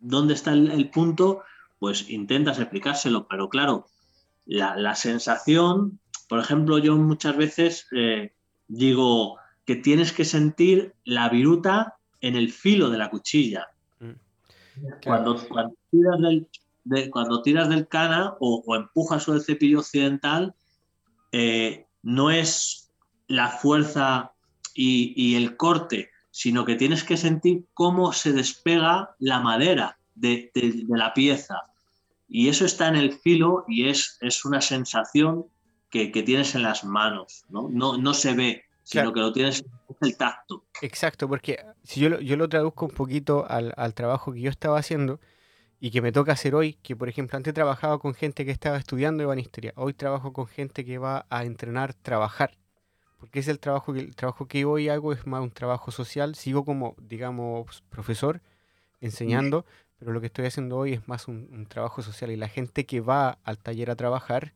dónde 0.00 0.32
está 0.32 0.54
el, 0.54 0.88
punto, 0.88 1.42
pues 1.78 2.08
intentas 2.08 2.58
explicárselo, 2.58 3.28
pero 3.28 3.50
claro, 3.50 3.86
la, 4.46 4.94
sensación, 4.94 6.00
por 6.28 6.40
ejemplo, 6.40 6.78
yo 6.78 6.96
muchas 6.96 7.36
veces 7.36 7.86
eh, 7.94 8.32
digo 8.68 9.36
que 9.66 9.76
tienes 9.76 10.12
que 10.12 10.24
sentir 10.24 10.94
la 11.04 11.28
viruta 11.28 11.96
en 12.22 12.36
el 12.36 12.50
filo 12.50 12.88
de 12.88 12.98
la 12.98 13.10
cuchilla. 13.10 13.68
Mm. 14.00 14.12
Cuando, 15.04 15.36
tiras 15.90 16.20
del, 16.20 17.10
cuando 17.10 17.42
tiras 17.42 17.68
del 17.68 17.86
cana 17.86 18.34
o, 18.40 18.74
empujas 18.74 19.24
sobre 19.24 19.40
el 19.40 19.44
cepillo 19.44 19.80
occidental, 19.80 20.54
eh, 21.32 21.84
no 22.02 22.30
es 22.30 22.85
la 23.28 23.48
fuerza 23.48 24.32
y, 24.74 25.34
el 25.36 25.56
corte, 25.56 26.10
sino 26.30 26.64
que 26.64 26.76
tienes 26.76 27.02
que 27.02 27.16
sentir 27.16 27.64
cómo 27.74 28.12
se 28.12 28.32
despega 28.32 29.14
la 29.18 29.40
madera 29.40 29.98
de, 30.14 30.50
la 30.88 31.14
pieza. 31.14 31.62
Y 32.28 32.48
eso 32.48 32.64
está 32.64 32.88
en 32.88 32.96
el 32.96 33.12
filo 33.12 33.64
y 33.68 33.88
es, 33.88 34.18
es 34.20 34.44
una 34.44 34.60
sensación 34.60 35.46
que, 35.90 36.08
tienes 36.08 36.54
en 36.54 36.62
las 36.62 36.84
manos, 36.84 37.44
¿no? 37.48 37.68
No, 37.70 38.14
se 38.14 38.34
ve, 38.34 38.64
sino 38.82 39.12
que 39.12 39.20
lo 39.20 39.32
tienes 39.32 39.64
en 39.88 40.08
el 40.08 40.16
tacto. 40.16 40.64
Exacto, 40.82 41.26
porque 41.28 41.64
si 41.84 42.00
yo 42.00 42.10
lo, 42.10 42.20
yo 42.20 42.36
lo 42.36 42.48
traduzco 42.48 42.86
un 42.86 42.92
poquito 42.92 43.46
al, 43.48 43.72
al 43.76 43.94
trabajo 43.94 44.32
que 44.32 44.40
yo 44.40 44.50
estaba 44.50 44.78
haciendo, 44.78 45.20
y 45.78 45.90
que 45.90 46.02
me 46.02 46.12
toca 46.12 46.32
hacer 46.32 46.54
hoy, 46.54 46.74
que 46.82 46.96
por 46.96 47.08
ejemplo 47.08 47.36
antes 47.36 47.54
trabajaba 47.54 47.98
con 47.98 48.14
gente 48.14 48.44
que 48.44 48.50
estaba 48.50 48.76
estudiando 48.76 49.22
ebanistería, 49.22 49.72
hoy 49.76 49.94
trabajo 49.94 50.32
con 50.32 50.46
gente 50.46 50.84
que 50.84 50.98
va 50.98 51.26
a 51.28 51.44
entrenar, 51.44 51.94
trabajar, 51.94 52.56
porque 53.16 53.40
es 53.40 53.48
el 53.48 53.58
trabajo 53.58 53.92
que, 53.92 54.00
el 54.00 54.16
trabajo 54.16 54.46
que 54.46 54.64
hoy 54.64 54.88
hago 54.88 55.12
es 55.12 55.26
más 55.26 55.42
un 55.42 55.50
trabajo 55.50 55.90
social, 55.90 56.34
sigo 56.34 56.64
como, 56.64 56.94
digamos, 56.98 57.82
profesor 57.88 58.40
enseñando, 59.00 59.64
pero 59.98 60.12
lo 60.12 60.20
que 60.20 60.26
estoy 60.26 60.46
haciendo 60.46 60.76
hoy 60.76 60.94
es 60.94 61.08
más 61.08 61.28
un, 61.28 61.66
trabajo 61.66 62.02
social 62.02 62.30
y 62.30 62.36
la 62.36 62.48
gente 62.48 62.86
que 62.86 63.00
va 63.00 63.38
al 63.44 63.58
taller 63.58 63.90
a 63.90 63.96
trabajar 63.96 64.52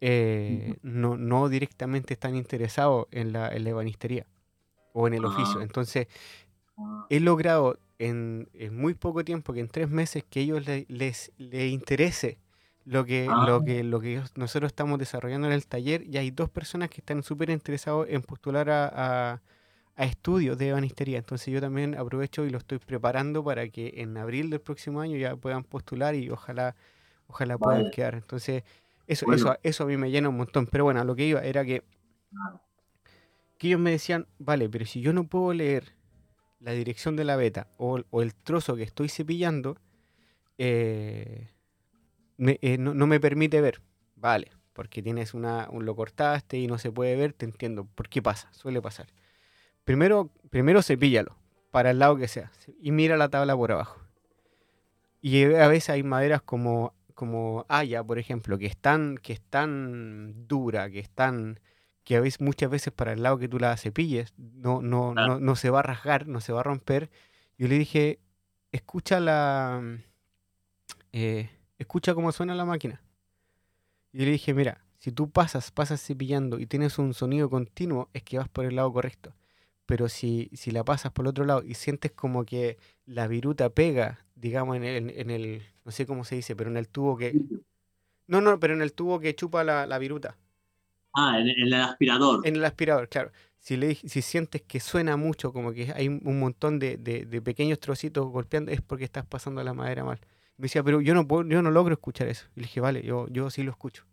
eh, 0.00 0.76
no, 0.82 1.16
no 1.16 1.48
directamente 1.48 2.14
están 2.14 2.36
interesados 2.36 3.06
en 3.10 3.32
la, 3.32 3.48
en 3.48 3.64
la 3.64 3.70
ebanistería 3.70 4.26
o 4.92 5.06
en 5.08 5.14
el 5.14 5.24
oficio, 5.24 5.60
ah. 5.60 5.62
entonces 5.62 6.06
ah. 6.76 7.06
he 7.10 7.20
logrado 7.20 7.78
en, 7.98 8.48
muy 8.72 8.94
poco 8.94 9.24
tiempo, 9.24 9.52
que 9.52 9.60
en 9.60 9.68
tres 9.68 9.88
meses, 9.88 10.24
que 10.28 10.40
ellos 10.40 10.64
les, 10.66 11.32
les 11.36 11.72
interese 11.72 12.38
lo 12.88 13.04
que, 13.04 13.26
lo 13.26 13.56
ah. 13.56 13.64
que, 13.64 13.84
lo 13.84 14.00
que 14.00 14.22
nosotros 14.36 14.70
estamos 14.70 14.98
desarrollando 14.98 15.46
en 15.46 15.52
el 15.52 15.66
taller 15.66 16.04
y 16.06 16.16
hay 16.16 16.30
dos 16.30 16.48
personas 16.48 16.88
que 16.88 17.02
están 17.02 17.22
súper 17.22 17.50
interesados 17.50 18.06
en 18.08 18.22
postular 18.22 18.70
a, 18.70 19.42
a, 19.96 20.04
estudios 20.04 20.56
de 20.56 20.72
banistería. 20.72 21.18
Entonces 21.18 21.52
yo 21.52 21.60
también 21.60 21.94
aprovecho 21.96 22.46
y 22.46 22.50
lo 22.50 22.58
estoy 22.58 22.78
preparando 22.78 23.44
para 23.44 23.68
que 23.68 23.94
en 23.96 24.16
abril 24.16 24.48
del 24.48 24.60
próximo 24.60 25.02
año 25.02 25.18
ya 25.18 25.36
puedan 25.36 25.64
postular 25.64 26.14
y 26.14 26.30
ojalá, 26.30 26.76
ojalá 27.26 27.58
puedan 27.58 27.90
quedar. 27.90 28.14
Entonces 28.14 28.62
eso, 29.06 29.30
eso, 29.32 29.56
eso 29.62 29.84
a 29.84 29.86
mí 29.86 29.98
me 29.98 30.10
llena 30.10 30.30
un 30.30 30.38
montón. 30.38 30.66
Pero 30.66 30.84
bueno, 30.84 31.04
lo 31.04 31.14
que 31.14 31.26
iba 31.26 31.40
era 31.42 31.64
que, 31.66 31.82
que 33.58 33.66
ellos 33.66 33.80
me 33.80 33.90
decían, 33.90 34.26
vale, 34.38 34.68
pero 34.70 34.86
si 34.86 35.02
yo 35.02 35.12
no 35.12 35.24
puedo 35.24 35.52
leer 35.52 35.92
la 36.60 36.72
dirección 36.72 37.16
de 37.16 37.24
la 37.24 37.36
beta 37.36 37.68
o, 37.76 37.98
el 38.22 38.34
trozo 38.34 38.76
que 38.76 38.82
estoy 38.82 39.10
cepillando 39.10 39.76
eh, 40.56 41.48
eh, 42.38 42.78
no, 42.78 43.06
me 43.06 43.20
permite 43.20 43.60
ver. 43.60 43.80
Vale, 44.16 44.50
porque 44.72 45.02
tienes 45.02 45.34
una, 45.34 45.68
un, 45.70 45.84
lo 45.84 45.94
cortaste 45.94 46.58
y 46.58 46.66
no 46.66 46.78
se 46.78 46.90
puede 46.90 47.16
ver, 47.16 47.32
te 47.32 47.44
entiendo. 47.44 47.84
¿Por 47.84 48.08
qué 48.08 48.22
pasa? 48.22 48.52
Suele 48.52 48.80
pasar. 48.80 49.06
Primero, 49.84 50.30
primero 50.50 50.82
cepíllalo, 50.82 51.36
para 51.70 51.90
el 51.90 51.98
lado 51.98 52.16
que 52.16 52.28
sea, 52.28 52.50
y 52.80 52.90
mira 52.90 53.16
la 53.16 53.28
tabla 53.28 53.56
por 53.56 53.72
abajo. 53.72 54.00
Y 55.20 55.44
a 55.44 55.68
veces 55.68 55.90
hay 55.90 56.02
maderas 56.02 56.42
como, 56.42 56.94
como 57.14 57.66
haya, 57.68 58.04
por 58.04 58.18
ejemplo, 58.18 58.58
que 58.58 58.66
están, 58.66 59.18
que 59.18 59.32
están 59.32 60.46
dura, 60.46 60.90
que 60.90 61.00
están 61.00 61.58
que 62.08 62.16
a 62.16 62.20
veces, 62.22 62.40
muchas 62.40 62.70
veces 62.70 62.90
para 62.90 63.12
el 63.12 63.22
lado 63.22 63.36
que 63.36 63.48
tú 63.48 63.58
la 63.58 63.76
cepilles 63.76 64.32
no, 64.38 64.80
no, 64.80 65.12
no, 65.12 65.38
no, 65.38 65.56
se 65.56 65.68
va 65.68 65.80
a 65.80 65.82
rasgar, 65.82 66.26
no 66.26 66.40
se 66.40 66.54
va 66.54 66.60
a 66.60 66.62
romper. 66.62 67.10
Yo 67.58 67.68
le 67.68 67.78
dije, 67.78 68.18
escucha 68.72 69.20
la... 69.20 69.98
Eh, 71.12 71.50
escucha 71.78 72.14
cómo 72.14 72.32
suena 72.32 72.54
la 72.54 72.64
máquina. 72.64 73.00
Y 74.12 74.24
le 74.24 74.32
dije, 74.32 74.54
mira, 74.54 74.84
si 74.98 75.12
tú 75.12 75.30
pasas, 75.30 75.70
pasas 75.70 76.04
cepillando 76.04 76.58
y 76.58 76.66
tienes 76.66 76.98
un 76.98 77.14
sonido 77.14 77.48
continuo, 77.48 78.08
es 78.12 78.22
que 78.22 78.38
vas 78.38 78.48
por 78.48 78.64
el 78.64 78.76
lado 78.76 78.92
correcto. 78.92 79.34
Pero 79.86 80.08
si, 80.08 80.50
si 80.52 80.70
la 80.70 80.84
pasas 80.84 81.12
por 81.12 81.24
el 81.24 81.30
otro 81.30 81.44
lado 81.44 81.62
y 81.64 81.74
sientes 81.74 82.12
como 82.12 82.44
que 82.44 82.78
la 83.06 83.26
viruta 83.26 83.70
pega, 83.70 84.26
digamos, 84.34 84.76
en 84.76 84.84
el, 84.84 85.10
en 85.10 85.30
el, 85.30 85.62
no 85.84 85.92
sé 85.92 86.06
cómo 86.06 86.24
se 86.24 86.34
dice, 86.36 86.54
pero 86.56 86.70
en 86.70 86.76
el 86.76 86.88
tubo 86.88 87.16
que... 87.16 87.40
No, 88.26 88.42
no, 88.42 88.60
pero 88.60 88.74
en 88.74 88.82
el 88.82 88.92
tubo 88.92 89.18
que 89.20 89.34
chupa 89.34 89.64
la, 89.64 89.86
la 89.86 89.98
viruta. 89.98 90.36
Ah, 91.14 91.40
en, 91.40 91.48
el 91.48 91.74
aspirador. 91.74 92.46
En 92.46 92.56
el 92.56 92.64
aspirador, 92.64 93.08
claro. 93.08 93.32
Si, 93.58 93.76
le, 93.76 93.94
si 93.94 94.22
sientes 94.22 94.62
que 94.62 94.80
suena 94.80 95.16
mucho, 95.16 95.52
como 95.52 95.72
que 95.72 95.92
hay 95.92 96.08
un 96.08 96.38
montón 96.38 96.78
de, 96.78 96.96
pequeños 97.44 97.80
trocitos 97.80 98.26
golpeando, 98.26 98.70
es 98.70 98.80
porque 98.80 99.04
estás 99.04 99.26
pasando 99.26 99.62
la 99.62 99.74
madera 99.74 100.04
mal. 100.04 100.20
Me 100.58 100.64
decía, 100.64 100.82
pero 100.82 101.00
yo 101.00 101.14
no 101.14 101.26
puedo, 101.26 101.48
yo 101.48 101.62
no 101.62 101.70
logro 101.70 101.94
escuchar 101.94 102.28
eso. 102.28 102.46
Y 102.54 102.60
le 102.60 102.66
dije, 102.66 102.80
vale, 102.80 103.02
yo, 103.02 103.26
yo 103.28 103.48
sí 103.48 103.62
lo 103.62 103.70
escucho. 103.70 104.04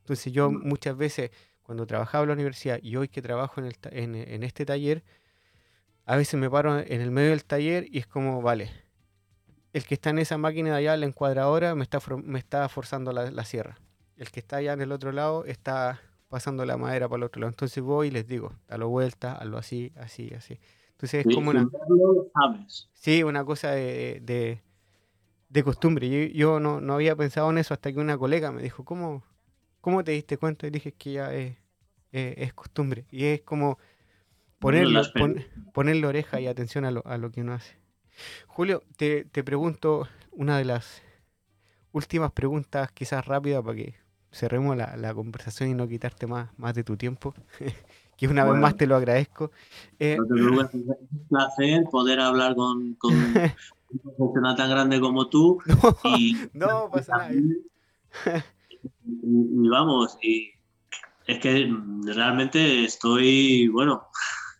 Entonces 0.00 0.32
yo 0.32 0.50
mm. 0.50 0.66
muchas 0.66 0.96
veces, 0.96 1.30
cuando 1.62 1.86
trabajaba 1.86 2.24
en 2.24 2.28
la 2.28 2.34
universidad 2.34 2.80
y 2.82 2.96
hoy 2.96 3.08
que 3.08 3.22
trabajo 3.22 3.60
en, 3.60 3.66
el, 3.66 3.76
en, 4.16 4.42
este 4.42 4.64
taller, 4.64 5.04
a 6.06 6.16
veces 6.16 6.40
me 6.40 6.50
paro 6.50 6.78
en 6.78 7.00
el 7.00 7.10
medio 7.10 7.30
del 7.30 7.44
taller 7.44 7.86
y 7.90 7.98
es 7.98 8.06
como, 8.06 8.42
vale, 8.42 8.70
el 9.72 9.84
que 9.84 9.94
está 9.94 10.10
en 10.10 10.18
esa 10.18 10.38
máquina 10.38 10.70
de 10.70 10.76
allá, 10.76 10.96
la 10.96 11.06
encuadradora, 11.06 11.74
me 11.74 11.82
está, 11.82 12.00
me 12.24 12.38
está 12.38 12.68
forzando 12.68 13.12
la, 13.12 13.30
la 13.30 13.44
sierra. 13.44 13.78
El 14.16 14.30
que 14.30 14.40
está 14.40 14.56
allá 14.56 14.72
en 14.72 14.80
el 14.80 14.92
otro 14.92 15.12
lado 15.12 15.44
está 15.44 16.00
pasando 16.28 16.64
la 16.64 16.76
madera 16.76 17.08
para 17.08 17.18
el 17.18 17.22
otro 17.24 17.40
lado. 17.40 17.50
Entonces 17.50 17.82
voy 17.82 18.08
y 18.08 18.10
les 18.10 18.26
digo, 18.26 18.54
lo 18.68 18.88
vuelta, 18.88 19.34
hazlo 19.34 19.58
así, 19.58 19.92
así, 19.96 20.32
así. 20.34 20.58
Entonces 20.92 21.26
es 21.26 21.34
como 21.34 21.50
una... 21.50 21.68
Sí, 22.94 23.22
una 23.22 23.44
cosa 23.44 23.72
de, 23.72 24.20
de, 24.22 24.62
costumbre. 25.64 26.32
Yo, 26.32 26.60
no, 26.60 26.80
no, 26.80 26.94
había 26.94 27.16
pensado 27.16 27.50
en 27.50 27.58
eso 27.58 27.74
hasta 27.74 27.92
que 27.92 27.98
una 27.98 28.16
colega 28.16 28.52
me 28.52 28.62
dijo, 28.62 28.84
¿cómo, 28.84 29.24
cómo 29.80 30.04
te 30.04 30.12
diste 30.12 30.38
cuenta? 30.38 30.66
Y 30.66 30.70
dije, 30.70 30.92
que 30.92 31.12
ya 31.12 31.34
es, 31.34 31.56
es, 32.12 32.52
costumbre. 32.54 33.06
Y 33.10 33.24
es 33.24 33.42
como 33.42 33.78
ponerle, 34.58 35.00
ponerle 35.72 36.06
oreja 36.06 36.40
y 36.40 36.46
atención 36.46 36.84
a 36.84 36.90
lo, 36.90 37.06
a 37.06 37.18
lo 37.18 37.30
que 37.30 37.40
uno 37.40 37.54
hace. 37.54 37.76
Julio, 38.46 38.82
te, 38.96 39.24
te 39.24 39.42
pregunto 39.42 40.08
una 40.32 40.58
de 40.58 40.64
las 40.64 41.02
últimas 41.92 42.32
preguntas, 42.32 42.90
quizás 42.92 43.26
rápida, 43.26 43.62
para 43.62 43.76
que 43.76 43.94
cerremos 44.32 44.76
la, 44.76 45.14
conversación 45.14 45.70
y 45.70 45.74
no 45.74 45.88
quitarte 45.88 46.26
más, 46.26 46.50
más 46.56 46.74
de 46.74 46.84
tu 46.84 46.96
tiempo, 46.96 47.34
que 48.16 48.28
una 48.28 48.44
vez 48.44 48.60
más 48.60 48.76
te 48.76 48.86
lo 48.86 48.96
agradezco. 48.96 49.50
Eh, 49.98 50.14
es 50.14 50.74
un 50.74 51.26
placer 51.28 51.84
poder 51.90 52.20
hablar 52.20 52.54
con, 52.54 52.94
con 52.94 53.10
un 53.92 54.16
profesional 54.16 54.56
tan 54.56 54.70
grande 54.70 55.00
como 55.00 55.28
tú. 55.28 55.58
No, 56.04 56.16
y, 56.16 56.36
no 56.52 56.90
pasa 56.90 57.18
nada. 57.18 57.32
Y, 57.32 59.68
vamos, 59.68 60.18
y 60.22 60.50
es 61.26 61.38
que 61.38 61.72
realmente 62.04 62.84
estoy, 62.84 63.68
bueno, 63.68 64.08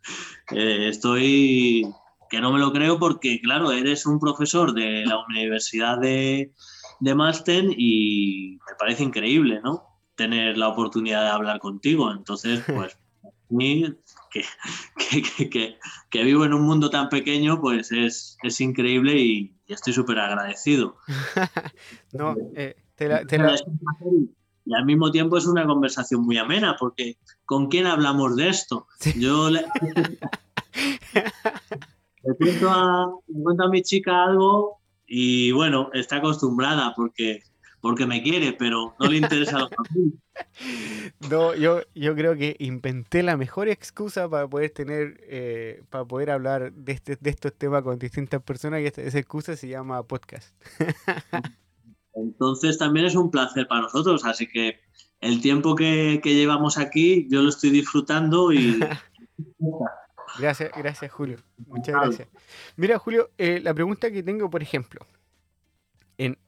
eh, 0.52 0.89
estoy 0.89 1.85
que 2.31 2.40
no 2.40 2.52
me 2.52 2.61
lo 2.61 2.73
creo 2.73 2.98
porque, 2.98 3.40
claro, 3.40 3.73
eres 3.73 4.07
un 4.07 4.20
profesor 4.20 4.73
de 4.73 5.05
la 5.05 5.19
Universidad 5.27 5.98
de, 5.98 6.52
de 7.01 7.15
máster 7.15 7.65
y 7.77 8.59
me 8.69 8.77
parece 8.78 9.02
increíble, 9.02 9.61
¿no? 9.62 9.82
Tener 10.15 10.57
la 10.57 10.69
oportunidad 10.69 11.23
de 11.23 11.31
hablar 11.31 11.59
contigo. 11.59 12.12
Entonces, 12.12 12.62
pues, 12.66 12.97
a 13.24 13.28
mí, 13.48 13.93
que, 14.31 15.51
que, 15.51 15.78
que, 16.11 16.24
vivo 16.24 16.44
en 16.44 16.55
un 16.55 16.62
mundo 16.62 16.90
tan 16.90 17.09
pequeño, 17.09 17.61
pues 17.61 17.90
es, 17.93 18.39
es 18.43 18.61
increíble 18.61 19.19
y, 19.19 19.57
estoy 19.66 19.93
súper 19.93 20.19
agradecido. 20.19 20.97
no, 22.12 22.35
eh, 22.57 22.77
te 22.97 23.07
Y 24.66 24.74
al 24.74 24.85
mismo 24.85 25.11
tiempo 25.11 25.36
es 25.36 25.47
una 25.47 25.66
conversación 25.66 26.23
muy 26.23 26.39
amena, 26.39 26.77
porque 26.78 27.19
¿con 27.44 27.69
quién 27.69 27.86
hablamos 27.86 28.36
de 28.36 28.48
esto? 28.48 28.86
Yo 29.16 29.51
le, 29.51 29.65
le 32.23 32.35
cuento 32.36 32.70
a, 32.70 33.12
le 33.28 33.43
cuento 33.43 33.65
a 33.65 33.69
mi 33.69 33.82
chica 33.82 34.24
algo 34.24 34.81
y 35.07 35.51
bueno, 35.51 35.90
está 35.93 36.16
acostumbrada 36.16 36.93
porque, 36.94 37.43
porque 37.81 38.07
me 38.07 38.23
quiere, 38.23 38.52
pero 38.52 38.94
no 38.98 39.07
le 39.09 39.19
interesa 39.19 39.59
lo 39.59 39.70
que 39.70 39.77
No, 41.31 41.55
yo, 41.55 41.81
yo 41.94 42.15
creo 42.15 42.36
que 42.36 42.57
inventé 42.59 43.23
la 43.23 43.36
mejor 43.36 43.69
excusa 43.69 44.28
para 44.28 44.48
poder 44.48 44.70
tener, 44.70 45.20
eh, 45.24 45.82
para 45.90 46.05
poder 46.05 46.31
hablar 46.31 46.73
de, 46.73 46.93
este, 46.93 47.16
de 47.20 47.31
estos 47.31 47.55
temas 47.55 47.82
con 47.82 47.98
distintas 47.98 48.43
personas 48.43 48.81
y 48.81 48.86
esa 48.86 49.19
excusa 49.19 49.57
se 49.57 49.69
llama 49.69 50.02
podcast. 50.02 50.55
Entonces 52.15 52.78
también 52.78 53.07
es 53.07 53.15
un 53.15 53.31
placer 53.31 53.66
para 53.69 53.82
nosotros, 53.82 54.24
así 54.24 54.47
que 54.47 54.81
el 55.20 55.40
tiempo 55.40 55.74
que, 55.74 56.20
que 56.23 56.35
llevamos 56.35 56.78
aquí 56.78 57.27
yo 57.31 57.43
lo 57.43 57.48
estoy 57.48 57.70
disfrutando 57.70 58.52
y... 58.52 58.78
Gracias, 60.39 60.70
gracias 60.77 61.11
Julio. 61.11 61.39
Muchas 61.66 61.94
gracias. 61.94 62.28
Mira, 62.77 62.98
Julio, 62.98 63.31
eh, 63.36 63.61
la 63.61 63.74
pregunta 63.74 64.11
que 64.11 64.23
tengo, 64.23 64.48
por 64.48 64.62
ejemplo, 64.62 65.05
en, 66.19 66.39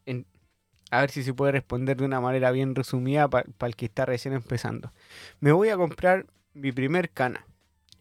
a 0.92 1.00
ver 1.00 1.10
si 1.10 1.22
se 1.22 1.34
puede 1.34 1.52
responder 1.52 1.96
de 1.96 2.04
una 2.04 2.20
manera 2.20 2.50
bien 2.50 2.74
resumida 2.74 3.28
para 3.28 3.46
el 3.60 3.76
que 3.76 3.86
está 3.86 4.06
recién 4.06 4.34
empezando. 4.34 4.92
Me 5.40 5.52
voy 5.52 5.70
a 5.70 5.76
comprar 5.76 6.26
mi 6.54 6.70
primer 6.70 7.10
cana. 7.10 7.46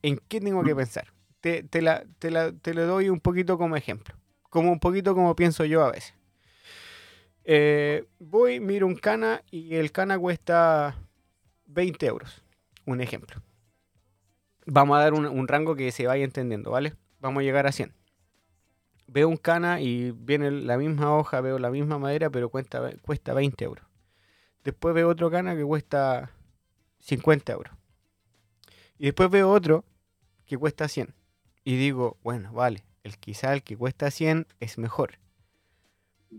¿En 0.04 0.20
qué 0.28 0.40
tengo 0.40 0.64
que 0.64 0.76
pensar? 0.76 1.08
Te, 1.40 1.64
te, 1.64 1.82
la, 1.82 2.04
te, 2.20 2.32
la, 2.32 2.52
te 2.52 2.74
lo 2.74 2.86
doy 2.86 3.10
un 3.10 3.20
poquito 3.20 3.58
como 3.58 3.76
ejemplo. 3.76 4.16
Como 4.50 4.72
un 4.72 4.80
poquito 4.80 5.16
como 5.16 5.36
pienso 5.36 5.66
yo 5.66 5.84
a 5.84 5.92
veces. 5.92 6.14
Eh, 7.44 8.06
voy, 8.20 8.60
miro 8.60 8.86
un 8.86 8.96
cana 8.96 9.44
y 9.50 9.76
el 9.76 9.92
cana 9.92 10.20
cuesta 10.20 10.96
20 11.66 12.06
euros. 12.06 12.44
Un 12.86 13.02
ejemplo 13.02 13.42
vamos 14.66 14.98
a 14.98 15.02
dar 15.02 15.14
un, 15.14 15.48
rango 15.48 15.76
que 15.76 15.92
se 15.92 16.08
vaya 16.08 16.24
entendiendo, 16.24 16.72
¿vale? 16.72 16.94
vamos 17.20 17.42
a 17.42 17.44
llegar 17.44 17.68
a 17.68 17.72
100. 17.72 17.94
Veo 19.14 19.28
un 19.28 19.36
cana 19.36 19.82
y 19.82 20.12
viene 20.12 20.50
la 20.52 20.78
misma 20.78 21.14
hoja, 21.14 21.42
veo 21.42 21.60
la 21.60 21.70
misma 21.70 22.00
madera, 22.00 22.30
pero 22.30 22.50
cuesta, 22.50 22.82
cuesta 23.02 23.34
20 23.34 23.66
euros. 23.66 23.86
Después 24.64 24.96
veo 24.96 25.10
otro 25.10 25.30
cana 25.30 25.54
que 25.54 25.66
cuesta 25.66 26.32
50 27.00 27.52
euros. 27.52 27.76
Y 28.98 29.06
después 29.06 29.30
veo 29.30 29.52
otro 29.52 29.84
que 30.46 30.58
cuesta 30.58 30.88
100. 30.88 31.14
Y 31.66 31.76
digo, 31.76 32.18
bueno, 32.24 32.54
vale, 32.54 32.86
el 33.04 33.18
quizá 33.18 33.54
el 33.54 33.64
que 33.64 33.76
cuesta 33.76 34.12
100 34.12 34.48
es 34.62 34.78
mejor. 34.78 35.20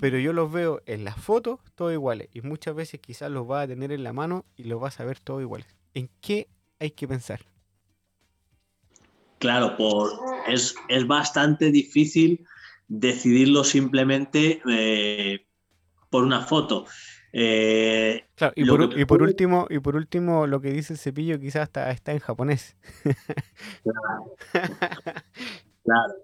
Pero 0.00 0.18
yo 0.18 0.32
los 0.32 0.50
veo 0.50 0.80
en 0.86 1.04
las 1.04 1.16
fotos 1.16 1.60
todos 1.74 1.92
iguales. 1.92 2.30
Y 2.32 2.40
muchas 2.40 2.74
veces 2.74 3.00
quizás 3.00 3.30
los 3.30 3.46
vas 3.46 3.64
a 3.64 3.68
tener 3.68 3.92
en 3.92 4.02
la 4.02 4.14
mano 4.14 4.46
y 4.56 4.64
los 4.64 4.80
vas 4.80 4.98
a 4.98 5.04
ver 5.04 5.20
todos 5.20 5.42
iguales. 5.42 5.66
¿En 5.92 6.08
qué 6.22 6.48
hay 6.78 6.92
que 6.92 7.06
pensar? 7.06 7.40
Claro, 9.40 9.76
por, 9.76 10.12
es, 10.46 10.74
es 10.88 11.06
bastante 11.06 11.70
difícil 11.70 12.46
decidirlo 12.93 13.64
simplemente 13.64 14.60
eh, 14.69 15.47
por 16.10 16.24
una 16.24 16.43
foto. 16.43 16.85
Eh, 17.32 18.27
y, 18.55 18.66
por, 18.66 18.82
último, 19.23 19.66
y 19.70 19.78
por 19.78 19.97
último, 19.97 20.47
lo 20.47 20.60
que 20.60 20.70
dice 20.73 20.93
el 20.93 20.98
cepillo 20.98 21.40
quizás 21.40 21.62
está, 21.62 21.90
está 21.90 22.12
en 22.12 22.19
japonés. 22.19 22.77
Claro. 25.85 26.14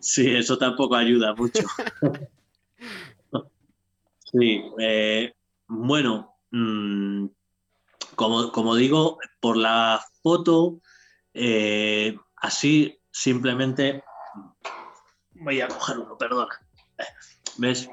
Sí, 0.00 0.34
eso 0.34 0.58
tampoco 0.58 0.96
ayuda 0.96 1.34
mucho. 1.34 1.62
Sí, 4.36 4.64
eh, 4.80 5.32
bueno, 5.68 6.34
mm, 6.50 7.26
como, 8.16 8.50
como, 8.50 8.74
digo, 8.74 9.18
por 9.38 9.56
la 9.56 10.04
foto, 10.24 10.80
eh, 11.34 12.16
así 12.34 12.98
simplemente 13.12 14.02
voy 15.34 15.60
a 15.60 15.68
coger 15.68 15.98
uno, 15.98 16.16
perdona. 16.16 16.60
¿Ves? 17.58 17.88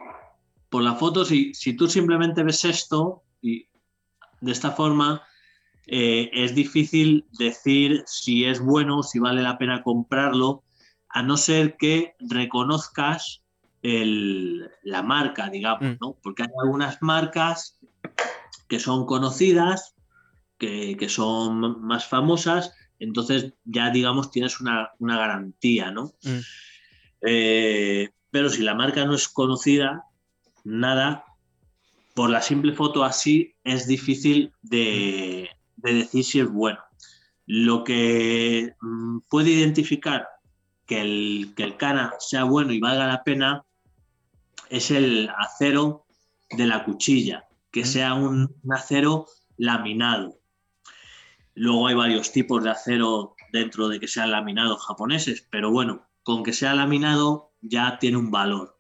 Por 0.70 0.84
la 0.84 0.96
foto, 0.96 1.26
si, 1.26 1.54
si 1.54 1.74
tú 1.74 1.88
simplemente 1.88 2.44
ves 2.44 2.66
esto 2.66 3.24
y 3.42 3.68
de 4.40 4.52
esta 4.52 4.72
forma, 4.72 5.24
eh, 5.88 6.30
es 6.34 6.56
difícil 6.56 7.26
decir 7.38 8.04
si 8.06 8.46
es 8.46 8.60
bueno, 8.60 9.04
si 9.04 9.20
vale 9.20 9.42
la 9.42 9.58
pena 9.58 9.84
comprarlo, 9.84 10.64
a 11.10 11.24
no 11.24 11.38
ser 11.38 11.76
que 11.78 12.16
reconozcas 12.20 13.44
la 13.84 15.02
marca, 15.02 15.50
digamos, 15.50 15.82
mm. 15.82 15.98
¿no? 16.00 16.16
Porque 16.22 16.44
hay 16.44 16.50
algunas 16.64 17.02
marcas 17.02 17.80
que 18.68 18.80
son 18.80 19.06
conocidas, 19.06 19.96
que, 20.58 20.96
son 21.10 21.82
más 21.82 22.06
famosas, 22.08 22.74
entonces 23.00 23.54
ya, 23.66 23.90
digamos, 23.90 24.30
tienes 24.30 24.62
una, 24.62 24.92
garantía, 25.00 25.92
¿no? 25.92 26.14
Mm. 26.24 26.40
Eh, 27.22 28.10
pero 28.30 28.50
si 28.50 28.64
la 28.64 28.76
marca 28.76 29.06
no 29.06 29.14
es 29.14 29.28
conocida, 29.28 30.06
nada, 30.64 31.26
por 32.14 32.30
la 32.30 32.42
simple 32.42 32.74
foto 32.74 33.04
así 33.04 33.56
es 33.64 33.88
difícil 33.88 34.54
de, 34.62 35.50
decir 35.78 36.24
si 36.24 36.40
es 36.40 36.50
bueno. 36.50 36.80
Lo 37.46 37.84
que 37.84 38.74
mm, 38.80 39.20
puede 39.30 39.52
identificar 39.52 40.28
que 40.86 41.02
el, 41.02 41.54
que 41.56 41.64
el 41.64 41.78
cana 41.78 42.14
sea 42.20 42.44
bueno 42.44 42.74
y 42.74 42.80
valga 42.80 43.08
la 43.08 43.24
pena 43.24 43.66
es 44.70 44.90
el 44.90 45.30
acero 45.38 46.06
de 46.50 46.66
la 46.66 46.84
cuchilla, 46.86 47.46
que 47.72 47.86
sea 47.86 48.14
un, 48.14 48.56
acero 48.70 49.28
laminado. 49.58 50.40
Luego 51.56 51.88
hay 51.88 51.96
varios 51.96 52.32
tipos 52.32 52.64
de 52.64 52.72
acero 52.72 53.36
dentro 53.52 53.90
de 53.90 54.00
que 54.00 54.08
sean 54.08 54.32
laminados 54.32 54.86
japoneses, 54.86 55.46
pero 55.50 55.72
bueno, 55.72 56.08
con 56.24 56.44
que 56.44 56.54
sea 56.54 56.74
laminado 56.74 57.52
ya 57.62 57.98
tiene 58.00 58.18
un 58.18 58.32
valor. 58.32 58.78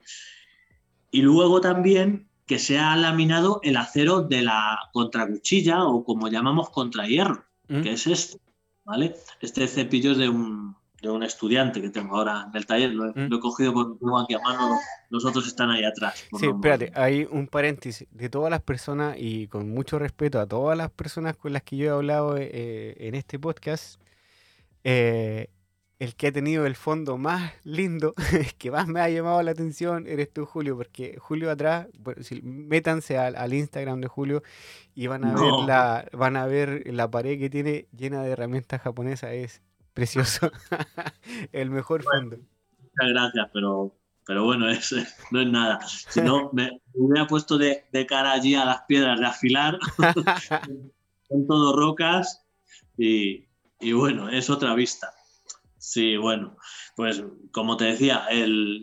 Y 1.11 1.21
luego 1.21 1.61
también 1.61 2.29
que 2.45 2.59
sea 2.59 2.95
laminado 2.97 3.61
el 3.63 3.77
acero 3.77 4.23
de 4.23 4.41
la 4.41 4.77
contracuchilla 4.91 5.85
o 5.85 6.03
como 6.03 6.27
llamamos 6.27 6.69
contrahierro, 6.69 7.45
¿Mm? 7.69 7.81
que 7.81 7.93
es 7.93 8.07
este, 8.07 8.39
¿vale? 8.83 9.15
Este 9.39 9.67
cepillo 9.67 10.11
es 10.11 10.17
de 10.17 10.27
un, 10.27 10.75
estudiante 11.23 11.81
que 11.81 11.89
tengo 11.89 12.17
ahora 12.17 12.47
en 12.49 12.57
el 12.57 12.65
taller, 12.65 12.91
lo, 12.91 13.09
he, 13.09 13.27
¿Mm? 13.27 13.39
cogido 13.39 13.73
por 13.73 13.97
aquí 14.21 14.33
a 14.33 14.39
mano, 14.39 14.77
los 15.09 15.23
otros 15.25 15.47
están 15.47 15.69
ahí 15.69 15.83
atrás. 15.83 16.25
Sí, 16.37 16.47
espérate, 16.47 16.91
hay 16.93 17.25
un 17.29 17.47
paréntesis 17.47 18.07
de 18.11 18.29
todas 18.29 18.51
las 18.51 18.61
personas 18.61 19.15
y 19.17 19.47
con 19.47 19.69
mucho 19.69 19.97
respeto 19.97 20.39
a 20.39 20.45
todas 20.45 20.77
las 20.77 20.91
personas 20.91 21.37
con 21.37 21.53
las 21.53 21.63
que 21.63 21.77
yo 21.77 21.85
he 21.85 21.89
hablado 21.89 22.35
eh, 22.37 22.95
en 22.99 23.15
este 23.15 23.39
podcast, 23.39 23.99
eh, 24.83 25.49
el 26.01 26.15
que 26.15 26.27
ha 26.27 26.31
tenido 26.31 26.65
el 26.65 26.75
fondo 26.75 27.19
más 27.19 27.53
lindo, 27.63 28.15
que 28.57 28.71
más 28.71 28.87
me 28.87 29.01
ha 29.01 29.09
llamado 29.09 29.43
la 29.43 29.51
atención, 29.51 30.07
eres 30.07 30.33
tú, 30.33 30.47
Julio, 30.47 30.75
porque 30.75 31.15
Julio 31.19 31.51
atrás, 31.51 31.89
métanse 32.41 33.19
al, 33.19 33.53
Instagram 33.53 34.01
de 34.01 34.07
Julio 34.07 34.41
y 34.95 35.05
van 35.05 35.23
a 35.23 35.35
ver 35.35 35.53
la, 35.67 36.09
van 36.11 36.37
a 36.37 36.47
ver 36.47 36.91
la 36.91 37.11
pared 37.11 37.37
que 37.37 37.51
tiene 37.51 37.85
llena 37.95 38.23
de 38.23 38.31
herramientas 38.31 38.81
japonesas, 38.81 39.29
es 39.33 39.61
precioso, 39.93 40.51
el 41.51 41.69
mejor 41.69 42.01
fondo. 42.01 42.37
Muchas 42.37 43.09
gracias, 43.11 43.49
pero, 43.53 43.95
pero 44.25 44.43
bueno, 44.43 44.69
es, 44.71 44.95
no 45.29 45.39
es 45.39 45.47
nada. 45.51 45.81
Si 45.85 46.19
no, 46.19 46.49
me, 46.51 46.81
hubiera 46.95 47.27
puesto 47.27 47.59
de, 47.59 47.85
cara 48.09 48.31
allí 48.31 48.55
a 48.55 48.65
las 48.65 48.81
piedras 48.87 49.19
de 49.19 49.25
afilar, 49.27 49.77
son 51.29 51.45
todo 51.45 51.75
rocas 51.75 52.43
y, 52.97 53.45
y 53.79 53.93
bueno, 53.93 54.29
es 54.29 54.49
otra 54.49 54.73
vista. 54.73 55.13
Sí, 55.81 56.15
bueno, 56.15 56.55
pues 56.95 57.23
como 57.51 57.75
te 57.75 57.85
decía, 57.85 58.27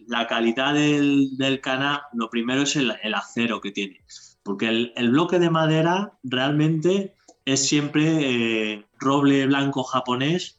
la 0.08 0.26
calidad 0.26 0.74
del, 0.74 1.36
del 1.36 1.60
cana, 1.60 2.02
lo 2.12 2.28
primero 2.28 2.62
es 2.62 2.74
el, 2.74 2.90
acero 3.14 3.60
que 3.60 3.70
tiene, 3.70 4.00
porque 4.42 4.90
el, 4.96 5.10
bloque 5.10 5.38
de 5.38 5.48
madera 5.48 6.18
realmente 6.24 7.14
es 7.44 7.68
siempre 7.68 8.72
eh, 8.72 8.86
roble 8.98 9.46
blanco 9.46 9.84
japonés 9.84 10.58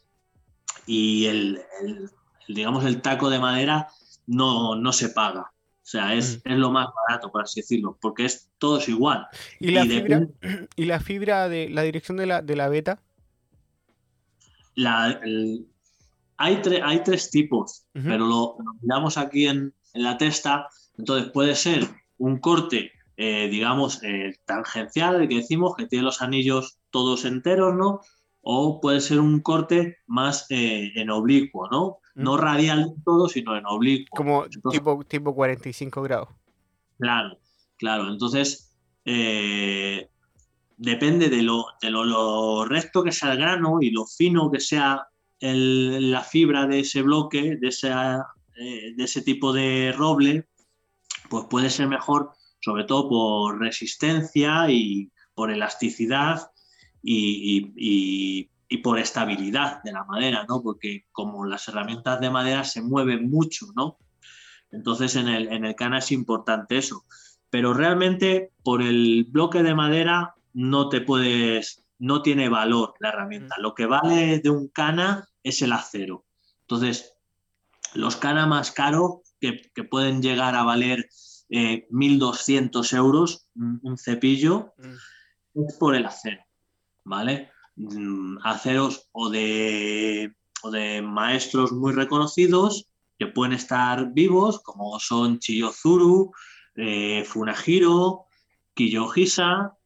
y 0.86 1.26
el, 1.26 1.60
digamos, 2.48 2.86
el 2.86 3.02
taco 3.02 3.28
de 3.28 3.38
madera 3.38 3.88
no, 4.26 4.76
no 4.76 4.94
se 4.94 5.10
paga. 5.10 5.42
O 5.42 5.86
sea, 5.90 6.14
es, 6.14 6.38
mm. 6.38 6.52
es, 6.52 6.58
lo 6.58 6.70
más 6.70 6.88
barato, 7.06 7.30
por 7.30 7.42
así 7.42 7.60
decirlo, 7.60 7.98
porque 8.00 8.24
es 8.24 8.48
todo 8.56 8.78
es 8.78 8.88
igual. 8.88 9.26
¿Y 9.58 9.72
la, 9.72 9.84
fibra, 9.84 10.26
¿y 10.76 10.86
la 10.86 11.00
fibra 11.00 11.50
de 11.50 11.68
la 11.68 11.82
dirección 11.82 12.16
de 12.16 12.24
la, 12.24 12.40
de 12.40 12.56
la 12.56 12.70
beta? 12.70 13.02
La, 14.74 15.20
hay, 16.40 16.60
hay 16.82 17.04
tres 17.04 17.30
tipos, 17.30 17.86
pero 17.92 18.26
lo, 18.26 18.56
miramos 18.80 19.16
aquí 19.18 19.46
en, 19.46 19.74
la 19.92 20.16
testa. 20.16 20.68
Entonces 20.96 21.30
puede 21.32 21.54
ser 21.54 21.86
un 22.16 22.38
corte, 22.38 22.92
eh, 23.16 23.48
digamos, 23.50 24.02
eh, 24.02 24.38
tangencial, 24.46 25.20
el 25.20 25.28
que 25.28 25.36
decimos, 25.36 25.74
que 25.76 25.86
tiene 25.86 26.04
los 26.04 26.22
anillos 26.22 26.78
todos 26.90 27.26
enteros, 27.26 27.74
¿no? 27.74 28.00
O 28.40 28.80
puede 28.80 29.02
ser 29.02 29.20
un 29.20 29.40
corte 29.40 29.98
más 30.06 30.46
eh, 30.48 30.92
en 30.94 31.10
oblicuo, 31.10 31.68
¿no? 31.70 31.98
No 32.14 32.38
radial 32.38 32.94
todo, 33.04 33.28
sino 33.28 33.54
en 33.56 33.66
oblicuo. 33.66 34.16
Como 34.16 34.46
tipo, 34.72 35.04
tipo 35.04 35.34
45 35.34 36.02
grados. 36.02 36.30
Claro, 36.98 37.38
claro. 37.76 38.08
Entonces, 38.08 38.74
depende 39.04 40.08
de, 41.28 41.42
lo, 41.42 41.66
de 41.82 41.90
lo, 41.90 42.64
recto 42.64 43.02
que 43.02 43.12
sea 43.12 43.32
el 43.32 43.38
grano 43.38 43.82
y 43.82 43.90
lo 43.90 44.06
fino 44.06 44.50
que 44.50 44.60
sea 44.60 45.09
la 45.40 46.22
fibra 46.22 46.66
de 46.66 46.80
ese 46.80 47.02
bloque, 47.02 47.56
de, 47.56 47.68
eh, 48.56 48.92
de 48.94 49.04
ese 49.04 49.22
tipo 49.22 49.52
de 49.52 49.92
roble, 49.96 50.48
pues 51.28 51.46
puede 51.48 51.70
ser 51.70 51.88
mejor, 51.88 52.32
sobre 52.60 52.84
todo 52.84 53.08
por 53.08 53.58
resistencia 53.58 54.70
y 54.70 55.10
por 55.34 55.50
elasticidad 55.50 56.50
y, 57.02 58.48
por 58.82 58.98
estabilidad 58.98 59.82
de 59.82 59.92
la 59.92 60.04
madera, 60.04 60.46
¿no? 60.48 60.62
Porque 60.62 61.06
como 61.12 61.44
las 61.44 61.68
herramientas 61.68 62.20
de 62.20 62.30
madera 62.30 62.64
se 62.64 62.82
mueven 62.82 63.28
mucho, 63.28 63.66
¿no? 63.74 63.98
Entonces 64.70 65.16
en 65.16 65.28
el, 65.28 65.48
en 65.52 65.64
el 65.64 65.74
cana 65.74 65.98
es 65.98 66.12
importante 66.12 66.78
eso. 66.78 67.04
Pero 67.50 67.74
realmente 67.74 68.52
por 68.62 68.80
el 68.80 69.26
bloque 69.28 69.62
de 69.62 69.74
madera 69.74 70.34
no 70.52 70.88
te 70.88 71.00
puedes, 71.00 71.84
no 71.98 72.22
tiene 72.22 72.48
valor 72.48 72.94
la 73.00 73.08
herramienta. 73.08 73.56
Lo 73.58 73.74
que 73.74 73.86
vale 73.86 74.38
de 74.38 74.50
un 74.50 74.68
cana 74.68 75.29
es 75.42 75.62
el 75.62 75.72
acero. 75.72 76.24
Entonces, 76.62 77.14
los 77.94 78.16
cana 78.16 78.46
más 78.46 78.70
caros, 78.70 79.20
que, 79.40 79.84
pueden 79.84 80.22
llegar 80.22 80.54
a 80.54 80.64
valer 80.64 81.08
1.200 81.48 82.92
eh, 82.92 82.96
euros, 82.96 83.48
un, 83.54 83.98
cepillo, 83.98 84.72
mm. 84.78 85.66
es 85.66 85.74
por 85.76 85.94
el 85.94 86.06
acero, 86.06 86.42
¿vale? 87.04 87.50
Mm, 87.76 88.38
aceros 88.44 89.08
o 89.12 89.30
de, 89.30 90.34
de 90.70 91.02
maestros 91.02 91.72
muy 91.72 91.92
reconocidos 91.92 92.86
que 93.18 93.26
pueden 93.26 93.52
estar 93.52 94.12
vivos, 94.12 94.60
como 94.60 94.98
son 94.98 95.38
Chiyozuru, 95.38 96.32
eh, 96.74 97.24
Funahiro, 97.24 98.24
Kiyohisa, 98.74 99.76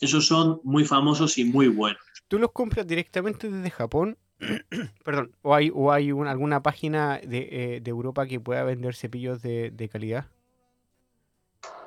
esos 0.00 0.26
son 0.26 0.60
muy 0.64 0.84
famosos 0.84 1.38
y 1.38 1.44
muy 1.44 1.68
buenos. 1.68 2.02
¿Tú 2.26 2.38
los 2.38 2.50
compras 2.52 2.86
directamente 2.86 3.48
desde 3.48 3.70
Japón 3.70 4.18
Perdón, 5.04 5.32
¿o 5.42 5.54
hay, 5.54 5.70
o 5.74 5.92
hay 5.92 6.10
alguna 6.10 6.62
página 6.62 7.18
de, 7.18 7.48
eh, 7.50 7.80
de, 7.80 7.90
Europa 7.90 8.26
que 8.26 8.40
pueda 8.40 8.64
vender 8.64 8.94
cepillos 8.94 9.42
de, 9.42 9.70
de 9.70 9.88
calidad? 9.88 10.26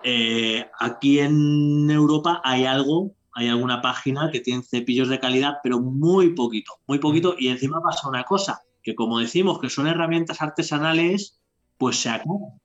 Eh, 0.04 0.66
aquí 0.80 1.20
en 1.20 1.90
Europa 1.90 2.42
hay 2.44 2.66
algo, 2.66 3.16
hay 3.34 3.48
alguna 3.48 3.82
página 3.82 4.30
que 4.32 4.42
tiene 4.42 4.64
cepillos 4.64 5.10
de 5.10 5.20
calidad, 5.20 5.56
pero 5.64 5.80
muy 5.80 6.34
poquito, 6.36 6.74
muy 6.88 7.00
poquito. 7.00 7.36
Y 7.38 7.48
encima 7.48 7.82
pasa 7.82 8.10
una 8.10 8.24
cosa, 8.24 8.62
que 8.84 8.96
como 8.96 9.20
decimos 9.20 9.60
que 9.60 9.70
son 9.70 9.88
herramientas 9.88 10.42
artesanales, 10.42 11.40
pues 11.78 11.98
se 11.98 12.10
acaban. 12.10 12.60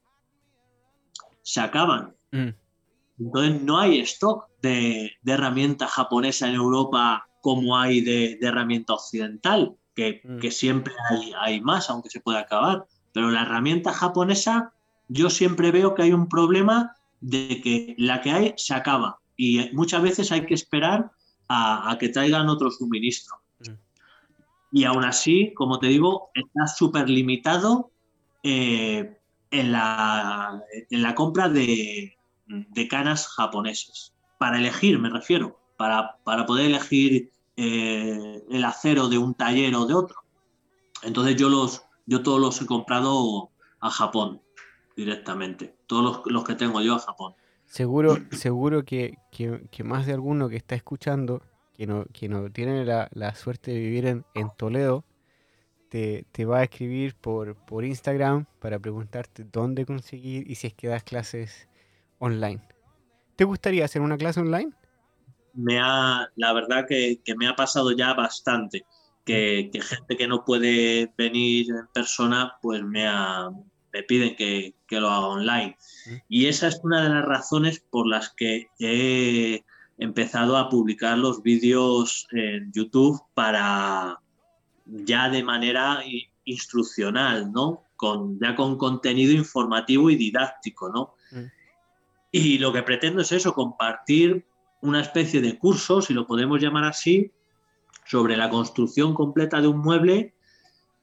Se 1.43 1.61
acaban. 1.61 2.15
Mm. 2.33 2.49
Entonces 3.21 3.63
no 3.63 3.79
hay 3.79 4.01
stock 4.01 4.49
de, 4.61 5.13
de, 5.23 5.33
herramienta 5.33 5.87
japonesa 5.89 6.49
en 6.49 6.55
Europa 6.55 7.29
como 7.41 7.79
hay 7.79 8.01
de, 8.01 8.39
herramienta 8.41 8.95
occidental, 8.95 9.77
que, 9.99 10.21
mm. 10.23 10.39
que 10.39 10.53
siempre 10.53 10.95
hay, 11.11 11.33
hay, 11.41 11.61
más, 11.61 11.91
aunque 11.91 12.09
se 12.09 12.21
puede 12.21 12.39
acabar. 12.39 12.87
Pero 13.13 13.33
la 13.33 13.43
herramienta 13.43 13.93
japonesa, 13.93 14.73
yo 15.09 15.29
siempre 15.29 15.73
veo 15.73 15.97
que 15.97 16.03
hay 16.03 16.13
un 16.13 16.29
problema 16.29 16.95
de 17.21 17.61
que 17.61 17.97
la 17.99 18.21
que 18.21 18.31
hay 18.31 18.55
se 18.57 18.75
acaba 18.75 19.19
y 19.37 19.71
muchas 19.73 20.01
veces 20.03 20.31
hay 20.31 20.47
que 20.47 20.55
esperar 20.55 21.11
a, 21.49 21.97
que 21.99 22.11
traigan 22.11 22.49
otro 22.49 22.71
suministro. 22.71 23.39
Mm. 23.59 23.73
Y 24.71 24.85
aún 24.85 25.05
así, 25.05 25.53
como 25.55 25.81
te 25.81 25.89
digo, 25.89 26.31
está 26.33 26.69
súper 26.69 27.11
limitado 27.11 27.91
eh, 28.45 29.19
en, 29.51 29.73
la, 29.73 30.63
en, 30.91 31.03
la, 31.03 31.15
compra 31.17 31.49
de, 31.49 32.17
de, 32.47 32.89
canas 32.89 33.27
japonesas. 33.27 34.15
Para 34.39 34.59
elegir, 34.59 35.01
me 35.01 35.11
refiero, 35.11 35.59
para, 35.77 36.19
para 36.23 36.47
poder 36.47 36.67
elegir 36.67 37.33
eh, 37.61 38.45
el 38.49 38.65
acero 38.65 39.09
de 39.09 39.19
un 39.19 39.35
taller 39.35 39.75
o 39.75 39.85
de 39.85 39.93
otro. 39.93 40.23
Entonces 41.03 41.35
yo, 41.35 41.49
los, 41.49 41.83
yo 42.07 42.23
todos 42.23 42.41
los 42.41 42.63
he 42.63 42.67
comprado 42.67 43.51
a 43.81 43.91
Japón 43.91 44.41
directamente. 44.95 45.75
Todos 45.89 46.23
los, 46.25 46.45
que 46.45 46.55
tengo 46.55 46.81
yo 46.83 46.95
a 46.95 47.01
Japón. 47.01 47.35
Seguro, 47.67 48.17
seguro 48.31 48.85
que, 48.85 49.19
más 49.83 50.07
de 50.07 50.13
alguno 50.13 50.49
que 50.49 50.55
está 50.55 50.77
escuchando, 50.77 51.43
que 51.75 51.89
no, 51.89 52.05
que 52.13 52.29
no 52.29 52.49
tiene 52.49 52.85
la, 52.85 53.35
suerte 53.35 53.73
de 53.73 53.81
vivir 53.81 54.07
en, 54.07 54.25
Toledo, 54.57 55.05
te, 55.89 56.45
va 56.45 56.59
a 56.59 56.63
escribir 56.63 57.17
por, 57.17 57.57
por 57.57 57.85
Instagram 57.85 58.47
para 58.61 58.79
preguntarte 58.79 59.43
dónde 59.43 59.85
conseguir 59.85 60.49
y 60.49 60.55
si 60.55 60.69
es 60.69 60.75
que 60.75 60.87
das 60.87 61.03
clases 61.03 61.69
online. 62.21 62.63
¿Te 63.35 63.43
gustaría 63.43 63.85
hacer 63.85 64.01
una 64.01 64.17
clase 64.17 64.39
online? 64.39 64.73
Me 65.59 65.79
ha, 65.79 66.29
la 66.37 66.53
verdad 66.53 66.87
que, 66.89 67.21
me 67.37 67.49
ha 67.49 67.57
pasado 67.57 67.93
ya 67.93 68.15
bastante. 68.15 68.85
Que, 69.25 69.69
que, 69.73 69.83
gente 69.83 70.17
que 70.17 70.27
no 70.27 70.45
puede 70.45 71.13
venir 71.19 71.71
en 71.71 71.87
persona, 71.93 72.55
pues 72.63 72.83
me 72.83 73.07
ha, 73.07 73.51
me 73.93 74.03
piden 74.03 74.37
que, 74.37 74.75
lo 74.91 75.11
haga 75.11 75.27
online. 75.27 75.77
Y 76.29 76.47
esa 76.47 76.69
es 76.69 76.81
una 76.83 77.03
de 77.03 77.09
las 77.11 77.25
razones 77.25 77.81
por 77.91 78.07
las 78.07 78.31
que 78.31 78.69
he 78.79 79.65
empezado 79.99 80.57
a 80.57 80.69
publicar 80.69 81.19
los 81.19 81.43
vídeos 81.43 82.27
en 82.33 82.73
YouTube 82.73 83.21
para 83.35 84.19
ya 84.87 85.29
de 85.29 85.43
manera 85.43 86.03
instruccional, 86.45 87.53
¿no? 87.53 87.85
Con, 87.97 88.39
ya 88.41 88.55
con 88.55 88.79
contenido 88.79 89.33
informativo 89.33 90.09
y 90.09 90.17
didáctico, 90.17 90.89
¿no? 90.89 91.15
Y 92.31 92.59
lo 92.59 92.73
que 92.73 92.83
pretendo 92.83 93.23
es 93.23 93.33
eso, 93.33 93.55
compartir 93.55 94.47
una 94.81 95.01
especie 95.01 95.41
de 95.41 95.59
curso, 95.59 96.03
si 96.03 96.15
lo 96.15 96.27
podemos 96.27 96.61
llamar 96.61 96.85
así, 96.85 97.33
sobre 98.07 98.37
la 98.37 98.49
construcción 98.49 99.15
completa 99.15 99.61
de 99.61 99.69
un 99.69 99.79
mueble, 99.79 100.35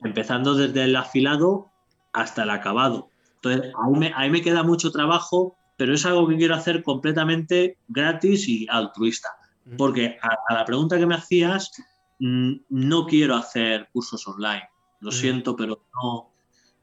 empezando 0.04 0.56
desde 0.56 0.84
el 0.84 0.96
afilado 0.96 1.72
hasta 2.14 2.44
el 2.44 2.50
acabado. 2.50 3.10
Entonces, 3.36 3.72
ahí 4.16 4.30
me, 4.30 4.42
queda 4.42 4.64
mucho 4.64 4.92
trabajo, 4.92 5.56
pero 5.78 5.94
es 5.94 6.06
algo 6.06 6.28
que 6.28 6.38
quiero 6.38 6.56
hacer 6.56 6.82
completamente 6.82 7.78
gratis 7.88 8.48
y 8.48 8.68
altruista. 8.70 9.30
Porque 9.78 10.18
a, 10.22 10.54
la 10.54 10.66
pregunta 10.66 10.98
que 10.98 11.06
me 11.06 11.16
hacías, 11.16 11.72
mm, 12.20 12.54
no 12.70 13.06
quiero 13.06 13.36
hacer 13.36 13.90
cursos 13.92 14.28
online. 14.28 14.68
Lo 15.00 15.12
siento, 15.12 15.56
pero 15.56 15.86
no, 16.02 16.32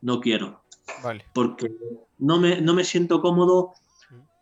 no 0.02 0.20
quiero. 0.20 0.62
Vale. 1.02 1.24
Porque 1.32 1.72
no 2.18 2.38
me, 2.38 2.60
no 2.60 2.74
me 2.74 2.84
siento 2.84 3.20
cómodo 3.20 3.72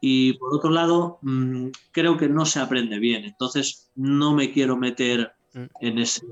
y 0.01 0.35
por 0.35 0.55
otro 0.55 0.71
lado, 0.71 1.19
mm, 1.23 1.69
creo 1.93 2.17
que 2.17 2.29
no 2.29 2.47
se 2.47 2.61
aprende 2.61 2.99
bien. 2.99 3.25
Entonces, 3.25 3.91
no 3.95 4.35
me 4.35 4.53
quiero 4.53 4.77
meter 4.77 5.33
en 5.81 5.99
ese, 5.99 6.25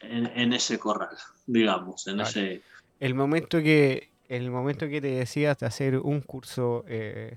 en, 0.00 0.52
ese 0.52 0.78
corral, 0.78 1.16
digamos, 1.46 2.06
en 2.06 2.20
ese 2.20 2.62
el 3.00 3.14
momento 3.14 3.58
que 3.58 4.10
el 4.28 4.50
momento 4.50 4.88
que 4.88 5.00
te 5.00 5.08
decías 5.08 5.58
de 5.58 5.66
hacer 5.66 5.98
un 5.98 6.22
curso 6.22 6.84
eh, 6.88 7.36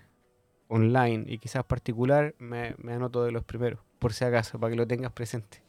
online 0.69 1.25
y 1.27 1.37
quizás 1.39 1.65
particular, 1.65 2.35
me, 2.39 2.75
anoto 2.87 3.23
de 3.23 3.31
los 3.31 3.43
primeros, 3.43 3.81
por 3.99 4.13
si 4.13 4.23
acaso, 4.23 4.57
para 4.59 4.71
que 4.71 4.77
lo 4.77 4.87
tengas 4.87 5.11
presente. 5.11 5.61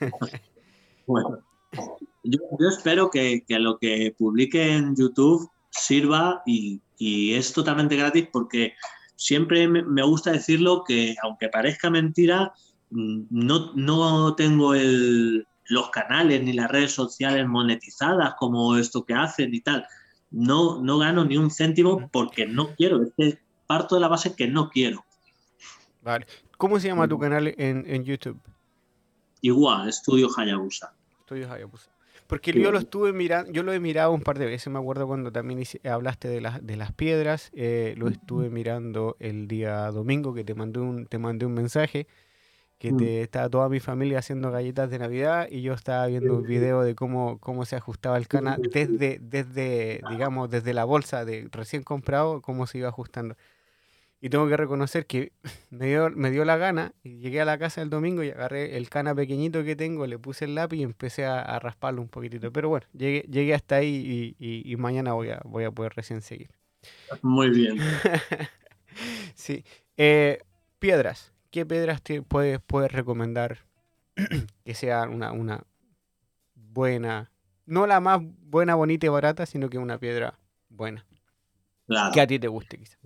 bueno, 1.06 1.38
yo, 2.24 2.38
espero 2.68 3.10
que, 3.10 3.44
lo 3.48 3.78
que 3.78 4.14
publique 4.18 4.74
en 4.74 4.96
YouTube 4.96 5.48
sirva 5.70 6.42
y, 6.44 6.80
es 6.98 7.52
totalmente 7.52 7.96
gratis 7.96 8.28
porque 8.32 8.74
siempre 9.16 9.68
me, 9.68 10.02
gusta 10.02 10.32
decirlo 10.32 10.84
que 10.84 11.16
aunque 11.22 11.48
parezca 11.48 11.90
mentira, 11.90 12.52
mm, 12.90 13.22
no, 13.30 13.72
no 13.74 14.34
tengo 14.34 14.74
el, 14.74 15.46
los 15.66 15.90
canales 15.90 16.42
ni 16.42 16.52
las 16.52 16.70
redes 16.70 16.92
sociales 16.92 17.46
monetizadas 17.46 18.34
como 18.38 18.76
esto 18.76 19.04
que 19.04 19.14
hacen 19.14 19.54
y 19.54 19.60
tal. 19.60 19.86
No, 20.30 20.82
no 20.82 20.98
gano 20.98 21.24
ni 21.24 21.36
un 21.36 21.50
céntimo 21.50 22.08
porque 22.10 22.46
no 22.46 22.74
quiero. 22.74 23.02
Es 23.16 23.38
parto 23.66 23.94
de 23.94 24.00
la 24.00 24.08
base 24.08 24.34
que 24.34 24.48
no 24.48 24.68
quiero. 24.68 25.04
Vale. 26.02 26.26
¿Cómo 26.58 26.78
se 26.78 26.88
llama 26.88 27.08
tu 27.08 27.18
canal 27.18 27.54
en, 27.56 28.04
YouTube? 28.04 28.40
Igual, 29.40 29.88
Estudio 29.88 30.28
Hayabusa. 30.36 30.94
Estudio 31.20 31.50
Hayabusa. 31.50 31.93
Porque 32.26 32.52
yo 32.52 32.72
lo 32.72 32.78
estuve 32.78 33.12
mirando, 33.12 33.52
yo 33.52 33.62
lo 33.62 33.72
he 33.72 33.80
mirado 33.80 34.12
un 34.12 34.22
par 34.22 34.38
de 34.38 34.46
veces, 34.46 34.72
me 34.72 34.78
acuerdo 34.78 35.06
cuando 35.06 35.30
también 35.30 35.62
hablaste 35.84 36.28
de, 36.28 36.40
las 36.40 36.64
de 36.64 36.76
las 36.76 36.92
piedras, 36.92 37.50
eh, 37.54 37.94
lo 37.98 38.08
estuve 38.08 38.48
mirando 38.48 39.16
el 39.20 39.46
día 39.46 39.90
domingo 39.90 40.32
que 40.32 40.42
te 40.42 40.54
mandé 40.54 40.80
un, 40.80 41.06
te 41.06 41.18
mandé 41.18 41.44
un 41.44 41.52
mensaje 41.52 42.06
que 42.78 42.92
mm. 42.92 42.96
te, 42.96 43.22
estaba 43.22 43.48
toda 43.48 43.68
mi 43.68 43.80
familia 43.80 44.18
haciendo 44.18 44.50
galletas 44.50 44.90
de 44.90 44.98
Navidad 44.98 45.48
y 45.50 45.62
yo 45.62 45.74
estaba 45.74 46.06
viendo 46.06 46.36
un 46.36 46.44
video 46.44 46.82
de 46.82 46.94
cómo, 46.94 47.38
cómo 47.40 47.64
se 47.64 47.76
ajustaba 47.76 48.16
el 48.16 48.26
cana 48.26 48.58
desde, 48.72 49.18
desde, 49.20 50.00
digamos, 50.10 50.50
desde 50.50 50.74
la 50.74 50.84
bolsa 50.84 51.24
de 51.24 51.48
recién 51.52 51.82
comprado, 51.82 52.40
cómo 52.40 52.66
se 52.66 52.78
iba 52.78 52.88
ajustando. 52.88 53.36
Y 54.24 54.30
tengo 54.30 54.48
que 54.48 54.56
reconocer 54.56 55.04
que 55.04 55.32
me 55.70 55.84
dio, 55.84 56.08
me 56.08 56.30
dio 56.30 56.46
la 56.46 56.56
gana 56.56 56.94
y 57.02 57.18
llegué 57.18 57.42
a 57.42 57.44
la 57.44 57.58
casa 57.58 57.82
el 57.82 57.90
domingo 57.90 58.22
y 58.22 58.30
agarré 58.30 58.78
el 58.78 58.88
cana 58.88 59.14
pequeñito 59.14 59.62
que 59.64 59.76
tengo, 59.76 60.06
le 60.06 60.18
puse 60.18 60.46
el 60.46 60.54
lápiz 60.54 60.78
y 60.78 60.82
empecé 60.82 61.26
a, 61.26 61.58
rasparlo 61.58 62.00
un 62.00 62.08
poquitito. 62.08 62.50
Pero 62.50 62.70
bueno, 62.70 62.86
llegué, 62.94 63.26
llegué 63.30 63.52
hasta 63.52 63.76
ahí 63.76 64.34
y, 64.38 64.72
y, 64.72 64.76
mañana 64.76 65.12
voy 65.12 65.28
a, 65.28 65.42
voy 65.44 65.64
a 65.64 65.70
poder 65.70 65.92
recién 65.94 66.22
seguir. 66.22 66.48
Muy 67.20 67.50
bien. 67.50 67.76
sí. 69.34 69.62
Eh, 69.98 70.38
piedras. 70.78 71.34
¿qué 71.50 71.66
piedras 71.66 72.00
te 72.00 72.22
puedes, 72.22 72.60
puedes 72.60 72.90
recomendar 72.92 73.58
que 74.64 74.72
sea 74.72 75.02
una, 75.02 75.32
una 75.32 75.64
buena, 76.54 77.30
no 77.66 77.86
la 77.86 78.00
más 78.00 78.22
buena, 78.22 78.74
bonita 78.74 79.04
y 79.04 79.10
barata, 79.10 79.44
sino 79.44 79.68
que 79.68 79.76
una 79.76 79.98
piedra 79.98 80.38
buena? 80.70 81.04
Que 82.14 82.22
a 82.22 82.26
ti 82.26 82.38
te 82.38 82.48
guste, 82.48 82.78
quizás. 82.78 82.98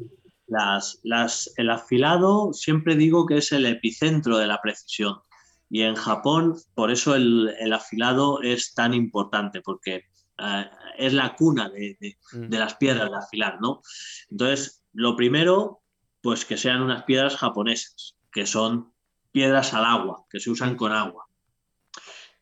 Las, 0.49 1.01
las, 1.03 1.53
el 1.57 1.71
afilado 1.71 2.53
siempre 2.53 2.97
digo 2.97 3.27
que 3.27 3.39
es 3.39 3.53
el 3.53 3.67
epicentro 3.67 4.39
de 4.39 4.47
la 4.47 4.61
precisión. 4.61 5.19
Y 5.71 5.83
en 5.83 5.95
Japón, 5.95 6.57
por 6.75 6.91
eso 6.91 7.15
el, 7.15 7.55
el 7.61 7.73
afilado 7.73 8.41
es 8.43 8.75
tan 8.75 8.95
importante, 8.95 9.61
porque 9.61 10.07
eh, 10.39 10.71
es 10.97 11.13
la 11.13 11.35
cuna 11.37 11.69
de, 11.69 11.97
mm. 12.33 12.49
de, 12.49 12.59
las 12.59 12.75
piedras 12.75 13.11
de 13.11 13.17
afilar, 13.17 13.61
¿no? 13.61 13.83
Entonces, 14.31 14.83
lo 14.93 15.17
primero, 15.17 15.83
pues 16.23 16.45
que 16.45 16.57
sean 16.57 16.83
unas 16.83 17.05
piedras 17.05 17.37
japonesas 17.37 18.17
que 18.33 18.47
son 18.47 18.93
piedras 19.33 19.75
al 19.75 19.85
agua, 19.85 20.25
que 20.31 20.41
se 20.41 20.51
usan 20.51 20.77
con 20.77 20.93
agua. 20.93 21.27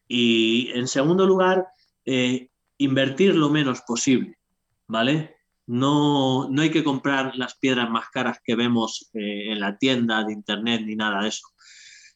Y 0.08 0.70
en 0.74 0.86
segundo 0.86 1.26
lugar, 1.26 1.66
eh, 2.04 2.50
invertir 2.78 3.34
lo 3.34 3.50
menos 3.50 3.82
posible, 3.82 4.38
¿vale? 4.86 5.35
No, 5.66 6.48
no, 6.48 6.62
hay 6.62 6.70
que 6.70 6.84
comprar 6.84 7.36
las 7.36 7.56
piedras 7.56 7.90
más 7.90 8.09
caras 8.10 8.38
que 8.44 8.55
vemos 8.55 9.10
eh, 9.14 9.52
en 9.52 9.60
la 9.60 9.76
tienda 9.76 10.22
de 10.24 10.32
internet 10.32 10.82
ni 10.84 10.94
nada 10.94 11.22
de 11.22 11.28
eso, 11.28 11.48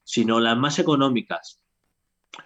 sino 0.05 0.39
las 0.41 0.57
más 0.57 0.79
económicas. 0.79 1.61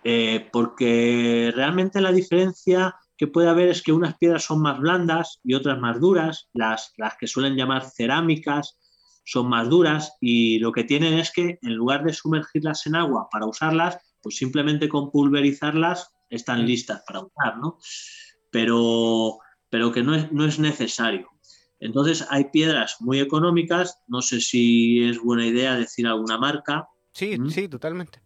Eh, 0.03 0.49
porque 0.51 1.53
realmente 1.55 2.01
la 2.01 2.11
diferencia 2.11 2.97
que 3.17 3.27
puede 3.27 3.49
haber 3.49 3.69
es 3.69 3.83
que 3.83 3.93
unas 3.93 4.17
piedras 4.17 4.45
son 4.45 4.63
más 4.63 4.79
blandas 4.79 5.41
y 5.45 5.55
otras 5.55 5.79
más 5.79 6.01
duras, 6.01 6.49
las, 6.53 6.93
las 6.97 7.17
que 7.17 7.27
suelen 7.27 7.55
llamar 7.55 7.85
cerámicas 7.89 8.79
son 9.25 9.49
más 9.49 9.69
duras 9.69 10.17
y 10.21 10.59
lo 10.59 10.73
que 10.73 10.85
tienen 10.85 11.15
es 11.15 11.33
que 11.33 11.59
en 11.63 11.75
lugar 11.75 12.05
de 12.05 12.13
sumergirlas 12.13 12.87
en 12.87 12.97
agua 12.97 13.29
para 13.31 13.47
usarlas, 13.47 13.99
pues 14.23 14.37
simplemente 14.37 14.89
con 14.89 15.11
pulverizarlas 15.11 16.11
están 16.29 16.67
listas 16.67 17.03
para 17.07 17.21
usar, 17.21 17.59
¿no? 17.59 17.79
Pero, 18.51 19.39
pero 19.75 19.91
que 19.91 20.05
no 20.05 20.15
es, 20.15 20.31
no 20.31 20.45
es 20.45 20.61
necesario. 20.61 21.29
Entonces 21.81 22.25
hay 22.31 22.45
piedras 22.53 22.99
muy 23.01 23.19
económicas, 23.19 23.99
no 24.07 24.23
sé 24.23 24.41
si 24.41 25.03
es 25.03 25.19
buena 25.19 25.45
idea 25.45 25.75
decir 25.75 26.07
alguna 26.07 26.39
marca, 26.39 26.87
Sí, 27.13 27.37
Mm. 27.37 27.51
sí, 27.51 27.67
totalmente. 27.69 28.23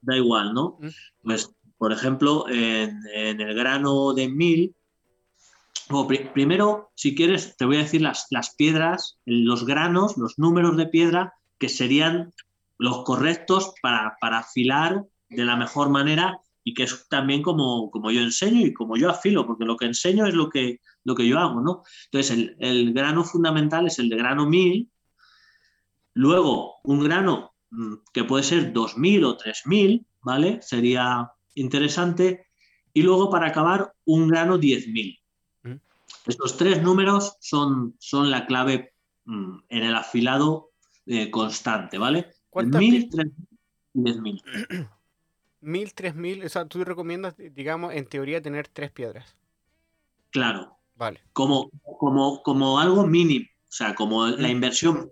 da 0.00 0.16
igual, 0.16 0.52
¿no? 0.52 0.76
Mm. 0.80 0.88
Pues, 1.22 1.54
por 1.78 1.92
ejemplo, 1.92 2.48
en, 2.48 2.98
en 3.14 3.40
el 3.40 3.54
grano 3.54 4.14
de 4.14 4.28
mil, 4.28 4.74
o 5.90 6.08
primero, 6.08 6.90
si 6.96 7.14
quieres, 7.14 7.56
te 7.56 7.64
voy 7.66 7.76
a 7.76 7.84
decir 7.84 8.02
las, 8.02 8.26
las 8.30 8.56
piedras, 8.56 9.20
los 9.26 9.64
granos, 9.64 10.16
los 10.16 10.40
números 10.40 10.76
de 10.76 10.86
piedra 10.88 11.34
que 11.60 11.68
serían 11.68 12.32
los 12.78 13.04
correctos 13.04 13.74
para, 13.80 14.16
para 14.20 14.38
afilar 14.38 15.04
de 15.28 15.44
la 15.44 15.54
mejor 15.54 15.88
manera 15.90 16.40
y 16.64 16.72
que 16.72 16.84
es 16.84 17.06
también 17.08 17.42
como, 17.42 17.90
como 17.90 18.10
yo 18.10 18.22
enseño 18.22 18.66
y 18.66 18.72
como 18.72 18.96
yo 18.96 19.10
afilo, 19.10 19.46
porque 19.46 19.66
lo 19.66 19.76
que 19.76 19.84
enseño 19.84 20.26
es 20.26 20.34
lo 20.34 20.48
que, 20.48 20.80
lo 21.04 21.14
que 21.14 21.28
yo 21.28 21.38
hago, 21.38 21.60
¿no? 21.60 21.82
Entonces, 22.06 22.30
el, 22.30 22.56
el 22.58 22.92
grano 22.94 23.22
fundamental 23.22 23.86
es 23.86 23.98
el 23.98 24.08
de 24.08 24.16
grano 24.16 24.46
1000, 24.48 24.88
luego 26.14 26.76
un 26.84 27.04
grano 27.04 27.54
mm, 27.70 27.94
que 28.12 28.24
puede 28.24 28.42
ser 28.44 28.72
2000 28.72 29.24
o 29.24 29.36
3000, 29.36 30.06
¿vale? 30.22 30.60
Sería 30.62 31.30
interesante. 31.54 32.46
Y 32.92 33.02
luego, 33.02 33.28
para 33.30 33.48
acabar, 33.48 33.92
un 34.06 34.28
grano 34.28 34.58
10.000. 34.58 35.18
Mm. 35.64 35.74
Estos 36.26 36.56
tres 36.56 36.82
números 36.82 37.36
son, 37.40 37.94
son 37.98 38.30
la 38.30 38.46
clave 38.46 38.94
mm, 39.26 39.56
en 39.68 39.82
el 39.82 39.94
afilado 39.94 40.70
eh, 41.06 41.30
constante, 41.30 41.98
¿vale? 41.98 42.30
¿Cuántas 42.48 42.80
1000, 42.80 43.02
pi- 43.02 43.10
3000 43.10 43.48
y 43.94 44.00
10.000. 44.00 44.88
Mil, 45.64 45.94
tres 45.94 46.14
mil, 46.14 46.44
o 46.44 46.48
sea, 46.48 46.66
tú 46.66 46.84
recomiendas, 46.84 47.34
digamos, 47.36 47.94
en 47.94 48.06
teoría 48.06 48.40
tener 48.42 48.68
tres 48.68 48.90
piedras. 48.90 49.34
Claro, 50.30 50.76
Vale. 50.96 51.20
como, 51.32 51.70
como, 51.98 52.42
como 52.42 52.78
algo 52.78 53.06
mínimo, 53.06 53.46
o 53.68 53.72
sea, 53.72 53.94
como 53.94 54.26
la 54.26 54.48
inversión. 54.48 55.10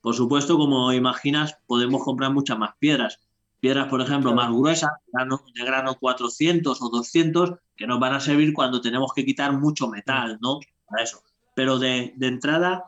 Por 0.00 0.14
supuesto, 0.14 0.56
como 0.58 0.92
imaginas, 0.92 1.58
podemos 1.66 2.04
comprar 2.04 2.30
muchas 2.32 2.58
más 2.58 2.74
piedras. 2.78 3.20
Piedras, 3.60 3.88
por 3.88 4.02
ejemplo, 4.02 4.32
Claro. 4.32 4.48
más 4.50 4.58
gruesas, 4.58 4.90
de 5.54 5.64
grano 5.64 5.96
400 5.98 6.82
o 6.82 6.88
200, 6.90 7.54
que 7.76 7.86
nos 7.86 7.98
van 7.98 8.12
a 8.12 8.20
servir 8.20 8.52
cuando 8.52 8.80
tenemos 8.82 9.12
que 9.14 9.24
quitar 9.24 9.52
mucho 9.58 9.88
metal, 9.88 10.38
¿no? 10.42 10.60
Para 10.86 11.02
eso. 11.04 11.22
Pero 11.56 11.78
de, 11.78 12.12
de 12.16 12.26
entrada, 12.26 12.84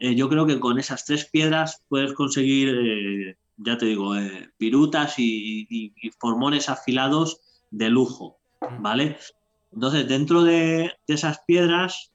eh, 0.00 0.14
yo 0.14 0.28
creo 0.28 0.44
que 0.44 0.60
con 0.60 0.78
esas 0.78 1.06
tres 1.06 1.24
piedras 1.24 1.82
puedes 1.88 2.12
conseguir, 2.12 2.68
eh, 2.68 3.36
ya 3.58 3.76
te 3.78 3.86
digo, 3.86 4.16
eh, 4.16 4.50
virutas 4.58 5.18
y, 5.18 5.66
y- 5.68 5.92
y 6.00 6.10
formones 6.18 6.68
afilados 6.68 7.40
de 7.70 7.88
lujo. 7.90 8.38
¿vale? 8.80 9.18
Entonces, 9.72 10.08
dentro 10.08 10.42
de, 10.42 10.92
de 11.06 11.14
esas 11.14 11.40
piedras, 11.46 12.10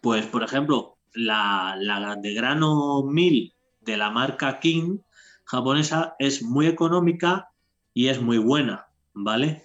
pues, 0.00 0.26
por 0.26 0.42
ejemplo, 0.42 0.96
la, 1.12 1.76
la 1.78 2.16
de 2.16 2.34
grano 2.34 3.02
1000 3.04 3.52
de 3.80 3.96
la 3.96 4.10
marca 4.10 4.58
King 4.60 4.98
japonesa 5.44 6.16
es 6.18 6.42
muy 6.42 6.66
económica 6.66 7.50
y 7.94 8.08
es 8.08 8.20
muy 8.20 8.38
buena, 8.38 8.86
¿vale? 9.14 9.62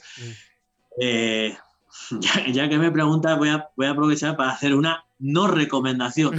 Eh, 0.99 1.56
ya, 2.20 2.48
ya 2.52 2.70
que 2.70 2.78
me 2.78 2.91
preguntas, 2.91 3.38
voy 3.38 3.49
a, 3.49 3.70
voy 3.76 3.88
a 3.88 3.91
aprovechar 3.91 4.36
para 4.38 4.52
hacer 4.52 4.74
una 4.76 5.03
no 5.20 5.48
recomendación, 5.48 6.36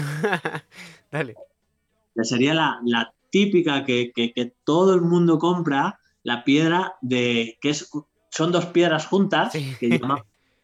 Dale. 1.10 1.34
que 2.14 2.24
sería 2.24 2.54
la, 2.54 2.80
la 2.84 3.12
típica 3.32 3.84
que, 3.84 4.12
que- 4.14 4.32
que 4.32 4.52
todo 4.64 4.94
el 4.94 5.00
mundo 5.00 5.38
compra, 5.38 5.98
la 6.22 6.44
piedra 6.44 6.94
de, 7.00 7.58
que 7.60 7.70
es, 7.70 7.90
son 8.30 8.52
dos 8.52 8.66
piedras 8.66 9.06
juntas, 9.06 9.52
Sí. 9.52 9.74
que 9.80 9.88
llaman 9.98 10.18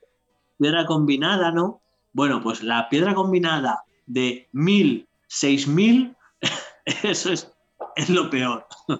piedra 0.58 0.86
combinada, 0.86 1.50
¿no? 1.50 1.80
Bueno, 2.12 2.40
pues 2.42 2.62
la 2.62 2.88
piedra 2.88 3.14
combinada 3.14 3.82
de 4.06 4.48
1000, 4.52 5.08
6000, 5.26 6.14
eso 7.02 7.32
es, 7.32 7.52
es 7.96 8.08
lo 8.10 8.30
peor. 8.30 8.66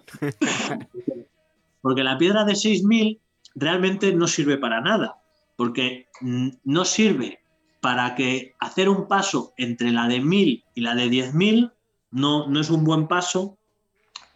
Porque 1.83 2.03
la 2.03 2.19
piedra 2.19 2.45
de 2.45 2.55
6000 2.57 3.21
realmente 3.55 4.13
no 4.15 4.27
sirve 4.27 4.59
para 4.59 4.81
nada, 4.81 5.17
porque 5.57 6.07
no 6.65 6.85
sirve 6.85 7.41
para 7.81 8.15
que 8.15 8.55
hacer 8.61 8.89
un 8.89 9.07
paso 9.09 9.53
entre 9.57 9.91
la 9.93 10.09
de 10.09 10.21
1000 10.21 10.65
y 10.75 10.81
la 10.81 10.95
de 10.95 11.09
10000 11.09 11.73
no, 12.11 12.47
no 12.49 12.61
es 12.61 12.71
un 12.71 12.85
buen 12.85 13.07
paso, 13.09 13.58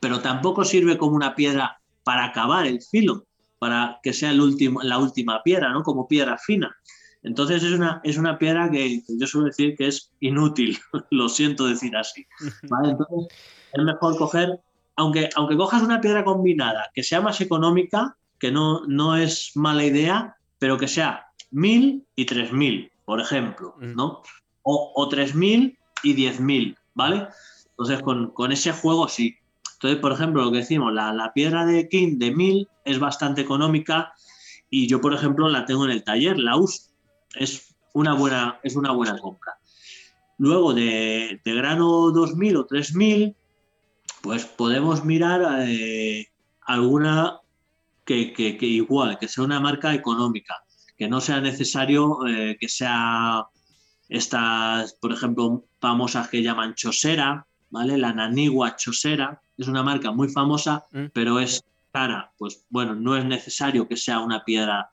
pero 0.03 0.19
tampoco 0.19 0.65
sirve 0.65 0.99
como 0.99 1.15
una 1.15 1.37
piedra 1.37 1.81
para 2.03 2.25
acabar 2.25 2.67
el 2.67 2.83
filo, 2.83 3.25
para 3.61 4.01
que 4.03 4.13
sea 4.13 4.33
el 4.33 4.41
último, 4.41 4.83
la 4.83 4.99
última 4.99 5.41
piedra, 5.45 5.69
¿no? 5.69 5.85
Como 5.85 6.09
piedra 6.09 6.37
fina. 6.39 6.77
Entonces 7.23 7.63
es 7.63 7.71
una, 7.71 8.01
es 8.03 8.19
una 8.19 8.37
piedra 8.37 8.69
que, 8.69 9.01
que 9.07 9.17
yo 9.17 9.29
suelo 9.29 9.47
decir 9.47 9.77
que 9.77 9.87
es 9.87 10.11
inútil, 10.19 10.77
lo 11.13 11.29
siento 11.29 11.67
decir 11.67 11.97
así. 11.97 12.27
¿vale? 12.69 12.91
Entonces 12.91 13.29
es 13.73 13.85
mejor 13.85 14.17
coger, 14.19 14.59
aunque, 14.97 15.31
aunque 15.37 15.57
cojas 15.57 15.85
una 15.85 16.01
piedra 16.01 16.25
combinada 16.25 16.91
que 16.93 17.05
sea 17.05 17.21
más 17.21 17.41
económica, 17.41 18.17
que 18.41 18.51
no, 18.51 18.85
no 18.89 19.17
es 19.17 19.53
mala 19.55 19.85
idea, 19.85 20.35
pero 20.59 20.79
que 20.79 20.89
sea 20.89 21.27
1000 21.53 22.05
y 22.17 22.25
3000, 22.25 22.91
por 23.05 23.21
ejemplo, 23.21 23.77
Mm. 23.79 23.95
¿no? 23.95 24.23
O, 24.63 24.93
o 24.97 25.09
3000 25.09 25.79
y 26.03 26.15
10000, 26.15 26.77
¿vale? 26.95 27.29
Entonces 27.71 28.03
con, 28.03 28.33
con 28.33 28.51
ese 28.51 28.73
juego 28.73 29.07
sí. 29.07 29.37
Entonces, 29.83 30.01
por 30.01 30.13
ejemplo, 30.13 30.45
lo 30.45 30.53
que 30.53 30.59
decimos, 30.59 30.93
la, 30.93 31.33
piedra 31.35 31.67
de 31.67 31.89
King 31.89 32.17
de 32.19 32.31
1000 32.31 32.69
es 32.85 33.01
bastante 33.01 33.41
económica 33.41 34.13
y 34.71 34.87
yo, 34.87 35.01
por 35.01 35.13
ejemplo, 35.13 35.49
la 35.49 35.65
tengo 35.65 35.85
en 35.87 35.91
el 35.91 36.05
taller, 36.05 36.39
la 36.39 36.55
uso. 36.55 36.93
Es 37.35 37.75
una 37.93 38.15
buena, 38.15 38.61
es 38.63 38.77
una 38.77 38.93
buena 38.93 39.19
compra. 39.19 39.55
Luego 40.39 40.73
de, 40.73 41.41
de 41.45 41.55
grano 41.55 42.13
2000 42.13 42.59
o 42.59 42.65
3000, 42.65 43.35
pues 44.21 44.45
podemos 44.47 45.05
mirar 45.05 45.65
eh, 45.67 46.29
alguna 46.61 47.41
que, 48.05 48.33
que- 48.33 48.57
que 48.57 48.67
igual, 48.67 49.19
que 49.19 49.27
sea 49.27 49.43
una 49.43 49.59
marca 49.59 49.93
económica, 49.95 50.63
que 50.97 51.09
no 51.09 51.21
sea 51.21 51.41
necesario 51.41 52.25
eh, 52.29 52.57
que 52.61 52.69
sea 52.69 53.47
estas, 54.09 54.95
por 54.95 55.13
ejemplo, 55.13 55.65
famosas 55.81 56.29
que 56.29 56.41
llaman 56.41 56.77
Chosera, 56.77 57.45
¿vale? 57.71 57.99
La 57.99 58.13
Nanigua 58.13 58.77
Chosera, 58.77 59.41
es 59.63 59.69
una 59.69 59.83
marca 59.83 60.11
muy 60.13 60.29
famosa, 60.29 60.85
Mm. 60.93 61.07
pero 61.15 61.39
es 61.41 61.65
cara. 61.93 62.33
Pues 62.39 62.65
bueno, 62.71 62.95
no 62.95 63.17
es 63.17 63.25
necesario 63.25 63.89
que 63.89 63.97
sea 63.97 64.21
una 64.21 64.45
piedra 64.45 64.91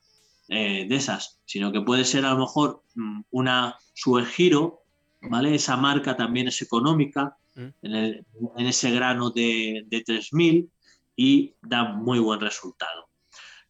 eh, 0.48 0.86
de 0.88 0.96
esas, 0.96 1.38
sino 1.44 1.70
que 1.70 1.80
puede 1.80 2.04
ser 2.04 2.24
a 2.26 2.32
lo 2.32 2.38
mejor 2.40 2.82
mm, 2.96 3.20
una 3.30 3.76
Suegiro, 3.94 4.82
¿vale? 5.22 5.54
Esa 5.54 5.76
marca 5.76 6.16
también 6.16 6.48
es 6.48 6.60
económica 6.62 7.36
Mm. 7.54 7.66
en, 7.82 7.92
el- 7.94 8.26
en 8.56 8.66
ese 8.66 8.90
grano 8.90 9.30
de, 9.30 9.84
de 9.86 10.00
3000 10.02 10.70
y 11.16 11.54
da 11.62 11.84
muy 11.84 12.18
buen 12.18 12.40
resultado. 12.40 13.08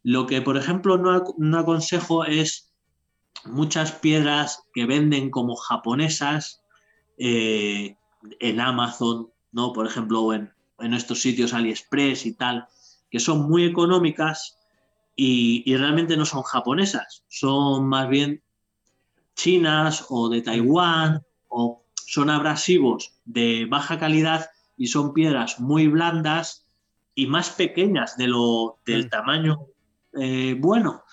Lo 0.03 0.25
que, 0.27 0.41
por 0.41 0.55
ejemplo, 0.57 0.97
no, 0.97 1.11
ac- 1.11 1.35
no 1.37 1.59
aconsejo 1.59 2.25
es 2.25 2.71
muchas 3.45 3.91
piedras 3.91 4.63
que 4.73 4.85
venden 4.85 5.29
como 5.31 5.55
japonesas 5.55 6.61
eh, 7.17 7.95
en 8.39 8.59
Amazon, 8.59 9.29
¿no? 9.51 9.73
Por 9.73 9.85
ejemplo, 9.87 10.21
o 10.21 10.33
en, 10.33 10.51
en 10.81 10.93
estos 10.93 11.21
sitios 11.21 11.53
AliExpress 11.53 12.25
y 12.25 12.33
tal, 12.33 12.67
que 13.09 13.19
son 13.19 13.49
muy 13.49 13.65
económicas 13.65 14.57
y, 15.15 15.63
y 15.65 15.77
realmente 15.77 16.17
no 16.17 16.25
son 16.25 16.43
japonesas, 16.43 17.23
son 17.27 17.87
más 17.87 18.07
bien 18.09 18.41
chinas 19.35 20.05
o 20.09 20.29
de 20.29 20.41
Taiwán 20.41 21.23
o 21.49 21.83
son 22.05 22.29
abrasivos 22.29 23.13
de 23.25 23.65
baja 23.69 23.97
calidad 23.99 24.49
y 24.77 24.87
son 24.87 25.13
piedras 25.13 25.59
muy 25.59 25.87
blandas 25.87 26.65
y 27.15 27.27
más 27.27 27.49
pequeñas 27.51 28.17
de 28.17 28.27
lo, 28.27 28.77
del 28.85 29.05
Mm. 29.05 29.09
tamaño 29.09 29.59
eh, 30.13 30.55
bueno. 30.59 31.03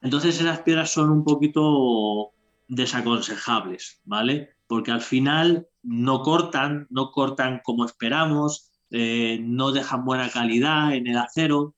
Entonces 0.00 0.40
esas 0.40 0.60
piedras 0.60 0.92
son 0.92 1.10
un 1.10 1.24
poquito 1.24 2.30
desaconsejables, 2.68 4.00
¿vale? 4.04 4.50
Porque 4.66 4.92
al 4.92 5.00
final 5.00 5.68
no 5.82 6.22
cortan, 6.22 6.86
no 6.90 7.10
cortan 7.10 7.60
como 7.64 7.84
esperamos, 7.84 8.69
eh, 8.90 9.38
no 9.40 9.72
dejan 9.72 10.04
buena 10.04 10.30
calidad 10.30 10.94
en 10.94 11.06
el 11.06 11.18
acero, 11.18 11.74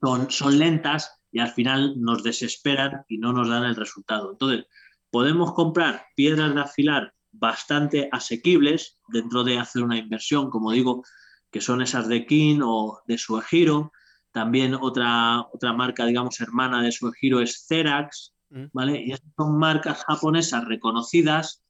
son, 0.00 0.30
son 0.30 0.58
lentas 0.58 1.20
y 1.32 1.40
al 1.40 1.48
final 1.48 2.00
nos 2.00 2.22
desesperan 2.22 3.04
y 3.08 3.18
no 3.18 3.32
nos 3.32 3.48
dan 3.48 3.64
el 3.64 3.76
resultado. 3.76 4.32
Entonces, 4.32 4.66
podemos 5.10 5.52
comprar 5.54 6.06
piedras 6.14 6.54
de 6.54 6.60
afilar 6.60 7.14
bastante 7.32 8.08
asequibles 8.12 8.98
dentro 9.08 9.44
de 9.44 9.58
hacer 9.58 9.82
una 9.82 9.98
inversión, 9.98 10.50
como 10.50 10.72
digo, 10.72 11.04
que 11.50 11.60
son 11.60 11.82
esas 11.82 12.08
de 12.08 12.26
King 12.26 12.60
o 12.62 13.00
de 13.06 13.18
Suegiro. 13.18 13.92
También 14.32 14.74
otra, 14.74 15.40
otra 15.52 15.72
marca, 15.72 16.06
digamos, 16.06 16.40
hermana 16.40 16.82
de 16.82 16.92
Suegiro 16.92 17.40
es 17.40 17.66
Cerax, 17.66 18.34
Mm. 18.54 18.66
¿vale? 18.72 19.00
Y 19.00 19.14
son 19.36 19.58
marcas 19.58 20.04
japonesas 20.04 20.64
reconocidas, 20.64 21.62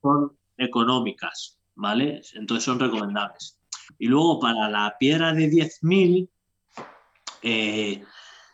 son 0.00 0.38
económicas, 0.56 1.58
¿vale? 1.74 2.22
Entonces 2.34 2.64
son 2.64 2.78
recomendables. 2.78 3.58
Y 3.98 4.06
luego 4.06 4.40
para 4.40 4.68
la 4.68 4.96
piedra 4.98 5.32
de 5.32 5.50
10.000, 5.50 6.28
eh, 7.42 8.02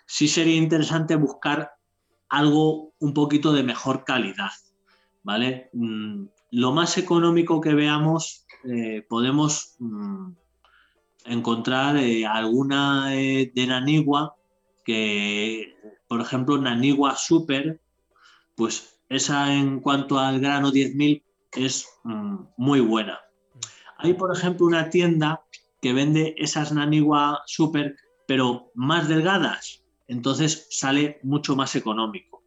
sí 0.07 0.29
sería 0.29 0.57
interesante 0.57 1.17
buscar 1.17 1.73
algo 2.29 2.93
un 2.99 3.15
poquito 3.15 3.53
de 3.53 3.63
mejor 3.63 4.05
calidad, 4.05 4.51
¿vale? 5.23 5.71
Mm, 5.73 6.27
lo 6.53 6.73
más 6.73 6.99
económico 6.99 7.61
que 7.61 7.75
veamos, 7.75 8.47
eh, 8.65 9.05
podemos 9.09 9.77
mm, 9.79 10.33
encontrar 11.27 11.97
eh, 11.97 12.27
alguna 12.27 13.11
de 13.11 13.65
Nanigua, 13.67 14.37
que, 14.85 15.75
por 16.09 16.21
ejemplo, 16.21 16.59
Nanigua 16.59 17.17
Super, 17.17 17.81
pues 18.57 18.99
esa 19.09 19.55
en 19.55 19.81
cuanto 19.81 20.19
al 20.19 20.41
grano 20.41 20.71
10.000 20.71 21.23
es 21.53 21.87
mm, 22.05 22.37
muy 22.57 22.81
buena. 22.81 23.21
Hay, 24.03 24.15
por 24.15 24.37
ejemplo, 24.37 24.67
una 24.67 24.91
tienda 24.91 25.45
que 25.81 25.93
vende 25.93 26.35
esas 26.37 26.73
Nanigua 26.73 27.43
Super, 27.47 27.97
pero 28.27 28.73
más 28.75 29.09
delgadas. 29.09 29.85
Entonces 30.09 30.67
sale 30.71 31.21
mucho 31.23 31.55
más 31.55 31.77
económico. 31.77 32.43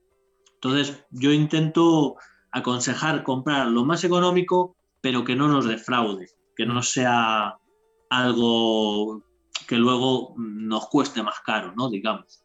Entonces 0.56 1.06
yo 1.12 1.32
intento 1.32 2.18
aconsejar 2.52 3.24
comprar 3.24 3.68
lo 3.68 3.86
más 3.86 4.04
económico, 4.04 4.76
pero 5.02 5.24
que 5.24 5.36
no 5.36 5.48
nos 5.48 5.66
defraude, 5.66 6.28
que 6.56 6.66
no 6.66 6.82
sea 6.84 7.58
algo 8.10 9.24
que 9.68 9.78
luego 9.78 10.36
nos 10.38 10.88
cueste 10.88 11.24
más 11.24 11.40
caro, 11.40 11.74
¿no? 11.76 11.90
Digamos. 11.90 12.44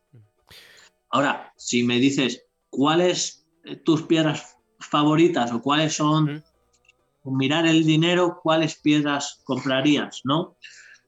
Ahora, 1.11 1.53
si 1.57 1.83
me 1.83 1.99
dices 1.99 2.45
cuáles 2.71 3.47
tus 3.85 4.03
piedras 4.03 4.57
favoritas 4.79 5.53
o 5.53 5.61
cuáles 5.61 5.95
son 5.95 6.43
mirar 7.25 7.67
el 7.67 7.85
dinero, 7.85 8.41
¿cuáles 8.43 8.77
piedras 8.77 9.41
comprarías? 9.45 10.21
¿no? 10.25 10.57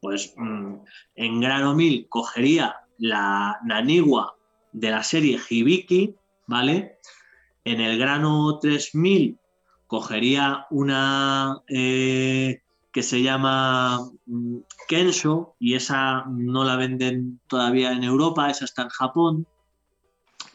Pues 0.00 0.34
mm, 0.36 0.74
en 1.16 1.40
grano 1.40 1.74
1000 1.74 2.08
cogería 2.08 2.76
la 2.98 3.58
Nanigua 3.64 4.36
de 4.72 4.90
la 4.90 5.02
serie 5.02 5.38
Hibiki, 5.48 6.14
¿vale? 6.46 6.98
En 7.64 7.80
el 7.80 7.98
grano 7.98 8.58
3000 8.58 9.38
cogería 9.86 10.66
una 10.70 11.62
eh, 11.68 12.62
que 12.92 13.02
se 13.02 13.22
llama 13.22 14.10
mm, 14.26 14.58
Kensho 14.88 15.54
y 15.58 15.74
esa 15.74 16.24
no 16.28 16.64
la 16.64 16.76
venden 16.76 17.40
todavía 17.46 17.92
en 17.92 18.04
Europa, 18.04 18.50
esa 18.50 18.64
está 18.64 18.82
en 18.82 18.88
Japón. 18.88 19.46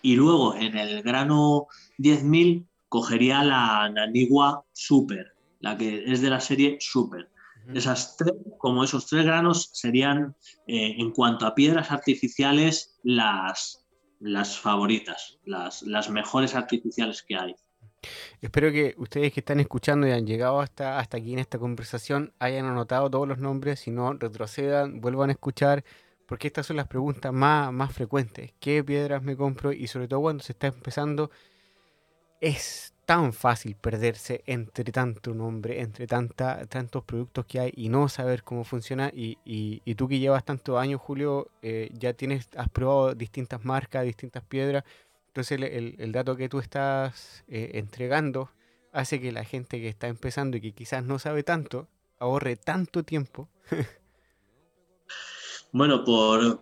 Y 0.02 0.16
luego 0.16 0.56
en 0.56 0.78
el 0.78 1.02
grano 1.02 1.68
10.000 1.98 2.66
cogería 2.90 3.44
la 3.44 3.90
Nanigua 3.90 4.64
Super, 4.72 5.34
la 5.60 5.78
que 5.78 6.04
es 6.12 6.22
de 6.22 6.30
la 6.30 6.40
serie 6.40 6.78
Super. 6.80 7.30
Esas 7.74 8.16
tres, 8.16 8.34
como 8.58 8.84
esos 8.84 9.08
tres 9.08 9.26
granos, 9.26 9.72
serían 9.74 10.36
eh, 10.68 10.96
en 10.98 11.12
cuanto 11.12 11.46
a 11.46 11.54
piedras 11.54 11.92
artificiales 11.92 12.98
las, 13.04 13.86
las 14.22 14.58
favoritas, 14.58 15.38
las, 15.44 15.82
las 15.82 16.10
mejores 16.10 16.56
artificiales 16.56 17.24
que 17.24 17.36
hay. 17.36 17.56
Espero 18.42 18.72
que 18.72 18.96
ustedes 18.98 19.34
que 19.34 19.42
están 19.42 19.60
escuchando 19.60 20.08
y 20.08 20.12
han 20.12 20.26
llegado 20.26 20.62
hasta, 20.62 21.00
hasta 21.00 21.18
aquí 21.18 21.34
en 21.34 21.40
esta 21.40 21.60
conversación 21.60 22.34
hayan 22.40 22.66
anotado 22.66 23.10
todos 23.10 23.28
los 23.28 23.40
nombres, 23.40 23.82
si 23.82 23.92
no 23.92 24.14
retrocedan, 24.14 25.02
vuelvan 25.02 25.30
a 25.30 25.34
escuchar, 25.34 25.84
porque 26.26 26.48
estas 26.48 26.68
son 26.68 26.78
las 26.78 26.88
preguntas 26.88 27.34
más, 27.34 27.74
más 27.74 27.94
frecuentes. 27.94 28.54
¿Qué 28.60 28.84
piedras 28.84 29.24
me 29.24 29.36
compro? 29.36 29.74
Y 29.74 29.88
sobre 29.88 30.08
todo 30.08 30.22
cuando 30.22 30.44
se 30.44 30.54
está 30.54 30.68
empezando, 30.68 31.32
es 32.40 32.94
tan 33.08 33.32
fácil 33.32 33.78
perderse 33.78 34.44
entre 34.48 34.92
tanto 34.92 35.34
nombre, 35.34 35.80
entre 35.80 36.08
tanta, 36.08 36.66
tantos 36.66 37.06
productos 37.06 37.46
que 37.46 37.62
hay 37.62 37.74
y 37.74 37.88
no 37.88 38.10
saber 38.10 38.44
cómo 38.44 38.66
funciona. 38.66 39.10
Y, 39.16 39.38
y, 39.46 39.96
tú 39.96 40.10
que 40.10 40.20
llevas 40.20 40.44
tantos 40.44 40.78
años, 40.78 41.00
Julio, 41.00 41.50
eh, 41.62 41.90
ya 41.94 42.12
tienes, 42.12 42.50
has 42.58 42.68
probado 42.68 43.16
distintas 43.16 43.64
marcas, 43.64 44.04
distintas 44.04 44.44
piedras. 44.44 44.84
Entonces 45.28 45.58
el, 45.58 45.96
el, 45.98 46.12
dato 46.12 46.36
que 46.36 46.50
tú 46.50 46.60
estás 46.60 47.46
eh, 47.48 47.72
entregando 47.76 48.52
hace 48.92 49.22
que 49.22 49.32
la 49.32 49.46
gente 49.46 49.80
que 49.80 49.88
está 49.88 50.10
empezando 50.10 50.58
y 50.58 50.62
que 50.62 50.74
quizás 50.74 51.02
no 51.02 51.18
sabe 51.18 51.44
tanto, 51.44 51.88
ahorre 52.20 52.58
tanto 52.58 53.04
tiempo. 53.04 53.48
bueno, 55.72 56.04
por, 56.04 56.62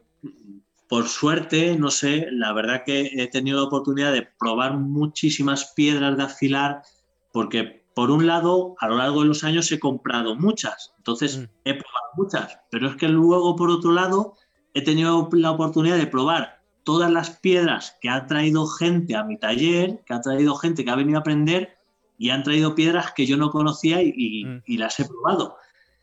por 0.88 1.08
suerte, 1.08 1.78
no 1.78 1.90
sé, 1.90 2.28
la 2.32 2.54
verdad 2.54 2.84
que 2.86 3.12
he 3.16 3.28
tenido 3.28 3.58
la 3.60 3.68
oportunidad 3.68 4.14
de 4.14 4.28
probar 4.40 4.78
muchísimas 4.78 5.74
piedras 5.76 6.18
de 6.18 6.24
afilar, 6.24 6.84
porque 7.32 7.84
por 7.96 8.12
un 8.12 8.28
lado, 8.28 8.76
a 8.80 8.88
lo 8.88 8.98
largo 8.98 9.22
de 9.22 9.28
los 9.28 9.44
años 9.44 9.72
he 9.72 9.80
comprado 9.80 10.36
muchas, 10.36 10.94
entonces 10.98 11.38
mm. 11.38 11.44
he 11.64 11.74
probado 11.74 12.06
muchas, 12.18 12.60
pero 12.70 12.90
es 12.90 12.96
que 12.98 13.08
luego, 13.08 13.56
por 13.56 13.72
otro 13.72 13.94
lado, 13.94 14.36
he 14.74 14.84
tenido 14.84 15.28
la 15.32 15.52
oportunidad 15.52 15.98
de 15.98 16.08
probar 16.08 16.62
todas 16.84 17.10
las 17.10 17.32
piedras 17.32 17.98
que 18.00 18.10
ha 18.10 18.28
traído 18.28 18.68
gente 18.68 19.16
a 19.16 19.24
mi 19.24 19.40
taller, 19.40 20.04
que 20.06 20.14
ha 20.14 20.22
traído 20.22 20.56
gente 20.56 20.86
que 20.86 20.92
ha 20.92 20.96
venido 20.96 21.18
a 21.18 21.22
aprender 21.22 21.78
y 22.18 22.30
han 22.30 22.44
traído 22.44 22.76
piedras 22.76 23.12
que 23.14 23.26
yo 23.26 23.38
no 23.38 23.50
conocía 23.50 24.04
y, 24.04 24.46
mm. 24.46 24.64
y 24.66 24.78
las 24.78 25.00
he 25.00 25.06
probado. 25.06 25.58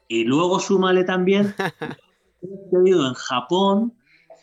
Y 0.08 0.24
luego 0.24 0.58
súmale 0.58 1.04
también, 1.04 1.54
he 2.42 2.70
pedido 2.72 3.06
en 3.06 3.14
Japón 3.14 3.94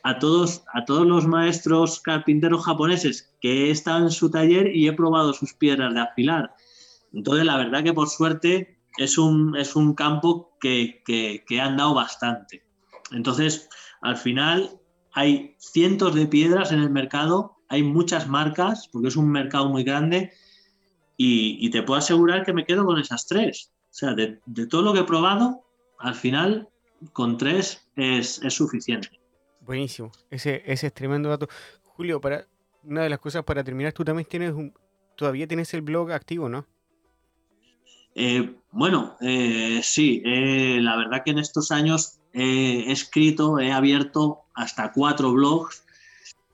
a 0.03 0.19
todos, 0.19 0.63
a 0.73 0.85
todos 0.85 1.05
los 1.05 1.27
maestros 1.27 1.99
carpinteros 2.01 2.65
japoneses 2.65 3.33
que 3.41 3.67
he 3.67 3.71
estado 3.71 4.05
en 4.05 4.11
su 4.11 4.29
taller 4.31 4.75
y 4.75 4.87
he 4.87 4.93
probado 4.93 5.33
sus 5.33 5.53
piedras 5.53 5.93
de 5.93 6.01
afilar. 6.01 6.55
Entonces, 7.13 7.45
la 7.45 7.57
verdad 7.57 7.83
que 7.83 7.93
por 7.93 8.09
suerte 8.09 8.79
es 8.97 9.17
un, 9.17 9.55
es 9.57 9.75
un 9.75 9.93
campo 9.93 10.57
que, 10.59 11.01
que, 11.05 11.43
que 11.47 11.61
han 11.61 11.77
dado 11.77 11.93
bastante. 11.93 12.63
Entonces, 13.11 13.69
al 14.01 14.17
final 14.17 14.79
hay 15.13 15.55
cientos 15.57 16.15
de 16.15 16.27
piedras 16.27 16.71
en 16.71 16.79
el 16.79 16.89
mercado, 16.89 17.57
hay 17.67 17.83
muchas 17.83 18.27
marcas, 18.27 18.87
porque 18.91 19.09
es 19.09 19.15
un 19.15 19.29
mercado 19.29 19.69
muy 19.69 19.83
grande, 19.83 20.31
y, 21.21 21.69
te 21.71 21.83
puedo 21.83 21.97
asegurar 21.97 22.45
que 22.45 22.53
me 22.53 22.65
quedo 22.65 22.85
con 22.85 22.97
esas 22.97 23.27
tres. 23.27 23.73
O 23.91 23.93
sea, 23.93 24.13
de, 24.13 24.39
de 24.45 24.67
todo 24.67 24.83
lo 24.83 24.93
que 24.93 25.01
he 25.01 25.03
probado, 25.03 25.65
al 25.99 26.15
final, 26.15 26.69
con 27.11 27.37
tres 27.37 27.89
es, 27.97 28.41
es 28.41 28.53
suficiente. 28.53 29.18
Buenísimo, 29.69 30.11
ese, 30.31 30.63
ese 30.65 30.87
es 30.87 30.93
tremendo 30.95 31.29
dato. 31.29 31.47
Julio, 31.83 32.19
para 32.19 32.47
una 32.83 33.03
de 33.03 33.09
las 33.09 33.19
cosas 33.19 33.43
para 33.43 33.63
terminar, 33.63 33.93
tú 33.93 34.03
también 34.03 34.27
tienes 34.27 34.51
un, 34.51 34.73
todavía 35.15 35.47
tienes 35.47 35.71
el 35.75 35.83
blog 35.83 36.11
activo, 36.11 36.49
¿no? 36.49 36.65
Eh, 38.15 38.55
bueno, 38.71 39.15
eh, 39.21 39.79
sí, 39.83 40.23
eh, 40.25 40.79
la 40.81 40.97
verdad 40.97 41.21
que 41.23 41.29
en 41.29 41.37
estos 41.37 41.71
años 41.71 42.17
he 42.33 42.91
escrito, 42.91 43.59
he 43.59 43.71
abierto 43.71 44.39
hasta 44.55 44.91
cuatro 44.91 45.33
blogs, 45.33 45.83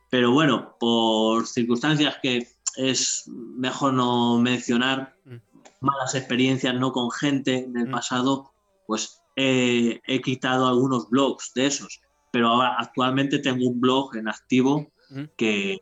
pero 0.09 0.31
bueno, 0.31 0.75
por 0.77 1.47
circunstancias 1.47 2.17
que 2.21 2.49
es 2.75 3.29
mejor 3.29 3.93
no 3.93 4.39
mencionar, 4.39 5.15
mm. 5.23 5.35
malas 5.79 6.15
experiencias 6.15 6.75
no 6.75 6.91
con 6.91 7.09
gente 7.11 7.59
en 7.59 7.77
el 7.77 7.87
mm. 7.87 7.91
pasado, 7.91 8.51
pues 8.85 9.21
he 9.37 10.21
quitado 10.21 10.67
algunos 10.67 11.09
blogs 11.09 11.53
de 11.53 11.67
esos 11.67 12.01
pero 12.35 12.49
ahora 12.49 12.75
actualmente 12.77 13.39
tengo 13.39 13.65
un 13.65 13.79
blog 13.79 14.17
en 14.17 14.27
activo 14.27 14.91
que, 15.37 15.77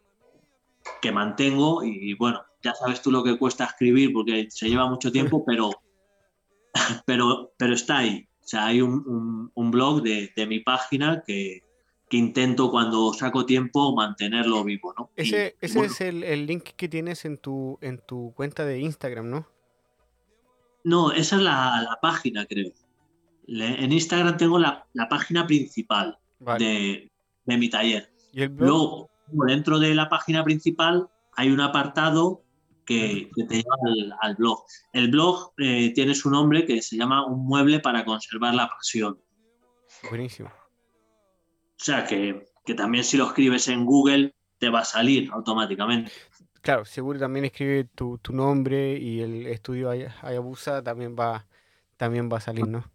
que 1.02 1.12
mantengo 1.12 1.84
y 1.84 2.14
bueno, 2.14 2.44
ya 2.62 2.76
sabes 2.76 3.02
tú 3.02 3.10
lo 3.10 3.24
que 3.24 3.40
cuesta 3.40 3.66
escribir 3.66 4.14
porque 4.14 4.46
se 4.52 4.70
lleva 4.70 4.88
mucho 4.88 5.12
tiempo, 5.12 5.44
pero, 5.48 5.72
pero, 7.08 7.52
pero 7.58 7.74
está 7.74 7.98
ahí. 7.98 8.28
O 8.44 8.48
sea, 8.48 8.68
hay 8.68 8.82
un, 8.82 9.52
un, 9.52 9.72
blog 9.72 10.04
de, 10.04 10.32
de, 10.36 10.46
mi 10.46 10.60
página 10.60 11.24
que, 11.26 11.64
que, 12.08 12.18
intento 12.18 12.70
cuando 12.70 13.12
saco 13.14 13.48
tiempo 13.48 13.96
mantenerlo 13.96 14.64
vivo, 14.64 14.94
¿no? 14.96 15.10
Ese, 15.16 15.56
ese 15.60 15.86
es 15.86 16.02
el, 16.02 16.24
el, 16.24 16.46
link 16.46 16.66
que 16.78 16.88
tienes 16.88 17.26
en 17.26 17.40
tu, 17.40 17.80
en 17.82 17.98
tu 17.98 18.32
cuenta 18.36 18.64
de 18.64 18.80
Instagram, 18.80 19.28
¿no? 19.28 19.48
No, 20.84 21.12
esa 21.14 21.38
es 21.38 21.42
la, 21.42 21.82
la 21.82 21.98
página, 22.00 22.46
creo. 22.46 22.72
en 23.48 23.92
Instagram 23.92 24.38
tengo 24.38 24.60
la, 24.60 24.86
la 24.94 25.10
página 25.10 25.48
principal 25.48 26.20
de, 26.58 27.12
mi 27.46 27.70
taller. 27.70 28.10
Luego, 28.34 29.10
dentro 29.48 29.80
de 29.80 29.94
la 29.96 30.10
página 30.10 30.44
principal 30.44 31.08
hay 31.36 31.50
un 31.50 31.62
apartado 31.62 32.44
que, 32.86 33.30
te 33.48 33.56
lleva 33.56 33.76
al, 34.22 34.36
blog. 34.36 34.66
El 34.92 35.10
blog 35.10 35.54
eh, 35.58 35.94
tiene 35.94 36.16
su 36.16 36.30
nombre 36.30 36.66
que 36.66 36.82
se 36.82 36.98
llama 36.98 37.26
Un 37.26 37.46
mueble 37.46 37.80
para 37.80 38.04
conservar 38.06 38.54
la 38.54 38.68
pasión. 38.68 39.20
Buenísimo. 40.10 40.50
O 40.50 41.84
sea 41.84 42.06
que, 42.06 42.46
también 42.76 43.04
si 43.04 43.18
lo 43.18 43.28
escribes 43.28 43.68
en 43.68 43.86
Google 43.86 44.34
te 44.58 44.70
va 44.70 44.80
a 44.80 44.86
salir 44.86 45.30
automáticamente. 45.32 46.12
Claro, 46.62 46.86
seguro 46.86 47.20
también 47.20 47.46
escribe 47.46 47.90
tu, 47.94 48.20
nombre 48.30 48.98
y 48.98 49.20
el 49.20 49.48
estudio 49.48 49.90
Hayabusa 49.90 50.82
también 50.82 51.16
va, 51.20 51.46
también 51.98 52.30
va 52.32 52.38
a 52.38 52.42
salir, 52.42 52.68
¿no? 52.68 52.90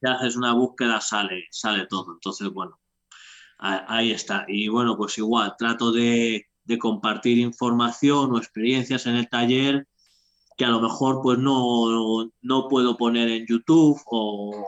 Si 0.00 0.08
haces 0.08 0.36
una 0.36 0.54
búsqueda 0.54 1.02
sale, 1.02 1.44
sale 1.50 1.86
todo. 1.86 2.14
Entonces, 2.14 2.48
bueno, 2.48 2.78
ahí 3.60 4.10
está. 4.12 4.44
Y 4.48 4.68
bueno, 4.68 4.96
pues 4.96 5.16
igual, 5.18 5.54
trato 5.58 5.92
de, 5.92 6.46
compartir 6.78 7.38
información 7.38 8.32
o 8.32 8.38
experiencias 8.38 9.04
en 9.06 9.16
el 9.16 9.28
taller 9.28 9.88
que 10.56 10.64
a 10.64 10.68
lo 10.68 10.80
mejor 10.80 11.20
pues 11.20 11.36
no, 11.38 12.30
no 12.42 12.68
puedo 12.68 12.96
poner 12.96 13.28
en 13.28 13.44
YouTube 13.46 14.00
o, 14.06 14.64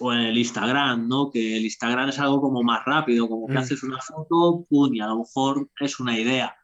o 0.00 0.12
en 0.12 0.18
el 0.20 0.36
Instagram, 0.36 1.08
¿no? 1.08 1.30
Que 1.30 1.56
el 1.56 1.64
Instagram 1.64 2.10
es 2.10 2.18
algo 2.18 2.40
como 2.42 2.62
más 2.62 2.84
rápido, 2.84 3.26
como 3.28 3.46
que 3.46 3.54
Mm. 3.54 3.58
haces 3.58 3.82
una 3.82 3.98
foto, 4.02 4.66
pum, 4.68 4.92
y 4.94 5.00
a 5.00 5.06
lo 5.06 5.18
mejor 5.20 5.70
es 5.80 5.98
una 6.00 6.18
idea. 6.18 6.54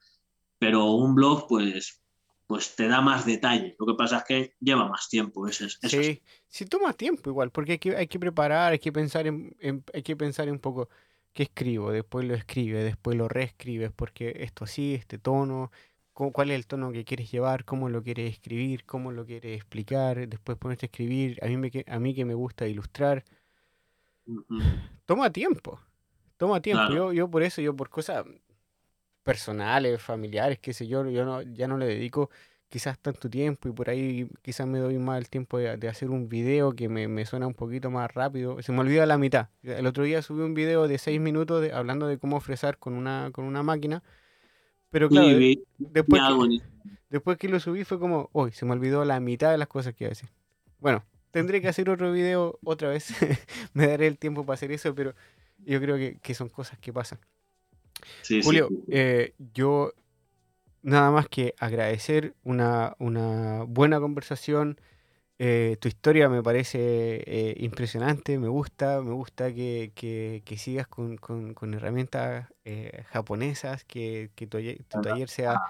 Pero 0.59 0.90
un 0.93 1.14
blog, 1.14 1.47
pues, 1.48 2.02
pues 2.47 2.74
te 2.76 2.86
da 2.88 3.01
más 3.01 3.24
detalle. 3.24 3.76
Lo 3.78 3.86
que 3.86 3.94
pasa 3.94 4.18
es 4.18 4.24
que 4.24 4.52
lleva 4.60 4.88
más 4.88 5.09
tiempo. 5.09 5.47
Eso 5.48 5.64
es, 5.64 5.78
eso 5.80 6.01
es. 6.01 6.06
Sí, 6.06 6.22
sí 6.48 6.64
toma 6.66 6.93
tiempo 6.93 7.30
igual, 7.30 7.51
porque 7.51 7.72
hay 7.72 7.78
que, 7.78 7.97
hay 7.97 8.09
que 8.09 8.18
preparar, 8.18 8.72
hay 8.72 8.78
que 8.78 8.93
pensar 8.93 9.26
en, 9.26 9.56
en- 9.60 9.84
hay 9.94 10.02
que 10.02 10.16
pensar 10.16 10.51
un 10.51 10.59
poco 10.59 10.88
qué 11.36 11.44
escribo, 11.44 11.92
después 11.92 12.26
lo 12.26 12.34
escribes, 12.34 12.84
después 12.84 13.16
lo 13.16 13.28
reescribes, 13.28 13.92
porque 13.92 14.34
esto 14.40 14.64
así, 14.64 14.94
este 14.94 15.18
tono, 15.18 15.70
cu- 16.14 16.32
cuál 16.32 16.50
es 16.50 16.56
el 16.56 16.66
tono 16.66 16.92
que 16.92 17.04
quieres 17.04 17.30
llevar, 17.30 17.64
cómo 17.66 17.88
lo 17.90 18.02
quieres 18.02 18.32
escribir, 18.32 18.84
cómo 18.86 19.12
lo 19.12 19.26
quieres 19.26 19.56
explicar, 19.56 20.28
después 20.28 20.58
ponerte 20.58 20.86
a 20.86 20.88
escribir, 20.88 21.38
a 21.42 21.46
mí 21.48 21.56
me, 21.58 21.70
a 21.86 21.98
mí 22.00 22.14
que 22.14 22.24
me 22.24 22.34
gusta 22.34 22.66
ilustrar, 22.66 23.24
toma 25.04 25.30
tiempo, 25.30 25.80
toma 26.36 26.60
tiempo. 26.62 26.86
Claro. 26.86 26.94
Yo, 26.94 27.12
yo 27.12 27.30
por 27.30 27.42
eso, 27.42 27.60
yo 27.62 27.76
por 27.76 27.90
cosas 27.90 28.24
personales, 29.22 30.00
familiares, 30.02 30.58
qué 30.60 30.72
sé 30.72 30.86
yo, 30.86 31.08
yo 31.10 31.24
no, 31.24 31.42
ya 31.42 31.68
no 31.68 31.76
le 31.78 31.86
dedico 31.86 32.30
quizás 32.68 32.98
tanto 32.98 33.30
tiempo 33.30 33.68
y 33.68 33.72
por 33.72 33.88
ahí 33.90 34.28
quizás 34.43 34.66
me 34.66 34.78
doy 34.78 34.98
más 34.98 35.18
el 35.18 35.28
tiempo 35.28 35.59
de, 35.59 35.76
de 35.76 35.88
hacer 35.88 36.10
un 36.10 36.28
video 36.28 36.72
que 36.74 36.88
me, 36.88 37.06
me 37.09 37.24
suena 37.24 37.47
un 37.47 37.55
poquito 37.55 37.90
más 37.90 38.12
rápido. 38.12 38.60
Se 38.62 38.72
me 38.72 38.80
olvida 38.80 39.06
la 39.06 39.18
mitad. 39.18 39.48
El 39.62 39.86
otro 39.86 40.05
día 40.05 40.20
subí 40.22 40.43
un 40.43 40.55
video 40.55 40.88
de 40.88 40.98
6 40.98 41.20
minutos 41.20 41.62
de- 41.62 41.72
hablando 41.72 42.06
de 42.06 42.18
cómo 42.18 42.40
fresar 42.40 42.78
con 42.78 42.94
una, 42.94 43.30
con 43.32 43.44
una 43.44 43.62
máquina. 43.62 44.02
Pero 44.90 45.09
claro, 45.09 45.28
Sí, 45.38 45.64
después, 45.78 46.20
que, 46.22 46.60
después 47.10 47.38
que 47.38 47.48
lo 47.48 47.60
subí 47.60 47.84
fue 47.84 47.98
como, 47.98 48.30
hoy 48.32 48.52
se 48.52 48.64
me 48.64 48.72
olvidó 48.72 49.05
la 49.05 49.20
mitad 49.20 49.51
de 49.51 49.59
las 49.59 49.68
cosas 49.68 49.94
que 49.94 50.05
iba 50.05 50.09
a 50.09 50.10
decir. 50.14 50.28
Bueno, 50.80 51.05
tendré 51.30 51.60
que 51.60 51.68
hacer 51.68 51.88
otro 51.90 52.12
video 52.12 52.59
otra 52.64 52.88
vez. 52.90 53.09
me 53.74 53.86
daré 53.86 54.06
el 54.06 54.18
tiempo 54.18 54.44
para 54.44 54.55
hacer 54.55 54.72
eso, 54.72 54.94
pero 54.94 55.14
yo 55.64 55.80
creo 55.80 55.97
que, 55.97 56.18
que 56.22 56.34
son 56.34 56.48
cosas 56.48 56.78
que 56.78 56.93
pasan. 56.93 57.18
sí, 58.22 58.43
Julio, 58.43 58.68
sí. 58.70 58.84
eh, 58.88 59.34
yo 59.55 59.93
nada 60.86 61.10
más 61.10 61.28
que 61.28 61.54
agradecer 61.58 62.34
una, 62.44 62.94
una 62.98 63.64
buena 63.64 63.98
conversación. 64.00 64.80
eh, 65.38 65.76
tu 65.80 65.88
historia 65.88 66.28
me 66.30 66.42
parece 66.42 66.78
eh, 67.26 67.54
impresionante, 67.58 68.38
me 68.38 68.48
gusta, 68.48 69.02
me 69.02 69.12
gusta 69.12 69.52
que, 69.52 69.92
que- 69.94 70.42
sigas 70.58 70.86
con, 70.86 71.18
con- 71.18 71.52
herramientas 71.74 72.46
eh, 72.64 73.04
japonesas, 73.10 73.84
que, 73.84 74.30
que 74.34 74.46
tu, 74.46 74.56
taller- 74.58 75.28
sea 75.28 75.60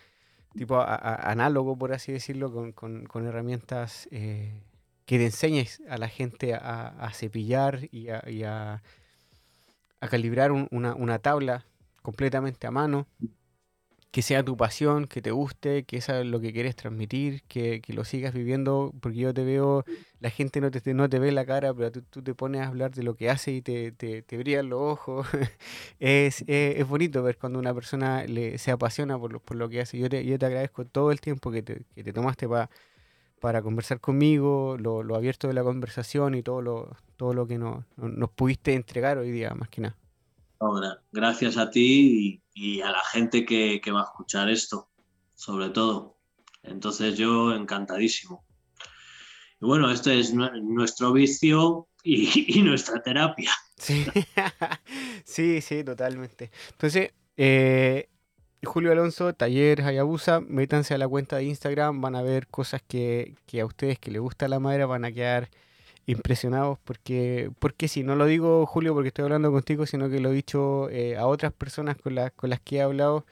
tipo 0.54 0.76
a- 0.76 1.30
análogo, 1.30 1.76
por 1.76 1.92
así 1.92 2.12
decirlo, 2.12 2.52
con, 2.52 2.72
con- 2.72 3.06
herramientas 3.26 4.06
que 5.06 5.18
te 5.18 5.24
enseñes 5.24 5.82
a 5.88 5.98
la 5.98 6.08
gente 6.08 6.54
a, 6.54 6.88
cepillar 7.12 7.88
y 7.90 8.08
a, 8.08 8.22
a- 8.44 8.82
calibrar 10.08 10.52
un- 10.52 10.68
una, 10.70 10.94
una 10.94 11.18
tabla 11.18 11.64
completamente 12.02 12.66
a 12.66 12.70
mano, 12.70 13.06
que 14.16 14.22
sea 14.22 14.42
tu 14.42 14.56
pasión, 14.56 15.08
que 15.08 15.20
te 15.20 15.30
guste, 15.30 15.84
que 15.84 15.98
es 15.98 16.08
lo 16.24 16.40
que 16.40 16.50
quieres 16.50 16.74
transmitir, 16.74 17.42
que, 17.48 17.82
que 17.82 17.92
lo 17.92 18.02
sigas 18.02 18.32
viviendo, 18.32 18.94
porque 19.02 19.18
yo 19.18 19.34
te 19.34 19.44
veo, 19.44 19.84
la 20.20 20.30
gente 20.30 20.62
no 20.62 20.70
te, 20.70 20.94
no 20.94 21.06
te 21.06 21.18
ve 21.18 21.32
la 21.32 21.44
cara, 21.44 21.74
pero 21.74 21.92
tú, 21.92 22.00
tú 22.00 22.22
te 22.22 22.34
pones 22.34 22.62
a 22.62 22.68
hablar 22.68 22.92
de 22.92 23.02
lo 23.02 23.14
que 23.14 23.28
hace 23.28 23.52
y 23.52 23.60
te, 23.60 23.92
te, 23.92 24.22
te 24.22 24.38
brillan 24.38 24.70
los 24.70 24.80
ojos. 24.80 25.26
es, 26.00 26.42
es, 26.46 26.88
bonito 26.88 27.22
ver 27.22 27.36
cuando 27.36 27.58
una 27.58 27.74
persona 27.74 28.24
le, 28.24 28.56
se 28.56 28.70
apasiona 28.70 29.18
por 29.18 29.34
lo, 29.34 29.40
por 29.40 29.58
lo 29.58 29.68
que 29.68 29.82
hace. 29.82 29.98
Yo 29.98 30.08
te, 30.08 30.24
yo 30.24 30.38
te 30.38 30.46
agradezco 30.46 30.86
todo 30.86 31.12
el 31.12 31.20
tiempo 31.20 31.50
que 31.50 31.62
te, 31.62 31.82
que 31.94 32.02
te 32.02 32.14
tomaste 32.14 32.48
pa- 32.48 32.70
para 33.38 33.60
conversar 33.60 34.00
conmigo, 34.00 34.78
lo, 34.78 35.02
lo 35.02 35.14
abierto 35.14 35.46
de 35.46 35.52
la 35.52 35.62
conversación 35.62 36.34
y 36.36 36.42
todo 36.42 36.62
lo, 36.62 36.96
todo 37.16 37.34
lo 37.34 37.46
que 37.46 37.58
nos 37.58 37.84
nos 37.98 38.30
pudiste 38.30 38.72
entregar 38.72 39.18
hoy 39.18 39.30
día, 39.30 39.50
más 39.54 39.68
que 39.68 39.82
nada. 39.82 39.96
Gra- 40.58 41.00
gracias 41.12 41.56
a 41.56 41.70
ti 41.70 42.42
y, 42.54 42.80
a 42.80 42.90
la 42.90 43.02
gente 43.12 43.44
que, 43.44 43.80
va 43.92 44.00
a 44.00 44.04
escuchar 44.04 44.48
esto, 44.48 44.88
sobre 45.34 45.70
todo. 45.70 46.18
Entonces 46.62 47.16
yo 47.16 47.54
encantadísimo. 47.54 48.44
Y 49.60 49.66
bueno, 49.66 49.90
esto 49.90 50.10
es 50.10 50.34
nue- 50.34 50.62
nuestro 50.62 51.12
vicio 51.12 51.88
y, 52.02 52.60
nuestra 52.62 53.02
terapia. 53.02 53.52
Sí, 53.76 54.06
sí, 55.24 55.60
sí, 55.60 55.84
totalmente. 55.84 56.50
Entonces, 56.72 57.12
eh, 57.36 58.08
Julio 58.64 58.92
Alonso, 58.92 59.34
Taller 59.34 59.82
Hayabusa, 59.82 60.40
métanse 60.40 60.94
a 60.94 60.98
la 60.98 61.08
cuenta 61.08 61.36
de 61.36 61.44
Instagram, 61.44 62.00
van 62.00 62.16
a 62.16 62.22
ver 62.22 62.48
cosas 62.48 62.82
que, 62.86 63.34
que 63.46 63.60
a 63.60 63.66
ustedes 63.66 63.98
que 63.98 64.10
les 64.10 64.20
gusta 64.20 64.48
la 64.48 64.58
madera 64.58 64.86
van 64.86 65.04
a 65.04 65.12
quedar 65.12 65.50
impresionados 66.06 66.78
porque, 66.84 67.50
porque 67.58 67.88
sí, 67.88 68.02
no 68.02 68.14
lo 68.14 68.26
digo 68.26 68.64
Julio 68.66 68.94
porque 68.94 69.08
estoy 69.08 69.24
hablando 69.24 69.52
contigo, 69.52 69.86
sino 69.86 70.08
que 70.08 70.20
lo 70.20 70.30
he 70.30 70.34
dicho 70.34 70.88
eh, 70.90 71.16
a 71.16 71.26
otras 71.26 71.52
personas 71.52 71.96
con 71.96 72.14
las, 72.14 72.32
con 72.32 72.50
las 72.50 72.60
que 72.60 72.76
he 72.76 72.82
hablado, 72.82 73.26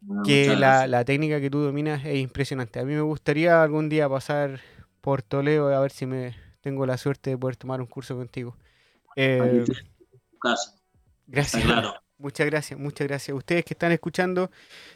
Bueno, 0.00 0.22
que 0.24 0.56
la, 0.56 0.86
la 0.86 1.04
técnica 1.04 1.40
que 1.40 1.50
tú 1.50 1.60
dominas 1.60 2.04
es 2.04 2.16
impresionante. 2.16 2.80
A 2.80 2.84
mí 2.84 2.94
me 2.94 3.02
gustaría 3.02 3.62
algún 3.62 3.88
día 3.88 4.08
pasar 4.08 4.60
por 5.00 5.22
Toledo 5.22 5.74
a 5.74 5.80
ver 5.80 5.90
si 5.90 6.06
me 6.06 6.34
tengo 6.60 6.86
la 6.86 6.96
suerte 6.96 7.30
de 7.30 7.38
poder 7.38 7.56
tomar 7.56 7.80
un 7.80 7.86
curso 7.86 8.16
contigo. 8.16 8.56
Eh, 9.16 9.64
está 10.32 10.54
gracias. 11.26 11.64
claro. 11.64 12.01
Muchas 12.22 12.46
gracias, 12.46 12.78
muchas 12.78 13.08
gracias. 13.08 13.36
Ustedes 13.36 13.64
que 13.64 13.74
están 13.74 13.90
escuchando, 13.90 14.48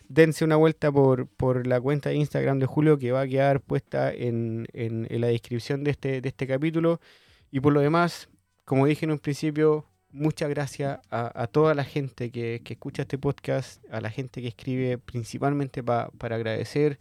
dense 0.09 0.45
una 0.45 0.55
vuelta 0.55 0.93
por, 0.93 1.27
por 1.27 1.67
la 1.67 1.81
cuenta 1.81 2.11
de 2.11 2.15
Instagram 2.17 2.61
de 2.61 2.67
Julio 2.67 2.99
que 2.99 3.11
va 3.11 3.23
a 3.23 3.27
quedar 3.27 3.61
puesta 3.61 4.13
en, 4.13 4.69
en- 4.73 5.09
la 5.21 5.27
descripción 5.27 5.83
de 5.83 5.91
este, 5.91 6.21
de 6.21 6.29
este 6.29 6.47
capítulo. 6.47 7.01
Y 7.51 7.59
por 7.59 7.73
lo 7.73 7.81
demás, 7.81 8.29
como 8.65 8.87
dije 8.87 9.07
en 9.07 9.11
un 9.11 9.19
principio, 9.19 9.87
muchas 10.11 10.49
gracias 10.51 11.01
a, 11.11 11.43
a 11.43 11.47
toda 11.49 11.75
la 11.75 11.83
gente 11.83 12.31
que, 12.31 12.63
que 12.65 12.75
escucha 12.75 13.03
este 13.03 13.19
podcast, 13.19 13.83
a 13.91 14.01
la 14.01 14.11
gente 14.11 14.41
que 14.41 14.47
escribe 14.49 14.97
principalmente 14.99 15.83
pa- 15.83 16.11
para 16.19 16.37
agradecer. 16.37 17.01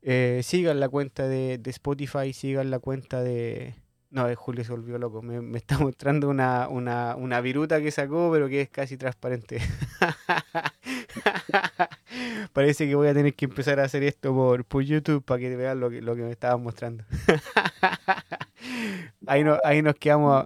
Eh, 0.00 0.40
sigan 0.42 0.80
la 0.80 0.88
cuenta 0.88 1.28
de, 1.28 1.58
de 1.58 1.70
Spotify, 1.70 2.32
sigan 2.32 2.70
la 2.70 2.78
cuenta 2.78 3.22
de... 3.22 3.74
No, 4.12 4.28
de 4.28 4.34
Julio 4.34 4.62
se 4.62 4.72
volvió 4.72 4.98
loco. 4.98 5.22
Me, 5.22 5.56
está 5.56 5.78
mostrando 5.78 6.28
una, 6.28 6.68
una, 6.68 7.16
una 7.16 7.40
viruta 7.40 7.80
que 7.80 7.90
sacó, 7.90 8.30
pero 8.30 8.46
que 8.46 8.60
es 8.60 8.68
casi 8.68 8.98
transparente. 8.98 9.58
Parece 12.52 12.86
que 12.86 12.94
voy 12.94 13.08
a 13.08 13.14
tener 13.14 13.34
que 13.34 13.46
empezar 13.46 13.80
a 13.80 13.84
hacer 13.84 14.02
esto 14.02 14.34
por, 14.34 14.66
por 14.66 14.82
YouTube 14.82 15.24
para 15.24 15.40
que 15.40 15.56
vean 15.56 15.80
lo 15.80 15.88
que, 15.88 16.02
lo 16.02 16.14
que 16.14 16.22
me 16.22 16.30
estaban 16.30 16.62
mostrando. 16.62 17.04
ahí, 19.26 19.44
no, 19.44 19.56
ahí 19.64 19.80
nos 19.80 19.94
quedamos. 19.94 20.44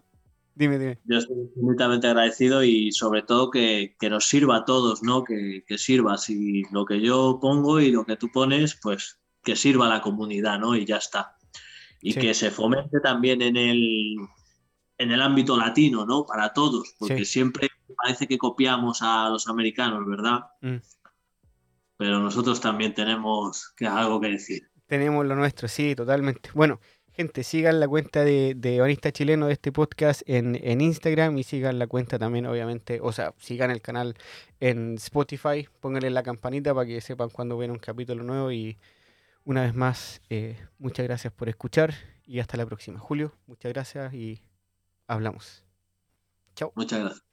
Dime, 0.55 0.78
dime. 0.78 1.01
Yo 1.05 1.18
estoy 1.18 1.36
infinitamente 1.36 2.06
agradecido 2.06 2.62
y 2.62 2.93
sobre 2.93 3.22
todo 3.22 3.51
que, 3.51 3.97
que 3.98 4.09
nos 4.09 4.26
sirva 4.26 4.59
a 4.59 4.64
todos, 4.64 5.02
¿no? 5.02 5.24
Que, 5.24 5.64
que 5.66 5.76
sirva. 5.76 6.16
Si 6.18 6.62
lo 6.70 6.86
que 6.86 7.01
yo 7.01 7.40
pongo 7.43 7.80
y 7.80 7.90
lo 7.90 8.06
que 8.06 8.16
tú 8.16 8.30
pones, 8.30 8.78
pues 8.80 9.18
que 9.43 9.56
sirva 9.56 9.86
a 9.86 9.90
la 9.90 10.01
comunidad, 10.01 10.60
¿no? 10.60 10.76
Y 10.76 10.84
ya 10.84 10.98
está. 10.98 11.35
Y 12.01 12.12
Sí. 12.12 12.20
que 12.20 12.35
se 12.35 12.51
fomente 12.51 13.01
también 13.01 13.43
en 13.43 13.56
el, 13.56 14.16
en 14.98 15.10
el 15.10 15.23
ámbito 15.23 15.56
latino, 15.56 16.06
¿no? 16.06 16.24
Para 16.27 16.52
todos, 16.52 16.94
porque 16.98 17.24
Sí. 17.24 17.32
siempre 17.32 17.68
parece 18.02 18.27
que 18.27 18.39
copiamos 18.39 19.01
a 19.02 19.28
los 19.31 19.48
americanos, 19.48 20.06
¿verdad? 20.06 20.40
Mm. 20.60 20.77
Pero 21.97 22.20
nosotros 22.20 22.60
también 22.60 22.94
tenemos 22.94 23.73
que, 23.77 23.86
algo 23.86 24.20
que 24.20 24.28
decir. 24.28 24.68
Tenemos 24.86 25.24
lo 25.27 25.35
nuestro, 25.35 25.66
sí, 25.66 25.94
totalmente. 25.97 26.51
Bueno, 26.55 26.78
gente, 27.12 27.43
sigan 27.43 27.81
la 27.81 27.89
cuenta 27.89 28.23
de, 28.23 28.52
de 28.55 28.77
Ebanista 28.77 29.10
Chileno 29.10 29.47
de 29.47 29.55
este 29.55 29.73
podcast 29.73 30.20
en, 30.27 30.60
en 30.62 30.82
Instagram 30.82 31.39
y 31.39 31.43
sigan 31.43 31.78
la 31.78 31.86
cuenta 31.86 32.18
también, 32.18 32.44
obviamente, 32.47 33.01
o 33.02 33.12
sea, 33.12 33.32
sigan 33.39 33.70
el 33.70 33.81
canal 33.81 34.14
en 34.60 34.94
Spotify, 34.97 35.66
pónganle 35.81 36.10
la 36.10 36.23
campanita 36.23 36.74
para 36.74 36.86
que 36.86 37.01
sepan 37.01 37.31
cuando 37.31 37.56
viene 37.56 37.73
un 37.73 37.78
capítulo 37.81 38.23
nuevo 38.23 38.52
y 38.52 38.77
una 39.47 39.62
vez 39.62 39.74
más, 39.74 40.20
eh, 40.28 40.56
muchas 40.78 41.06
gracias 41.06 41.32
por 41.32 41.48
escuchar 41.48 41.94
y 42.24 42.40
hasta 42.40 42.56
la 42.56 42.66
próxima. 42.66 42.98
Julio, 42.98 43.32
muchas 43.47 43.73
gracias 43.73 44.12
y 44.12 44.43
hablamos. 45.06 45.64
Chao. 46.56 46.73
Muchas 46.74 47.01
gracias. 47.01 47.27